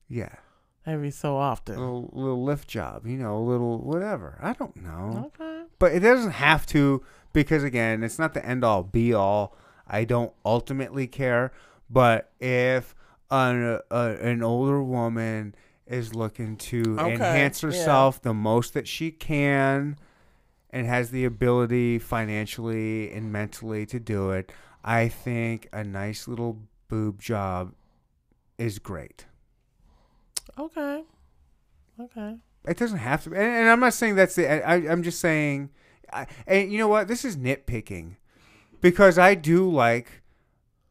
Yeah, 0.08 0.36
every 0.86 1.10
so 1.12 1.36
a 1.36 1.40
often. 1.40 1.78
little, 1.80 2.10
little 2.14 2.44
lift 2.44 2.68
job. 2.68 3.08
You 3.08 3.18
know, 3.18 3.38
a 3.38 3.44
little 3.44 3.80
whatever. 3.80 4.38
I 4.42 4.54
don't 4.54 4.76
know, 4.76 5.32
Okay. 5.40 5.64
but 5.80 5.92
it 5.94 6.02
doesn't 6.02 6.32
have 6.32 6.66
to 6.68 7.02
because 7.34 7.64
again, 7.64 8.04
it's 8.04 8.20
not 8.20 8.34
the 8.34 8.46
end 8.46 8.64
all 8.64 8.84
be 8.84 9.14
all. 9.14 9.56
I 9.88 10.04
don't 10.04 10.32
ultimately 10.46 11.08
care, 11.08 11.52
but 11.90 12.32
if 12.40 12.96
an 13.32 13.80
a, 13.92 14.18
an 14.22 14.44
older 14.44 14.84
woman 14.84 15.56
is 15.88 16.14
looking 16.14 16.56
to 16.56 16.98
Okay, 17.00 17.14
enhance 17.14 17.62
yeah. 17.64 17.68
herself 17.68 18.22
the 18.22 18.34
most 18.34 18.74
that 18.74 18.88
she 18.88 19.12
can 19.12 19.98
and 20.70 20.86
has 20.86 21.10
the 21.10 21.26
ability 21.26 21.98
financially 22.00 23.12
and 23.12 23.32
mentally 23.32 23.86
to 23.88 24.00
do 24.00 24.32
it, 24.32 24.52
I 24.84 25.08
think 25.08 25.68
a 25.74 25.84
nice 25.84 26.28
little 26.28 26.60
boob 26.88 27.20
job 27.22 27.74
is 28.58 28.78
great. 28.80 29.26
Okay. 30.58 31.04
Okay. 32.00 32.36
It 32.66 32.78
doesn't 32.78 33.00
have 33.00 33.24
to, 33.24 33.34
and, 33.34 33.42
and 33.44 33.70
I'm 33.70 33.80
not 33.80 33.94
saying 33.94 34.16
that's 34.16 34.36
the. 34.36 34.48
I, 34.68 34.76
I'm 34.76 35.02
just 35.02 35.20
saying, 35.20 35.70
I, 36.12 36.28
and 36.46 36.72
you 36.72 36.78
know 36.78 36.88
what? 36.88 37.08
This 37.08 37.24
is 37.26 37.38
nitpicking, 37.38 38.18
because 38.82 39.18
I 39.18 39.34
do 39.34 39.70
like 39.70 40.22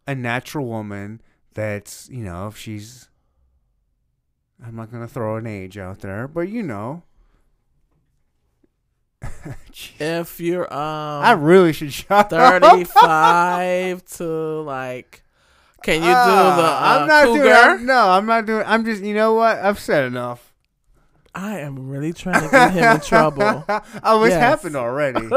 a 0.09 0.15
natural 0.17 0.67
woman 0.67 1.21
that's 1.55 2.09
you 2.11 2.25
know 2.25 2.49
if 2.49 2.57
she's. 2.57 3.09
I'm 4.67 4.75
not 4.75 4.91
gonna 4.91 5.07
throw 5.07 5.37
an 5.37 5.47
age 5.47 5.79
out 5.79 6.01
there, 6.01 6.27
but 6.27 6.49
you 6.49 6.65
know. 6.65 7.05
If 10.01 10.41
you're 10.41 10.73
um 10.73 11.23
I 11.25 11.33
really 11.33 11.73
should 11.73 11.93
shut 11.93 12.31
35 12.31 14.05
to 14.17 14.25
like 14.63 15.23
can 15.83 15.95
you 15.97 16.01
do 16.01 16.05
the 16.07 16.11
uh, 16.11 16.79
I'm 16.83 17.07
not 17.07 17.25
cougar? 17.27 17.43
doing. 17.45 17.55
I'm- 17.55 17.87
no, 17.87 18.11
I'm 18.11 18.27
not 18.27 18.47
doing. 18.47 18.65
I'm 18.67 18.85
just. 18.85 19.01
You 19.03 19.15
know 19.15 19.35
what? 19.35 19.59
I've 19.59 19.79
said 19.79 20.07
enough. 20.07 20.53
I 21.37 21.61
am 21.61 21.89
really 21.89 22.13
trying 22.13 22.43
to 22.43 22.49
get 22.51 22.73
him 22.73 22.97
in 22.97 23.01
trouble. 23.01 23.65
oh, 24.03 24.25
it's 24.25 24.33
Yes. 24.33 24.41
happened 24.41 24.75
already. 24.75 25.29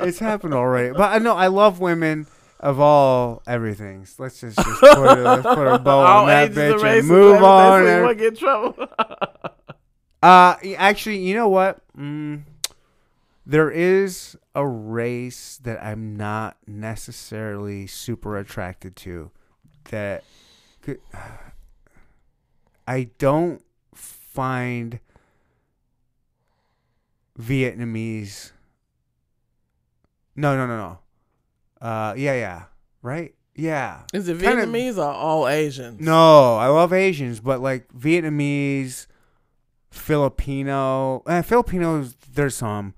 it's 0.00 0.18
happened 0.18 0.52
already. 0.52 0.92
But 0.92 1.12
I 1.12 1.18
know 1.18 1.34
I 1.34 1.46
love 1.46 1.80
women 1.80 2.26
of 2.60 2.78
all 2.78 3.42
everythings. 3.46 4.16
Let's 4.18 4.40
just, 4.40 4.56
just 4.56 4.68
put, 4.80 4.96
a, 4.96 5.14
let's 5.14 5.42
put 5.42 5.66
a 5.66 5.78
bow 5.78 6.00
on 6.00 6.26
that 6.28 6.52
bitch 6.52 6.98
and 6.98 7.08
move 7.08 7.42
on. 7.42 7.80
so 7.80 7.84
you 7.84 7.88
and- 7.90 8.04
won't 8.04 8.18
get 8.18 8.28
in 8.28 8.36
trouble. 8.36 8.86
Uh, 10.22 10.54
actually, 10.76 11.16
you 11.16 11.34
know 11.34 11.48
what? 11.48 11.78
Mm, 11.96 12.42
there 13.46 13.70
is 13.70 14.36
a 14.54 14.66
race 14.66 15.58
that 15.62 15.82
I'm 15.82 16.14
not 16.14 16.58
necessarily 16.66 17.86
super 17.86 18.36
attracted 18.36 18.96
to. 18.96 19.30
That 19.84 20.24
could, 20.82 21.00
I 22.86 23.08
don't 23.16 23.62
find 23.94 25.00
Vietnamese. 27.38 28.52
No, 30.36 30.54
no, 30.54 30.66
no, 30.66 30.76
no. 30.76 30.98
Uh, 31.80 32.14
yeah, 32.16 32.34
yeah, 32.34 32.62
right, 33.02 33.34
yeah. 33.54 34.02
Is 34.12 34.28
it 34.28 34.38
Kinda- 34.40 34.66
Vietnamese 34.66 34.98
or 34.98 35.04
all 35.10 35.48
Asians? 35.48 36.00
No, 36.00 36.56
I 36.56 36.66
love 36.68 36.92
Asians, 36.92 37.40
but 37.40 37.60
like 37.60 37.88
Vietnamese, 37.92 39.06
Filipino, 39.90 41.22
eh, 41.26 41.42
Filipinos. 41.42 42.16
There's 42.32 42.54
some, 42.54 42.94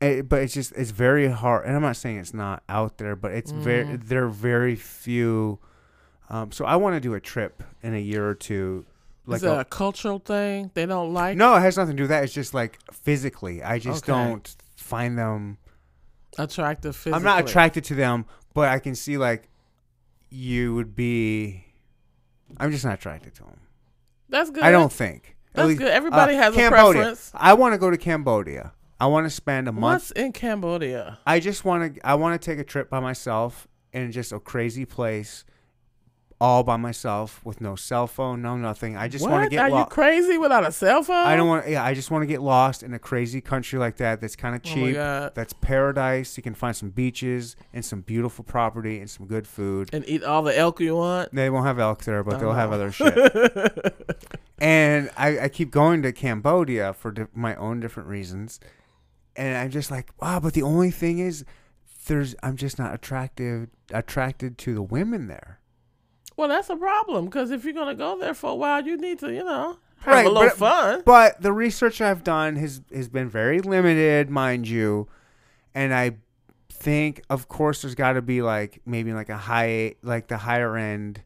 eh, 0.00 0.22
but 0.22 0.42
it's 0.42 0.54
just 0.54 0.72
it's 0.72 0.90
very 0.90 1.28
hard. 1.28 1.66
And 1.66 1.76
I'm 1.76 1.82
not 1.82 1.96
saying 1.96 2.18
it's 2.18 2.34
not 2.34 2.62
out 2.68 2.98
there, 2.98 3.16
but 3.16 3.32
it's 3.32 3.50
very 3.50 3.84
Mm. 3.84 4.08
there 4.08 4.24
are 4.24 4.28
very 4.28 4.76
few. 4.76 5.58
Um, 6.30 6.50
so 6.52 6.64
I 6.64 6.76
want 6.76 6.96
to 6.96 7.00
do 7.00 7.14
a 7.14 7.20
trip 7.20 7.62
in 7.82 7.94
a 7.94 7.98
year 8.00 8.26
or 8.28 8.34
two. 8.34 8.84
Like 9.26 9.36
Is 9.38 9.44
it 9.44 9.48
a- 9.48 9.60
a 9.60 9.64
cultural 9.64 10.18
thing? 10.18 10.70
They 10.74 10.86
don't 10.86 11.12
like 11.12 11.36
no, 11.36 11.54
it 11.56 11.60
has 11.60 11.76
nothing 11.76 11.92
to 11.92 11.96
do 11.98 12.02
with 12.04 12.10
that. 12.10 12.24
It's 12.24 12.32
just 12.32 12.54
like 12.54 12.78
physically, 12.92 13.62
I 13.62 13.78
just 13.78 14.08
Okay. 14.08 14.12
don't 14.12 14.56
find 14.76 15.16
them. 15.18 15.58
Attractive 16.38 16.96
physically. 16.96 17.16
I'm 17.16 17.24
not 17.24 17.48
attracted 17.48 17.84
to 17.84 17.94
them, 17.94 18.26
but 18.54 18.68
I 18.68 18.78
can 18.78 18.94
see 18.94 19.18
like 19.18 19.48
you 20.30 20.74
would 20.74 20.94
be. 20.94 21.64
I'm 22.58 22.70
just 22.70 22.84
not 22.84 22.94
attracted 22.94 23.34
to 23.36 23.44
them. 23.44 23.60
That's 24.28 24.50
good. 24.50 24.62
I 24.62 24.70
don't 24.70 24.92
think. 24.92 25.36
That's 25.52 25.68
least- 25.68 25.80
good. 25.80 25.90
Everybody 25.90 26.34
uh, 26.34 26.42
has 26.42 26.54
a 26.54 26.56
Cambodia. 26.56 26.92
preference. 26.92 27.30
I 27.34 27.54
want 27.54 27.74
to 27.74 27.78
go 27.78 27.90
to 27.90 27.96
Cambodia. 27.96 28.72
I 28.98 29.06
want 29.06 29.26
to 29.26 29.30
spend 29.30 29.68
a 29.68 29.72
month. 29.72 30.02
What's 30.02 30.10
in 30.12 30.32
Cambodia? 30.32 31.18
I 31.26 31.40
just 31.40 31.64
want 31.64 31.94
to. 31.96 32.06
I 32.06 32.14
want 32.14 32.40
to 32.40 32.44
take 32.44 32.58
a 32.58 32.64
trip 32.64 32.88
by 32.88 33.00
myself 33.00 33.66
in 33.92 34.12
just 34.12 34.32
a 34.32 34.40
crazy 34.40 34.84
place, 34.84 35.44
all 36.42 36.64
by 36.64 36.76
myself 36.76 37.40
with 37.44 37.60
no 37.60 37.76
cell 37.76 38.08
phone, 38.08 38.42
no 38.42 38.56
nothing. 38.56 38.96
I 38.96 39.06
just 39.06 39.28
want 39.28 39.44
to 39.44 39.48
get 39.50 39.60
Are 39.60 39.68
you 39.68 39.74
lost. 39.76 39.90
crazy 39.90 40.38
without 40.38 40.66
a 40.66 40.72
cell 40.72 41.02
phone? 41.04 41.24
I 41.24 41.36
don't 41.36 41.46
want. 41.46 41.68
Yeah, 41.68 41.84
I 41.84 41.94
just 41.94 42.10
want 42.10 42.22
to 42.22 42.26
get 42.26 42.42
lost 42.42 42.82
in 42.82 42.92
a 42.94 42.98
crazy 42.98 43.40
country 43.40 43.78
like 43.78 43.98
that. 43.98 44.20
That's 44.20 44.34
kind 44.34 44.56
of 44.56 44.62
Oh 44.64 44.74
cheap. 44.74 44.94
God. 44.96 45.36
that's 45.36 45.52
paradise. 45.52 46.36
You 46.36 46.42
can 46.42 46.54
find 46.54 46.74
some 46.74 46.90
beaches 46.90 47.54
and 47.72 47.84
some 47.84 48.00
beautiful 48.00 48.44
property 48.44 48.98
and 48.98 49.08
some 49.08 49.26
good 49.26 49.46
food. 49.46 49.90
And 49.92 50.04
eat 50.08 50.24
all 50.24 50.42
the 50.42 50.56
elk 50.58 50.80
you 50.80 50.96
want. 50.96 51.32
They 51.32 51.48
won't 51.48 51.66
have 51.66 51.78
elk 51.78 52.02
there, 52.04 52.24
but 52.24 52.40
they'll 52.40 52.52
have 52.54 52.70
Oh. 52.70 52.74
other 52.74 52.90
shit. 52.92 54.16
and 54.58 55.10
I, 55.16 55.40
I 55.44 55.48
keep 55.48 55.70
going 55.70 56.02
to 56.02 56.12
Cambodia 56.12 56.92
for 56.92 57.12
di- 57.12 57.26
my 57.32 57.54
own 57.54 57.78
different 57.80 58.08
reasons, 58.08 58.58
and 59.36 59.56
I'm 59.56 59.70
just 59.70 59.90
like, 59.90 60.10
wow. 60.20 60.40
But 60.40 60.54
the 60.54 60.62
only 60.62 60.90
thing 60.90 61.18
is, 61.20 61.44
there's 62.06 62.34
I'm 62.42 62.56
just 62.56 62.78
not 62.80 62.92
attractive 62.92 63.68
attracted 63.92 64.58
to 64.58 64.74
the 64.74 64.82
women 64.82 65.28
there. 65.28 65.60
Well, 66.36 66.48
that's 66.48 66.70
a 66.70 66.76
problem 66.76 67.26
because 67.26 67.50
if 67.50 67.64
you're 67.64 67.74
gonna 67.74 67.94
go 67.94 68.18
there 68.18 68.34
for 68.34 68.50
a 68.50 68.54
while, 68.54 68.84
you 68.86 68.96
need 68.96 69.18
to, 69.20 69.32
you 69.32 69.44
know, 69.44 69.78
have 70.00 70.14
Right, 70.14 70.26
a 70.26 70.28
little 70.30 70.48
but- 70.48 70.56
fun. 70.58 71.02
But 71.04 71.42
the 71.42 71.52
research 71.52 72.00
I've 72.00 72.24
done 72.24 72.56
has 72.56 72.80
has 72.92 73.08
been 73.08 73.28
very 73.28 73.60
limited, 73.60 74.30
mind 74.30 74.66
you, 74.68 75.08
and 75.74 75.92
I 75.94 76.16
think, 76.70 77.22
of 77.30 77.48
course, 77.48 77.82
there's 77.82 77.94
got 77.94 78.14
to 78.14 78.22
be 78.22 78.42
like 78.42 78.80
maybe 78.86 79.12
like 79.12 79.28
a 79.28 79.36
high, 79.36 79.94
like 80.02 80.28
the 80.28 80.38
higher 80.38 80.76
end 80.76 81.22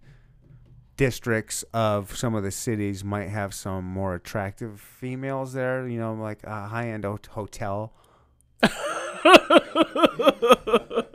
districts 0.97 1.62
of 1.74 2.16
some 2.16 2.35
of 2.35 2.43
the 2.43 2.51
cities 2.51 3.05
might 3.05 3.28
have 3.28 3.53
some 3.55 3.85
more 3.85 4.15
attractive 4.15 4.81
females 4.81 5.53
there. 5.53 5.87
You 5.87 5.99
know, 5.99 6.15
like 6.15 6.43
a 6.45 6.66
high 6.66 6.89
end 6.91 7.05
hotel. 7.05 7.93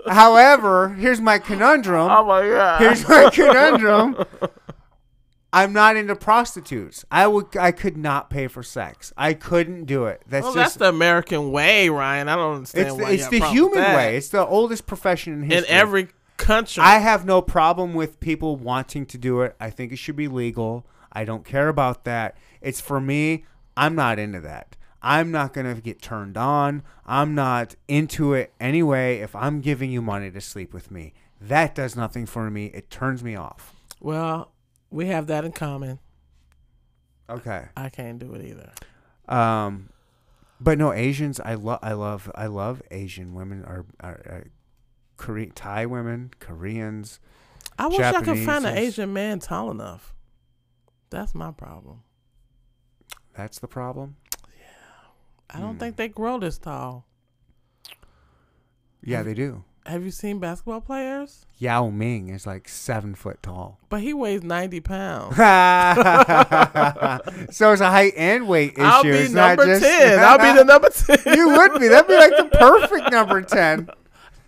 However, 0.07 0.89
here's 0.89 1.21
my 1.21 1.39
conundrum. 1.39 2.09
oh 2.11 2.25
my 2.25 2.47
god! 2.47 2.81
Here's 2.81 3.07
my 3.07 3.29
conundrum. 3.29 4.17
I'm 5.53 5.73
not 5.73 5.97
into 5.97 6.15
prostitutes. 6.15 7.03
I 7.11 7.27
would. 7.27 7.57
I 7.57 7.71
could 7.71 7.97
not 7.97 8.29
pay 8.29 8.47
for 8.47 8.63
sex. 8.63 9.11
I 9.17 9.33
couldn't 9.33 9.85
do 9.85 10.05
it. 10.05 10.21
That's 10.27 10.45
well, 10.45 10.53
that's 10.53 10.71
just. 10.71 10.79
the 10.79 10.89
American 10.89 11.51
way, 11.51 11.89
Ryan. 11.89 12.29
I 12.29 12.35
don't 12.35 12.55
understand 12.55 12.87
it's 12.87 12.95
why 12.97 13.11
it's 13.11 13.27
the 13.27 13.45
human 13.49 13.79
way. 13.79 14.15
It's 14.17 14.29
the 14.29 14.45
oldest 14.45 14.85
profession 14.87 15.33
in 15.33 15.43
history. 15.43 15.57
in 15.57 15.65
every 15.73 16.07
country. 16.37 16.83
I 16.83 16.99
have 16.99 17.25
no 17.25 17.41
problem 17.41 17.93
with 17.93 18.19
people 18.19 18.55
wanting 18.55 19.05
to 19.07 19.17
do 19.17 19.41
it. 19.41 19.55
I 19.59 19.69
think 19.69 19.91
it 19.91 19.97
should 19.97 20.15
be 20.15 20.27
legal. 20.29 20.85
I 21.11 21.25
don't 21.25 21.43
care 21.43 21.67
about 21.67 22.05
that. 22.05 22.37
It's 22.61 22.79
for 22.79 23.01
me. 23.01 23.45
I'm 23.75 23.95
not 23.95 24.19
into 24.19 24.39
that. 24.41 24.75
I'm 25.01 25.31
not 25.31 25.53
going 25.53 25.73
to 25.73 25.81
get 25.81 26.01
turned 26.01 26.37
on. 26.37 26.83
I'm 27.05 27.33
not 27.33 27.75
into 27.87 28.33
it 28.33 28.53
anyway 28.59 29.17
if 29.19 29.35
I'm 29.35 29.61
giving 29.61 29.91
you 29.91 30.01
money 30.01 30.29
to 30.31 30.41
sleep 30.41 30.73
with 30.73 30.91
me. 30.91 31.13
That 31.39 31.73
does 31.73 31.95
nothing 31.95 32.25
for 32.25 32.49
me. 32.51 32.67
It 32.67 32.89
turns 32.89 33.23
me 33.23 33.35
off. 33.35 33.73
well, 33.99 34.51
we 34.91 35.07
have 35.07 35.27
that 35.27 35.45
in 35.45 35.53
common. 35.53 35.99
Okay. 37.29 37.69
I 37.77 37.89
can't 37.89 38.19
do 38.19 38.33
it 38.33 38.45
either. 38.45 38.71
Um, 39.27 39.89
but 40.59 40.77
no 40.77 40.91
Asians. 40.93 41.39
I 41.39 41.55
love. 41.55 41.79
I 41.81 41.93
love. 41.93 42.29
I 42.35 42.47
love 42.47 42.81
Asian 42.91 43.33
women. 43.33 43.63
Are 43.63 43.85
are, 44.01 44.21
are 44.25 44.47
Korean 45.17 45.51
Thai 45.51 45.85
women, 45.85 46.31
Koreans. 46.39 47.19
I 47.79 47.87
wish 47.87 47.99
I 47.99 48.21
could 48.21 48.39
find 48.39 48.65
an 48.65 48.77
Asian 48.77 49.13
man 49.13 49.39
tall 49.39 49.71
enough. 49.71 50.13
That's 51.09 51.33
my 51.33 51.51
problem. 51.51 52.03
That's 53.33 53.59
the 53.59 53.67
problem. 53.67 54.17
I 55.53 55.59
don't 55.59 55.73
Hmm. 55.73 55.79
think 55.79 55.95
they 55.97 56.07
grow 56.07 56.39
this 56.39 56.57
tall. 56.57 57.05
Yeah, 59.03 59.23
they 59.23 59.33
do. 59.33 59.63
Have 59.85 60.03
you 60.03 60.11
seen 60.11 60.39
basketball 60.39 60.81
players? 60.81 61.45
Yao 61.57 61.89
Ming 61.89 62.29
is 62.29 62.45
like 62.45 62.69
seven 62.69 63.15
foot 63.15 63.41
tall. 63.41 63.79
But 63.89 64.01
he 64.01 64.13
weighs 64.13 64.43
ninety 64.43 64.79
pounds. 64.79 65.35
so 67.49 67.71
it's 67.71 67.81
a 67.81 67.89
height 67.89 68.13
and 68.15 68.47
weight 68.47 68.73
issue. 68.73 68.81
I'll 68.83 69.03
be 69.03 69.09
It's 69.09 69.33
number 69.33 69.65
just- 69.65 69.83
ten. 69.83 70.19
I'll 70.19 70.37
be 70.37 70.57
the 70.57 70.65
number 70.65 70.89
ten. 70.89 71.17
you 71.37 71.49
would 71.49 71.79
be. 71.79 71.87
That'd 71.87 72.07
be 72.07 72.15
like 72.15 72.35
the 72.37 72.45
perfect 72.57 73.11
number 73.11 73.41
ten. 73.41 73.89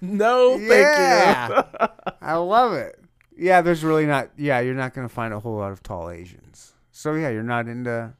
no, 0.01 0.57
thank 0.57 0.69
Yeah. 0.69 1.63
you. 1.81 1.87
I 2.21 2.35
love 2.35 2.73
it. 2.73 2.99
Yeah, 3.35 3.61
there's 3.61 3.83
really 3.83 4.05
not. 4.05 4.29
Yeah, 4.37 4.59
you're 4.59 4.75
not 4.75 4.93
gonna 4.93 5.09
find 5.09 5.33
a 5.33 5.39
whole 5.39 5.57
lot 5.57 5.71
of 5.71 5.81
tall 5.81 6.11
Asians. 6.11 6.73
So 6.91 7.15
yeah, 7.15 7.29
you're 7.29 7.41
not 7.41 7.67
into 7.67 8.13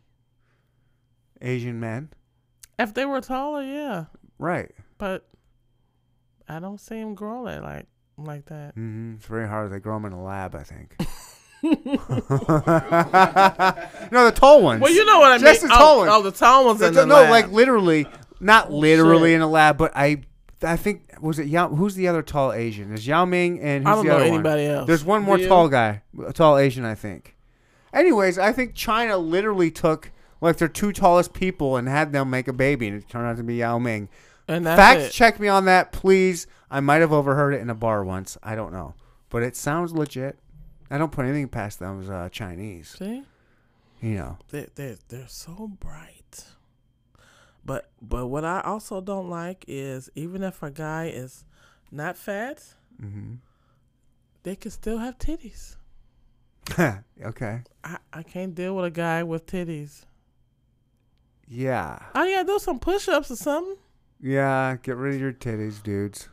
Asian 1.42 1.80
men, 1.80 2.10
if 2.80 2.94
they 2.94 3.06
were 3.06 3.22
taller, 3.22 3.64
yeah. 3.64 4.06
right? 4.40 4.72
But 4.98 5.28
I 6.48 6.60
don't 6.60 6.80
see 6.80 7.00
him 7.00 7.16
growing 7.16 7.62
like 7.62 7.88
like 8.18 8.46
that. 8.46 8.76
Mm-hmm. 8.76 9.16
It's 9.16 9.26
very 9.26 9.48
hard. 9.48 9.72
They 9.72 9.80
grow 9.80 9.96
them 9.96 10.06
in 10.06 10.14
a 10.14 10.24
lab, 10.24 10.56
I 10.56 10.64
think. 10.64 10.96
no, 14.12 14.26
the 14.26 14.34
tall 14.36 14.62
ones. 14.62 14.82
Well, 14.82 14.92
you 14.92 15.06
know 15.06 15.20
what 15.20 15.32
I 15.32 15.38
Just 15.38 15.62
mean. 15.62 15.70
the 15.70 15.76
tall 15.76 15.96
oh, 15.96 15.98
ones. 16.00 16.12
oh, 16.14 16.22
the 16.22 16.32
tall 16.32 16.66
ones 16.66 16.80
The- 16.80 16.88
in 16.88 16.94
the 16.94 17.06
no, 17.06 17.16
lab. 17.16 17.30
like 17.30 17.52
literally, 17.52 18.06
not 18.40 18.72
literally 18.72 19.30
shit. 19.30 19.36
in 19.36 19.42
a 19.42 19.48
lab, 19.48 19.78
but 19.78 19.92
I, 19.96 20.24
I 20.62 20.76
think 20.76 21.10
was 21.22 21.40
it 21.40 21.48
Yao? 21.48 21.70
Who's 21.70 21.96
the 21.96 22.08
other 22.08 22.22
tall 22.22 22.52
Asian? 22.52 22.90
There's 22.90 23.08
Yao 23.08 23.26
Ming 23.26 23.60
and 23.62 23.86
who's 23.86 23.92
I 23.92 23.96
don't 23.96 24.06
the 24.06 24.12
know 24.12 24.16
other 24.18 24.26
anybody 24.26 24.68
one? 24.68 24.76
else. 24.76 24.88
There's 24.88 25.06
one 25.06 25.24
more 25.24 25.38
tall 25.38 25.70
guy, 25.70 26.02
a 26.26 26.34
tall 26.34 26.58
Asian, 26.58 26.84
I 26.86 26.96
think. 26.96 27.36
Anyways, 27.94 28.38
I 28.38 28.52
think 28.52 28.74
China 28.76 29.18
literally 29.18 29.72
took 29.72 30.12
like 30.44 30.58
their 30.58 30.68
two 30.68 30.92
tallest 30.92 31.34
people 31.34 31.78
and 31.78 31.88
had 31.88 32.12
them 32.12 32.30
make 32.30 32.48
a 32.48 32.54
baby, 32.54 32.88
and 32.88 32.98
it 33.02 33.10
turned 33.10 33.26
out 33.28 33.38
to 33.38 33.44
be 33.44 33.56
Yao 33.56 33.80
Ming. 33.80 34.10
and 34.48 34.66
that's 34.66 34.78
Fact 34.80 35.00
it. 35.02 35.12
check 35.12 35.40
me 35.40 35.48
on 35.48 35.66
that, 35.66 35.92
please. 35.92 36.48
I 36.70 36.80
might 36.80 37.02
have 37.02 37.12
overheard 37.14 37.54
it 37.54 37.62
in 37.62 37.70
a 37.70 37.76
bar 37.76 38.04
once. 38.04 38.38
I 38.44 38.56
don't 38.56 38.74
know, 38.74 38.94
but 39.30 39.44
it 39.44 39.56
sounds 39.56 39.94
legit. 39.94 40.38
I 40.90 40.98
don't 40.98 41.12
put 41.12 41.26
anything 41.26 41.48
past 41.48 41.80
those 41.80 42.10
uh, 42.10 42.30
Chinese. 42.32 42.96
See, 43.00 43.24
You 44.02 44.16
know, 44.16 44.38
they 44.50 44.68
they 44.76 44.98
they're 45.08 45.28
so 45.28 45.72
bright. 45.80 46.46
But 47.66 47.90
but 48.02 48.28
what 48.28 48.44
I 48.44 48.60
also 48.62 49.00
don't 49.02 49.30
like 49.30 49.64
is 49.68 50.10
even 50.16 50.44
if 50.44 50.62
a 50.62 50.70
guy 50.70 51.06
is 51.08 51.46
not 51.92 52.18
fat, 52.18 52.64
hmm 53.00 53.36
they 54.44 54.58
can 54.58 54.72
still 54.72 54.98
have 54.98 55.18
titties. 55.18 55.78
okay. 57.24 57.62
I, 57.84 57.98
I 58.12 58.24
can't 58.24 58.54
deal 58.54 58.76
with 58.76 58.84
a 58.86 58.92
guy 58.92 59.24
with 59.24 59.46
titties. 59.46 60.04
Yeah. 61.48 62.00
Oh 62.16 62.24
yeah, 62.24 62.44
do 62.44 62.60
some 62.60 62.80
push 62.80 63.08
ups 63.08 63.32
or 63.32 63.36
something. 63.36 63.78
Yeah, 64.22 64.78
get 64.82 64.96
rid 64.96 65.16
of 65.16 65.22
your 65.22 65.34
titties, 65.34 65.84
dudes. 65.84 66.30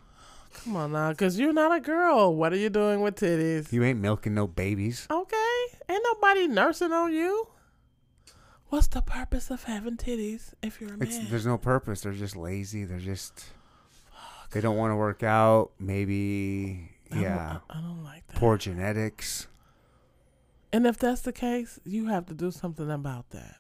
Come 0.65 0.77
on 0.77 0.93
now, 0.93 1.13
cause 1.15 1.39
you're 1.39 1.53
not 1.53 1.75
a 1.75 1.81
girl. 1.81 2.35
What 2.35 2.53
are 2.53 2.57
you 2.57 2.71
doing 2.71 3.01
with 3.01 3.17
titties? 3.17 3.73
You 3.73 3.83
ain't 3.85 4.01
milking 4.01 4.35
no 4.35 4.47
babies. 4.47 5.07
Okay, 5.11 5.65
ain't 5.89 6.05
nobody 6.05 6.47
nursing 6.49 6.93
on 6.93 7.13
you. 7.13 7.49
What's 8.69 8.87
the 8.87 9.03
purpose 9.03 9.51
of 9.51 9.65
having 9.65 9.97
titties 9.97 10.53
if 10.63 10.81
you're 10.81 10.95
a 10.95 10.97
man? 10.97 11.09
It's 11.09 11.19
there's 11.29 11.47
no 11.47 11.59
purpose. 11.59 12.03
They're 12.03 12.13
just 12.13 12.37
lazy. 12.37 12.85
They're 12.85 12.99
just 12.99 13.47
Fuck. 14.13 14.51
they 14.51 14.61
don't 14.61 14.77
want 14.77 14.93
to 14.93 14.97
work 14.97 15.23
out. 15.23 15.73
Maybe 15.79 16.91
I 17.11 17.21
yeah, 17.21 17.59
I, 17.69 17.79
I 17.79 17.81
don't 17.81 18.05
like 18.05 18.27
that. 18.29 18.37
poor 18.37 18.57
genetics. 18.57 19.49
And 20.73 20.87
if 20.87 20.99
that's 20.99 21.23
the 21.23 21.33
case, 21.33 21.81
you 21.85 22.07
have 22.07 22.27
to 22.27 22.35
do 22.35 22.51
something 22.53 22.91
about 22.91 23.31
that. 23.31 23.57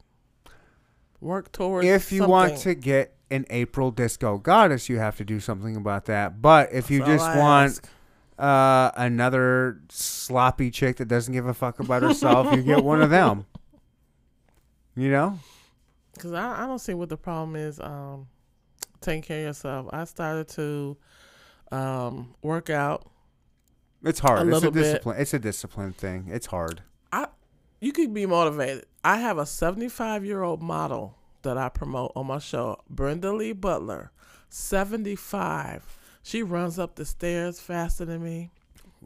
Work 1.20 1.52
towards. 1.52 1.86
If 1.86 2.12
you 2.12 2.26
want 2.26 2.58
to 2.58 2.74
get 2.74 3.14
an 3.30 3.46
April 3.50 3.90
disco 3.90 4.38
goddess, 4.38 4.88
you 4.88 4.98
have 4.98 5.16
to 5.18 5.24
do 5.24 5.38
something 5.40 5.76
about 5.76 6.06
that. 6.06 6.40
But 6.40 6.72
if 6.72 6.90
you 6.90 7.00
That's 7.00 7.10
all 7.10 7.16
just 7.16 7.28
I 7.28 7.38
want 7.38 7.70
ask. 7.70 7.88
uh, 8.38 8.90
another 8.96 9.80
sloppy 9.90 10.70
chick 10.70 10.96
that 10.96 11.08
doesn't 11.08 11.32
give 11.32 11.46
a 11.46 11.54
fuck 11.54 11.78
about 11.78 12.02
herself, 12.02 12.54
you 12.54 12.62
get 12.62 12.82
one 12.82 13.02
of 13.02 13.10
them. 13.10 13.46
You 14.96 15.10
know? 15.10 15.38
Because 16.14 16.32
I, 16.32 16.64
I 16.64 16.66
don't 16.66 16.78
see 16.78 16.94
what 16.94 17.08
the 17.08 17.16
problem 17.16 17.56
is 17.56 17.80
um, 17.80 18.26
taking 19.00 19.22
care 19.22 19.38
of 19.40 19.44
yourself. 19.44 19.86
I 19.92 20.04
started 20.04 20.48
to 20.48 20.96
um, 21.70 22.34
work 22.42 22.68
out. 22.70 23.06
It's 24.02 24.18
hard. 24.18 24.48
A 24.48 24.56
it's 24.56 24.64
a 24.64 24.70
bit. 24.70 24.82
discipline. 24.82 25.16
It's 25.20 25.34
a 25.34 25.38
discipline 25.38 25.92
thing. 25.92 26.28
It's 26.30 26.46
hard. 26.46 26.82
You 27.80 27.92
could 27.92 28.12
be 28.12 28.26
motivated. 28.26 28.84
I 29.02 29.18
have 29.18 29.38
a 29.38 29.46
75 29.46 30.24
year 30.24 30.42
old 30.42 30.62
model 30.62 31.16
that 31.42 31.56
I 31.56 31.70
promote 31.70 32.12
on 32.14 32.26
my 32.26 32.38
show, 32.38 32.78
Brenda 32.88 33.32
Lee 33.32 33.52
Butler, 33.52 34.12
75. 34.50 35.98
She 36.22 36.42
runs 36.42 36.78
up 36.78 36.96
the 36.96 37.06
stairs 37.06 37.58
faster 37.58 38.04
than 38.04 38.22
me. 38.22 38.50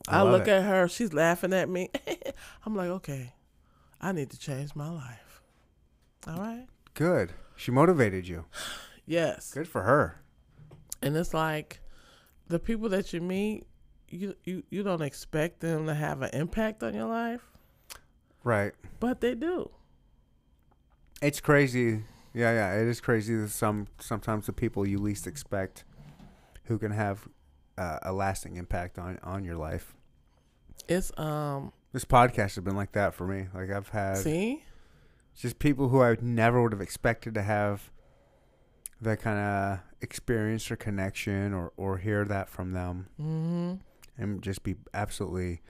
I 0.08 0.20
I, 0.20 0.22
look 0.22 0.48
it. 0.48 0.50
at 0.50 0.64
her. 0.64 0.88
She's 0.88 1.12
laughing 1.12 1.52
at 1.52 1.68
me. 1.68 1.90
I'm 2.66 2.74
like, 2.74 2.88
okay, 2.88 3.32
I 4.00 4.10
need 4.10 4.30
to 4.30 4.38
change 4.38 4.74
my 4.74 4.90
life. 4.90 5.40
All 6.26 6.38
right. 6.38 6.66
Good. 6.94 7.32
She 7.56 7.70
motivated 7.70 8.26
you. 8.28 8.44
Yes. 9.06 9.52
Good 9.52 9.68
for 9.68 9.82
her. 9.82 10.22
And 11.02 11.14
it's 11.14 11.34
like 11.34 11.80
the 12.48 12.58
people 12.58 12.88
that 12.88 13.12
you 13.12 13.20
meet, 13.20 13.66
you, 14.08 14.34
you, 14.44 14.62
you 14.70 14.82
don't 14.82 15.02
expect 15.02 15.60
them 15.60 15.84
to 15.88 15.92
have 15.92 16.22
an 16.22 16.30
impact 16.32 16.82
on 16.82 16.94
your 16.94 17.04
life, 17.04 17.42
Right. 18.44 18.72
but 19.00 19.20
they 19.20 19.34
do. 19.34 19.70
It's 21.22 21.40
crazy. 21.40 22.02
Yeah, 22.34 22.52
yeah. 22.52 22.80
It 22.80 22.86
is 22.86 23.00
crazy 23.00 23.34
that 23.36 23.48
some 23.48 23.86
sometimes 23.98 24.46
the 24.46 24.52
people 24.52 24.86
you 24.86 24.98
least 24.98 25.26
expect 25.26 25.84
who 26.64 26.78
can 26.78 26.92
have 26.92 27.26
uh, 27.78 27.98
a 28.02 28.12
lasting 28.12 28.56
impact 28.56 28.98
on 28.98 29.18
on 29.22 29.44
your 29.44 29.56
life. 29.56 29.94
It's 30.88 31.10
um 31.18 31.72
This 31.92 32.04
podcast 32.04 32.56
has 32.56 32.60
been 32.60 32.76
like 32.76 32.92
that 32.92 33.14
for 33.14 33.26
me. 33.26 33.48
Like 33.54 33.70
I've 33.70 33.88
had 33.88 34.18
see 34.18 34.62
just 35.36 35.58
people 35.58 35.88
who 35.88 36.02
I 36.02 36.16
never 36.20 36.62
would 36.62 36.72
have 36.72 36.80
expected 36.80 37.34
to 37.34 37.42
have 37.42 37.90
that 39.00 39.20
kind 39.20 39.38
of 39.38 39.80
experience 40.00 40.70
or 40.70 40.76
connection 40.76 41.52
or 41.52 41.72
or 41.76 41.98
hear 41.98 42.24
that 42.24 42.48
from 42.48 42.72
them 42.72 43.08
mm-hmm. 43.20 43.74
and 44.22 44.42
just 44.42 44.62
be 44.62 44.76
absolutely 44.92 45.62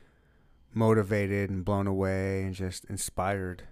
motivated 0.74 1.50
and 1.50 1.64
blown 1.64 1.86
away 1.86 2.42
and 2.42 2.54
just 2.54 2.84
inspired 2.86 3.64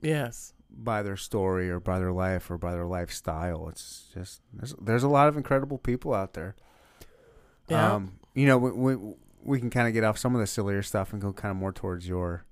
yes 0.00 0.52
by 0.70 1.02
their 1.02 1.16
story 1.16 1.70
or 1.70 1.80
by 1.80 1.98
their 1.98 2.12
life 2.12 2.50
or 2.50 2.58
by 2.58 2.72
their 2.72 2.86
lifestyle. 2.86 3.68
It's 3.68 4.10
just 4.14 4.42
there's 4.52 4.74
there's 4.80 5.02
a 5.04 5.08
lot 5.08 5.28
of 5.28 5.36
incredible 5.36 5.78
people 5.78 6.14
out 6.14 6.34
there. 6.34 6.56
yeah 7.68 7.94
Um, 7.94 8.18
you 8.34 8.46
know, 8.46 8.58
when, 8.58 8.76
when 8.76 9.14
we 9.42 9.60
can 9.60 9.70
kind 9.70 9.86
of 9.86 9.94
get 9.94 10.04
off 10.04 10.18
some 10.18 10.34
of 10.34 10.40
the 10.40 10.46
sillier 10.46 10.82
stuff 10.82 11.12
and 11.12 11.20
go 11.20 11.32
kind 11.32 11.50
of 11.50 11.56
more 11.56 11.72
towards 11.72 12.08
your 12.08 12.44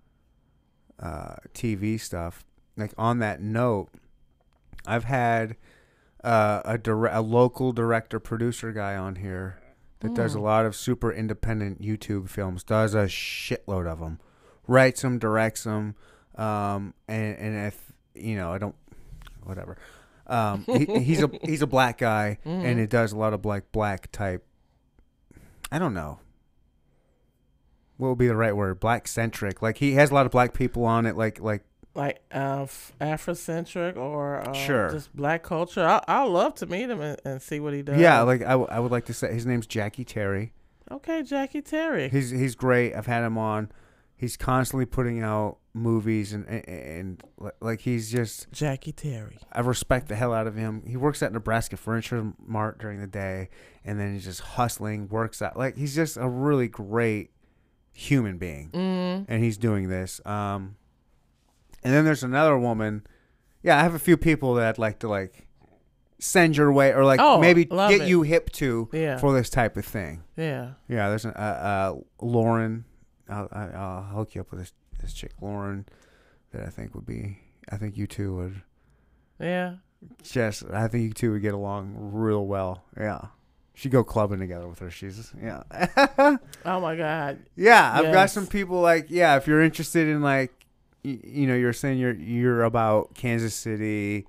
uh, 1.01 1.37
TV 1.55 1.99
stuff. 1.99 2.45
Like 2.77 2.93
on 2.97 3.19
that 3.19 3.41
note, 3.41 3.89
I've 4.87 5.05
had 5.05 5.57
uh, 6.23 6.63
a 6.65 6.79
dire- 6.79 7.07
a 7.07 7.21
local 7.21 7.73
director 7.73 8.21
producer 8.21 8.73
guy 8.73 8.95
on 8.97 9.17
here 9.17 9.59
that 10.03 10.15
does 10.15 10.35
a 10.35 10.41
lot 10.41 10.67
of 10.67 10.77
super 10.77 11.13
independent 11.13 11.81
YouTube 11.81 12.29
films. 12.29 12.63
Does 12.63 12.95
a 12.95 13.05
shitload 13.05 13.87
of 13.87 14.01
them, 14.01 14.21
writes 14.67 15.03
them, 15.03 15.19
directs 15.19 15.65
them, 15.65 15.95
um, 16.37 16.95
and 17.09 17.37
and 17.39 17.67
if 17.67 17.93
you 18.15 18.37
know, 18.37 18.53
I 18.53 18.59
don't, 18.59 18.75
whatever. 19.45 19.79
Um, 20.27 20.65
he, 20.67 20.85
he's 21.01 21.23
a 21.23 21.31
he's 21.43 21.63
a 21.63 21.67
black 21.67 21.99
guy, 21.99 22.39
and 22.45 22.79
it 22.79 22.91
does 22.91 23.13
a 23.13 23.17
lot 23.17 23.33
of 23.33 23.45
like 23.45 23.73
black 23.73 24.11
type. 24.13 24.45
I 25.71 25.79
don't 25.79 25.95
know. 25.95 26.19
What 27.97 28.09
would 28.11 28.19
be 28.19 28.27
the 28.27 28.37
right 28.37 28.55
word? 28.57 28.81
Black 28.81 29.07
centric. 29.07 29.63
Like 29.63 29.79
he 29.79 29.93
has 29.93 30.11
a 30.11 30.15
lot 30.15 30.27
of 30.27 30.33
black 30.33 30.55
people 30.55 30.85
on 30.85 31.07
it. 31.07 31.17
Like 31.17 31.41
like 31.41 31.65
like 31.95 32.21
uh, 32.33 32.67
Afrocentric 33.01 33.97
or 33.97 34.49
uh, 34.49 34.53
Sure. 34.53 34.91
just 34.91 35.15
black 35.15 35.43
culture. 35.43 35.85
I 35.87 36.03
I 36.09 36.25
love 36.25 36.55
to 36.57 36.67
meet 36.67 36.89
him 36.91 37.01
and, 37.01 37.21
and 37.25 37.43
see 37.43 37.61
what 37.61 37.75
he 37.75 37.83
does. 37.83 37.99
yeah. 38.01 38.23
Like 38.23 38.43
I, 38.43 38.53
w- 38.53 38.69
I 38.71 38.81
would 38.81 38.91
like 38.93 39.07
to 39.07 39.15
say 39.15 39.33
his 39.33 39.47
name's 39.47 39.67
Jackie 39.67 40.05
Terry. 40.05 40.53
okay, 40.91 41.23
Jackie 41.23 41.63
Terry. 41.63 42.09
He's 42.09 42.31
he's 42.31 42.55
great. 42.55 42.95
I've 42.95 43.07
had 43.07 43.25
him 43.25 43.37
on. 43.39 43.71
He's 44.17 44.37
constantly 44.37 44.87
putting 44.87 45.21
out 45.23 45.59
movies 45.75 46.33
and 46.33 46.47
and, 46.47 46.69
and 46.69 47.23
like 47.61 47.81
he's 47.81 48.11
just 48.11 48.51
Jackie 48.53 48.93
Terry. 48.93 49.39
I 49.53 49.61
respect 49.61 50.09
the 50.09 50.15
hell 50.15 50.33
out 50.33 50.47
of 50.47 50.55
him. 50.55 50.85
He 50.87 50.97
works 50.97 51.23
at 51.23 51.33
Nebraska 51.33 51.77
Furniture 51.77 52.33
Mart 52.39 52.79
during 52.79 53.01
the 53.01 53.07
day, 53.07 53.49
and 53.85 53.99
then 53.99 54.15
he's 54.15 54.25
just 54.25 54.41
hustling. 54.41 55.09
Works 55.09 55.43
out 55.43 55.57
like 55.59 55.77
he's 55.77 55.95
just 55.95 56.17
a 56.17 56.29
really 56.29 56.69
great 56.69 57.31
human 57.93 58.39
being, 58.39 58.71
Mm. 58.71 59.25
and 59.29 59.43
he's 59.45 59.59
doing 59.59 59.89
this. 59.89 60.21
Um, 60.25 60.77
and 61.83 61.93
then 61.95 62.05
there's 62.05 62.23
another 62.23 62.59
woman. 62.59 63.07
Yeah, 63.63 63.79
I 63.79 63.83
have 63.83 63.95
a 63.95 63.99
few 63.99 64.17
people 64.17 64.55
that 64.55 64.69
I'd 64.69 64.79
like 64.79 64.99
to 65.01 65.09
like 65.09 65.47
send 66.19 66.57
your 66.57 66.73
way, 66.73 66.93
or 66.93 67.05
like 67.05 67.21
Oh, 67.21 67.39
maybe 67.41 67.65
get 67.65 67.91
it. 68.03 68.09
you 68.09 68.23
hip 68.23 68.51
to 68.53 68.89
Yeah. 68.93 69.19
for 69.19 69.33
this 69.33 69.51
type 69.51 69.77
of 69.77 69.85
thing. 69.85 70.23
Yeah. 70.37 70.73
Yeah, 70.89 71.09
there's 71.09 71.25
an, 71.25 71.33
uh, 71.35 71.39
uh, 71.39 71.95
Lauren. 72.25 72.85
I'll, 73.29 73.49
I- 73.53 73.71
I'll 73.71 74.03
hook 74.05 74.35
you 74.35 74.41
up 74.41 74.51
with 74.51 74.61
this 74.61 74.73
this 75.01 75.13
chick 75.13 75.33
Lauren 75.41 75.87
that 76.53 76.63
I 76.63 76.69
think 76.71 76.95
would 76.95 77.07
be. 77.07 77.39
I 77.71 77.77
think 77.77 77.97
you 77.97 78.07
two 78.07 78.35
would 78.37 78.63
Yeah. 79.41 79.77
just. 80.23 80.65
I 80.73 80.87
think 80.89 81.05
you 81.05 81.13
two 81.13 81.33
would 81.33 81.43
get 81.43 81.55
along 81.55 81.95
real 81.97 82.47
well. 82.47 82.85
Yeah, 82.97 83.27
should 83.75 83.91
go 83.93 84.05
clubbing 84.05 84.39
together 84.41 84.69
with 84.69 84.79
her. 84.81 84.91
She's 84.91 85.33
yeah, 85.43 85.63
Oh 86.65 86.81
my 86.81 86.95
God. 86.97 87.39
yeah. 87.57 87.93
I've 87.95 88.13
got 88.13 88.31
some 88.31 88.47
people 88.47 88.81
like 88.81 89.07
yeah. 89.09 89.37
If 89.37 89.47
you're 89.49 89.63
interested 89.63 90.07
in 90.09 90.21
like, 90.23 90.53
you 91.05 91.47
know, 91.47 91.55
you're 91.55 91.73
saying 91.73 91.99
you're 91.99 92.15
you're 92.15 92.63
about 92.65 93.15
Kansas 93.15 93.55
City, 93.55 94.27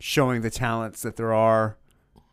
showing 0.00 0.42
the 0.42 0.50
talents 0.50 1.02
that 1.02 1.16
there 1.16 1.32
are. 1.32 1.76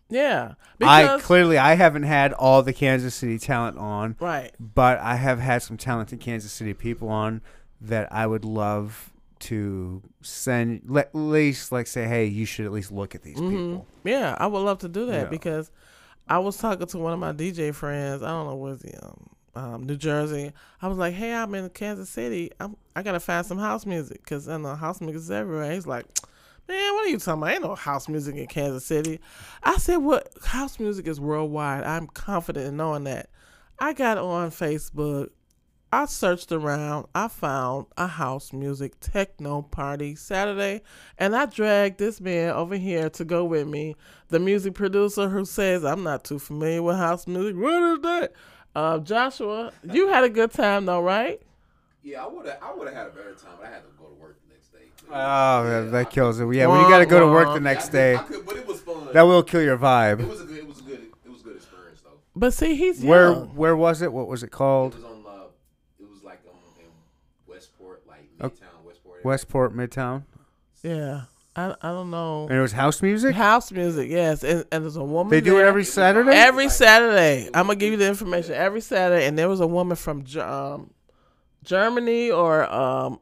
Yeah. 0.09 0.53
I 0.81 1.19
clearly 1.21 1.57
I 1.57 1.75
haven't 1.75 2.03
had 2.03 2.33
all 2.33 2.63
the 2.63 2.73
Kansas 2.73 3.15
City 3.15 3.39
talent 3.39 3.77
on. 3.77 4.15
right. 4.19 4.51
but 4.59 4.99
I 4.99 5.15
have 5.15 5.39
had 5.39 5.63
some 5.63 5.77
talented 5.77 6.19
Kansas 6.19 6.51
City 6.51 6.73
people 6.73 7.07
on 7.09 7.41
that 7.79 8.11
I 8.11 8.27
would 8.27 8.43
love 8.43 9.11
to 9.39 10.01
send 10.21 10.81
at 10.97 11.15
least 11.15 11.71
like 11.71 11.87
say 11.87 12.07
hey 12.07 12.25
you 12.25 12.45
should 12.45 12.65
at 12.65 12.71
least 12.71 12.91
look 12.91 13.15
at 13.15 13.23
these 13.23 13.37
Mhm. 13.37 13.49
people 13.49 13.87
Yeah, 14.03 14.35
I 14.39 14.45
would 14.47 14.59
love 14.59 14.79
to 14.79 14.89
do 14.89 15.05
that 15.07 15.23
Yeah. 15.23 15.29
because 15.29 15.71
I 16.27 16.37
was 16.39 16.57
talking 16.57 16.85
to 16.87 16.97
one 16.99 17.13
of 17.13 17.19
my 17.19 17.31
DJ 17.31 17.73
friends. 17.73 18.21
I 18.21 18.27
don't 18.27 18.47
know 18.47 18.55
where's 18.55 18.79
the 18.79 18.93
um, 19.03 19.29
um, 19.55 19.83
New 19.85 19.97
Jersey. 19.97 20.53
I 20.81 20.87
was 20.87 20.97
like, 20.97 21.13
"Hey, 21.13 21.33
I'm 21.33 21.53
in 21.55 21.69
Kansas 21.69 22.09
City. 22.09 22.51
I'm 22.59 22.75
I 22.95 23.03
gotta 23.03 23.19
find 23.19 23.45
some 23.45 23.59
house 23.59 23.85
music 23.85 24.23
because 24.23 24.47
I 24.47 24.57
know 24.57 24.75
house 24.75 25.01
music 25.01 25.17
is 25.17 25.31
everywhere." 25.31 25.71
He's 25.71 25.87
like, 25.87 26.05
"Man, 26.67 26.93
what 26.93 27.05
are 27.05 27.09
you 27.09 27.17
talking 27.17 27.41
about? 27.41 27.53
Ain't 27.53 27.63
no 27.63 27.75
house 27.75 28.07
music 28.07 28.35
in 28.35 28.47
Kansas 28.47 28.85
City." 28.85 29.19
I 29.63 29.77
said, 29.77 29.97
"What 29.97 30.31
house 30.43 30.79
music 30.79 31.07
is 31.07 31.19
worldwide? 31.19 31.83
I'm 31.83 32.07
confident 32.07 32.67
in 32.67 32.77
knowing 32.77 33.03
that." 33.05 33.29
I 33.79 33.93
got 33.93 34.19
on 34.19 34.51
Facebook. 34.51 35.29
I 35.93 36.05
searched 36.05 36.53
around. 36.53 37.07
I 37.13 37.27
found 37.27 37.87
a 37.97 38.07
house 38.07 38.53
music 38.53 38.93
techno 39.01 39.63
party 39.63 40.15
Saturday, 40.15 40.83
and 41.17 41.35
I 41.35 41.47
dragged 41.47 41.97
this 41.97 42.21
man 42.21 42.51
over 42.51 42.75
here 42.75 43.09
to 43.09 43.25
go 43.25 43.43
with 43.43 43.67
me. 43.67 43.95
The 44.29 44.39
music 44.39 44.75
producer 44.75 45.27
who 45.27 45.43
says 45.43 45.83
I'm 45.83 46.03
not 46.03 46.23
too 46.23 46.39
familiar 46.39 46.81
with 46.81 46.95
house 46.95 47.27
music. 47.27 47.57
What 47.57 47.83
is 47.83 47.99
that? 48.03 48.33
Uh, 48.75 48.99
Joshua, 48.99 49.71
you 49.83 50.07
had 50.07 50.23
a 50.23 50.29
good 50.29 50.51
time 50.51 50.85
though, 50.85 51.01
right? 51.01 51.41
Yeah, 52.03 52.23
I 52.23 52.27
would 52.27 52.45
have. 52.47 52.57
I 52.61 52.73
would 52.73 52.87
have 52.87 52.95
had 52.95 53.07
a 53.07 53.09
better 53.11 53.33
time, 53.33 53.51
but 53.59 53.67
I 53.67 53.71
had 53.71 53.81
to 53.83 53.89
go 53.99 54.05
to 54.05 54.13
work 54.15 54.37
the 54.47 54.53
next 54.53 54.69
day. 54.71 54.79
oh 55.11 55.63
that, 55.69 55.91
that 55.91 56.09
kills 56.09 56.39
it 56.39 56.45
yeah 56.53 56.67
when 56.67 56.79
you 56.81 56.89
got 56.89 56.99
to 56.99 57.05
go 57.05 57.19
to 57.19 57.27
work 57.27 57.53
the 57.53 57.59
next 57.59 57.85
I 57.85 57.87
could- 57.87 57.91
day 57.91 58.15
I 58.15 58.23
could, 58.23 58.45
but 58.45 58.55
it 58.57 58.67
was 58.67 58.79
fun. 58.81 59.09
that 59.13 59.21
will 59.23 59.43
kill 59.43 59.61
your 59.61 59.77
vibe. 59.77 60.21
It 60.21 60.27
vibe 60.27 60.29
was 60.29 60.41
a 60.41 60.45
good. 60.45 60.57
It 60.57 60.67
was 60.67 60.79
a 60.79 60.83
good. 60.83 60.99
It 61.25 61.29
was 61.31 61.41
a 61.41 61.43
good 61.43 61.55
experience 61.57 62.01
though. 62.01 62.11
But 62.35 62.53
see, 62.53 62.75
he's 62.75 63.03
where 63.03 63.31
young. 63.33 63.47
where 63.55 63.75
was 63.75 64.01
it 64.01 64.11
what 64.13 64.27
was 64.27 64.41
it 64.41 64.51
called? 64.51 64.95
It 64.95 65.01
called 65.01 65.03
was 65.03 65.05
on. 65.05 65.25
Uh, 65.27 65.43
it 65.99 66.09
was 66.09 66.23
like 66.23 66.39
um, 66.47 66.55
in 66.79 66.85
Westport, 67.53 68.03
like 68.07 68.25
Midtown, 68.39 68.83
Westport. 68.85 69.15
area. 69.15 69.27
Westport 69.27 69.75
Midtown 69.75 70.23
Yeah, 70.81 71.21
I 71.55 71.75
I 71.81 71.89
don't 71.89 72.09
know. 72.11 72.47
and 72.49 72.57
it 72.57 72.61
was 72.61 72.71
house 72.71 73.01
music 73.01 73.35
House 73.35 73.71
music, 73.71 74.09
yes, 74.09 74.43
and, 74.43 74.63
and 74.71 74.83
there's 74.83 74.95
a 74.95 75.03
woman. 75.03 75.31
they 75.31 75.41
do 75.41 75.59
it 75.59 75.63
every 75.63 75.83
Saturday 75.83 76.31
Every 76.31 76.69
Saturday, 76.69 77.49
I'm 77.53 77.67
gonna 77.67 77.75
give 77.75 77.91
you 77.91 77.97
the 77.97 78.07
information. 78.07 78.53
Every 78.53 78.81
Saturday, 78.81 79.25
and 79.27 79.37
there 79.37 79.49
was 79.49 79.59
a 79.59 79.67
woman 79.67 79.97
from 79.97 80.23
um, 80.39 80.91
Germany 81.63 82.31
or 82.31 82.71
um, 82.71 83.19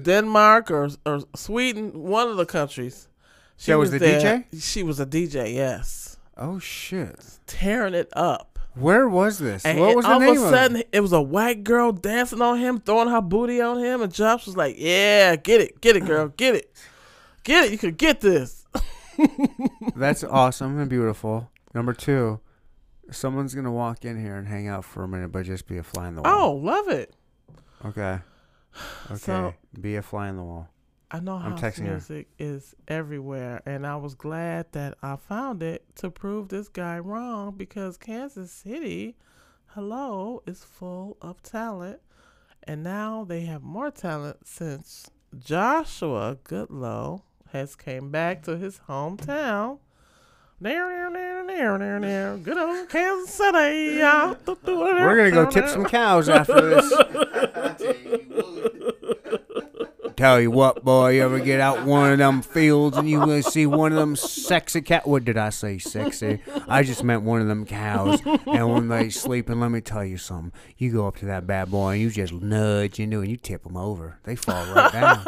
Denmark 0.00 0.70
or 0.70 0.88
or 1.04 1.20
Sweden, 1.36 1.92
one 1.94 2.28
of 2.28 2.36
the 2.36 2.46
countries. 2.46 3.08
She 3.56 3.70
That 3.72 3.78
was 3.78 3.90
the 3.92 3.98
there. 3.98 4.44
She 4.58 4.82
was 4.82 4.98
a 5.00 5.06
DJ, 5.06 5.54
yes, 5.54 6.16
oh 6.36 6.58
shit 6.58 7.38
tearing 7.46 7.94
it 7.94 8.08
up. 8.16 8.58
where 8.74 9.08
was 9.08 9.38
this 9.38 9.64
And 9.64 9.78
what 9.78 9.94
was 9.94 10.04
the 10.04 10.10
all 10.12 10.18
name 10.20 10.30
of 10.30 10.42
a 10.42 10.44
of 10.46 10.50
sudden, 10.50 10.76
it 10.78 10.88
it 10.92 11.00
was 11.00 11.12
a 11.12 11.22
white 11.22 11.62
girl 11.62 11.92
dancing 11.92 12.40
on 12.42 12.58
him, 12.58 12.80
throwing 12.80 13.08
her 13.08 13.20
booty 13.20 13.60
on 13.60 13.78
him, 13.78 14.02
and 14.02 14.12
Josh 14.12 14.46
was 14.46 14.56
like, 14.56 14.74
"Yeah, 14.78 15.36
get 15.36 15.60
it, 15.60 15.80
get 15.80 15.94
it, 15.96 16.04
girl, 16.04 16.28
get 16.28 16.54
it, 16.56 16.72
get 17.44 17.66
it. 17.66 17.72
You 17.72 17.78
could 17.78 17.96
get 17.96 18.20
this." 18.20 18.66
That's 19.96 20.24
awesome 20.24 20.78
and 20.78 20.90
beautiful. 20.90 21.50
Number 21.74 21.92
two, 21.92 22.40
someone's 23.10 23.54
gonna 23.54 23.72
walk 23.72 24.04
in 24.04 24.20
here 24.20 24.36
and 24.36 24.48
hang 24.48 24.68
out 24.68 24.84
for 24.84 25.04
a 25.04 25.08
minute, 25.08 25.30
but 25.32 25.44
just 25.46 25.66
be 25.66 25.78
a 25.78 25.82
fly 25.82 26.08
in 26.08 26.14
the 26.16 26.22
wall. 26.22 26.32
Oh, 26.34 26.52
love 26.54 26.88
it. 26.88 27.14
okay. 27.84 28.18
Okay, 29.06 29.16
So- 29.16 29.54
be 29.80 29.94
a 29.96 30.02
fly 30.02 30.28
in 30.28 30.36
the 30.36 30.42
wall. 30.42 30.68
I 31.10 31.20
know 31.20 31.34
I'm 31.36 31.52
house 31.52 31.60
texting 31.60 31.84
her. 31.84 31.90
music 31.92 32.26
is 32.40 32.74
everywhere, 32.88 33.62
and 33.66 33.86
I 33.86 33.94
was 33.94 34.16
glad 34.16 34.72
that 34.72 34.94
I 35.00 35.14
found 35.14 35.62
it 35.62 35.84
to 35.96 36.10
prove 36.10 36.48
this 36.48 36.66
guy 36.68 36.98
wrong 36.98 37.54
because 37.56 37.96
Kansas 37.96 38.50
City, 38.50 39.14
hello, 39.66 40.42
is 40.44 40.64
full 40.64 41.16
of 41.22 41.40
talent, 41.44 42.00
and 42.64 42.82
now 42.82 43.22
they 43.22 43.42
have 43.42 43.62
more 43.62 43.92
talent 43.92 44.38
since 44.44 45.08
Joshua 45.38 46.36
Goodlow 46.42 47.22
has 47.54 47.76
came 47.76 48.10
back 48.10 48.42
to 48.42 48.58
his 48.58 48.80
hometown. 48.88 49.78
There, 50.60 50.88
there, 50.88 51.10
there, 51.12 51.46
there, 51.46 51.78
there, 51.78 52.00
there. 52.00 52.36
Good 52.36 52.58
old 52.58 52.88
Kansas 52.88 53.32
City. 53.32 53.98
We're 54.66 55.16
gonna 55.16 55.30
go 55.30 55.48
tip 55.48 55.68
some 55.68 55.84
cows 55.84 56.28
after 56.28 56.80
this. 56.80 56.92
I 60.24 60.26
tell 60.26 60.40
you 60.40 60.50
what. 60.50 60.76
Tell 60.76 60.76
you 60.76 60.80
what, 60.80 60.84
boy, 60.84 61.08
you 61.10 61.22
ever 61.22 61.38
get 61.38 61.60
out 61.60 61.84
one 61.84 62.10
of 62.12 62.18
them 62.18 62.40
fields 62.40 62.96
and 62.96 63.08
you 63.10 63.18
gonna 63.18 63.42
see 63.42 63.66
one 63.66 63.92
of 63.92 63.98
them 63.98 64.16
sexy 64.16 64.80
cat? 64.80 65.06
What 65.06 65.26
did 65.26 65.36
I 65.36 65.50
say, 65.50 65.76
sexy? 65.76 66.40
I 66.66 66.82
just 66.82 67.04
meant 67.04 67.24
one 67.24 67.42
of 67.42 67.46
them 67.46 67.66
cows. 67.66 68.20
And 68.46 68.72
when 68.72 68.88
they 68.88 69.10
sleeping, 69.10 69.60
let 69.60 69.70
me 69.70 69.82
tell 69.82 70.02
you 70.02 70.16
something. 70.16 70.50
You 70.78 70.92
go 70.92 71.06
up 71.06 71.16
to 71.18 71.26
that 71.26 71.46
bad 71.46 71.70
boy 71.70 71.92
and 71.92 72.00
you 72.00 72.08
just 72.08 72.32
nudge 72.32 72.98
into 72.98 73.18
it 73.18 73.24
and 73.24 73.30
you 73.32 73.36
tip 73.36 73.64
them 73.64 73.76
over. 73.76 74.18
They 74.22 74.34
fall 74.34 74.64
right 74.74 74.90
down. 74.90 75.24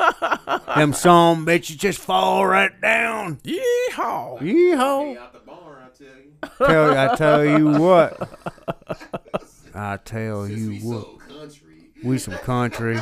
them 0.77 0.95
some 0.95 1.45
bitches 1.45 1.77
just 1.77 1.99
fall 1.99 2.47
right 2.47 2.81
down. 2.81 3.37
Yeehaw. 3.45 4.41
Yeehaw. 4.41 5.01
Hey, 5.13 5.17
out 5.19 5.33
the 5.35 5.41
barn, 5.41 5.83
I 5.85 5.89
tell 5.95 6.07
you. 6.17 6.67
Tell, 6.67 6.99
I 6.99 7.17
tell 7.17 7.45
you 7.45 7.69
what. 7.83 8.29
I 9.75 9.99
tell 9.99 10.47
Since 10.47 10.59
you 10.59 10.71
we 10.71 10.79
what. 10.81 11.03
so 11.03 11.19
country. 11.29 11.91
We 12.03 12.19
some 12.19 12.35
country. 12.39 12.99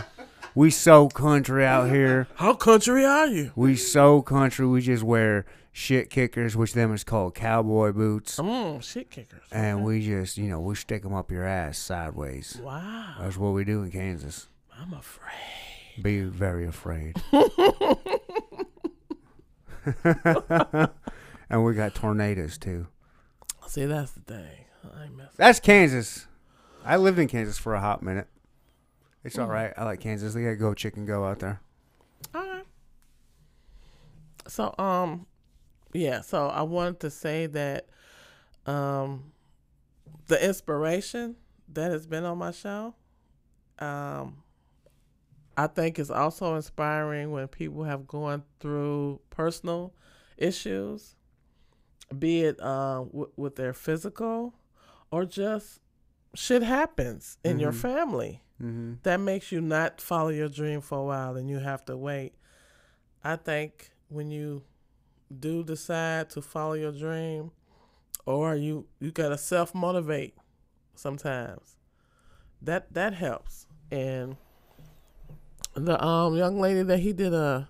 We 0.54 0.70
so 0.70 1.08
country 1.08 1.66
out 1.66 1.90
here. 1.90 2.28
How 2.36 2.54
country 2.54 3.04
are 3.04 3.26
you? 3.26 3.50
We 3.56 3.74
so 3.76 4.22
country. 4.22 4.66
We 4.66 4.80
just 4.82 5.02
wear 5.02 5.44
shit 5.72 6.10
kickers, 6.10 6.56
which 6.56 6.74
them 6.74 6.94
is 6.94 7.02
called 7.02 7.34
cowboy 7.34 7.92
boots, 7.92 8.36
Mmm, 8.38 8.80
shit 8.82 9.10
kickers. 9.10 9.42
and 9.50 9.84
we 9.84 10.04
just 10.06 10.38
you 10.38 10.48
know 10.48 10.60
we 10.60 10.76
stick 10.76 11.02
them 11.02 11.12
up 11.14 11.30
your 11.32 11.44
ass 11.44 11.78
sideways. 11.78 12.60
Wow, 12.62 13.14
That's 13.20 13.36
what 13.36 13.50
we 13.50 13.64
do 13.64 13.82
in 13.82 13.90
Kansas. 13.90 14.48
I'm 14.80 14.92
afraid. 14.92 16.02
Be 16.02 16.20
very 16.20 16.66
afraid. 16.66 17.16
and 21.50 21.64
we 21.64 21.74
got 21.74 21.94
tornadoes 21.94 22.58
too. 22.58 22.86
See, 23.66 23.84
that's 23.86 24.12
the 24.12 24.20
thing. 24.20 24.64
That's 25.36 25.60
Kansas. 25.60 26.26
I 26.84 26.96
lived 26.96 27.18
in 27.18 27.28
Kansas 27.28 27.58
for 27.58 27.74
a 27.74 27.80
hot 27.80 28.02
minute. 28.02 28.28
It's 29.24 29.36
Mm. 29.36 29.42
all 29.44 29.48
right. 29.48 29.72
I 29.76 29.84
like 29.84 30.00
Kansas. 30.00 30.34
They 30.34 30.42
got 30.44 30.58
go 30.58 30.74
chicken 30.74 31.06
go 31.06 31.24
out 31.24 31.38
there. 31.40 31.60
All 32.34 32.42
right. 32.46 32.64
So 34.46 34.74
um, 34.78 35.26
yeah. 35.92 36.20
So 36.20 36.48
I 36.48 36.62
wanted 36.62 37.00
to 37.00 37.10
say 37.10 37.46
that 37.46 37.86
um, 38.66 39.32
the 40.26 40.44
inspiration 40.44 41.36
that 41.72 41.90
has 41.90 42.06
been 42.06 42.24
on 42.24 42.38
my 42.38 42.50
show, 42.50 42.94
um, 43.78 44.42
I 45.56 45.66
think 45.68 45.98
is 45.98 46.10
also 46.10 46.54
inspiring 46.56 47.30
when 47.32 47.48
people 47.48 47.84
have 47.84 48.06
gone 48.06 48.42
through 48.60 49.20
personal 49.30 49.94
issues, 50.36 51.16
be 52.18 52.42
it 52.42 52.60
uh, 52.60 53.04
w- 53.04 53.30
with 53.36 53.56
their 53.56 53.72
physical 53.72 54.54
or 55.10 55.24
just 55.24 55.80
shit 56.34 56.62
happens 56.62 57.38
in 57.44 57.58
your 57.58 57.72
Mhm. 57.72 57.76
family 57.80 58.42
Mm-hmm. 58.62 58.94
that 59.02 59.18
makes 59.18 59.50
you 59.50 59.60
not 59.60 60.00
follow 60.00 60.28
your 60.28 60.48
dream 60.48 60.80
for 60.80 60.98
a 60.98 61.02
while 61.04 61.36
and 61.36 61.50
you 61.50 61.58
have 61.58 61.84
to 61.86 61.96
wait. 61.96 62.34
I 63.24 63.34
think 63.34 63.90
when 64.08 64.30
you 64.30 64.62
do 65.40 65.64
decide 65.64 66.30
to 66.30 66.42
follow 66.42 66.74
your 66.74 66.92
dream 66.92 67.50
or 68.26 68.54
you 68.54 68.86
you 69.00 69.10
got 69.10 69.30
to 69.30 69.38
self 69.38 69.74
motivate 69.74 70.34
sometimes. 70.94 71.76
That 72.62 72.92
that 72.94 73.14
helps. 73.14 73.66
And 73.90 74.36
the 75.74 76.02
um 76.02 76.36
young 76.36 76.60
lady 76.60 76.82
that 76.82 77.00
he 77.00 77.12
did 77.12 77.34
a 77.34 77.68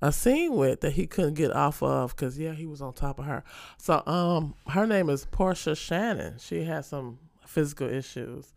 a 0.00 0.12
scene 0.12 0.54
with 0.54 0.80
that 0.80 0.92
he 0.92 1.06
couldn't 1.06 1.34
get 1.34 1.52
off 1.52 1.82
of 1.82 2.16
cuz 2.16 2.38
yeah, 2.38 2.52
he 2.52 2.66
was 2.66 2.82
on 2.82 2.92
top 2.92 3.18
of 3.18 3.26
her. 3.26 3.44
So 3.78 4.02
um 4.06 4.54
her 4.68 4.86
name 4.86 5.08
is 5.08 5.26
Portia 5.26 5.76
Shannon. 5.76 6.38
She 6.38 6.64
has 6.64 6.86
some 6.86 7.18
physical 7.46 7.88
issues 7.88 8.52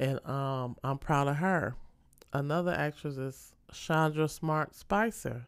and 0.00 0.18
um, 0.26 0.76
I'm 0.82 0.98
proud 0.98 1.28
of 1.28 1.36
her. 1.36 1.76
Another 2.32 2.72
actress 2.72 3.18
is 3.18 3.52
Chandra 3.70 4.28
Smart 4.28 4.74
Spicer. 4.74 5.46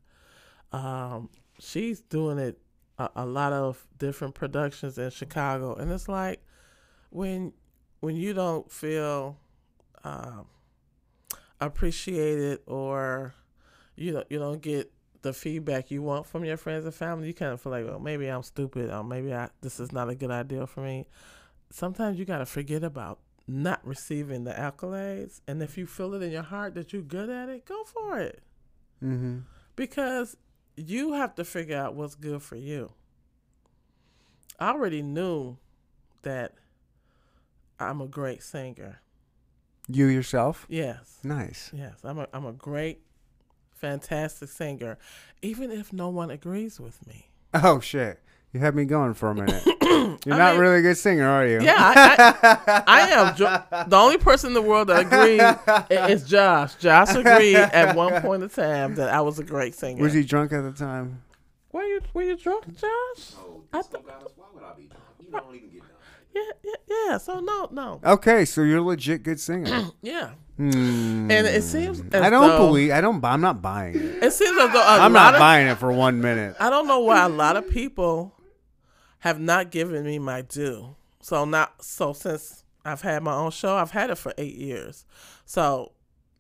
Um, 0.73 1.31
she's 1.59 2.03
doing 2.03 2.39
it 2.39 2.59
a, 2.99 3.09
a 3.17 3.27
lot 3.27 3.55
of 3.55 3.85
different 3.99 4.35
productions 4.35 4.99
in 4.99 5.11
Chicago, 5.11 5.75
and 5.75 5.91
it's 5.91 6.07
like 6.07 6.45
when 7.09 7.55
when 8.01 8.15
you 8.15 8.35
don't 8.35 8.71
feel 8.71 9.39
um, 10.05 10.47
appreciated 11.61 12.61
or 12.67 13.35
you 13.97 14.13
don't 14.13 14.27
you 14.31 14.39
don't 14.39 14.61
get 14.61 14.93
the 15.23 15.33
feedback 15.33 15.91
you 15.91 16.03
want 16.03 16.27
from 16.27 16.45
your 16.45 16.59
friends 16.59 16.85
and 16.85 16.95
family, 16.95 17.29
you 17.29 17.33
kind 17.35 17.53
of 17.53 17.61
feel 17.61 17.73
like, 17.73 17.87
well, 17.87 18.01
maybe 18.01 18.27
I'm 18.27 18.43
stupid, 18.43 18.91
or 18.91 19.03
maybe 19.03 19.33
I, 19.33 19.49
this 19.63 19.81
is 19.81 19.93
not 19.93 20.11
a 20.11 20.15
good 20.15 20.31
idea 20.31 20.67
for 20.67 20.81
me. 20.83 21.07
Sometimes 21.71 22.19
you 22.19 22.27
gotta 22.27 22.45
forget 22.45 22.85
about 22.85 23.19
not 23.47 23.85
receiving 23.87 24.45
the 24.45 24.53
accolades. 24.53 25.41
And 25.47 25.63
if 25.63 25.77
you 25.77 25.87
feel 25.87 26.15
it 26.15 26.23
in 26.23 26.31
your 26.31 26.43
heart 26.43 26.75
that 26.75 26.93
you're 26.93 27.03
good 27.03 27.31
at 27.31 27.49
it, 27.49 27.65
go 27.67 27.85
for 27.85 28.19
it. 28.19 28.43
Mm-hmm. 29.03 29.39
Because 29.77 30.37
you 30.77 31.15
have 31.15 31.35
to 31.37 31.45
figure 31.45 31.77
out 31.77 31.95
what's 31.95 32.15
good 32.15 32.43
for 32.43 32.57
you. 32.57 32.93
I 34.59 34.69
already 34.69 35.03
knew 35.03 35.57
that 36.23 36.55
I'm 37.81 38.01
a 38.01 38.07
great 38.07 38.43
singer. 38.43 39.01
You 39.89 40.07
yourself? 40.07 40.67
Yes. 40.69 41.19
Nice. 41.25 41.71
Yes. 41.75 41.99
I'm 42.05 42.19
a 42.19 42.29
I'm 42.33 42.47
a 42.47 42.53
great, 42.53 43.01
fantastic 43.73 44.49
singer. 44.49 44.99
Even 45.43 45.71
if 45.73 45.93
no 45.93 46.09
one 46.09 46.31
agrees 46.31 46.79
with 46.79 47.05
me. 47.07 47.31
Oh 47.53 47.81
shit! 47.81 48.21
You 48.53 48.61
had 48.61 48.75
me 48.75 48.85
going 48.85 49.15
for 49.15 49.31
a 49.31 49.35
minute. 49.35 49.63
You're 50.27 50.35
I 50.35 50.39
not 50.39 50.53
mean- 50.53 50.61
really 50.61 50.79
a 50.79 50.83
good 50.83 50.97
singer, 50.99 51.27
are 51.27 51.47
you? 51.47 51.63
Yeah, 51.63 51.75
I, 51.79 52.61
I, 52.67 52.83
I 52.87 53.01
am. 53.11 53.35
Jo- 53.35 53.63
the 53.89 53.97
only 53.97 54.19
person 54.19 54.49
in 54.49 54.55
the 54.55 54.63
world 54.63 54.89
that 54.89 55.07
agreed 55.07 55.41
i- 55.41 56.11
is 56.11 56.25
Josh. 56.25 56.75
Josh 56.75 57.15
agreed 57.15 57.57
at 57.57 57.97
one 57.97 58.21
point 58.21 58.43
in 58.43 58.49
time 58.51 58.95
that 58.97 59.09
I 59.09 59.21
was 59.23 59.39
a 59.39 59.45
great 59.45 59.75
singer. 59.75 60.03
Was 60.03 60.13
he 60.13 60.23
drunk 60.23 60.53
at 60.53 60.63
the 60.63 60.73
time? 60.73 61.23
Were 61.73 61.83
you 61.83 62.01
Were 62.13 62.23
you 62.23 62.37
drunk, 62.37 62.67
Josh? 62.75 63.33
Oh, 63.39 63.63
I 63.73 63.79
this 63.79 63.87
don't 63.87 64.07
got. 64.07 64.23
Why 64.37 64.45
would 64.55 64.63
I 64.63 64.75
be 64.75 64.83
drunk? 64.87 65.05
You 65.25 65.31
don't 65.33 65.55
even 65.57 65.71
get 65.71 65.81
done. 65.81 65.89
Yeah, 66.35 66.43
yeah, 66.63 66.97
yeah. 67.11 67.19
So 67.19 67.41
no, 67.41 67.69
no. 67.73 68.01
Okay, 68.05 68.45
so 68.45 68.63
you're 68.63 68.79
a 68.79 68.83
legit 68.83 69.23
good 69.23 69.41
singer. 69.41 69.87
Yeah, 70.03 70.31
Hmm. 70.59 71.31
and 71.31 71.47
it 71.47 71.63
seems. 71.65 72.01
As 72.13 72.21
I 72.23 72.29
don't 72.29 72.47
though, 72.49 72.67
believe. 72.67 72.93
I 72.93 73.01
don't. 73.01 73.25
I'm 73.25 73.41
not 73.41 73.63
buying 73.63 73.95
it. 73.97 74.23
It 74.23 74.33
seems 74.35 74.59
as 74.61 74.73
though 74.73 74.83
a 74.83 75.01
I'm 75.01 75.13
lot 75.15 75.31
not 75.31 75.35
of, 75.35 75.41
buying 75.41 75.67
it 75.69 75.79
for 75.79 75.91
one 75.91 76.21
minute. 76.21 76.57
I 76.61 76.69
don't 76.69 76.87
know 76.87 77.01
why 77.01 77.25
a 77.25 77.29
lot 77.31 77.57
of 77.57 77.69
people 77.71 78.35
have 79.23 79.41
not 79.41 79.71
given 79.71 80.05
me 80.05 80.19
my 80.19 80.43
due. 80.43 80.97
So 81.21 81.45
not 81.45 81.85
so 81.85 82.13
since 82.13 82.65
I've 82.85 83.03
had 83.03 83.23
my 83.23 83.35
own 83.35 83.53
show, 83.53 83.77
I've 83.77 83.93
had 83.93 84.11
it 84.11 84.17
for 84.19 84.35
eight 84.37 84.57
years. 84.57 85.05
So 85.45 85.93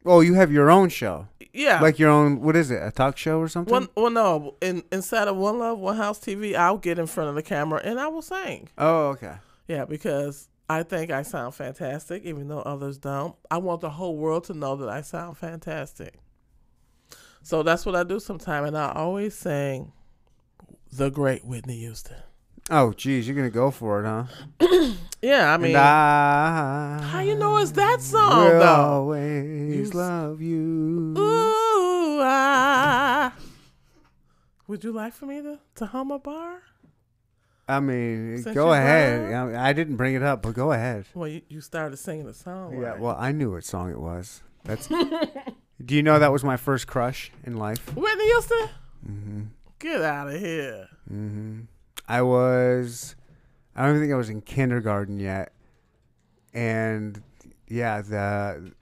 Oh, 0.05 0.21
you 0.21 0.35
have 0.35 0.51
your 0.51 0.69
own 0.69 0.89
show, 0.89 1.29
yeah, 1.53 1.81
like 1.81 2.01
your 2.01 2.11
own. 2.11 2.41
What 2.41 2.57
is 2.57 2.73
it? 2.73 2.83
A 2.83 2.91
talk 2.91 3.17
show 3.17 3.39
or 3.39 3.49
something? 3.49 3.73
One, 3.73 3.89
well, 3.97 4.11
no. 4.11 4.57
In 4.61 4.83
inside 4.91 5.29
of 5.29 5.37
One 5.37 5.61
Love, 5.61 5.79
One 5.79 5.97
House 5.97 6.19
TV, 6.19 6.57
I'll 6.57 6.77
get 6.77 6.99
in 6.99 7.07
front 7.07 7.31
of 7.31 7.37
the 7.37 7.43
camera 7.43 7.81
and 7.85 8.01
I 8.01 8.09
will 8.09 8.21
sing. 8.21 8.69
Oh, 8.77 9.11
okay. 9.11 9.35
Yeah, 9.69 9.85
because 9.85 10.49
I 10.69 10.83
think 10.83 11.13
I 11.13 11.23
sound 11.23 11.55
fantastic, 11.55 12.25
even 12.25 12.49
though 12.49 12.63
others 12.63 12.99
don't. 12.99 13.37
I 13.49 13.59
want 13.59 13.81
the 13.81 13.91
whole 13.91 14.17
world 14.17 14.43
to 14.45 14.55
know 14.55 14.75
that 14.75 14.89
I 14.89 15.03
sound 15.03 15.39
fantastic. 15.39 16.15
So 17.45 17.63
that's 17.63 17.87
what 17.87 17.95
I 17.95 18.03
do 18.03 18.19
sometimes, 18.19 18.67
and 18.67 18.77
I 18.77 18.91
always 18.91 19.37
sing 19.37 19.93
the 20.93 21.11
great 21.11 21.45
Whitney 21.45 21.79
Houston. 21.79 22.17
Oh, 22.71 22.93
geez, 22.93 23.27
you're 23.27 23.37
gonna 23.37 23.51
go 23.51 23.71
for 23.71 24.01
it, 24.01 24.07
huh? 24.07 24.25
Yeah, 25.25 25.55
I 25.55 25.57
mean, 25.57 25.77
I 25.77 27.01
how 27.01 27.21
you 27.21 27.37
know 27.37 27.57
it's 27.59 27.71
that 27.73 28.01
song 28.03 28.45
will 28.45 28.59
though? 28.59 28.67
always 28.67 29.77
You- 29.77 29.91
love 29.97 30.41
you. 30.43 31.15
Ooh, 31.17 32.19
ah. 32.21 33.33
Would 34.67 34.83
you 34.83 34.91
like 34.91 35.13
for 35.13 35.27
me 35.27 35.41
to, 35.41 35.61
to 35.77 35.87
hum 35.87 36.11
a 36.11 36.19
bar? 36.19 36.63
I 37.69 37.79
mean, 37.79 38.39
Since 38.43 38.53
go 38.57 38.73
ahead. 38.73 39.33
I, 39.33 39.69
I 39.69 39.73
didn't 39.73 39.95
bring 39.95 40.17
it 40.17 40.25
up, 40.25 40.43
but 40.43 40.55
go 40.55 40.73
ahead. 40.73 41.05
Well, 41.15 41.29
you, 41.29 41.43
you 41.49 41.61
started 41.61 41.99
singing 41.99 42.27
the 42.27 42.35
song. 42.35 42.73
Yeah. 42.81 42.89
right? 42.89 42.99
Well, 43.01 43.17
I 43.17 43.31
knew 43.31 43.53
what 43.53 43.63
song 43.65 43.91
it 43.93 44.01
was. 44.01 44.43
That's. 44.65 44.89
Do 45.85 45.95
you 45.95 46.03
know 46.03 46.19
that 46.19 46.33
was 46.33 46.43
my 46.43 46.57
first 46.57 46.89
crush 46.89 47.31
in 47.45 47.57
life? 47.59 47.95
Whitney 47.95 48.25
Houston? 48.27 48.69
Mm-hmm. 49.09 49.41
Get 49.79 50.03
out 50.03 50.29
of 50.31 50.41
here. 50.41 50.89
Mm-hmm. 51.13 51.61
I 52.09 52.23
was. 52.23 53.15
I 53.74 53.83
don't 53.83 53.91
even 53.91 54.03
think 54.03 54.12
I 54.12 54.16
was 54.16 54.29
in 54.29 54.43
kindergarten 54.43 55.19
yet, 55.19 55.53
and 56.53 57.23
yeah, 57.69 58.03
the 58.03 58.73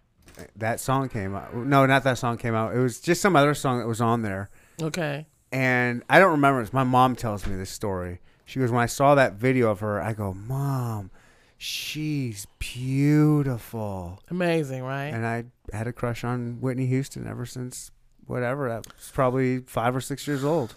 that 0.57 0.81
song 0.81 1.09
came 1.09 1.35
out. 1.35 1.55
No, 1.55 1.87
not 1.87 2.03
that 2.05 2.19
song 2.19 2.39
came 2.39 2.55
out. 2.55 2.75
It 2.75 2.79
was 2.79 3.01
just 3.01 3.21
some 3.21 3.37
other 3.37 3.55
song 3.55 3.79
that 3.79 3.87
was 3.87 4.01
on 4.01 4.23
there. 4.23 4.49
Okay. 4.83 5.27
and 5.53 6.03
I 6.09 6.19
don't 6.19 6.33
remember. 6.33 6.61
It's 6.63 6.73
my 6.73 6.85
mom 6.85 7.15
tells 7.17 7.47
me 7.47 7.57
this 7.57 7.71
story. 7.71 8.21
She 8.47 8.59
goes, 8.59 8.73
when 8.73 8.83
I 8.83 8.87
saw 8.87 9.15
that 9.15 9.35
video 9.35 9.71
of 9.71 9.79
her, 9.81 10.01
I 10.01 10.13
go, 10.13 10.33
Mom, 10.35 11.11
she's 11.57 12.47
beautiful, 12.59 14.21
Amazing, 14.29 14.83
right? 14.83 15.07
and 15.15 15.25
I 15.25 15.45
had 15.73 15.87
a 15.87 15.93
crush 15.93 16.25
on 16.25 16.59
Whitney 16.61 16.87
Houston 16.87 17.29
ever 17.29 17.47
since 17.47 17.93
whatever. 18.27 18.69
That 18.69 18.87
was 18.87 19.11
probably 19.13 19.59
five 19.61 19.95
or 19.95 20.01
six 20.01 20.27
years 20.27 20.43
old. 20.43 20.75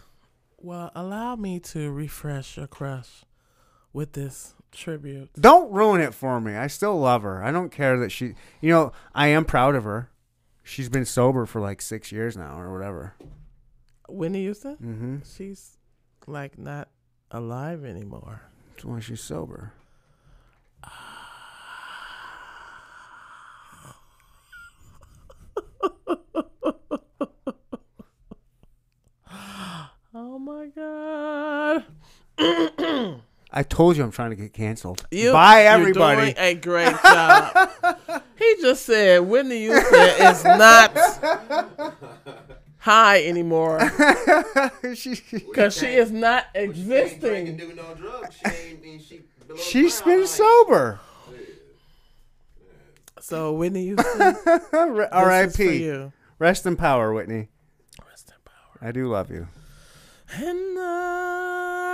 Well, 0.64 0.92
allow 0.96 1.36
me 1.36 1.60
to 1.60 1.92
refresh 1.92 2.56
your 2.56 2.68
crush 2.68 3.26
with 3.92 4.14
this 4.14 4.56
tribute. 4.72 5.30
Don't 5.38 5.70
ruin 5.74 6.00
it 6.00 6.14
for 6.14 6.40
me. 6.40 6.56
I 6.56 6.68
still 6.68 6.98
love 6.98 7.24
her. 7.24 7.44
I 7.44 7.52
don't 7.52 7.70
care 7.70 8.00
that 8.00 8.14
she. 8.14 8.36
You 8.62 8.70
know, 8.70 8.94
I 9.14 9.28
am 9.28 9.44
proud 9.44 9.76
of 9.76 9.84
her. 9.84 10.10
She's 10.64 10.88
been 10.88 11.04
sober 11.04 11.46
for 11.46 11.60
like 11.60 11.82
six 11.82 12.14
years 12.14 12.38
now, 12.38 12.58
or 12.58 12.72
whatever. 12.72 13.14
Whitney 14.08 14.44
Houston? 14.44 14.78
Mm-hmm. 14.78 15.18
She's 15.36 15.78
like 16.28 16.58
not 16.58 16.88
alive 17.30 17.84
anymore. 17.84 18.44
That's 18.70 18.86
why 18.86 19.02
she's 19.02 19.20
sober. 19.22 19.74
Oh 30.36 30.40
my 30.40 30.66
god. 30.76 31.86
I 33.52 33.62
told 33.62 33.96
you 33.98 34.04
I'm 34.04 34.10
trying 34.10 34.32
to 34.32 34.36
get 34.36 34.52
canceled. 34.52 35.06
You, 35.12 35.32
Bye, 35.32 35.62
you're 35.62 35.72
everybody. 35.74 36.34
doing 36.34 36.36
a 36.40 36.56
great 36.56 36.96
job. 37.04 37.70
he 38.40 38.56
just 38.60 38.84
said 38.84 39.20
Whitney 39.20 39.60
Houston 39.66 39.94
is 39.94 40.44
not 40.44 40.98
high 42.80 43.24
anymore 43.26 43.78
because 44.82 44.98
she 45.78 45.88
is 45.90 46.12
not 46.12 46.48
But 46.56 46.62
she 46.62 46.68
ain't 46.68 46.74
drinking, 46.74 46.94
existing. 47.22 47.58
doing 47.58 47.76
no 47.76 47.94
drugs. 47.94 48.36
She 48.36 48.50
ain't, 48.50 49.02
she 49.04 49.22
below 49.46 49.56
the 49.56 49.62
she's 49.62 50.02
been 50.02 50.22
like- 50.22 50.30
sober. 50.30 51.00
So 53.20 53.54
Whitney 53.54 53.84
Houston, 53.84 54.18
this 54.18 54.38
is 54.48 54.68
for 54.70 55.14
R.I.P. 55.14 56.10
Rest 56.40 56.66
in 56.66 56.76
power, 56.76 57.14
Whitney. 57.14 57.50
Rest 58.10 58.30
in 58.30 58.36
power. 58.44 58.80
I 58.90 58.92
do 58.92 59.08
love 59.10 59.30
you. 59.30 59.48
And 60.36 60.80
I 60.80 61.92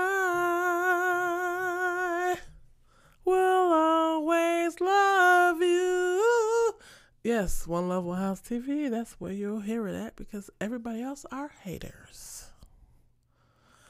will 3.25 3.73
always 3.73 4.79
love 4.79 5.61
you. 5.61 6.73
Yes, 7.21 7.67
One 7.67 7.89
Love 7.89 8.05
One 8.05 8.17
House 8.19 8.39
TV. 8.41 8.89
That's 8.89 9.11
where 9.19 9.33
you'll 9.33 9.59
hear 9.59 9.89
it 9.89 9.95
at 9.95 10.15
because 10.15 10.49
everybody 10.61 11.01
else 11.01 11.25
are 11.31 11.51
haters. 11.63 12.45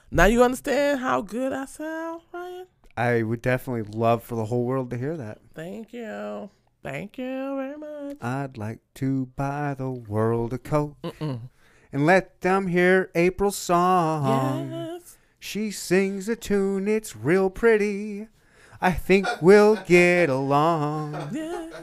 Now 0.09 0.25
you 0.25 0.41
understand 0.43 1.01
how 1.01 1.21
good 1.21 1.53
I 1.53 1.65
sound, 1.65 2.21
Ryan? 2.33 2.65
I 2.97 3.21
would 3.21 3.43
definitely 3.43 3.83
love 3.95 4.23
for 4.23 4.33
the 4.35 4.45
whole 4.45 4.65
world 4.65 4.89
to 4.89 4.97
hear 4.97 5.15
that. 5.15 5.37
Thank 5.53 5.93
you. 5.93 6.49
Thank 6.81 7.19
you 7.19 7.55
very 7.55 7.77
much. 7.77 8.17
I'd 8.19 8.57
like 8.57 8.79
to 8.95 9.27
buy 9.35 9.75
the 9.77 9.91
world 9.91 10.53
a 10.53 10.57
coat 10.57 10.95
Mm-mm. 11.03 11.49
And 11.91 12.05
let 12.05 12.41
them 12.41 12.67
hear 12.67 13.09
April's 13.15 13.57
song. 13.57 14.71
Yes. 14.71 15.17
She 15.39 15.71
sings 15.71 16.27
a 16.29 16.35
tune, 16.35 16.87
it's 16.87 17.15
real 17.15 17.49
pretty. 17.49 18.27
I 18.81 18.91
think 18.91 19.27
we'll 19.41 19.75
get 19.75 20.29
along. 20.29 21.29
Yes. 21.31 21.73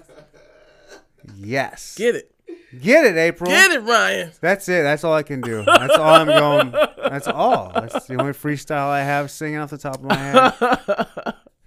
Yes. 1.34 1.94
Get 1.96 2.14
it. 2.14 2.32
Get 2.80 3.04
it, 3.04 3.16
April. 3.16 3.48
Get 3.50 3.70
it, 3.70 3.80
Ryan. 3.80 4.32
That's 4.40 4.68
it. 4.68 4.82
That's 4.82 5.04
all 5.04 5.14
I 5.14 5.22
can 5.22 5.40
do. 5.40 5.62
That's 5.64 5.96
all 5.96 6.14
I'm 6.14 6.26
going. 6.26 6.72
That's 6.96 7.28
all. 7.28 7.72
That's 7.74 8.06
the 8.06 8.16
only 8.20 8.32
freestyle 8.32 8.88
I 8.88 9.02
have 9.02 9.30
singing 9.30 9.58
off 9.58 9.70
the 9.70 9.78
top 9.78 9.96
of 9.96 10.02
my 10.02 10.16
head 10.16 10.54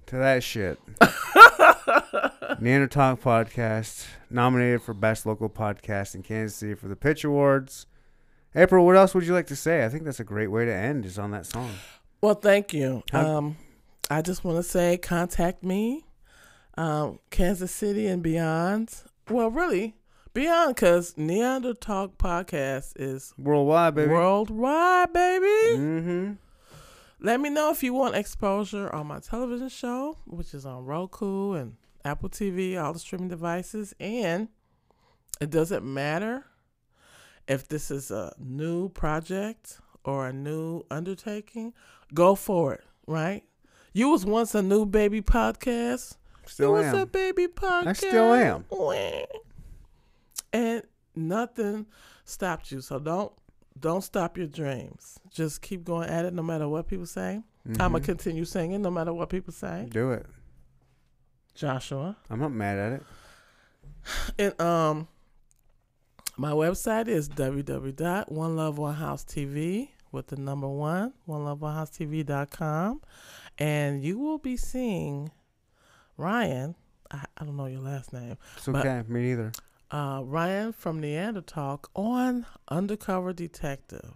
to 0.07 0.15
that 0.17 0.43
shit. 0.43 0.79
Neanderthal 2.59 3.17
podcast 3.17 4.05
nominated 4.29 4.81
for 4.81 4.93
best 4.93 5.25
local 5.25 5.49
podcast 5.49 6.15
in 6.15 6.21
Kansas 6.21 6.57
City 6.57 6.75
for 6.75 6.87
the 6.87 6.95
Pitch 6.95 7.23
Awards. 7.23 7.87
April, 8.55 8.85
what 8.85 8.95
else 8.95 9.13
would 9.13 9.25
you 9.25 9.33
like 9.33 9.47
to 9.47 9.55
say? 9.55 9.85
I 9.85 9.89
think 9.89 10.03
that's 10.03 10.19
a 10.19 10.23
great 10.23 10.47
way 10.47 10.65
to 10.65 10.73
end 10.73 11.05
is 11.05 11.19
on 11.19 11.31
that 11.31 11.45
song. 11.45 11.71
Well, 12.21 12.35
thank 12.35 12.73
you. 12.73 13.03
Um, 13.13 13.57
I 14.09 14.21
just 14.21 14.43
want 14.43 14.57
to 14.57 14.63
say, 14.63 14.97
contact 14.97 15.63
me, 15.63 16.03
um, 16.77 17.19
Kansas 17.29 17.71
City 17.71 18.07
and 18.07 18.23
beyond. 18.23 18.93
Well, 19.29 19.51
really, 19.51 19.95
beyond, 20.33 20.75
because 20.75 21.15
Neanderthal 21.15 22.09
podcast 22.09 22.93
is 22.95 23.33
Worldwide, 23.37 23.95
baby. 23.95 24.11
worldwide, 24.11 25.13
baby. 25.13 25.45
mm-hmm. 25.45 26.31
Let 27.21 27.39
me 27.39 27.49
know 27.49 27.69
if 27.69 27.83
you 27.83 27.93
want 27.93 28.15
exposure 28.15 28.93
on 28.93 29.07
my 29.07 29.19
television 29.19 29.69
show, 29.69 30.17
which 30.25 30.53
is 30.53 30.65
on 30.65 30.85
Roku 30.85 31.53
and 31.53 31.75
Apple 32.03 32.29
TV, 32.29 32.81
all 32.81 32.93
the 32.93 32.99
streaming 32.99 33.27
devices. 33.27 33.93
And 33.99 34.47
it 35.41 35.49
doesn't 35.49 35.83
matter 35.83 36.45
if 37.49 37.67
this 37.67 37.89
is 37.89 38.11
a 38.11 38.31
new 38.37 38.89
project 38.89 39.79
or 40.05 40.27
a 40.27 40.31
new 40.33 40.83
undertaking, 40.89 41.73
go 42.13 42.35
for 42.35 42.75
it, 42.75 42.83
right? 43.07 43.43
You 43.91 44.09
was 44.09 44.23
once 44.23 44.53
a 44.53 44.61
new 44.61 44.85
baby 44.85 45.21
podcast. 45.21 46.15
Still 46.45 46.67
you 46.67 46.73
was 46.73 46.93
a 46.93 46.99
am. 46.99 47.07
baby 47.07 47.47
podcast. 47.47 47.87
I 47.87 47.93
still 47.93 48.33
am. 48.33 48.65
And 50.53 50.83
nothing 51.15 51.87
stopped 52.23 52.71
you. 52.71 52.81
So 52.81 52.99
don't 52.99 53.33
don't 53.79 54.03
stop 54.03 54.37
your 54.37 54.47
dreams. 54.47 55.19
Just 55.31 55.61
keep 55.61 55.83
going 55.83 56.07
at 56.07 56.25
it 56.25 56.33
no 56.33 56.43
matter 56.43 56.69
what 56.69 56.87
people 56.87 57.07
say. 57.07 57.41
I'm 57.65 57.91
gonna 57.93 57.99
continue 57.99 58.45
singing 58.45 58.81
no 58.81 58.91
matter 58.91 59.13
what 59.13 59.29
people 59.29 59.53
say. 59.53 59.87
Do 59.91 60.11
it. 60.11 60.25
Joshua. 61.55 62.15
I'm 62.29 62.39
not 62.39 62.51
mad 62.51 62.77
at 62.77 62.91
it. 62.93 63.03
And 64.37 64.61
um 64.61 65.07
my 66.39 66.51
website 66.51 67.07
is 67.07 67.29
www.oneloveonehousetv 67.29 69.89
with 70.11 70.27
the 70.27 70.35
number 70.37 70.67
one, 70.67 71.13
oneloveonehousetv.com. 71.27 73.01
And 73.57 74.03
you 74.03 74.17
will 74.17 74.37
be 74.37 74.57
seeing 74.57 75.31
Ryan. 76.17 76.75
I, 77.11 77.25
I 77.37 77.45
don't 77.45 77.57
know 77.57 77.65
your 77.67 77.81
last 77.81 78.13
name. 78.13 78.37
It's 78.57 78.65
But- 78.67 78.85
okay. 78.85 79.03
Me 79.07 79.21
neither. 79.21 79.51
uh, 79.91 80.21
Ryan 80.23 80.71
from 80.73 80.99
Neanderthal 81.01 81.81
on 81.95 82.45
Undercover 82.69 83.33
Detective. 83.33 84.13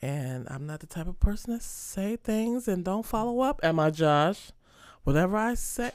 And 0.00 0.46
I'm 0.48 0.64
not 0.66 0.78
the 0.80 0.86
type 0.86 1.08
of 1.08 1.18
person 1.18 1.54
that 1.54 1.62
say 1.62 2.14
things 2.16 2.68
and 2.68 2.84
don't 2.84 3.04
follow 3.06 3.40
up. 3.40 3.58
Am 3.64 3.80
I, 3.80 3.90
Josh? 3.90 4.52
Whatever 5.02 5.36
I 5.36 5.54
say, 5.54 5.90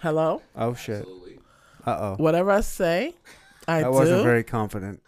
hello. 0.00 0.42
Oh 0.54 0.74
shit. 0.74 1.04
Uh 1.84 1.96
oh. 1.98 2.14
Whatever 2.22 2.52
I 2.52 2.60
say, 2.60 3.14
I 3.68 3.82
I 3.84 3.88
wasn't 3.88 4.22
very 4.24 4.44
confident. 4.44 5.02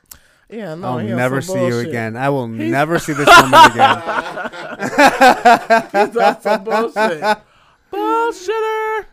yeah, 0.51 0.75
no, 0.75 0.99
I'll 0.99 1.05
never 1.05 1.41
see 1.41 1.65
you 1.67 1.79
again. 1.79 2.17
I 2.17 2.29
will 2.31 2.49
He's- 2.49 2.71
never 2.71 2.99
see 2.99 3.13
this 3.15 3.29
woman 3.29 3.71
again. 3.71 3.99
He's 5.93 6.43
some 6.43 6.65
bullshit. 6.65 7.39
Bullshitter. 7.93 9.05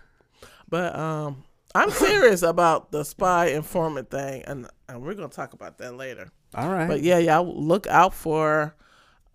But 0.69 0.95
um, 0.95 1.43
I'm 1.73 1.89
serious 1.91 2.41
about 2.41 2.91
the 2.91 3.03
spy 3.05 3.47
informant 3.47 4.09
thing, 4.09 4.43
and, 4.45 4.67
and 4.89 5.01
we're 5.01 5.13
gonna 5.13 5.29
talk 5.29 5.53
about 5.53 5.77
that 5.77 5.95
later. 5.95 6.29
All 6.55 6.69
right. 6.69 6.87
But 6.87 7.01
yeah, 7.01 7.17
y'all 7.19 7.61
look 7.61 7.87
out 7.87 8.13
for 8.13 8.75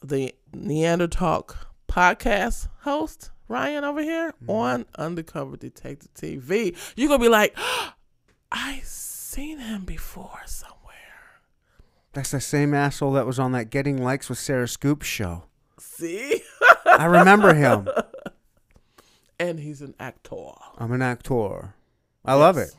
the 0.03 0.35
Neanderthal 0.53 1.49
podcast 1.89 2.69
host 2.81 3.31
Ryan 3.49 3.85
over 3.85 4.03
here 4.03 4.33
Mm-hmm. 4.43 4.51
on 4.51 4.87
Undercover 4.97 5.57
Detective 5.57 6.13
TV. 6.15 6.77
You're 6.97 7.09
gonna 7.09 7.23
be 7.23 7.29
like, 7.29 7.57
I 8.53 8.81
seen 9.41 9.59
him 9.59 9.85
before 9.85 10.41
somewhere. 10.45 11.41
That's 12.13 12.31
the 12.31 12.43
same 12.43 12.75
asshole 12.75 13.13
that 13.13 13.25
was 13.25 13.39
on 13.39 13.53
that 13.53 13.71
Getting 13.71 14.03
Likes 14.03 14.29
with 14.29 14.39
Sarah 14.39 14.69
Scoop 14.69 15.01
show. 15.01 15.45
See? 15.79 16.43
I 16.85 17.07
remember 17.07 17.55
him. 17.55 17.89
and 19.41 19.59
he's 19.59 19.81
an 19.81 19.95
actor. 19.99 20.53
I'm 20.77 20.93
an 20.93 21.01
actor. 21.01 21.75
I 22.23 22.35
love 22.35 22.59
it. 22.59 22.75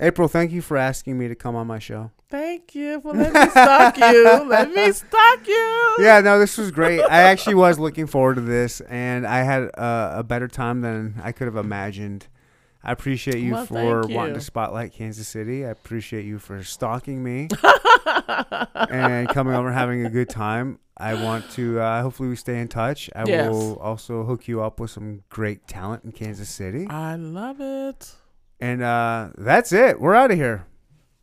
April, 0.00 0.28
thank 0.28 0.50
you 0.50 0.62
for 0.62 0.78
asking 0.78 1.18
me 1.18 1.28
to 1.28 1.34
come 1.34 1.54
on 1.54 1.66
my 1.66 1.78
show. 1.78 2.10
Thank 2.30 2.74
you 2.74 2.98
for 3.02 3.12
letting 3.12 3.34
me 3.34 3.50
stalk 3.50 3.98
you. 3.98 4.24
Let 4.48 4.72
me 4.72 4.92
stalk 4.92 5.46
you. 5.46 5.96
Yeah, 5.98 6.22
no, 6.24 6.38
this 6.38 6.56
was 6.56 6.70
great. 6.70 7.02
I 7.02 7.24
actually 7.24 7.56
was 7.56 7.78
looking 7.78 8.06
forward 8.06 8.36
to 8.36 8.40
this, 8.40 8.80
and 8.80 9.26
I 9.26 9.42
had 9.42 9.64
uh, 9.76 10.12
a 10.14 10.22
better 10.22 10.48
time 10.48 10.80
than 10.80 11.20
I 11.22 11.32
could 11.32 11.46
have 11.46 11.56
imagined. 11.56 12.28
I 12.84 12.92
appreciate 12.92 13.38
you 13.38 13.52
Well, 13.52 13.66
for 13.66 14.02
thank 14.02 14.14
wanting 14.16 14.34
to 14.34 14.40
spotlight 14.40 14.92
Kansas 14.92 15.28
City. 15.28 15.64
I 15.64 15.70
appreciate 15.70 16.24
you 16.24 16.38
for 16.38 16.62
stalking 16.64 17.22
me 17.22 17.48
and 18.74 19.28
coming 19.28 19.54
over 19.54 19.68
and 19.68 19.76
having 19.76 20.04
a 20.06 20.10
good 20.10 20.28
time. 20.28 20.78
I 20.96 21.14
want 21.14 21.48
to, 21.52 21.80
uh, 21.80 22.02
hopefully, 22.02 22.28
we 22.28 22.36
stay 22.36 22.60
in 22.60 22.68
touch. 22.68 23.08
I 23.16 23.24
Yes. 23.26 23.50
will 23.50 23.76
also 23.78 24.24
hook 24.24 24.46
you 24.46 24.62
up 24.62 24.78
with 24.78 24.90
some 24.90 25.22
great 25.30 25.66
talent 25.66 26.04
in 26.04 26.12
Kansas 26.12 26.48
City. 26.48 26.86
I 26.88 27.16
love 27.16 27.60
it. 27.60 28.12
And 28.60 28.82
uh, 28.82 29.30
that's 29.38 29.72
it. 29.72 30.00
We're 30.00 30.14
out 30.14 30.30
of 30.30 30.36
here. 30.36 30.66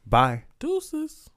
Bye. 0.05 0.43
Deuces. 0.59 1.29